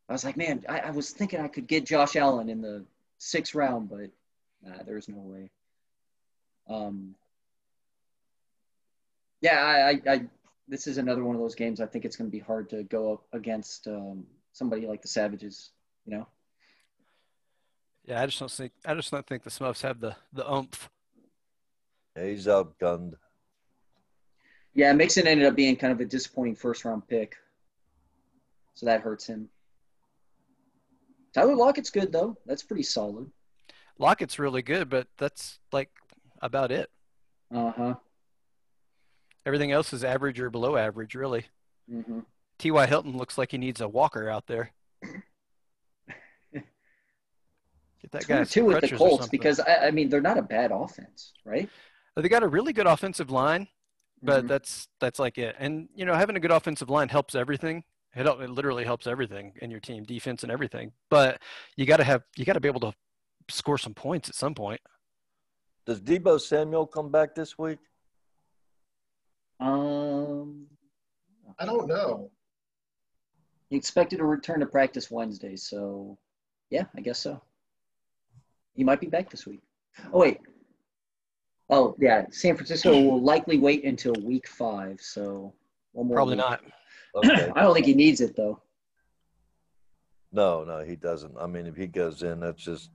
I 0.08 0.14
was 0.14 0.24
like, 0.24 0.38
man, 0.38 0.64
I, 0.70 0.80
I 0.80 0.92
was 0.92 1.12
thinking 1.12 1.42
I 1.42 1.48
could 1.48 1.68
get 1.68 1.86
Josh 1.86 2.16
Allen 2.16 2.50
in 2.50 2.62
the 2.62 2.86
sixth 3.18 3.54
round, 3.56 3.90
but 3.90 4.12
nah, 4.64 4.84
there's 4.86 5.10
no 5.10 5.18
way. 5.18 5.50
Um, 6.70 7.16
yeah, 9.42 9.60
I, 9.60 9.90
I, 9.90 10.14
I, 10.14 10.22
this 10.68 10.88
is 10.88 10.98
another 10.98 11.24
one 11.24 11.36
of 11.36 11.42
those 11.42 11.56
games. 11.56 11.82
I 11.82 11.86
think 11.86 12.06
it's 12.06 12.16
going 12.16 12.30
to 12.30 12.36
be 12.36 12.40
hard 12.44 12.70
to 12.70 12.84
go 12.84 13.14
up 13.14 13.24
against 13.34 13.88
um, 13.88 14.26
somebody 14.54 14.88
like 14.88 15.02
the 15.02 15.08
Savages. 15.08 15.72
You 16.06 16.18
know, 16.18 16.28
Yeah, 18.06 18.22
I 18.22 18.26
just 18.26 18.40
don't 18.40 18.52
think 18.52 18.74
I 18.86 18.94
just 18.94 19.12
don't 19.12 19.26
think 19.26 19.44
the 19.44 19.50
Smuffs 19.50 19.82
have 19.82 20.00
the 20.00 20.16
the 20.34 20.50
oomph. 20.52 20.90
Yeah, 22.18 22.26
he's 22.28 22.46
outgunned. 22.48 23.14
yeah, 24.74 24.92
Mixon 24.94 25.28
ended 25.28 25.48
up 25.48 25.56
being 25.56 25.76
kind 25.76 25.94
of 25.94 26.00
a 26.00 26.06
disappointing 26.06 26.56
first 26.56 26.84
round 26.86 27.08
pick, 27.08 27.36
so 28.74 28.86
that 28.86 29.02
hurts 29.02 29.26
him. 29.28 29.50
Tyler 31.34 31.56
Lockett's 31.56 31.90
good 31.90 32.12
though. 32.12 32.38
That's 32.46 32.64
pretty 32.64 32.84
solid. 32.84 33.30
Lockett's 33.98 34.38
really 34.40 34.62
good, 34.62 34.90
but 34.90 35.08
that's 35.18 35.60
like 35.72 35.90
about 36.42 36.72
it. 36.72 36.90
Uh 37.54 37.72
huh. 37.72 37.94
Everything 39.46 39.72
else 39.72 39.92
is 39.94 40.04
average 40.04 40.40
or 40.40 40.50
below 40.50 40.76
average, 40.78 41.16
really. 41.16 41.46
hmm 41.90 42.20
T.Y. 42.60 42.86
Hilton 42.86 43.18
looks 43.18 43.38
like 43.38 43.52
he 43.52 43.58
needs 43.58 43.82
a 43.82 43.88
walker 43.88 44.30
out 44.30 44.48
there. 44.48 44.72
Get 46.54 46.62
that 48.12 48.28
guy 48.28 48.36
weird 48.36 48.48
some 48.48 48.62
too 48.64 48.66
with 48.68 48.82
the 48.82 48.96
Colts 48.96 49.28
because 49.28 49.60
I, 49.60 49.88
I 49.88 49.92
mean 49.92 50.10
they're 50.10 50.22
not 50.22 50.38
a 50.38 50.42
bad 50.42 50.72
offense, 50.72 51.34
right? 51.46 51.70
they 52.16 52.30
got 52.30 52.44
a 52.44 52.48
really 52.48 52.74
good 52.74 52.86
offensive 52.86 53.32
line, 53.32 53.68
but 54.22 54.46
Mhm. 54.46 54.48
that's 54.48 54.88
that's 55.00 55.20
like 55.20 55.38
it. 55.38 55.56
And 55.58 55.90
you 55.96 56.06
know, 56.06 56.14
having 56.14 56.36
a 56.36 56.40
good 56.40 56.52
offensive 56.52 56.90
line 56.90 57.10
helps 57.10 57.34
everything. 57.36 57.84
It, 58.16 58.28
it 58.28 58.50
literally 58.52 58.84
helps 58.86 59.08
everything 59.08 59.54
in 59.62 59.72
your 59.72 59.80
team, 59.80 60.04
defense 60.04 60.44
and 60.44 60.52
everything. 60.52 60.92
But 61.10 61.42
you 61.76 61.86
got 61.88 61.98
to 61.98 62.04
have 62.04 62.22
you 62.38 62.46
got 62.46 62.54
to 62.54 62.60
be 62.60 62.68
able 62.68 62.82
to 62.82 62.94
score 63.50 63.78
some 63.78 63.94
points 63.96 64.30
at 64.30 64.36
some 64.36 64.54
point. 64.54 64.80
Does 65.86 66.00
Deebo 66.00 66.40
Samuel 66.40 66.86
come 66.88 67.12
back 67.12 67.34
this 67.36 67.58
week? 67.58 67.80
Um, 69.60 70.66
I 71.60 71.66
don't 71.66 71.88
know. 71.88 72.32
he 73.70 73.76
expected 73.78 74.18
to 74.18 74.26
return 74.26 74.60
to 74.60 74.66
practice 74.66 75.10
Wednesday, 75.12 75.56
so 75.56 76.18
yeah, 76.70 76.86
I 76.96 77.02
guess 77.02 77.20
so. 77.20 77.42
He 78.76 78.84
might 78.84 79.00
be 79.00 79.08
back 79.08 79.30
this 79.30 79.46
week. 79.46 79.62
Oh 80.12 80.20
wait. 80.20 80.40
Oh 81.70 81.96
yeah, 82.00 82.26
San 82.32 82.56
Francisco 82.56 82.92
will 83.00 83.22
likely 83.22 83.58
wait 83.58 83.84
until 83.86 84.14
week 84.24 84.48
five, 84.48 85.00
so 85.00 85.54
one 85.92 86.08
more. 86.08 86.18
Probably 86.18 86.36
week. 86.36 86.46
not. 86.46 86.62
Okay. 87.16 87.52
I 87.56 87.62
don't 87.62 87.76
think 87.76 87.86
he 87.86 87.94
needs 87.94 88.22
it 88.22 88.36
though. 88.36 88.60
no, 90.32 90.64
no, 90.64 90.80
he 90.84 90.96
doesn't. 90.96 91.36
I 91.40 91.46
mean, 91.46 91.68
if 91.68 91.76
he 91.76 91.86
goes 91.86 92.24
in, 92.24 92.40
that's 92.40 92.64
just. 92.64 92.90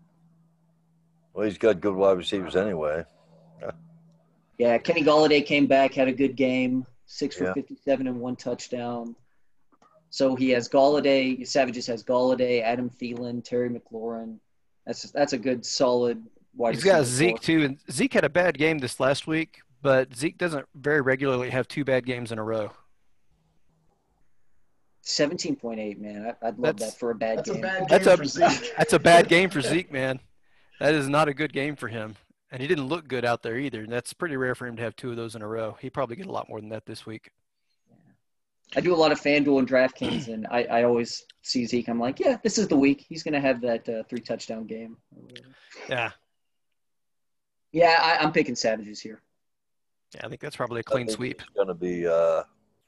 Well, 1.32 1.44
he's 1.46 1.56
got 1.56 1.80
good 1.80 1.94
wide 1.94 2.18
receivers 2.18 2.56
anyway. 2.56 3.04
Yeah, 4.58 4.76
Kenny 4.78 5.02
Golladay 5.04 5.44
came 5.46 5.66
back, 5.66 5.94
had 5.94 6.08
a 6.08 6.12
good 6.12 6.34
game, 6.36 6.84
six 7.06 7.36
for 7.36 7.44
Yeah. 7.44 7.52
57 7.54 8.06
and 8.08 8.20
one 8.20 8.34
touchdown. 8.36 9.14
So 10.10 10.34
he 10.34 10.50
has 10.50 10.68
Golladay. 10.68 11.46
Savages 11.46 11.86
has 11.86 12.02
Golladay, 12.02 12.62
Adam 12.62 12.90
Thielen, 12.90 13.44
Terry 13.44 13.68
McLaurin. 13.70 14.38
That's 14.86 15.02
that's 15.12 15.32
a 15.34 15.38
good 15.38 15.64
solid 15.66 16.24
wide. 16.56 16.74
He's 16.74 16.82
got 16.84 17.04
Zeke 17.04 17.32
core. 17.36 17.38
too, 17.38 17.64
and 17.64 17.78
Zeke 17.90 18.14
had 18.14 18.24
a 18.24 18.28
bad 18.30 18.56
game 18.58 18.78
this 18.78 18.98
last 18.98 19.26
week, 19.26 19.60
but 19.82 20.14
Zeke 20.16 20.38
doesn't 20.38 20.66
very 20.74 21.02
regularly 21.02 21.50
have 21.50 21.68
two 21.68 21.84
bad 21.84 22.06
games 22.06 22.32
in 22.32 22.38
a 22.38 22.42
row. 22.42 22.70
17.8, 25.04 25.98
man. 25.98 26.34
I, 26.42 26.48
I'd 26.48 26.58
love 26.58 26.76
That's- 26.76 26.92
that 26.92 26.98
for 26.98 27.10
a 27.10 27.14
bad 27.14 27.38
That's 27.38 27.50
a 27.50 27.52
game. 27.54 27.62
bad 27.62 27.78
game 27.80 27.86
That's 27.88 28.06
a 28.06 28.16
for 28.16 28.24
Zeke. 28.24 28.72
that's 28.78 28.92
a 28.92 28.98
bad 28.98 29.28
game 29.28 29.50
for 29.50 29.60
Zeke, 29.60 29.92
man. 29.92 30.20
That 30.80 30.94
is 30.94 31.08
not 31.08 31.28
a 31.28 31.34
good 31.34 31.52
game 31.52 31.76
for 31.76 31.88
him, 31.88 32.14
and 32.50 32.62
he 32.62 32.68
didn't 32.68 32.86
look 32.88 33.08
good 33.08 33.24
out 33.24 33.42
there 33.42 33.58
either. 33.58 33.80
And 33.80 33.92
that's 33.92 34.12
pretty 34.12 34.36
rare 34.36 34.54
for 34.54 34.66
him 34.66 34.76
to 34.76 34.82
have 34.82 34.96
two 34.96 35.10
of 35.10 35.16
those 35.16 35.34
in 35.34 35.42
a 35.42 35.48
row. 35.48 35.76
He 35.80 35.90
probably 35.90 36.16
get 36.16 36.26
a 36.26 36.32
lot 36.32 36.48
more 36.48 36.60
than 36.60 36.70
that 36.70 36.86
this 36.86 37.04
week. 37.06 37.30
I 38.76 38.80
do 38.80 38.94
a 38.94 38.96
lot 38.96 39.12
of 39.12 39.20
FanDuel 39.20 39.60
and 39.60 39.68
DraftKings, 39.68 40.28
and 40.28 40.46
I, 40.50 40.64
I 40.64 40.82
always 40.82 41.24
see 41.40 41.64
Zeke. 41.64 41.88
I'm 41.88 41.98
like, 41.98 42.20
yeah, 42.20 42.36
this 42.42 42.58
is 42.58 42.68
the 42.68 42.76
week. 42.76 43.06
He's 43.08 43.22
going 43.22 43.32
to 43.32 43.40
have 43.40 43.62
that 43.62 43.88
uh, 43.88 44.02
three 44.10 44.20
touchdown 44.20 44.66
game. 44.66 44.98
Yeah, 45.88 46.10
Yeah, 47.72 47.98
I, 47.98 48.22
I'm 48.22 48.30
picking 48.30 48.54
Savages 48.54 49.00
here. 49.00 49.22
yeah, 50.14 50.20
I 50.24 50.28
think 50.28 50.42
that's 50.42 50.56
probably 50.56 50.80
a 50.80 50.82
clean 50.84 51.08
sweep. 51.08 51.40
It's 51.40 51.50
going 51.56 51.68
to 51.68 51.74
be 51.74 52.06
uh, 52.06 52.42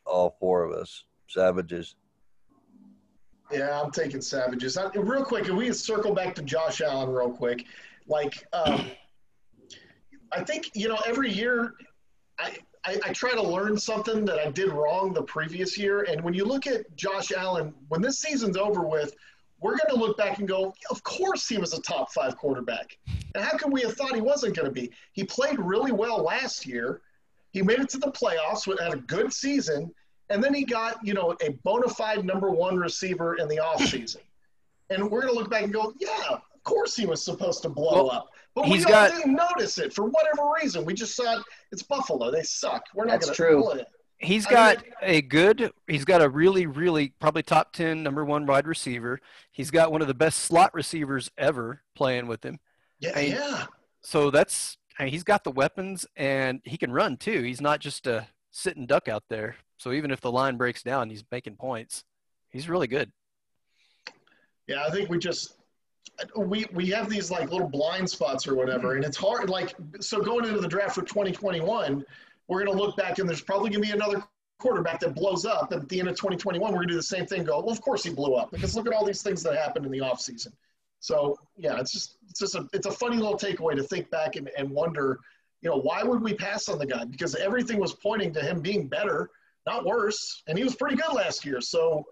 all 0.05 0.37
four 0.39 0.65
of 0.65 0.73
us 0.73 1.05
savages. 1.29 1.95
Yeah, 3.51 3.81
I'm 3.81 3.91
taking 3.91 4.21
Savages. 4.21 4.77
I, 4.77 4.91
real 4.95 5.25
quick, 5.25 5.47
if 5.49 5.55
we 5.55 5.73
circle 5.73 6.15
back 6.15 6.35
to 6.37 6.43
Josh 6.43 6.81
Allen 6.83 7.11
real 7.11 7.31
quick, 7.31 7.65
like 8.07 8.47
um, 8.53 8.91
I 10.33 10.45
think 10.45 10.71
you 10.75 10.89
know 10.89 10.99
every 11.07 11.31
year 11.31 11.75
I, 12.39 12.57
I 12.85 13.01
I 13.07 13.13
try 13.13 13.33
to 13.33 13.43
learn 13.43 13.79
something 13.79 14.25
that 14.27 14.39
I 14.39 14.51
did 14.51 14.73
wrong 14.73 15.13
the 15.13 15.23
previous 15.23 15.77
year, 15.79 16.03
and 16.03 16.23
when 16.23 16.35
you 16.35 16.45
look 16.45 16.67
at 16.67 16.95
Josh 16.97 17.33
Allen, 17.33 17.75
when 17.89 18.01
this 18.01 18.19
season's 18.19 18.57
over 18.57 18.83
with, 18.83 19.15
we're 19.61 19.77
going 19.77 19.95
to 19.95 19.97
look 19.97 20.17
back 20.17 20.39
and 20.39 20.49
go, 20.49 20.75
of 20.91 21.03
course 21.03 21.49
he 21.49 21.59
was 21.59 21.75
a 21.75 21.83
top 21.83 22.13
five 22.13 22.37
quarterback, 22.37 22.97
and 23.35 23.45
how 23.45 23.57
can 23.57 23.71
we 23.71 23.83
have 23.83 23.95
thought 23.95 24.15
he 24.15 24.21
wasn't 24.21 24.57
going 24.57 24.67
to 24.67 24.73
be? 24.73 24.91
He 25.13 25.25
played 25.25 25.59
really 25.59 25.93
well 25.93 26.23
last 26.23 26.67
year. 26.67 27.03
He 27.53 27.63
made 27.63 27.81
it 27.81 27.89
to 27.91 27.99
the 27.99 28.13
playoffs, 28.13 28.67
had 28.81 28.95
a 28.95 28.99
good 28.99 29.33
season, 29.33 29.93
and 30.31 30.43
then 30.43 30.55
he 30.55 30.65
got, 30.65 31.05
you 31.05 31.13
know, 31.13 31.37
a 31.43 31.51
bona 31.65 31.89
fide 31.89 32.25
number 32.25 32.51
one 32.51 32.77
receiver 32.77 33.35
in 33.35 33.49
the 33.49 33.57
offseason. 33.63 34.19
And 34.89 35.11
we're 35.11 35.23
going 35.23 35.35
to 35.35 35.39
look 35.39 35.51
back 35.51 35.65
and 35.65 35.73
go, 35.73 35.93
yeah, 35.99 36.29
of 36.31 36.65
course 36.65 36.97
he 36.97 37.07
was 37.07 37.23
supposed 37.23 37.63
to 37.63 37.69
blow 37.69 38.05
Well, 38.05 38.11
up. 38.11 38.29
But 38.55 38.67
he's 38.67 38.85
we 38.87 38.93
all 38.93 39.09
got- 39.09 39.17
didn't 39.17 39.35
notice 39.35 39.79
it 39.79 39.93
for 39.93 40.05
whatever 40.05 40.51
reason. 40.61 40.85
We 40.85 40.95
just 40.95 41.17
thought 41.17 41.43
it's 41.73 41.83
Buffalo. 41.83 42.31
They 42.31 42.43
suck. 42.43 42.83
We're 42.95 43.05
not 43.05 43.21
That's 43.21 43.27
going 43.27 43.37
true. 43.37 43.63
to 43.63 43.69
play 43.71 43.81
it. 43.81 43.87
He's 44.19 44.47
I 44.47 44.51
got 44.51 44.83
mean- 44.83 44.93
a 45.03 45.23
good. 45.23 45.73
He's 45.87 46.05
got 46.05 46.21
a 46.21 46.29
really, 46.29 46.67
really 46.67 47.15
probably 47.21 47.43
top 47.43 47.73
ten, 47.73 48.03
number 48.03 48.25
one 48.25 48.45
wide 48.47 48.67
receiver. 48.67 49.21
He's 49.53 49.71
got 49.71 49.93
one 49.93 50.03
of 50.03 50.09
the 50.09 50.15
best 50.15 50.41
slot 50.41 50.75
receivers 50.75 51.31
ever 51.39 51.83
playing 51.95 52.27
with 52.27 52.45
him. 52.45 52.59
Yeah, 52.99 53.13
I- 53.17 53.21
yeah. 53.21 53.67
So 54.03 54.31
that's. 54.31 54.77
I 54.99 55.05
mean, 55.05 55.13
he's 55.13 55.25
got 55.25 55.45
the 55.45 55.51
weapons 55.53 56.05
and 56.17 56.61
he 56.65 56.77
can 56.77 56.93
run 56.93 57.17
too. 57.17 57.41
He's 57.43 57.63
not 57.63 57.81
just 57.81 58.07
a 58.07 58.27
sitting 58.51 58.85
duck 58.85 59.09
out 59.09 59.23
there. 59.31 59.57
So 59.79 59.93
even 59.93 60.11
if 60.11 60.21
the 60.21 60.31
line 60.31 60.59
breaks 60.59 60.83
down, 60.83 61.09
he's 61.09 61.25
making 61.31 61.57
points. 61.57 62.05
He's 62.51 62.69
really 62.69 62.89
good. 62.89 63.11
Yeah, 64.67 64.85
I 64.87 64.91
think 64.91 65.09
we 65.09 65.19
just 65.19 65.55
we 66.37 66.67
we 66.73 66.87
have 66.91 67.09
these 67.09 67.31
like 67.31 67.51
little 67.51 67.69
blind 67.69 68.09
spots 68.09 68.47
or 68.47 68.55
whatever, 68.55 68.97
and 68.97 69.05
it's 69.05 69.17
hard. 69.17 69.49
Like 69.49 69.75
so, 70.01 70.21
going 70.21 70.45
into 70.45 70.61
the 70.61 70.69
draft 70.69 70.95
for 70.95 71.03
2021, 71.03 72.05
we're 72.49 72.65
gonna 72.65 72.77
look 72.77 72.97
back 72.97 73.19
and 73.19 73.29
there's 73.29 73.41
probably 73.41 73.71
gonna 73.71 73.83
be 73.83 73.91
another 73.91 74.23
quarterback 74.59 75.01
that 75.01 75.15
blows 75.15 75.47
up. 75.47 75.73
And 75.73 75.83
at 75.83 75.89
the 75.89 75.99
end 75.99 76.09
of 76.09 76.17
2021, 76.17 76.71
we're 76.71 76.79
gonna 76.79 76.89
do 76.89 76.95
the 76.95 77.03
same 77.03 77.27
thing. 77.27 77.45
Go, 77.45 77.61
well, 77.61 77.71
of 77.71 77.81
course 77.81 78.05
he 78.05 78.11
blew 78.11 78.35
up 78.35 78.51
because 78.51 78.77
look 78.77 78.87
at 78.87 78.93
all 78.93 79.05
these 79.05 79.23
things 79.23 79.43
that 79.43 79.57
happened 79.57 79.87
in 79.87 79.93
the 79.93 79.99
offseason. 79.99 80.53
So 81.01 81.37
yeah, 81.57 81.81
it's 81.81 81.93
just 81.93 82.17
it's 82.29 82.41
just 82.41 82.55
a 82.55 82.67
it's 82.73 82.87
a 82.87 82.93
funny 82.93 83.17
little 83.17 83.39
takeaway 83.39 83.75
to 83.75 83.83
think 83.83 84.11
back 84.11 84.37
and, 84.37 84.51
and 84.57 84.71
wonder, 84.71 85.19
you 85.63 85.71
know, 85.71 85.79
why 85.79 86.03
would 86.03 86.23
we 86.23 86.35
pass 86.35 86.69
on 86.69 86.79
the 86.79 86.87
guy? 86.87 87.05
Because 87.05 87.35
everything 87.35 87.81
was 87.81 87.95
pointing 87.95 88.33
to 88.35 88.41
him 88.41 88.61
being 88.61 88.87
better, 88.87 89.31
not 89.67 89.85
worse, 89.85 90.43
and 90.47 90.59
he 90.59 90.65
was 90.65 90.77
pretty 90.77 90.97
good 90.97 91.15
last 91.15 91.45
year. 91.45 91.61
So 91.61 92.05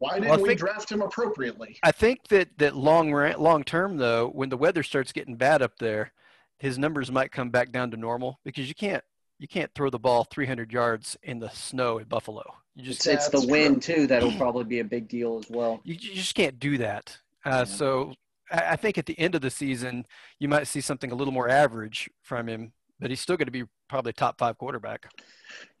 why 0.00 0.14
didn't 0.14 0.30
Well, 0.30 0.38
I 0.38 0.42
we 0.42 0.48
think- 0.48 0.60
draft 0.60 0.90
him 0.90 1.00
appropriately? 1.02 1.78
I 1.84 1.92
think 1.92 2.26
that 2.28 2.58
that 2.58 2.74
long 2.74 3.12
long 3.38 3.62
term 3.62 3.96
though, 3.98 4.28
when 4.30 4.48
the 4.48 4.56
weather 4.56 4.82
starts 4.82 5.12
getting 5.12 5.36
bad 5.36 5.62
up 5.62 5.78
there, 5.78 6.12
his 6.58 6.78
numbers 6.78 7.10
might 7.12 7.30
come 7.30 7.50
back 7.50 7.70
down 7.70 7.90
to 7.92 7.96
normal 7.96 8.40
because 8.44 8.68
you 8.68 8.74
can't 8.74 9.04
you 9.38 9.46
can't 9.48 9.70
throw 9.74 9.88
the 9.88 9.98
ball 9.98 10.24
300 10.24 10.70
yards 10.72 11.16
in 11.22 11.38
the 11.38 11.48
snow 11.50 11.98
at 11.98 12.08
Buffalo. 12.08 12.42
You 12.74 12.84
just 12.84 13.06
It's, 13.06 13.06
it's 13.06 13.28
the 13.28 13.38
That's 13.38 13.50
wind 13.50 13.82
too 13.82 14.06
that'll 14.06 14.32
probably 14.38 14.64
be 14.64 14.80
a 14.80 14.84
big 14.84 15.08
deal 15.08 15.38
as 15.38 15.48
well. 15.48 15.80
you, 15.84 15.94
you 15.94 16.14
just 16.14 16.34
can't 16.34 16.58
do 16.58 16.76
that. 16.78 17.16
Uh, 17.46 17.50
Yeah. 17.50 17.64
So 17.64 18.14
I, 18.50 18.72
I 18.72 18.76
think 18.76 18.98
at 18.98 19.06
the 19.06 19.18
end 19.18 19.34
of 19.34 19.40
the 19.40 19.48
season, 19.50 20.04
you 20.38 20.48
might 20.48 20.66
see 20.66 20.80
something 20.82 21.10
a 21.10 21.14
little 21.14 21.32
more 21.32 21.48
average 21.48 22.10
from 22.22 22.48
him, 22.48 22.72
but 22.98 23.08
he's 23.10 23.20
still 23.20 23.36
going 23.38 23.46
to 23.46 23.52
be 23.52 23.64
probably 23.90 24.12
top 24.12 24.38
five 24.38 24.56
quarterback. 24.56 25.12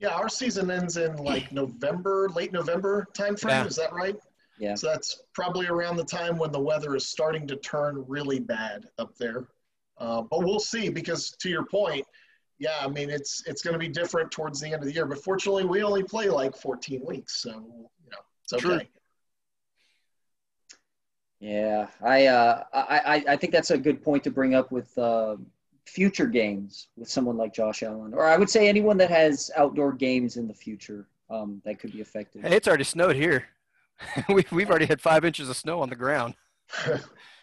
Yeah, 0.00 0.08
our 0.08 0.28
season 0.28 0.70
ends 0.70 0.96
in 0.96 1.16
like 1.16 1.50
November, 1.52 2.28
late 2.34 2.52
November 2.52 3.06
timeframe. 3.16 3.50
Yeah. 3.50 3.66
Is 3.66 3.76
that 3.76 3.92
right? 3.92 4.16
Yeah. 4.58 4.74
So 4.74 4.88
that's 4.88 5.22
probably 5.32 5.68
around 5.68 5.96
the 5.96 6.04
time 6.04 6.36
when 6.36 6.50
the 6.50 6.60
weather 6.60 6.96
is 6.96 7.06
starting 7.06 7.46
to 7.46 7.56
turn 7.56 8.04
really 8.08 8.40
bad 8.40 8.86
up 8.98 9.16
there. 9.16 9.46
Uh, 9.96 10.22
but 10.22 10.40
we'll 10.40 10.58
see 10.58 10.88
because 10.88 11.30
to 11.38 11.48
your 11.48 11.64
point, 11.64 12.04
yeah, 12.58 12.78
I 12.80 12.88
mean 12.88 13.08
it's 13.08 13.44
it's 13.46 13.62
going 13.62 13.72
to 13.72 13.78
be 13.78 13.88
different 13.88 14.30
towards 14.32 14.60
the 14.60 14.66
end 14.66 14.82
of 14.82 14.84
the 14.84 14.92
year. 14.92 15.06
But 15.06 15.22
fortunately, 15.22 15.64
we 15.64 15.82
only 15.82 16.02
play 16.02 16.28
like 16.28 16.56
14 16.56 17.02
weeks, 17.06 17.40
so 17.40 17.50
you 17.50 18.10
know 18.10 18.18
it's 18.42 18.52
okay. 18.52 18.60
True. 18.60 18.80
Yeah, 21.38 21.86
I, 22.02 22.26
uh, 22.26 22.64
I, 22.74 22.98
I, 22.98 23.24
I 23.28 23.36
think 23.36 23.54
that's 23.54 23.70
a 23.70 23.78
good 23.78 24.02
point 24.02 24.24
to 24.24 24.30
bring 24.30 24.54
up 24.54 24.70
with 24.70 24.96
uh, 24.98 25.36
future 25.90 26.26
games 26.26 26.88
with 26.96 27.08
someone 27.10 27.36
like 27.36 27.52
Josh 27.52 27.82
Allen, 27.82 28.14
or 28.14 28.24
I 28.24 28.36
would 28.36 28.48
say 28.48 28.68
anyone 28.68 28.96
that 28.98 29.10
has 29.10 29.50
outdoor 29.56 29.92
games 29.92 30.36
in 30.36 30.46
the 30.46 30.54
future 30.54 31.08
um, 31.28 31.60
that 31.64 31.78
could 31.78 31.92
be 31.92 32.00
affected. 32.00 32.42
Hey, 32.46 32.56
it's 32.56 32.68
already 32.68 32.84
snowed 32.84 33.16
here. 33.16 33.48
we, 34.28 34.44
we've 34.52 34.70
already 34.70 34.86
had 34.86 35.00
five 35.00 35.24
inches 35.24 35.48
of 35.50 35.56
snow 35.56 35.80
on 35.80 35.88
the 35.90 35.96
ground. 35.96 36.34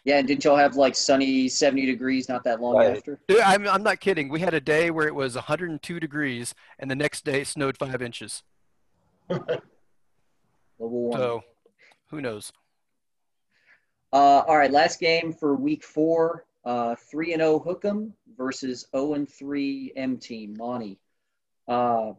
Yeah, 0.06 0.20
and 0.20 0.28
didn't 0.28 0.46
y'all 0.46 0.56
have 0.56 0.78
like 0.78 0.96
sunny 0.96 1.50
70 1.50 1.86
degrees 1.86 2.30
not 2.30 2.42
that 2.46 2.62
long 2.62 2.78
Right. 2.78 2.96
after? 2.96 3.20
Dude, 3.28 3.42
I'm, 3.42 3.68
I'm 3.68 3.84
not 3.84 4.00
kidding. 4.00 4.30
We 4.30 4.40
had 4.40 4.54
a 4.54 4.62
day 4.62 4.90
where 4.90 5.06
it 5.06 5.14
was 5.14 5.36
102 5.36 6.00
degrees, 6.00 6.56
and 6.80 6.90
the 6.90 6.96
next 6.96 7.26
day 7.26 7.42
it 7.42 7.48
snowed 7.48 7.78
five 7.78 8.02
inches. 8.02 8.42
Global 9.28 9.60
warming. 10.80 11.20
So, 11.20 11.42
who 12.10 12.22
knows? 12.22 12.54
Uh, 14.14 14.44
all 14.48 14.58
right, 14.58 14.72
last 14.72 15.02
game 15.02 15.34
for 15.34 15.56
week 15.56 15.84
four. 15.84 16.46
Uh, 16.68 16.96
three 17.10 17.32
and 17.32 17.42
zero 17.42 17.64
Hookem 17.66 18.12
versus 18.38 18.86
zero 18.92 19.14
and 19.14 19.30
three 19.30 19.94
M 19.96 20.18
team 20.18 20.54
Monty. 20.58 21.00
Uh, 21.66 22.12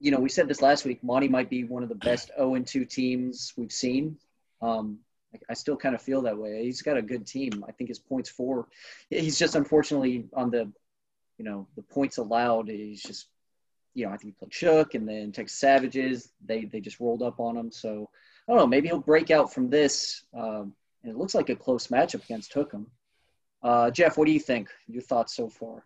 you 0.00 0.10
know, 0.10 0.20
we 0.20 0.30
said 0.30 0.48
this 0.48 0.62
last 0.62 0.86
week. 0.86 1.04
Monty 1.04 1.28
might 1.28 1.50
be 1.50 1.64
one 1.64 1.82
of 1.82 1.90
the 1.90 1.94
best 1.94 2.30
zero 2.34 2.54
and 2.54 2.66
two 2.66 2.86
teams 2.86 3.52
we've 3.58 3.70
seen. 3.70 4.16
Um, 4.62 5.00
I, 5.34 5.38
I 5.50 5.54
still 5.54 5.76
kind 5.76 5.94
of 5.94 6.00
feel 6.00 6.22
that 6.22 6.38
way. 6.38 6.64
He's 6.64 6.80
got 6.80 6.96
a 6.96 7.02
good 7.02 7.26
team. 7.26 7.62
I 7.68 7.72
think 7.72 7.88
his 7.88 7.98
points 7.98 8.30
for. 8.30 8.68
He's 9.10 9.38
just 9.38 9.54
unfortunately 9.54 10.28
on 10.32 10.50
the, 10.50 10.72
you 11.36 11.44
know, 11.44 11.66
the 11.76 11.82
points 11.82 12.16
allowed. 12.16 12.68
He's 12.68 13.02
just, 13.02 13.26
you 13.92 14.06
know, 14.06 14.12
I 14.12 14.16
think 14.16 14.32
he 14.32 14.38
played 14.38 14.54
Shook 14.54 14.94
and 14.94 15.06
then 15.06 15.30
Texas 15.32 15.60
Savages. 15.60 16.32
They 16.46 16.64
they 16.64 16.80
just 16.80 17.00
rolled 17.00 17.22
up 17.22 17.38
on 17.38 17.58
him. 17.58 17.70
So 17.70 18.08
I 18.48 18.52
don't 18.52 18.60
know. 18.60 18.66
Maybe 18.66 18.88
he'll 18.88 19.12
break 19.12 19.30
out 19.30 19.52
from 19.52 19.68
this. 19.68 20.22
Um, 20.32 20.72
and 21.02 21.12
it 21.12 21.18
looks 21.18 21.34
like 21.34 21.50
a 21.50 21.54
close 21.54 21.88
matchup 21.88 22.24
against 22.24 22.54
Hookem. 22.54 22.86
Uh, 23.62 23.90
Jeff, 23.90 24.16
what 24.16 24.26
do 24.26 24.32
you 24.32 24.40
think? 24.40 24.68
Your 24.86 25.02
thoughts 25.02 25.34
so 25.34 25.48
far? 25.48 25.84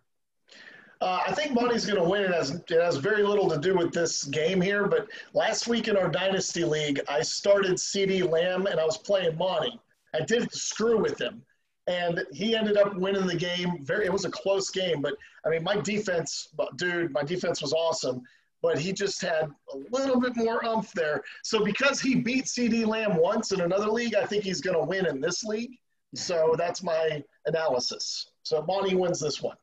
Uh, 1.01 1.21
I 1.27 1.33
think 1.33 1.51
Monty's 1.51 1.85
going 1.85 2.01
to 2.01 2.07
win. 2.07 2.23
It 2.23 2.31
has, 2.31 2.51
it 2.51 2.81
has 2.81 2.95
very 2.95 3.23
little 3.23 3.49
to 3.49 3.57
do 3.57 3.75
with 3.75 3.91
this 3.91 4.23
game 4.23 4.61
here. 4.61 4.87
But 4.87 5.09
last 5.33 5.67
week 5.67 5.89
in 5.89 5.97
our 5.97 6.07
Dynasty 6.07 6.63
League, 6.63 7.01
I 7.09 7.21
started 7.21 7.73
CeeDee 7.73 8.29
Lamb 8.29 8.67
and 8.67 8.79
I 8.79 8.85
was 8.85 8.97
playing 8.97 9.37
Monty. 9.37 9.77
I 10.13 10.21
did 10.21 10.49
screw 10.53 11.01
with 11.01 11.19
him. 11.19 11.41
And 11.87 12.23
he 12.31 12.55
ended 12.55 12.77
up 12.77 12.95
winning 12.95 13.27
the 13.27 13.35
game. 13.35 13.83
Very, 13.83 14.05
it 14.05 14.13
was 14.13 14.23
a 14.23 14.31
close 14.31 14.69
game, 14.69 15.01
but 15.01 15.15
I 15.45 15.49
mean, 15.49 15.63
my 15.63 15.75
defense, 15.75 16.47
dude, 16.77 17.11
my 17.11 17.23
defense 17.23 17.61
was 17.61 17.73
awesome. 17.73 18.21
But 18.61 18.79
he 18.79 18.93
just 18.93 19.21
had 19.21 19.51
a 19.73 19.77
little 19.91 20.21
bit 20.21 20.37
more 20.37 20.63
umph 20.63 20.93
there. 20.93 21.21
So 21.43 21.65
because 21.65 21.99
he 21.99 22.15
beat 22.15 22.45
CeeDee 22.45 22.87
Lamb 22.87 23.17
once 23.17 23.51
in 23.51 23.59
another 23.59 23.89
league, 23.89 24.15
I 24.15 24.25
think 24.25 24.45
he's 24.45 24.61
going 24.61 24.77
to 24.77 24.85
win 24.85 25.05
in 25.05 25.19
this 25.19 25.43
league. 25.43 25.77
So 26.13 26.55
that's 26.57 26.83
my 26.83 27.23
analysis. 27.45 28.31
So 28.43 28.63
Monty 28.67 28.95
wins 28.95 29.19
this 29.19 29.41
one. 29.41 29.57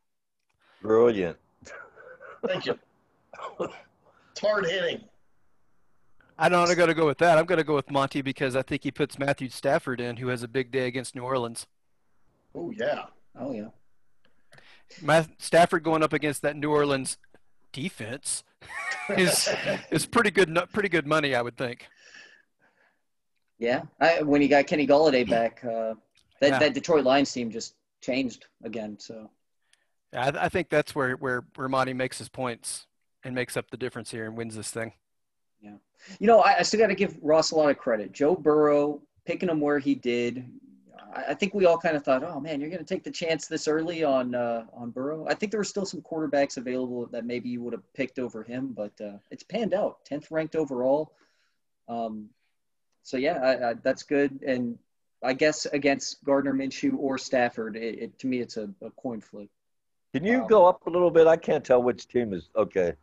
Brilliant. 0.82 1.36
Thank 2.46 2.66
you. 2.66 2.78
It's 3.60 4.40
hard 4.40 4.66
hitting. 4.66 5.04
I 6.38 6.48
don't 6.48 6.74
got 6.74 6.86
to 6.86 6.94
go 6.94 7.06
with 7.06 7.18
that. 7.18 7.36
I'm 7.36 7.44
going 7.44 7.58
to 7.58 7.64
go 7.64 7.74
with 7.74 7.90
Monty 7.90 8.22
because 8.22 8.56
I 8.56 8.62
think 8.62 8.82
he 8.82 8.90
puts 8.90 9.18
Matthew 9.18 9.50
Stafford 9.50 10.00
in, 10.00 10.16
who 10.16 10.28
has 10.28 10.42
a 10.42 10.48
big 10.48 10.70
day 10.70 10.86
against 10.86 11.14
New 11.14 11.22
Orleans. 11.22 11.66
Oh 12.54 12.70
yeah. 12.70 13.04
Oh 13.38 13.52
yeah. 13.52 13.68
Matt 15.02 15.28
Stafford 15.38 15.84
going 15.84 16.02
up 16.02 16.14
against 16.14 16.42
that 16.42 16.56
New 16.56 16.70
Orleans 16.70 17.18
defense 17.72 18.42
is 19.10 19.48
is 19.90 20.06
pretty 20.06 20.30
good. 20.30 20.58
Pretty 20.72 20.88
good 20.88 21.06
money, 21.06 21.34
I 21.34 21.42
would 21.42 21.56
think. 21.56 21.86
Yeah. 23.58 23.82
I, 24.00 24.22
when 24.22 24.40
he 24.40 24.48
got 24.48 24.66
Kenny 24.66 24.86
Golladay 24.86 25.28
back, 25.28 25.62
uh, 25.62 25.94
that 26.40 26.48
Yeah. 26.48 26.58
that 26.58 26.74
Detroit 26.74 27.04
Lions 27.04 27.32
team 27.32 27.50
just 27.50 27.74
changed 28.00 28.46
again. 28.64 28.98
So 28.98 29.30
Yeah, 30.12 30.30
I, 30.34 30.46
I 30.46 30.48
think 30.48 30.68
that's 30.68 30.94
where 30.94 31.14
where 31.16 31.44
where 31.54 31.68
Monty 31.68 31.92
makes 31.92 32.18
his 32.18 32.28
points 32.28 32.86
and 33.24 33.34
makes 33.34 33.56
up 33.56 33.70
the 33.70 33.76
difference 33.76 34.10
here 34.10 34.26
and 34.26 34.36
wins 34.36 34.56
this 34.56 34.70
thing. 34.70 34.92
Yeah. 35.60 35.76
You 36.18 36.26
know, 36.26 36.40
I, 36.40 36.58
I 36.58 36.62
still 36.62 36.80
got 36.80 36.86
to 36.86 36.94
give 36.94 37.16
Ross 37.20 37.50
a 37.50 37.56
lot 37.56 37.68
of 37.70 37.76
credit. 37.78 38.12
Joe 38.12 38.34
Burrow 38.34 39.02
picking 39.26 39.50
him 39.50 39.60
where 39.60 39.78
he 39.78 39.94
did. 39.94 40.50
I, 41.14 41.24
I 41.28 41.34
think 41.34 41.52
we 41.52 41.66
all 41.66 41.76
kind 41.76 41.96
of 41.96 42.02
thought, 42.02 42.24
oh 42.24 42.40
man, 42.40 42.60
you're 42.60 42.70
going 42.70 42.84
to 42.84 42.94
take 42.94 43.04
the 43.04 43.10
chance 43.10 43.46
this 43.46 43.68
early 43.68 44.02
on 44.02 44.34
uh, 44.34 44.64
on 44.72 44.90
Burrow. 44.90 45.26
I 45.28 45.34
think 45.34 45.52
there 45.52 45.60
were 45.60 45.64
still 45.64 45.84
some 45.84 46.00
quarterbacks 46.00 46.56
available 46.56 47.06
that 47.08 47.26
maybe 47.26 47.50
you 47.50 47.60
would 47.62 47.74
have 47.74 47.92
picked 47.92 48.18
over 48.18 48.42
him, 48.42 48.72
but 48.74 48.98
uh, 49.00 49.18
it's 49.30 49.42
panned 49.42 49.74
out. 49.74 50.04
Tenth 50.06 50.30
ranked 50.30 50.56
overall. 50.56 51.12
Um, 51.88 52.30
so 53.02 53.16
yeah, 53.16 53.38
I, 53.42 53.70
I, 53.70 53.74
that's 53.74 54.02
good. 54.02 54.42
And 54.46 54.78
I 55.22 55.32
guess 55.34 55.66
against 55.66 56.24
Gardner 56.24 56.54
Minshew 56.54 56.96
or 56.98 57.18
Stafford, 57.18 57.76
it, 57.76 57.98
it, 57.98 58.18
to 58.20 58.26
me, 58.26 58.40
it's 58.40 58.56
a, 58.56 58.70
a 58.82 58.90
coin 58.92 59.20
flip. 59.20 59.48
Can 60.14 60.24
you 60.24 60.42
Um, 60.42 60.46
go 60.48 60.66
up 60.66 60.86
a 60.86 60.90
little 60.90 61.10
bit? 61.10 61.26
I 61.26 61.36
can't 61.36 61.64
tell 61.64 61.82
which 61.82 62.08
team 62.08 62.32
is 62.32 62.48
okay. 62.56 62.94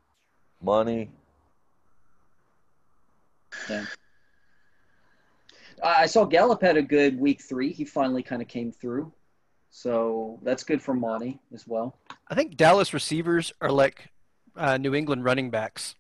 Money. 0.62 1.10
I 3.70 3.86
I 5.84 6.06
saw 6.08 6.26
Gallup 6.26 6.62
had 6.62 6.76
a 6.78 6.82
good 6.82 7.20
week 7.20 7.42
three. 7.42 7.72
He 7.72 7.86
finally 7.86 8.24
kind 8.24 8.42
of 8.42 8.48
came 8.48 8.72
through. 8.72 9.12
So 9.70 10.40
that's 10.42 10.64
good 10.64 10.82
for 10.82 10.94
Monty 10.96 11.40
as 11.54 11.68
well. 11.68 11.98
I 12.30 12.36
think 12.36 12.58
Dallas 12.58 12.94
receivers 12.94 13.54
are 13.62 13.72
like 13.72 14.10
uh, 14.56 14.78
New 14.78 14.96
England 14.96 15.24
running 15.24 15.52
backs. 15.52 15.96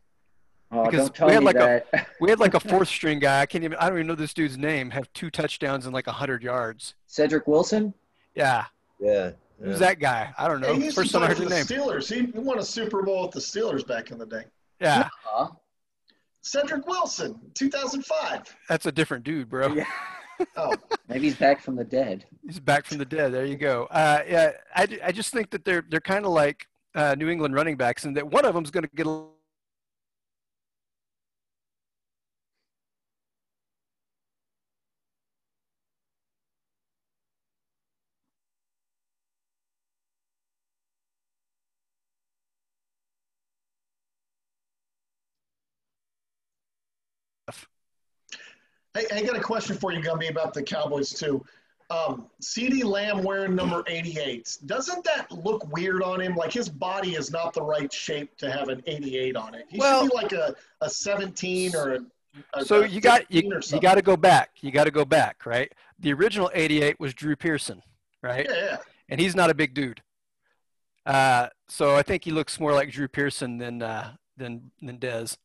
Oh, 0.72 0.84
Because 0.85 1.07
don't 1.07 1.15
tell 1.15 1.27
we 1.27 1.34
had 1.34 1.39
me 1.39 1.45
like 1.45 1.56
a- 1.56 2.06
We 2.19 2.30
had 2.30 2.39
like 2.39 2.53
a 2.53 2.60
fourth 2.72 2.89
string 2.89 3.19
guy. 3.19 3.41
I 3.41 3.45
can't 3.45 3.64
even. 3.64 3.77
I 3.77 3.88
don't 3.89 3.98
even 3.99 4.07
know 4.07 4.15
this 4.15 4.34
dude's 4.34 4.57
name. 4.57 4.89
Have 4.91 5.11
two 5.14 5.30
touchdowns 5.30 5.85
and 5.85 5.94
like 5.94 6.07
hundred 6.07 6.44
yards. 6.44 6.95
Cedric 7.06 7.48
Wilson. 7.48 7.94
Yeah, 8.35 8.65
Yeah. 8.99 9.31
who's 9.61 9.80
yeah. 9.80 9.88
that 9.88 9.99
guy? 9.99 10.34
I 10.38 10.48
don't 10.48 10.60
know. 10.61 10.73
he 10.73 10.84
used 10.85 10.95
First 10.95 11.11
to 11.11 11.19
time 11.19 11.23
I 11.23 11.27
heard 11.30 11.38
the 11.38 11.44
the 11.45 11.49
name. 11.49 11.65
Steelers. 11.65 12.14
He 12.14 12.26
he 12.31 12.39
won 12.39 12.60
a 12.60 12.64
Super 12.64 13.02
Bowl 13.02 13.23
with 13.23 13.31
the 13.31 13.39
Steelers 13.39 13.88
back 13.88 14.11
in 14.11 14.18
the 14.18 14.26
day. 14.26 14.44
Yeah, 14.81 15.07
Huh? 15.23 15.48
Cedric 16.41 16.85
Wilson, 16.88 17.39
2005. 17.56 18.56
that's 18.69 18.85
a 18.85 18.91
different 18.91 19.23
dude, 19.23 19.49
bro. 19.49 19.73
Yeah. 19.73 19.85
Oh, 20.56 20.72
Maybe 21.10 21.22
he's 21.22 21.35
back 21.35 21.64
from 21.64 21.76
the 21.76 21.84
dead. 21.84 22.26
He's 22.45 22.60
back 22.60 22.85
from 22.85 22.99
the 22.99 23.06
dead. 23.06 23.34
There 23.34 23.44
you 23.44 23.56
go. 23.57 23.85
Uh, 23.89 24.22
yeah, 24.30 24.52
I, 24.76 24.88
I 25.06 25.11
just 25.11 25.34
think 25.34 25.49
that 25.49 25.65
they're 25.65 25.84
they're 25.89 25.99
kind 25.99 26.26
of 26.26 26.31
like 26.31 26.68
uh, 26.94 27.15
New 27.18 27.27
England 27.27 27.56
running 27.56 27.76
backs, 27.76 28.06
and 28.06 28.15
that 28.15 28.27
one 28.30 28.45
of 28.45 28.53
them's 28.53 28.69
going 28.69 28.84
to 28.84 28.89
get 28.95 29.07
a 29.07 29.26
Hey, 48.98 49.06
I 49.15 49.24
got 49.24 49.36
a 49.36 49.41
question 49.41 49.78
for 49.78 49.91
you, 49.91 49.99
Gumby, 50.02 50.30
about 50.30 50.53
the 50.53 50.64
Cowboys 50.64 51.11
too. 51.11 51.44
Um, 51.90 52.28
CeeDee 52.41 52.84
Lamb 52.84 53.24
wearing 53.24 53.56
number 53.56 53.84
88. 53.88 54.57
Doesn't 54.65 55.03
that 55.06 55.32
look 55.32 55.72
weird 55.74 56.03
on 56.03 56.19
him? 56.19 56.36
Like 56.36 56.52
his 56.52 56.68
body 56.68 57.15
is 57.15 57.32
not 57.32 57.53
the 57.53 57.61
right 57.61 57.91
shape 57.94 58.36
to 58.38 58.52
have 58.52 58.68
an 58.69 58.84
88 58.88 59.36
on 59.36 59.56
it. 59.56 59.68
He 59.69 59.78
Well- 59.78 60.02
should 60.03 60.11
be 60.11 60.15
like 60.15 60.34
a, 60.34 60.56
a 60.82 60.90
17 60.90 61.76
or 61.76 61.94
a. 61.94 61.99
a 62.56 62.65
So 62.65 62.82
a 62.82 62.88
you 62.88 62.99
got 62.99 63.32
you, 63.32 63.61
you 63.68 63.80
got 63.80 63.95
to 63.95 64.02
go 64.02 64.18
back. 64.18 64.49
You 64.61 64.72
got 64.72 64.84
to 64.86 64.91
go 64.91 65.06
back, 65.06 65.45
right? 65.45 65.72
The 65.99 66.11
original 66.14 66.52
88 66.53 66.99
was 66.99 67.14
Drew 67.14 67.36
Pearson, 67.36 67.82
right? 68.22 68.45
Yeah, 68.49 68.56
yeah. 68.56 68.78
And 69.10 69.22
he's 69.22 69.36
not 69.36 69.49
a 69.49 69.53
big 69.53 69.74
dude. 69.74 70.02
Uh, 71.06 71.48
so 71.69 71.95
I 71.95 72.02
think 72.02 72.26
he 72.26 72.32
looks 72.32 72.60
more 72.60 72.74
like 72.74 72.91
Drew 72.91 73.07
Pearson 73.07 73.57
than 73.60 73.82
uh, 73.82 74.11
than 74.36 74.72
than 74.82 74.98
Dez. 74.98 75.38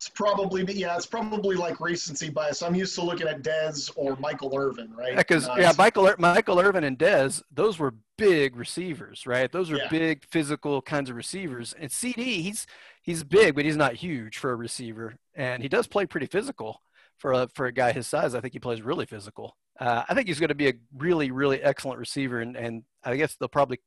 It's 0.00 0.08
probably 0.08 0.64
yeah, 0.72 0.96
it's 0.96 1.04
probably 1.04 1.56
like 1.56 1.78
recency 1.78 2.30
bias. 2.30 2.62
I'm 2.62 2.74
used 2.74 2.94
to 2.94 3.02
looking 3.02 3.28
at 3.28 3.42
Dez 3.42 3.92
or 3.96 4.16
Michael 4.16 4.56
Irvin, 4.56 4.90
right? 4.94 5.14
Because 5.14 5.46
Uh, 5.46 5.56
yeah, 5.58 5.72
Michael 5.76 6.10
Michael 6.18 6.58
Irvin 6.58 6.84
and 6.84 6.98
Dez, 6.98 7.42
those 7.52 7.78
were 7.78 7.92
big 8.16 8.56
receivers, 8.56 9.26
right? 9.26 9.52
Those 9.52 9.70
are 9.70 9.76
Yeah. 9.76 9.88
big 9.90 10.24
physical 10.24 10.80
kinds 10.80 11.10
of 11.10 11.16
receivers. 11.16 11.74
And 11.78 11.90
CeeDee, 11.90 12.40
he's 12.40 12.66
he's 13.02 13.24
big, 13.24 13.54
but 13.54 13.66
he's 13.66 13.76
not 13.76 13.92
huge 13.92 14.38
for 14.38 14.52
a 14.52 14.56
receiver, 14.56 15.16
and 15.34 15.62
he 15.62 15.68
does 15.68 15.86
play 15.86 16.06
pretty 16.06 16.24
physical 16.24 16.80
for 17.18 17.34
a 17.34 17.48
for 17.54 17.66
a 17.66 17.72
guy 17.72 17.92
his 17.92 18.06
size. 18.06 18.34
I 18.34 18.40
think 18.40 18.54
he 18.54 18.58
plays 18.58 18.80
really 18.80 19.04
physical. 19.04 19.54
Uh, 19.78 20.04
I 20.08 20.14
think 20.14 20.28
he's 20.28 20.40
going 20.40 20.48
to 20.48 20.54
be 20.54 20.68
a 20.70 20.74
really 20.96 21.30
really 21.30 21.62
excellent 21.62 21.98
receiver, 21.98 22.40
and 22.40 22.56
and 22.56 22.84
I 23.04 23.16
guess 23.16 23.36
they'll 23.36 23.50
probably 23.50 23.80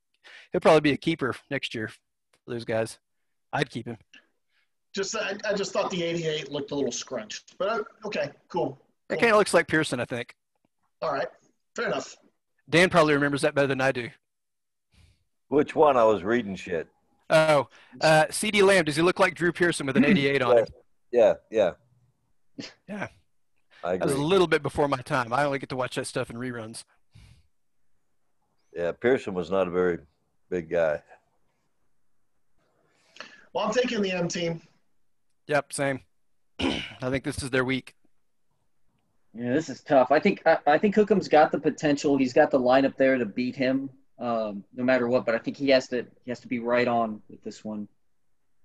he'll 0.51 0.61
probably 0.61 0.81
be 0.81 0.91
a 0.93 0.97
keeper 0.97 1.33
next 1.49 1.73
year 1.73 1.87
for 1.87 1.97
those 2.51 2.65
guys. 2.65 2.99
I'd 3.51 3.71
keep 3.71 3.87
him. 3.87 3.97
Just 4.93 5.15
I, 5.15 5.35
I 5.47 5.53
just 5.53 5.73
thought 5.73 5.89
the 5.89 6.03
88 6.03 6.51
looked 6.51 6.71
a 6.71 6.75
little 6.75 6.91
scrunched, 6.91 7.55
but 7.57 7.69
uh, 7.69 7.83
okay, 8.05 8.29
cool. 8.47 8.79
That 9.09 9.15
cool. 9.15 9.21
kind 9.21 9.31
of 9.31 9.37
looks 9.37 9.53
like 9.53 9.67
Pearson, 9.67 9.99
I 9.99 10.05
think. 10.05 10.35
All 11.01 11.11
right, 11.11 11.27
fair 11.75 11.87
enough. 11.87 12.15
Dan 12.69 12.89
probably 12.89 13.13
remembers 13.13 13.41
that 13.41 13.55
better 13.55 13.67
than 13.67 13.81
I 13.81 13.91
do. 13.91 14.09
Which 15.49 15.75
one? 15.75 15.97
I 15.97 16.03
was 16.03 16.23
reading 16.23 16.55
shit. 16.55 16.87
Oh, 17.29 17.67
uh, 18.01 18.25
CeeDee 18.25 18.63
Lamb, 18.63 18.85
does 18.85 18.95
he 18.95 19.01
look 19.01 19.19
like 19.19 19.33
Drew 19.33 19.51
Pearson 19.51 19.85
with 19.85 19.97
an 19.97 20.05
88 20.05 20.41
on 20.41 20.57
him? 20.59 20.65
Yeah, 21.11 21.33
yeah. 21.51 21.73
Yeah. 22.89 23.07
I 23.83 23.97
That 23.97 24.05
was 24.05 24.15
a 24.15 24.17
little 24.17 24.47
bit 24.47 24.63
before 24.63 24.87
my 24.87 24.97
time. 24.97 25.31
I 25.31 25.43
only 25.43 25.59
get 25.59 25.69
to 25.69 25.75
watch 25.75 25.95
that 25.95 26.07
stuff 26.07 26.31
in 26.31 26.37
reruns. 26.37 26.85
Yeah, 28.75 28.93
Pearson 28.93 29.35
was 29.35 29.51
not 29.51 29.67
a 29.67 29.69
very 29.69 29.99
big 30.49 30.71
guy. 30.71 31.03
Well, 33.53 33.65
I'm 33.65 33.71
taking 33.71 34.01
the 34.01 34.11
M 34.11 34.27
team. 34.27 34.59
Yep, 35.47 35.73
same. 35.73 35.99
I 36.59 37.09
think 37.09 37.23
this 37.23 37.43
is 37.43 37.49
their 37.49 37.65
week. 37.65 37.95
Yeah, 39.33 39.53
this 39.53 39.69
is 39.69 39.81
tough. 39.81 40.11
I 40.11 40.19
think 40.19 40.41
I, 40.45 40.57
I 40.67 40.77
think 40.77 40.95
Hookham's 40.95 41.27
got 41.27 41.51
the 41.51 41.59
potential. 41.59 42.17
He's 42.17 42.33
got 42.33 42.51
the 42.51 42.59
lineup 42.59 42.95
there 42.97 43.17
to 43.17 43.25
beat 43.25 43.55
him, 43.55 43.89
um, 44.19 44.63
no 44.75 44.83
matter 44.83 45.07
what. 45.07 45.25
But 45.25 45.35
I 45.35 45.39
think 45.39 45.57
he 45.57 45.69
has 45.69 45.87
to 45.89 46.05
he 46.23 46.31
has 46.31 46.39
to 46.41 46.47
be 46.47 46.59
right 46.59 46.87
on 46.87 47.21
with 47.29 47.43
this 47.43 47.65
one. 47.65 47.87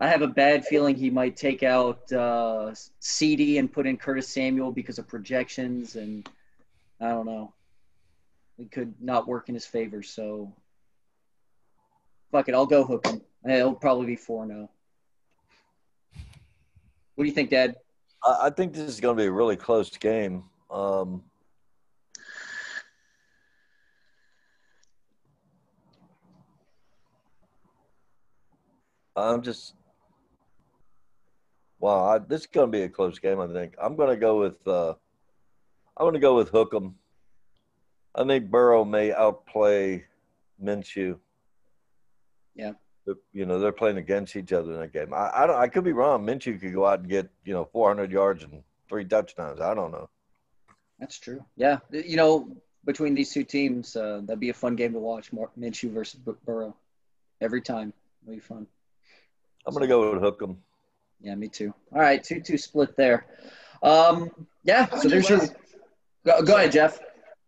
I 0.00 0.08
have 0.08 0.22
a 0.22 0.28
bad 0.28 0.64
feeling 0.64 0.94
he 0.94 1.10
might 1.10 1.36
take 1.36 1.62
out 1.62 2.12
uh, 2.12 2.72
CeeDee 3.00 3.58
and 3.58 3.72
put 3.72 3.86
in 3.86 3.96
Curtis 3.96 4.28
Samuel 4.28 4.70
because 4.70 4.98
of 4.98 5.08
projections, 5.08 5.96
and 5.96 6.28
I 7.00 7.08
don't 7.08 7.26
know. 7.26 7.52
It 8.58 8.70
could 8.70 8.94
not 9.00 9.26
work 9.26 9.48
in 9.48 9.54
his 9.54 9.66
favor. 9.66 10.02
So, 10.02 10.52
fuck 12.30 12.48
it, 12.48 12.54
I'll 12.54 12.66
go 12.66 12.84
Hookham. 12.84 13.22
It'll 13.48 13.74
probably 13.74 14.06
be 14.06 14.16
four 14.16 14.46
zero. 14.46 14.68
What 17.18 17.24
do 17.24 17.30
you 17.30 17.34
think, 17.34 17.50
Dad? 17.50 17.74
I, 18.24 18.48
think 18.48 18.72
this 18.72 18.88
is 18.88 19.00
going 19.00 19.16
to 19.16 19.20
be 19.20 19.26
a 19.26 19.32
really 19.32 19.56
close 19.56 19.90
game. 19.90 20.44
Um, 20.70 21.24
I'm 29.16 29.42
just 29.42 29.74
wow. 31.80 32.04
I, 32.04 32.18
this 32.18 32.42
is 32.42 32.46
going 32.46 32.70
to 32.70 32.78
be 32.78 32.84
a 32.84 32.88
close 32.88 33.18
game. 33.18 33.40
I 33.40 33.48
think 33.48 33.74
I'm 33.82 33.96
going 33.96 34.10
to 34.10 34.16
go 34.16 34.38
with 34.38 34.64
uh, 34.68 34.90
I'm 35.96 36.04
going 36.04 36.14
to 36.14 36.20
go 36.20 36.36
with 36.36 36.50
Hookham. 36.50 36.94
I 38.14 38.24
think 38.24 38.48
Burrow 38.48 38.84
may 38.84 39.12
outplay 39.12 40.04
Minshew. 40.62 41.18
Yeah. 42.54 42.74
They're- 43.08 43.16
You 43.32 43.46
know 43.46 43.58
they're 43.58 43.72
playing 43.72 43.96
against 43.96 44.36
each 44.36 44.52
other 44.52 44.70
in 44.74 44.80
that 44.80 44.92
game. 44.92 45.14
I, 45.14 45.30
I 45.34 45.46
don't. 45.46 45.56
I 45.56 45.68
could 45.68 45.84
be 45.84 45.92
wrong. 45.92 46.26
Minshew 46.26 46.60
could 46.60 46.74
go 46.74 46.84
out 46.84 47.00
and 47.00 47.08
get 47.08 47.30
you 47.44 47.54
know 47.54 47.64
400 47.72 48.12
yards 48.12 48.44
and 48.44 48.62
three 48.86 49.06
touchdowns. 49.06 49.60
I 49.62 49.72
don't 49.74 49.92
know. 49.92 50.10
That's 51.00 51.18
true. 51.18 51.42
Yeah, 51.56 51.78
you 51.90 52.16
know, 52.16 52.54
between 52.84 53.14
these 53.14 53.32
two 53.32 53.44
teams, 53.44 53.96
uh, 53.96 54.20
that'd 54.24 54.40
be 54.40 54.50
a 54.50 54.54
fun 54.54 54.76
game 54.76 54.92
to 54.92 54.98
watch. 54.98 55.32
Mar- 55.32 55.50
Minshew 55.58 55.90
versus 55.90 56.20
Bur- 56.20 56.36
Burrow, 56.44 56.76
every 57.40 57.62
time. 57.62 57.94
It'll 58.24 58.34
be 58.34 58.40
fun. 58.40 58.66
I'm 59.66 59.72
going 59.72 59.82
to 59.82 59.88
go 59.88 60.12
with 60.12 60.20
Hookham. 60.22 60.56
Yeah, 61.22 61.34
me 61.34 61.48
too. 61.48 61.72
All 61.94 62.00
right, 62.00 62.22
two-two 62.22 62.58
split 62.58 62.94
there. 62.96 63.26
Um, 63.82 64.30
yeah. 64.64 64.86
So 64.96 65.08
there's 65.08 65.28
your. 65.30 65.40
Go, 66.26 66.42
go 66.42 66.56
ahead, 66.56 66.72
Jeff. 66.72 67.00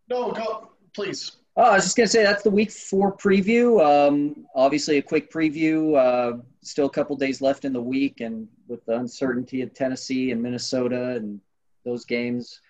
No, 0.08 0.30
go 0.32 0.70
please. 0.94 1.32
Oh, 1.60 1.64
I 1.64 1.74
was 1.74 1.84
just 1.84 1.94
gonna 1.94 2.08
say 2.08 2.22
that's 2.22 2.42
the 2.42 2.50
week 2.50 2.70
four 2.70 3.14
preview. 3.14 3.84
Um, 3.84 4.46
obviously, 4.54 4.96
a 4.96 5.02
quick 5.02 5.30
preview. 5.30 5.94
Uh, 5.94 6.38
still 6.62 6.86
a 6.86 6.90
couple 6.90 7.14
days 7.16 7.42
left 7.42 7.66
in 7.66 7.74
the 7.74 7.82
week, 7.82 8.20
and 8.20 8.48
with 8.66 8.82
the 8.86 8.96
uncertainty 8.96 9.60
of 9.60 9.74
Tennessee 9.74 10.30
and 10.30 10.42
Minnesota 10.42 11.16
and 11.16 11.38
those 11.84 12.06
games, 12.06 12.62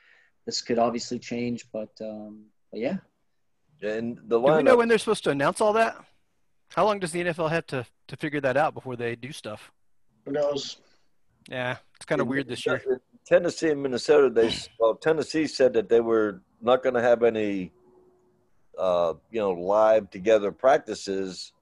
this 0.45 0.61
could 0.61 0.77
obviously 0.77 1.21
change. 1.21 1.67
But, 1.73 1.91
um, 2.01 2.47
but 2.73 2.81
yeah, 2.81 2.97
And 3.81 4.19
the 4.25 4.41
Do 4.41 4.57
we 4.57 4.63
know 4.65 4.77
when 4.77 4.89
they're 4.89 4.99
supposed 4.99 5.23
to 5.25 5.31
announce 5.31 5.61
all 5.61 5.73
that? 5.75 5.97
How 6.71 6.85
long 6.85 6.99
does 6.99 7.13
the 7.13 7.23
NFL 7.23 7.49
have 7.51 7.67
to, 7.69 7.87
to 8.09 8.17
figure 8.17 8.41
that 8.41 8.57
out 8.57 8.75
before 8.75 8.97
they 8.97 9.15
do 9.15 9.31
stuff? 9.31 9.71
Who 10.25 10.33
knows? 10.33 10.79
Yeah, 11.49 11.77
it's 11.95 12.07
kind 12.07 12.21
of 12.21 12.27
weird 12.27 12.49
this 12.49 12.67
year. 12.67 13.01
Tennessee 13.25 13.71
and 13.71 13.83
Minnesota, 13.83 14.31
they 14.31 14.53
well, 14.81 14.97
Tennessee 14.97 15.47
said 15.47 15.73
that 15.75 15.89
they 15.89 16.01
were 16.01 16.43
not 16.61 16.83
going 16.83 16.95
to 16.97 17.03
have 17.03 17.23
any, 17.23 17.71
uh, 18.81 19.15
you 19.31 19.39
know, 19.39 19.51
live 19.53 20.09
together 20.11 20.51
practices 20.51 21.53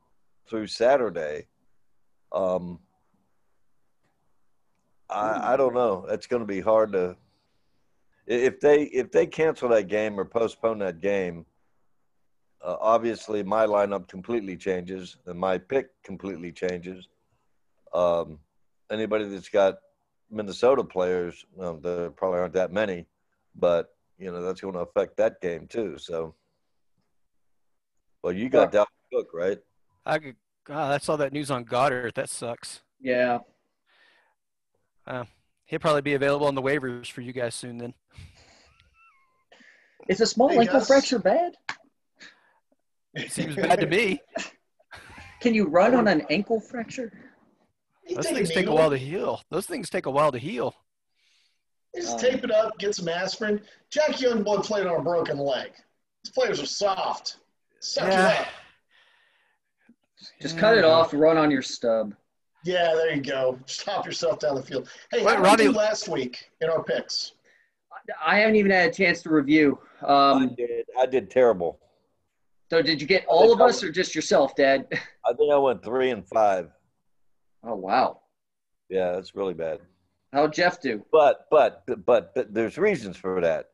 through 0.48 0.68
Saturday. 0.68 1.46
Um, 2.30 2.78
I 5.10 5.54
I 5.54 5.56
don't 5.56 5.74
know. 5.74 6.06
It's 6.08 6.28
going 6.28 6.40
to 6.40 6.46
be 6.46 6.60
hard 6.60 6.92
to 6.92 7.16
if 8.26 8.60
they 8.60 8.84
if 8.84 9.10
they 9.10 9.26
cancel 9.26 9.68
that 9.70 9.88
game 9.88 10.18
or 10.18 10.24
postpone 10.24 10.78
that 10.78 11.00
game. 11.00 11.44
Uh, 12.62 12.76
obviously, 12.80 13.42
my 13.42 13.66
lineup 13.66 14.08
completely 14.08 14.56
changes 14.56 15.16
and 15.26 15.38
my 15.38 15.58
pick 15.58 15.90
completely 16.02 16.52
changes. 16.52 17.08
Um, 17.94 18.38
anybody 18.90 19.28
that's 19.28 19.48
got 19.48 19.78
Minnesota 20.30 20.84
players, 20.84 21.46
well, 21.54 21.78
there 21.78 22.10
probably 22.10 22.40
aren't 22.40 22.54
that 22.54 22.72
many, 22.72 23.06
but 23.56 23.94
you 24.18 24.30
know 24.30 24.42
that's 24.42 24.60
going 24.60 24.74
to 24.74 24.80
affect 24.80 25.16
that 25.16 25.40
game 25.40 25.66
too. 25.66 25.98
So, 25.98 26.34
well, 28.28 28.36
you 28.36 28.50
got 28.50 28.70
Dalvin 28.70 28.86
Cook, 29.10 29.28
right? 29.32 29.58
I 30.04 30.18
could, 30.18 30.36
God, 30.66 30.92
I 30.92 30.98
saw 30.98 31.16
that 31.16 31.32
news 31.32 31.50
on 31.50 31.64
Goddard. 31.64 32.14
That 32.14 32.28
sucks. 32.28 32.82
yeah. 33.00 33.38
He'll 35.64 35.78
probably 35.78 36.02
be 36.02 36.12
available 36.14 36.46
on 36.46 36.54
the 36.54 36.60
waivers 36.62 37.10
for 37.10 37.20
you 37.22 37.32
guys 37.32 37.54
soon. 37.54 37.76
Then 37.78 37.94
Is 40.08 40.20
a 40.20 40.26
small 40.26 40.48
Hey, 40.50 40.58
ankle 40.58 40.78
Gus. 40.80 40.86
fracture 40.86 41.18
bad? 41.18 41.52
It 43.14 43.30
seems 43.32 43.54
bad 43.56 43.80
to 43.80 43.86
me. 43.86 44.20
Can 45.40 45.54
you 45.54 45.66
run 45.68 45.94
on 45.94 46.06
an 46.08 46.22
ankle 46.30 46.60
fracture? 46.60 47.12
Those 48.14 48.26
things 48.28 48.50
take 48.50 48.66
a 48.66 48.72
while 48.72 48.90
to 48.90 48.96
heal. 48.98 49.40
Those 49.50 49.66
things 49.66 49.88
take 49.90 50.04
a 50.06 50.10
while 50.10 50.32
to 50.32 50.38
heal. 50.38 50.74
Just 51.94 52.14
Um, 52.14 52.18
tape 52.20 52.44
it 52.44 52.50
up, 52.50 52.78
get 52.78 52.94
some 52.94 53.08
aspirin. 53.08 53.60
Jack 53.90 54.10
Youngblood 54.16 54.64
played 54.64 54.86
on 54.86 55.00
a 55.00 55.02
broken 55.02 55.38
leg. 55.38 55.72
These 56.24 56.32
players 56.32 56.60
are 56.62 56.66
soft. 56.66 57.38
Suck 57.80 58.10
Yeah. 58.10 58.30
it 58.32 58.40
up. 58.40 58.46
Just 60.40 60.58
cut 60.58 60.76
it 60.76 60.84
off. 60.84 61.12
Run 61.14 61.36
on 61.36 61.50
your 61.50 61.62
stub. 61.62 62.14
Yeah, 62.64 62.94
there 62.94 63.14
you 63.14 63.22
go. 63.22 63.58
Just 63.66 63.82
hop 63.84 64.04
yourself 64.04 64.38
down 64.40 64.56
the 64.56 64.62
field. 64.62 64.88
Hey, 65.10 65.24
Wait, 65.24 65.26
how 65.26 65.34
did 65.36 65.42
we 65.42 65.48
Ronnie- 65.48 65.64
do 65.64 65.72
last 65.72 66.08
week 66.08 66.50
in 66.60 66.68
our 66.68 66.82
picks? 66.82 67.32
I 68.24 68.38
haven't 68.38 68.56
even 68.56 68.70
had 68.70 68.90
a 68.90 68.92
chance 68.92 69.22
to 69.22 69.30
review. 69.30 69.78
I 70.02 70.30
Um, 70.30 70.54
did. 70.54 70.86
I 70.98 71.06
did 71.06 71.30
terrible. 71.30 71.80
so 72.70 72.82
did 72.82 73.00
you 73.00 73.06
get 73.06 73.24
all 73.26 73.52
of 73.52 73.60
us 73.60 73.82
or 73.82 73.90
just 73.92 74.14
yourself, 74.14 74.54
Dad? 74.54 74.86
I 75.24 75.32
think 75.34 75.52
I 75.52 75.56
went 75.56 75.82
three 75.84 76.10
and 76.10 76.26
five. 76.26 76.70
Oh 77.62 77.74
wow. 77.74 78.20
Yeah, 78.88 79.12
that's 79.12 79.34
really 79.34 79.54
bad. 79.54 79.80
How'd 80.32 80.52
Jeff 80.52 80.80
do? 80.80 81.04
But 81.12 81.46
but 81.50 81.84
but, 81.86 82.34
but 82.34 82.52
there's 82.54 82.78
reasons 82.78 83.16
for 83.16 83.40
that. 83.40 83.70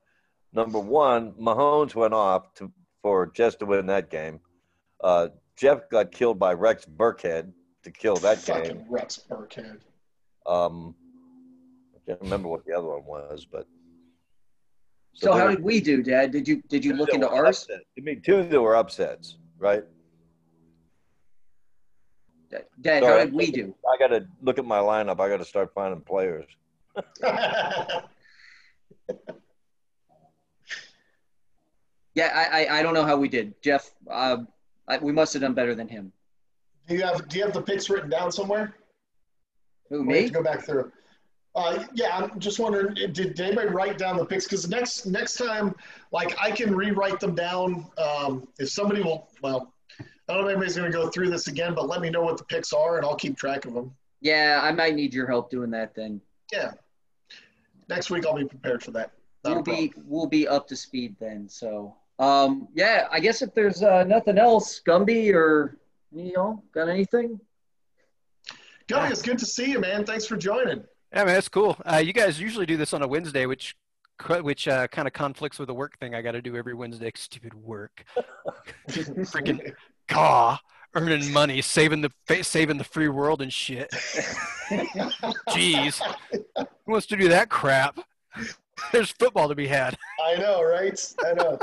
Number 0.53 0.79
one, 0.79 1.33
Mahomes 1.35 1.95
went 1.95 2.15
off 2.15 2.55
to 2.55 2.73
for 3.05 3.27
just 3.27 3.59
to 3.59 3.67
win 3.67 3.85
that 3.85 4.11
game. 4.11 4.41
Uh, 5.03 5.29
Jeff 5.57 5.91
got 5.91 6.11
killed 6.11 6.39
by 6.39 6.55
Rex 6.55 6.87
Burkhead 6.87 7.53
to 7.83 7.91
kill 7.91 8.17
that 8.17 8.43
game. 8.47 8.65
Fucking 8.65 8.87
Rex 8.89 9.21
Burkhead. 9.31 9.81
Um, 10.47 10.95
I 11.95 11.99
can't 12.07 12.21
remember 12.23 12.49
what 12.49 12.65
the 12.65 12.73
other 12.73 12.89
one 12.89 13.05
was, 13.05 13.45
but 13.45 13.67
So 15.13 15.33
how 15.33 15.41
there- 15.41 15.51
did 15.51 15.63
we 15.63 15.81
do, 15.81 16.03
Dad? 16.03 16.33
Did 16.33 16.49
you 16.49 16.63
did 16.69 16.83
you 16.83 16.95
look 16.95 17.11
into 17.11 17.29
ours? 17.29 17.65
upsets. 17.65 17.85
I 17.99 18.01
mean, 18.01 18.23
two 18.23 18.43
that 18.43 18.61
were 18.61 18.75
upsets, 18.75 19.37
right? 19.59 19.85
Dad, 22.81 23.05
how 23.05 23.19
did 23.19 23.35
we 23.35 23.51
do? 23.51 23.75
I 23.93 23.99
got 23.99 24.09
to 24.09 24.27
look 24.41 24.59
at 24.59 24.65
my 24.65 24.79
lineup. 24.79 25.21
I 25.21 25.29
got 25.29 25.39
to 25.39 25.45
start 25.45 25.75
finding 25.75 26.01
players. 26.01 26.47
Yeah, 32.15 32.31
I 32.35 32.65
I, 32.65 32.79
I 32.79 32.83
don't 32.83 32.95
know 32.95 33.05
how 33.05 33.17
we 33.17 33.29
did, 33.29 33.61
Jeff. 33.63 33.91
Uh, 34.11 34.39
I, 34.87 34.99
we 34.99 35.13
must 35.13 35.33
have 35.33 35.43
done 35.43 35.55
better 35.55 35.75
than 35.75 35.89
him. 35.89 36.13
do 36.89 36.95
you 36.95 37.03
have 37.03 37.29
do 37.29 37.39
you 37.39 37.45
have 37.45 37.55
the 37.55 37.63
picks 37.63 37.89
written 37.91 38.11
down 38.11 38.31
somewhere? 38.31 38.75
Who 39.91 40.05
me? 40.05 40.27
to 40.27 40.31
go 40.31 40.43
back 40.43 40.65
through. 40.65 40.93
Uh, 41.57 41.85
yeah, 41.95 42.17
I'm 42.17 42.41
just 42.41 42.59
wondering, 42.59 42.95
did, 42.95 43.13
did 43.13 43.41
anybody 43.41 43.69
write 43.69 43.97
down 43.97 44.17
the 44.17 44.25
picks? 44.25 44.45
Because 44.45 44.69
next 44.69 45.07
next 45.07 45.37
time, 45.37 45.75
like 46.11 46.37
I 46.41 46.51
can 46.51 46.75
rewrite 46.75 47.21
them 47.21 47.35
down. 47.35 47.87
Um, 47.97 48.49
if 48.59 48.71
somebody 48.71 49.03
will, 49.03 49.29
well, 49.41 49.73
I 50.01 50.35
don't 50.35 50.43
know 50.43 50.49
if 50.49 50.53
anybody's 50.53 50.77
going 50.77 50.91
to 50.91 50.97
go 50.97 51.09
through 51.11 51.31
this 51.31 51.47
again, 51.47 51.75
but 51.75 51.87
let 51.87 52.01
me 52.01 52.11
know 52.11 52.23
what 52.23 52.39
the 52.39 52.45
picks 52.45 52.73
are, 52.73 52.97
and 52.97 53.07
I'll 53.07 53.15
keep 53.15 53.37
track 53.37 53.67
of 53.67 53.75
them. 53.75 53.95
Yeah, 54.21 54.61
I 54.63 54.73
might 54.73 54.97
need 54.97 55.15
your 55.15 55.29
help 55.29 55.51
doing 55.51 55.71
that 55.71 55.95
then. 55.95 56.21
Yeah. 56.53 56.73
Next 57.89 58.11
week 58.11 58.27
I'll 58.27 58.35
be 58.35 58.47
prepared 58.47 58.83
for 58.83 58.91
that. 58.93 59.13
Not 59.45 59.55
we'll 59.55 59.77
be 59.77 59.93
we'll 60.07 60.27
be 60.27 60.49
up 60.49 60.67
to 60.69 60.77
speed 60.77 61.15
then. 61.21 61.49
So 61.49 61.95
um 62.19 62.69
yeah, 62.75 63.09
I 63.11 63.21
guess 63.21 63.43
if 63.43 63.55
there's 63.55 63.83
uh, 63.83 64.05
nothing 64.05 64.39
else, 64.39 64.81
Gumby 64.87 65.35
or 65.35 65.79
you 66.13 66.33
know, 66.33 66.63
got 66.73 66.89
anything? 66.89 67.41
Gumby, 68.89 69.11
it's 69.11 69.23
good 69.23 69.39
to 69.39 69.47
see 69.47 69.71
you, 69.71 69.81
man. 69.81 70.05
Thanks 70.05 70.27
for 70.27 70.37
joining. 70.37 70.85
Yeah, 71.13 71.25
man, 71.25 71.35
that's 71.35 71.49
cool. 71.49 71.77
Uh, 71.85 71.97
you 71.97 72.13
guys 72.13 72.41
usually 72.41 72.67
do 72.67 72.77
this 72.77 72.93
on 72.93 73.03
a 73.03 73.09
Wednesday, 73.09 73.47
which 73.47 73.75
which 74.41 74.69
uh, 74.69 74.87
kind 74.89 75.09
of 75.09 75.15
conflicts 75.15 75.59
with 75.59 75.69
the 75.69 75.75
work 75.75 75.99
thing 75.99 76.15
I 76.15 76.23
got 76.23 76.33
to 76.33 76.43
do 76.43 76.57
every 76.57 76.75
Wednesday. 76.75 77.11
Stupid 77.15 77.55
work. 77.55 78.05
Freaking 78.89 79.73
caw, 80.09 80.59
earning 80.95 81.33
money, 81.33 81.63
saving 81.63 82.01
the 82.01 82.11
saving 82.43 82.79
the 82.79 82.85
free 82.85 83.09
world 83.09 83.43
and 83.43 83.53
shit. 83.53 83.91
Jeez, 85.51 86.01
who 86.33 86.93
wants 86.93 87.07
to 87.07 87.17
do 87.17 87.29
that 87.29 87.49
crap? 87.49 87.99
There's 88.93 89.11
football 89.11 89.49
to 89.49 89.55
be 89.55 89.67
had. 89.67 89.97
I 90.25 90.37
know, 90.37 90.63
right? 90.63 91.15
I 91.25 91.33
know. 91.35 91.59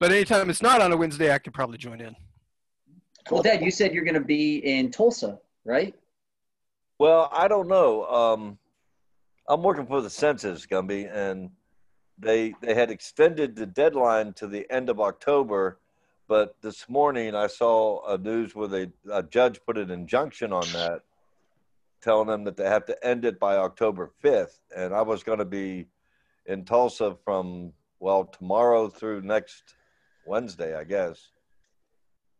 But 0.00 0.12
anytime 0.12 0.48
it's 0.48 0.62
not 0.62 0.80
on 0.80 0.92
a 0.92 0.96
Wednesday, 0.96 1.32
I 1.32 1.38
could 1.38 1.52
probably 1.52 1.76
join 1.76 2.00
in. 2.00 2.16
Well, 3.30 3.42
Dad, 3.42 3.60
you 3.62 3.70
said 3.70 3.92
you're 3.92 4.02
going 4.02 4.14
to 4.14 4.20
be 4.20 4.56
in 4.58 4.90
Tulsa, 4.90 5.38
right? 5.66 5.94
Well, 6.98 7.28
I 7.30 7.48
don't 7.48 7.68
know. 7.68 8.06
Um, 8.06 8.58
I'm 9.46 9.62
working 9.62 9.86
for 9.86 10.00
the 10.00 10.08
census, 10.08 10.66
Gumby, 10.66 11.14
and 11.14 11.50
they 12.18 12.54
they 12.62 12.74
had 12.74 12.90
extended 12.90 13.54
the 13.54 13.66
deadline 13.66 14.32
to 14.34 14.46
the 14.46 14.70
end 14.70 14.88
of 14.88 15.00
October, 15.00 15.78
but 16.28 16.56
this 16.62 16.88
morning 16.88 17.34
I 17.34 17.46
saw 17.46 18.06
a 18.06 18.16
news 18.16 18.54
where 18.54 18.68
they 18.68 18.88
a 19.12 19.22
judge 19.22 19.60
put 19.66 19.76
an 19.76 19.90
injunction 19.90 20.52
on 20.52 20.66
that, 20.72 21.02
telling 22.00 22.28
them 22.28 22.44
that 22.44 22.56
they 22.56 22.68
have 22.68 22.86
to 22.86 23.06
end 23.06 23.26
it 23.26 23.38
by 23.38 23.56
October 23.56 24.10
5th, 24.24 24.60
and 24.74 24.94
I 24.94 25.02
was 25.02 25.22
going 25.22 25.38
to 25.38 25.44
be 25.44 25.88
in 26.46 26.64
Tulsa 26.64 27.16
from 27.22 27.72
well 27.98 28.24
tomorrow 28.24 28.88
through 28.88 29.22
next 29.22 29.74
Wednesday, 30.30 30.76
I 30.76 30.84
guess. 30.84 31.32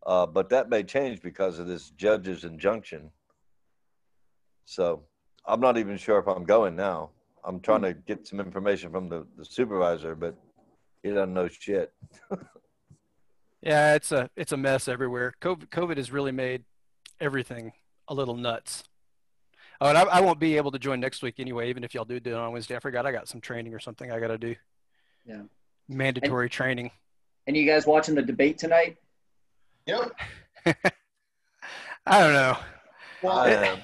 Uh, 0.07 0.25
but 0.25 0.49
that 0.51 0.71
may 0.71 0.83
change 0.83 1.21
because 1.21 1.59
of 1.59 1.67
this 1.67 1.91
judge's 1.91 2.45
injunction. 2.45 3.11
So 4.65 5.03
I'm 5.45 5.61
not 5.61 5.77
even 5.77 5.97
sure 5.99 6.19
if 6.19 6.29
I'm 6.29 6.45
going 6.45 6.77
now. 6.77 7.11
I'm 7.45 7.59
trying 7.61 7.83
to 7.83 7.93
get 7.93 8.27
some 8.29 8.39
information 8.39 8.93
from 8.93 9.09
the, 9.09 9.27
the 9.37 9.45
supervisor, 9.45 10.15
but 10.15 10.37
he 11.03 11.11
doesn't 11.11 11.35
know 11.35 11.49
shit. 11.49 11.93
Yeah, 13.62 13.95
it's 13.95 14.11
a 14.11 14.31
it's 14.37 14.53
a 14.53 14.57
mess 14.57 14.89
everywhere. 14.89 15.35
COVID, 15.43 15.69
COVID 15.69 15.99
has 15.99 16.11
really 16.11 16.33
made 16.33 16.65
everything 17.21 17.73
a 18.09 18.15
little 18.15 18.35
nuts. 18.35 18.85
Oh, 19.83 19.89
and 19.91 19.99
I, 19.99 20.05
I 20.05 20.21
won't 20.23 20.41
be 20.41 20.57
able 20.57 20.71
to 20.71 20.79
join 20.79 20.99
next 20.99 21.23
week 21.23 21.35
anyway, 21.39 21.69
even 21.69 21.85
if 21.85 21.93
y'all 21.93 22.07
do 22.07 22.19
do 22.21 22.31
it 22.31 22.37
on 22.37 22.53
Wednesday. 22.53 22.77
I 22.77 22.79
forgot 22.79 23.05
I 23.05 23.12
got 23.12 23.29
some 23.29 23.43
training 23.43 23.75
or 23.75 23.79
something 23.79 24.11
I 24.11 24.19
got 24.19 24.29
to 24.29 24.39
do. 24.39 24.57
Yeah. 25.27 25.43
Mandatory 25.91 26.49
training. 26.49 26.91
And 27.51 27.57
you 27.57 27.67
guys 27.67 27.85
watching 27.85 28.15
the 28.15 28.23
debate 28.23 28.59
tonight? 28.59 28.97
Yep. 29.87 30.13
I 32.07 32.21
don't 32.21 32.33
know. 32.33 32.57
Well, 33.25 33.39
I 33.41 33.51
am. 33.51 33.79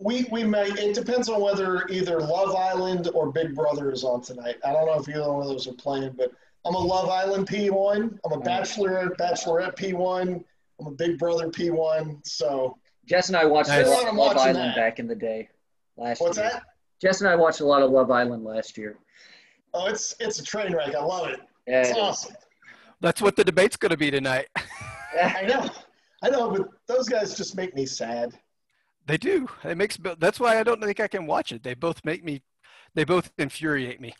we 0.00 0.26
we 0.32 0.42
may. 0.42 0.64
It 0.64 0.92
depends 0.92 1.28
on 1.28 1.40
whether 1.40 1.86
either 1.88 2.18
Love 2.18 2.56
Island 2.56 3.10
or 3.14 3.30
Big 3.30 3.54
Brother 3.54 3.92
is 3.92 4.02
on 4.02 4.22
tonight. 4.22 4.56
I 4.64 4.72
don't 4.72 4.86
know 4.86 4.94
if 4.94 5.08
either 5.08 5.32
one 5.32 5.40
of 5.40 5.46
those 5.46 5.68
are 5.68 5.72
playing, 5.74 6.14
but 6.18 6.32
I'm 6.64 6.74
a 6.74 6.78
Love 6.80 7.10
Island 7.10 7.46
P1. 7.46 7.96
I'm 7.96 8.10
a 8.24 8.28
mm-hmm. 8.28 8.42
Bachelor 8.42 9.14
Bachelorette 9.16 9.76
P1. 9.76 10.42
I'm 10.80 10.86
a 10.88 10.90
Big 10.90 11.16
Brother 11.16 11.48
P1. 11.48 12.26
So 12.26 12.76
Jess 13.06 13.28
and 13.28 13.36
I 13.36 13.44
watched 13.44 13.68
Nice. 13.68 13.86
a 13.86 13.90
lot 13.90 14.08
of 14.08 14.16
Love 14.16 14.36
Island 14.36 14.56
that. 14.56 14.74
back 14.74 14.98
in 14.98 15.06
the 15.06 15.14
day. 15.14 15.48
Last 15.96 16.20
what's 16.20 16.38
year. 16.38 16.50
that? 16.50 16.64
Jess 17.00 17.20
and 17.20 17.30
I 17.30 17.36
watched 17.36 17.60
a 17.60 17.66
lot 17.66 17.82
of 17.82 17.92
Love 17.92 18.10
Island 18.10 18.42
last 18.42 18.76
year. 18.76 18.98
Oh, 19.74 19.86
it's 19.86 20.16
it's 20.18 20.40
a 20.40 20.42
train 20.42 20.74
wreck. 20.74 20.96
I 20.96 21.04
love 21.04 21.28
it. 21.28 21.38
Yeah, 21.68 21.82
It's 21.82 22.26
it 22.26 22.30
is. 22.32 22.36
Awesome. 23.02 23.08
That's 23.08 23.22
what 23.22 23.36
the 23.36 23.44
debate's 23.44 23.76
going 23.76 23.90
to 23.90 23.96
be 23.96 24.10
tonight. 24.10 24.46
I 25.22 25.42
know. 25.42 25.68
I 26.22 26.30
know, 26.30 26.50
but 26.50 26.68
those 26.86 27.08
guys 27.08 27.36
just 27.36 27.56
make 27.56 27.74
me 27.74 27.84
sad. 27.86 28.32
They 29.06 29.16
do. 29.16 29.48
It 29.64 29.76
makes. 29.76 29.98
That's 30.18 30.38
why 30.38 30.58
I 30.58 30.62
don't 30.62 30.80
think 30.82 31.00
I 31.00 31.08
can 31.08 31.26
watch 31.26 31.52
it. 31.52 31.62
They 31.62 31.74
both 31.74 32.04
make 32.04 32.22
me. 32.24 32.42
They 32.94 33.04
both 33.04 33.30
infuriate 33.38 34.00
me. 34.00 34.14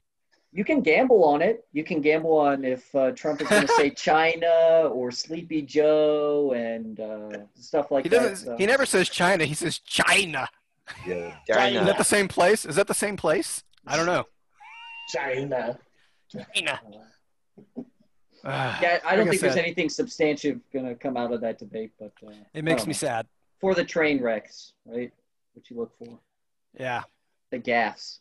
You 0.54 0.64
can 0.64 0.80
gamble 0.82 1.24
on 1.24 1.40
it. 1.40 1.64
You 1.72 1.82
can 1.84 2.00
gamble 2.02 2.36
on 2.36 2.64
if 2.64 2.94
uh, 2.94 3.12
Trump 3.12 3.40
is 3.40 3.48
going 3.48 3.66
to 3.66 3.72
say 3.74 3.90
China 3.96 4.88
or 4.92 5.10
Sleepy 5.10 5.62
Joe 5.62 6.52
and 6.54 6.98
uh, 7.00 7.38
stuff 7.54 7.90
like 7.90 8.04
He 8.04 8.09
that. 8.10 8.16
doesn't. 8.20 8.46
so. 8.46 8.56
He 8.59 8.66
never 8.66 8.84
says 8.84 9.09
China. 9.09 9.44
He 9.44 9.54
says 9.54 9.78
China. 9.78 10.48
Yeah, 11.06 11.36
China. 11.50 11.80
Is 11.80 11.86
that 11.86 11.96
the 11.98 12.04
same 12.04 12.28
place? 12.28 12.66
Is 12.66 12.76
that 12.76 12.86
the 12.88 12.94
same 12.94 13.16
place? 13.16 13.62
I 13.86 13.96
don't 13.96 14.06
know. 14.06 14.24
China. 15.10 15.78
China. 16.30 16.80
Yeah, 18.82 18.98
I 19.05 19.14
don't 19.16 19.27
Like 19.27 19.31
think 19.31 19.40
there's 19.43 19.55
said, 19.55 19.64
anything 19.64 19.89
substantive 19.89 20.60
going 20.73 20.85
to 20.86 20.94
come 20.94 21.16
out 21.16 21.32
of 21.32 21.40
that 21.43 21.59
debate, 21.59 21.93
but 21.98 22.12
uh, 22.27 22.32
It 22.55 22.64
makes 22.64 22.82
me 22.86 22.93
know. 22.93 22.94
sad. 22.94 23.27
for 23.60 23.74
the 23.74 23.85
train 23.85 24.20
wrecks, 24.20 24.73
right? 24.85 25.12
What 25.55 25.70
you 25.70 25.77
look 25.77 25.97
for, 25.98 26.19
Yeah. 26.78 27.02
the 27.51 27.59
gaffs. 27.59 28.20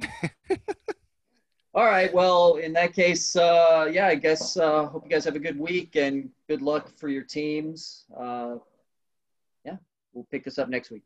All 1.74 1.84
right. 1.84 2.12
Well, 2.14 2.56
in 2.56 2.72
that 2.72 2.92
case, 2.94 3.36
uh, 3.36 3.88
yeah, 3.92 4.06
I 4.06 4.14
guess 4.14 4.56
uh, 4.56 4.86
hope 4.86 5.04
you 5.04 5.10
guys 5.10 5.24
have 5.26 5.36
a 5.36 5.38
good 5.38 5.58
week 5.58 5.96
and 5.96 6.30
good 6.48 6.62
luck 6.62 6.90
for 6.96 7.08
your 7.08 7.22
teams. 7.24 8.04
Uh, 8.16 8.56
yeah, 9.64 9.76
we'll 10.12 10.24
pick 10.30 10.44
this 10.44 10.58
up 10.58 10.68
next 10.68 10.90
week. 10.90 11.02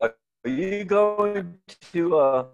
Are 0.00 0.14
you 0.44 0.84
going 0.84 1.58
to? 1.92 2.46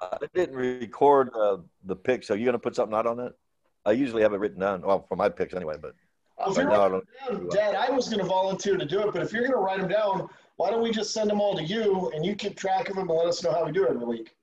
Uh, 0.00 0.18
I 0.22 0.26
didn't 0.34 0.56
record 0.56 1.30
uh, 1.34 1.58
the 1.84 1.96
picks. 1.96 2.30
Are 2.30 2.36
you're 2.36 2.44
going 2.44 2.52
to 2.52 2.58
put 2.58 2.76
something 2.76 2.96
out 2.96 3.06
on 3.06 3.16
that? 3.18 3.32
I 3.84 3.92
usually 3.92 4.22
have 4.22 4.32
it 4.34 4.38
written 4.40 4.60
down. 4.60 4.82
Well, 4.82 5.04
for 5.08 5.16
my 5.16 5.28
picks 5.28 5.54
anyway, 5.54 5.76
but 5.80 5.94
Well, 6.38 6.50
if 6.50 6.58
right 6.58 6.68
now 6.68 6.84
I 6.84 6.88
don't. 6.88 7.50
Dad, 7.50 7.74
I 7.74 7.90
was 7.90 8.08
going 8.08 8.18
to 8.20 8.26
volunteer 8.26 8.76
to 8.76 8.84
do 8.84 9.00
it, 9.06 9.12
but 9.12 9.22
if 9.22 9.32
you're 9.32 9.42
going 9.42 9.52
to 9.52 9.58
write 9.58 9.80
them 9.80 9.88
down, 9.88 10.28
why 10.56 10.70
don't 10.70 10.82
we 10.82 10.90
just 10.90 11.12
send 11.12 11.30
them 11.30 11.40
all 11.40 11.54
to 11.56 11.62
you 11.62 12.10
and 12.14 12.24
you 12.24 12.34
keep 12.34 12.56
track 12.56 12.88
of 12.88 12.96
them 12.96 13.08
and 13.08 13.18
let 13.18 13.26
us 13.28 13.42
know 13.42 13.52
how 13.52 13.64
we 13.64 13.72
do 13.72 13.86
every 13.86 14.04
week? 14.04 14.34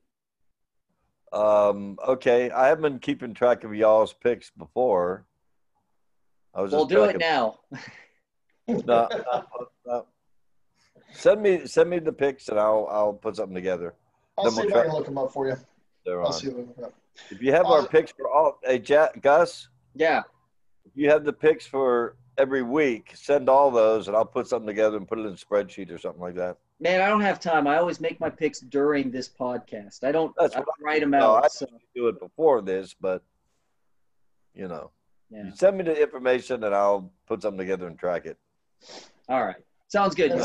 Um, 1.32 1.98
okay, 2.08 2.52
I 2.52 2.68
haven't 2.68 2.84
been 2.84 3.00
keeping 3.00 3.34
track 3.34 3.64
of 3.64 3.74
y'all's 3.74 4.14
picks 4.14 4.52
before. 4.52 5.26
I 6.54 6.62
was 6.62 6.72
We'll 6.72 6.82
just 6.86 6.90
do 6.90 7.04
it 7.04 7.20
tracking- 7.20 7.20
now. 7.20 7.60
No, 8.66 9.10
no, 9.12 9.44
no. 9.86 10.06
Send 11.12 11.42
me 11.42 11.66
send 11.68 11.90
me 11.90 12.00
the 12.00 12.14
picks 12.14 12.48
and 12.48 12.58
I'll 12.58 12.88
I'll 12.90 13.12
put 13.12 13.36
something 13.36 13.54
together. 13.54 13.94
I'll 14.38 14.46
Then 14.46 14.54
see 14.54 14.62
we'll 14.62 14.70
if 14.70 14.76
I 14.76 14.84
can 14.86 14.94
look 14.94 15.06
them 15.06 15.18
up 15.18 15.32
for 15.32 15.48
you. 15.48 15.56
They're 16.06 16.22
I'll 16.22 16.28
on. 16.28 16.34
see 16.34 16.50
what 16.50 16.78
we 16.78 16.84
If 17.30 17.42
you 17.42 17.52
have 17.52 17.66
our 17.68 17.80
Uh, 17.82 17.86
picks 17.88 18.12
for 18.12 18.30
all, 18.30 18.60
hey 18.64 18.80
Jack, 18.80 19.22
Gus, 19.22 19.68
Yeah. 19.94 20.24
if 20.86 20.92
you 20.96 21.10
have 21.10 21.24
the 21.24 21.34
picks 21.34 21.66
for 21.66 22.16
every 22.38 22.64
week, 22.64 23.12
send 23.16 23.48
all 23.48 23.70
those 23.70 24.08
and 24.08 24.18
I'll 24.18 24.26
put 24.26 24.48
something 24.48 24.68
together 24.68 24.98
and 24.98 25.08
put 25.08 25.20
it 25.20 25.26
in 25.26 25.34
a 25.34 25.36
spreadsheet 25.36 25.92
or 25.92 25.98
something 26.00 26.22
like 26.22 26.36
that. 26.36 26.58
Man, 26.80 27.00
I 27.02 27.08
don't 27.08 27.22
have 27.22 27.40
time. 27.40 27.68
I 27.68 27.78
always 27.78 28.02
make 28.02 28.20
my 28.20 28.30
picks 28.30 28.60
during 28.60 29.12
this 29.12 29.30
podcast. 29.30 30.04
I 30.04 30.12
don't, 30.12 30.34
That's 30.38 30.56
I 30.56 30.60
what 30.60 30.66
don't 30.66 30.86
write 30.86 31.02
them 31.02 31.12
No, 31.12 31.36
out. 31.36 31.46
I 31.46 31.48
so, 31.48 31.68
do 31.96 32.08
it 32.08 32.20
before 32.20 32.62
this, 32.62 32.94
but 33.00 33.24
you 34.56 34.68
know, 34.68 34.92
yeah. 35.30 35.46
you 35.46 35.52
send 35.56 35.78
me 35.78 35.84
the 35.84 36.00
information 36.00 36.64
and 36.64 36.74
I'll 36.76 37.12
put 37.28 37.42
something 37.44 37.60
together 37.60 37.88
and 37.88 37.98
track 37.98 38.26
it. 38.26 38.38
All 39.30 39.44
right. 39.46 39.56
Sounds 39.88 40.16
good, 40.16 40.32
And 40.32 40.42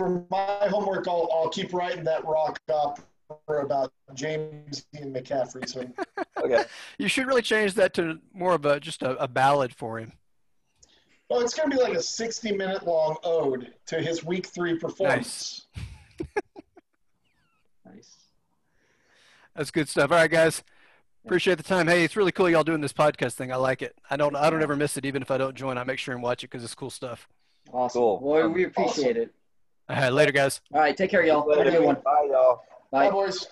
for 0.00 0.24
my 0.30 0.66
homework, 0.70 1.06
I'll, 1.06 1.28
I'll 1.30 1.50
keep 1.50 1.74
writing 1.74 2.04
that 2.04 2.24
rock 2.24 2.58
opera 2.70 3.62
about 3.62 3.92
James 4.14 4.86
and 4.94 5.14
McCaffrey. 5.14 5.68
So, 5.68 5.84
okay. 6.42 6.64
you 6.98 7.06
should 7.06 7.26
really 7.26 7.42
change 7.42 7.74
that 7.74 7.92
to 7.94 8.18
more 8.32 8.54
of 8.54 8.64
a 8.64 8.80
just 8.80 9.02
a, 9.02 9.22
a 9.22 9.28
ballad 9.28 9.74
for 9.74 9.98
him. 9.98 10.12
Well, 11.28 11.40
it's 11.40 11.52
going 11.52 11.70
to 11.70 11.76
be 11.76 11.82
like 11.82 11.92
a 11.92 12.00
60 12.00 12.52
minute 12.52 12.86
long 12.86 13.18
ode 13.24 13.74
to 13.88 14.00
his 14.00 14.24
week 14.24 14.46
three 14.46 14.78
performance. 14.78 15.66
Nice. 15.76 16.38
nice. 17.84 18.16
That's 19.54 19.70
good 19.70 19.88
stuff. 19.90 20.10
All 20.10 20.16
right, 20.16 20.30
guys. 20.30 20.64
Appreciate 21.26 21.58
the 21.58 21.62
time. 21.62 21.88
Hey, 21.88 22.04
it's 22.04 22.16
really 22.16 22.32
cool 22.32 22.48
y'all 22.48 22.64
doing 22.64 22.80
this 22.80 22.94
podcast 22.94 23.34
thing. 23.34 23.52
I 23.52 23.56
like 23.56 23.82
it. 23.82 23.94
I 24.08 24.16
don't 24.16 24.34
I 24.34 24.48
don't 24.48 24.62
ever 24.62 24.76
miss 24.76 24.96
it 24.96 25.04
even 25.04 25.20
if 25.20 25.30
I 25.30 25.36
don't 25.36 25.54
join. 25.54 25.76
I 25.76 25.84
make 25.84 25.98
sure 25.98 26.14
and 26.14 26.22
watch 26.22 26.42
it 26.42 26.48
cuz 26.48 26.64
it's 26.64 26.74
cool 26.74 26.88
stuff. 26.88 27.28
Awesome. 27.70 28.00
Cool. 28.00 28.20
Well, 28.22 28.48
we 28.48 28.64
um, 28.64 28.70
appreciate 28.70 29.18
awesome. 29.18 29.22
it. 29.24 29.34
All 29.90 29.96
right, 29.96 30.12
later, 30.12 30.30
guys. 30.30 30.60
All 30.72 30.80
right, 30.80 30.96
take 30.96 31.10
care, 31.10 31.26
y'all. 31.26 31.48
Have 31.50 31.66
a 31.66 31.70
good 31.70 31.84
one. 31.84 31.96
Bye, 32.04 32.28
y'all. 32.30 32.62
Bye, 32.92 33.06
Bye 33.06 33.10
boys. 33.10 33.48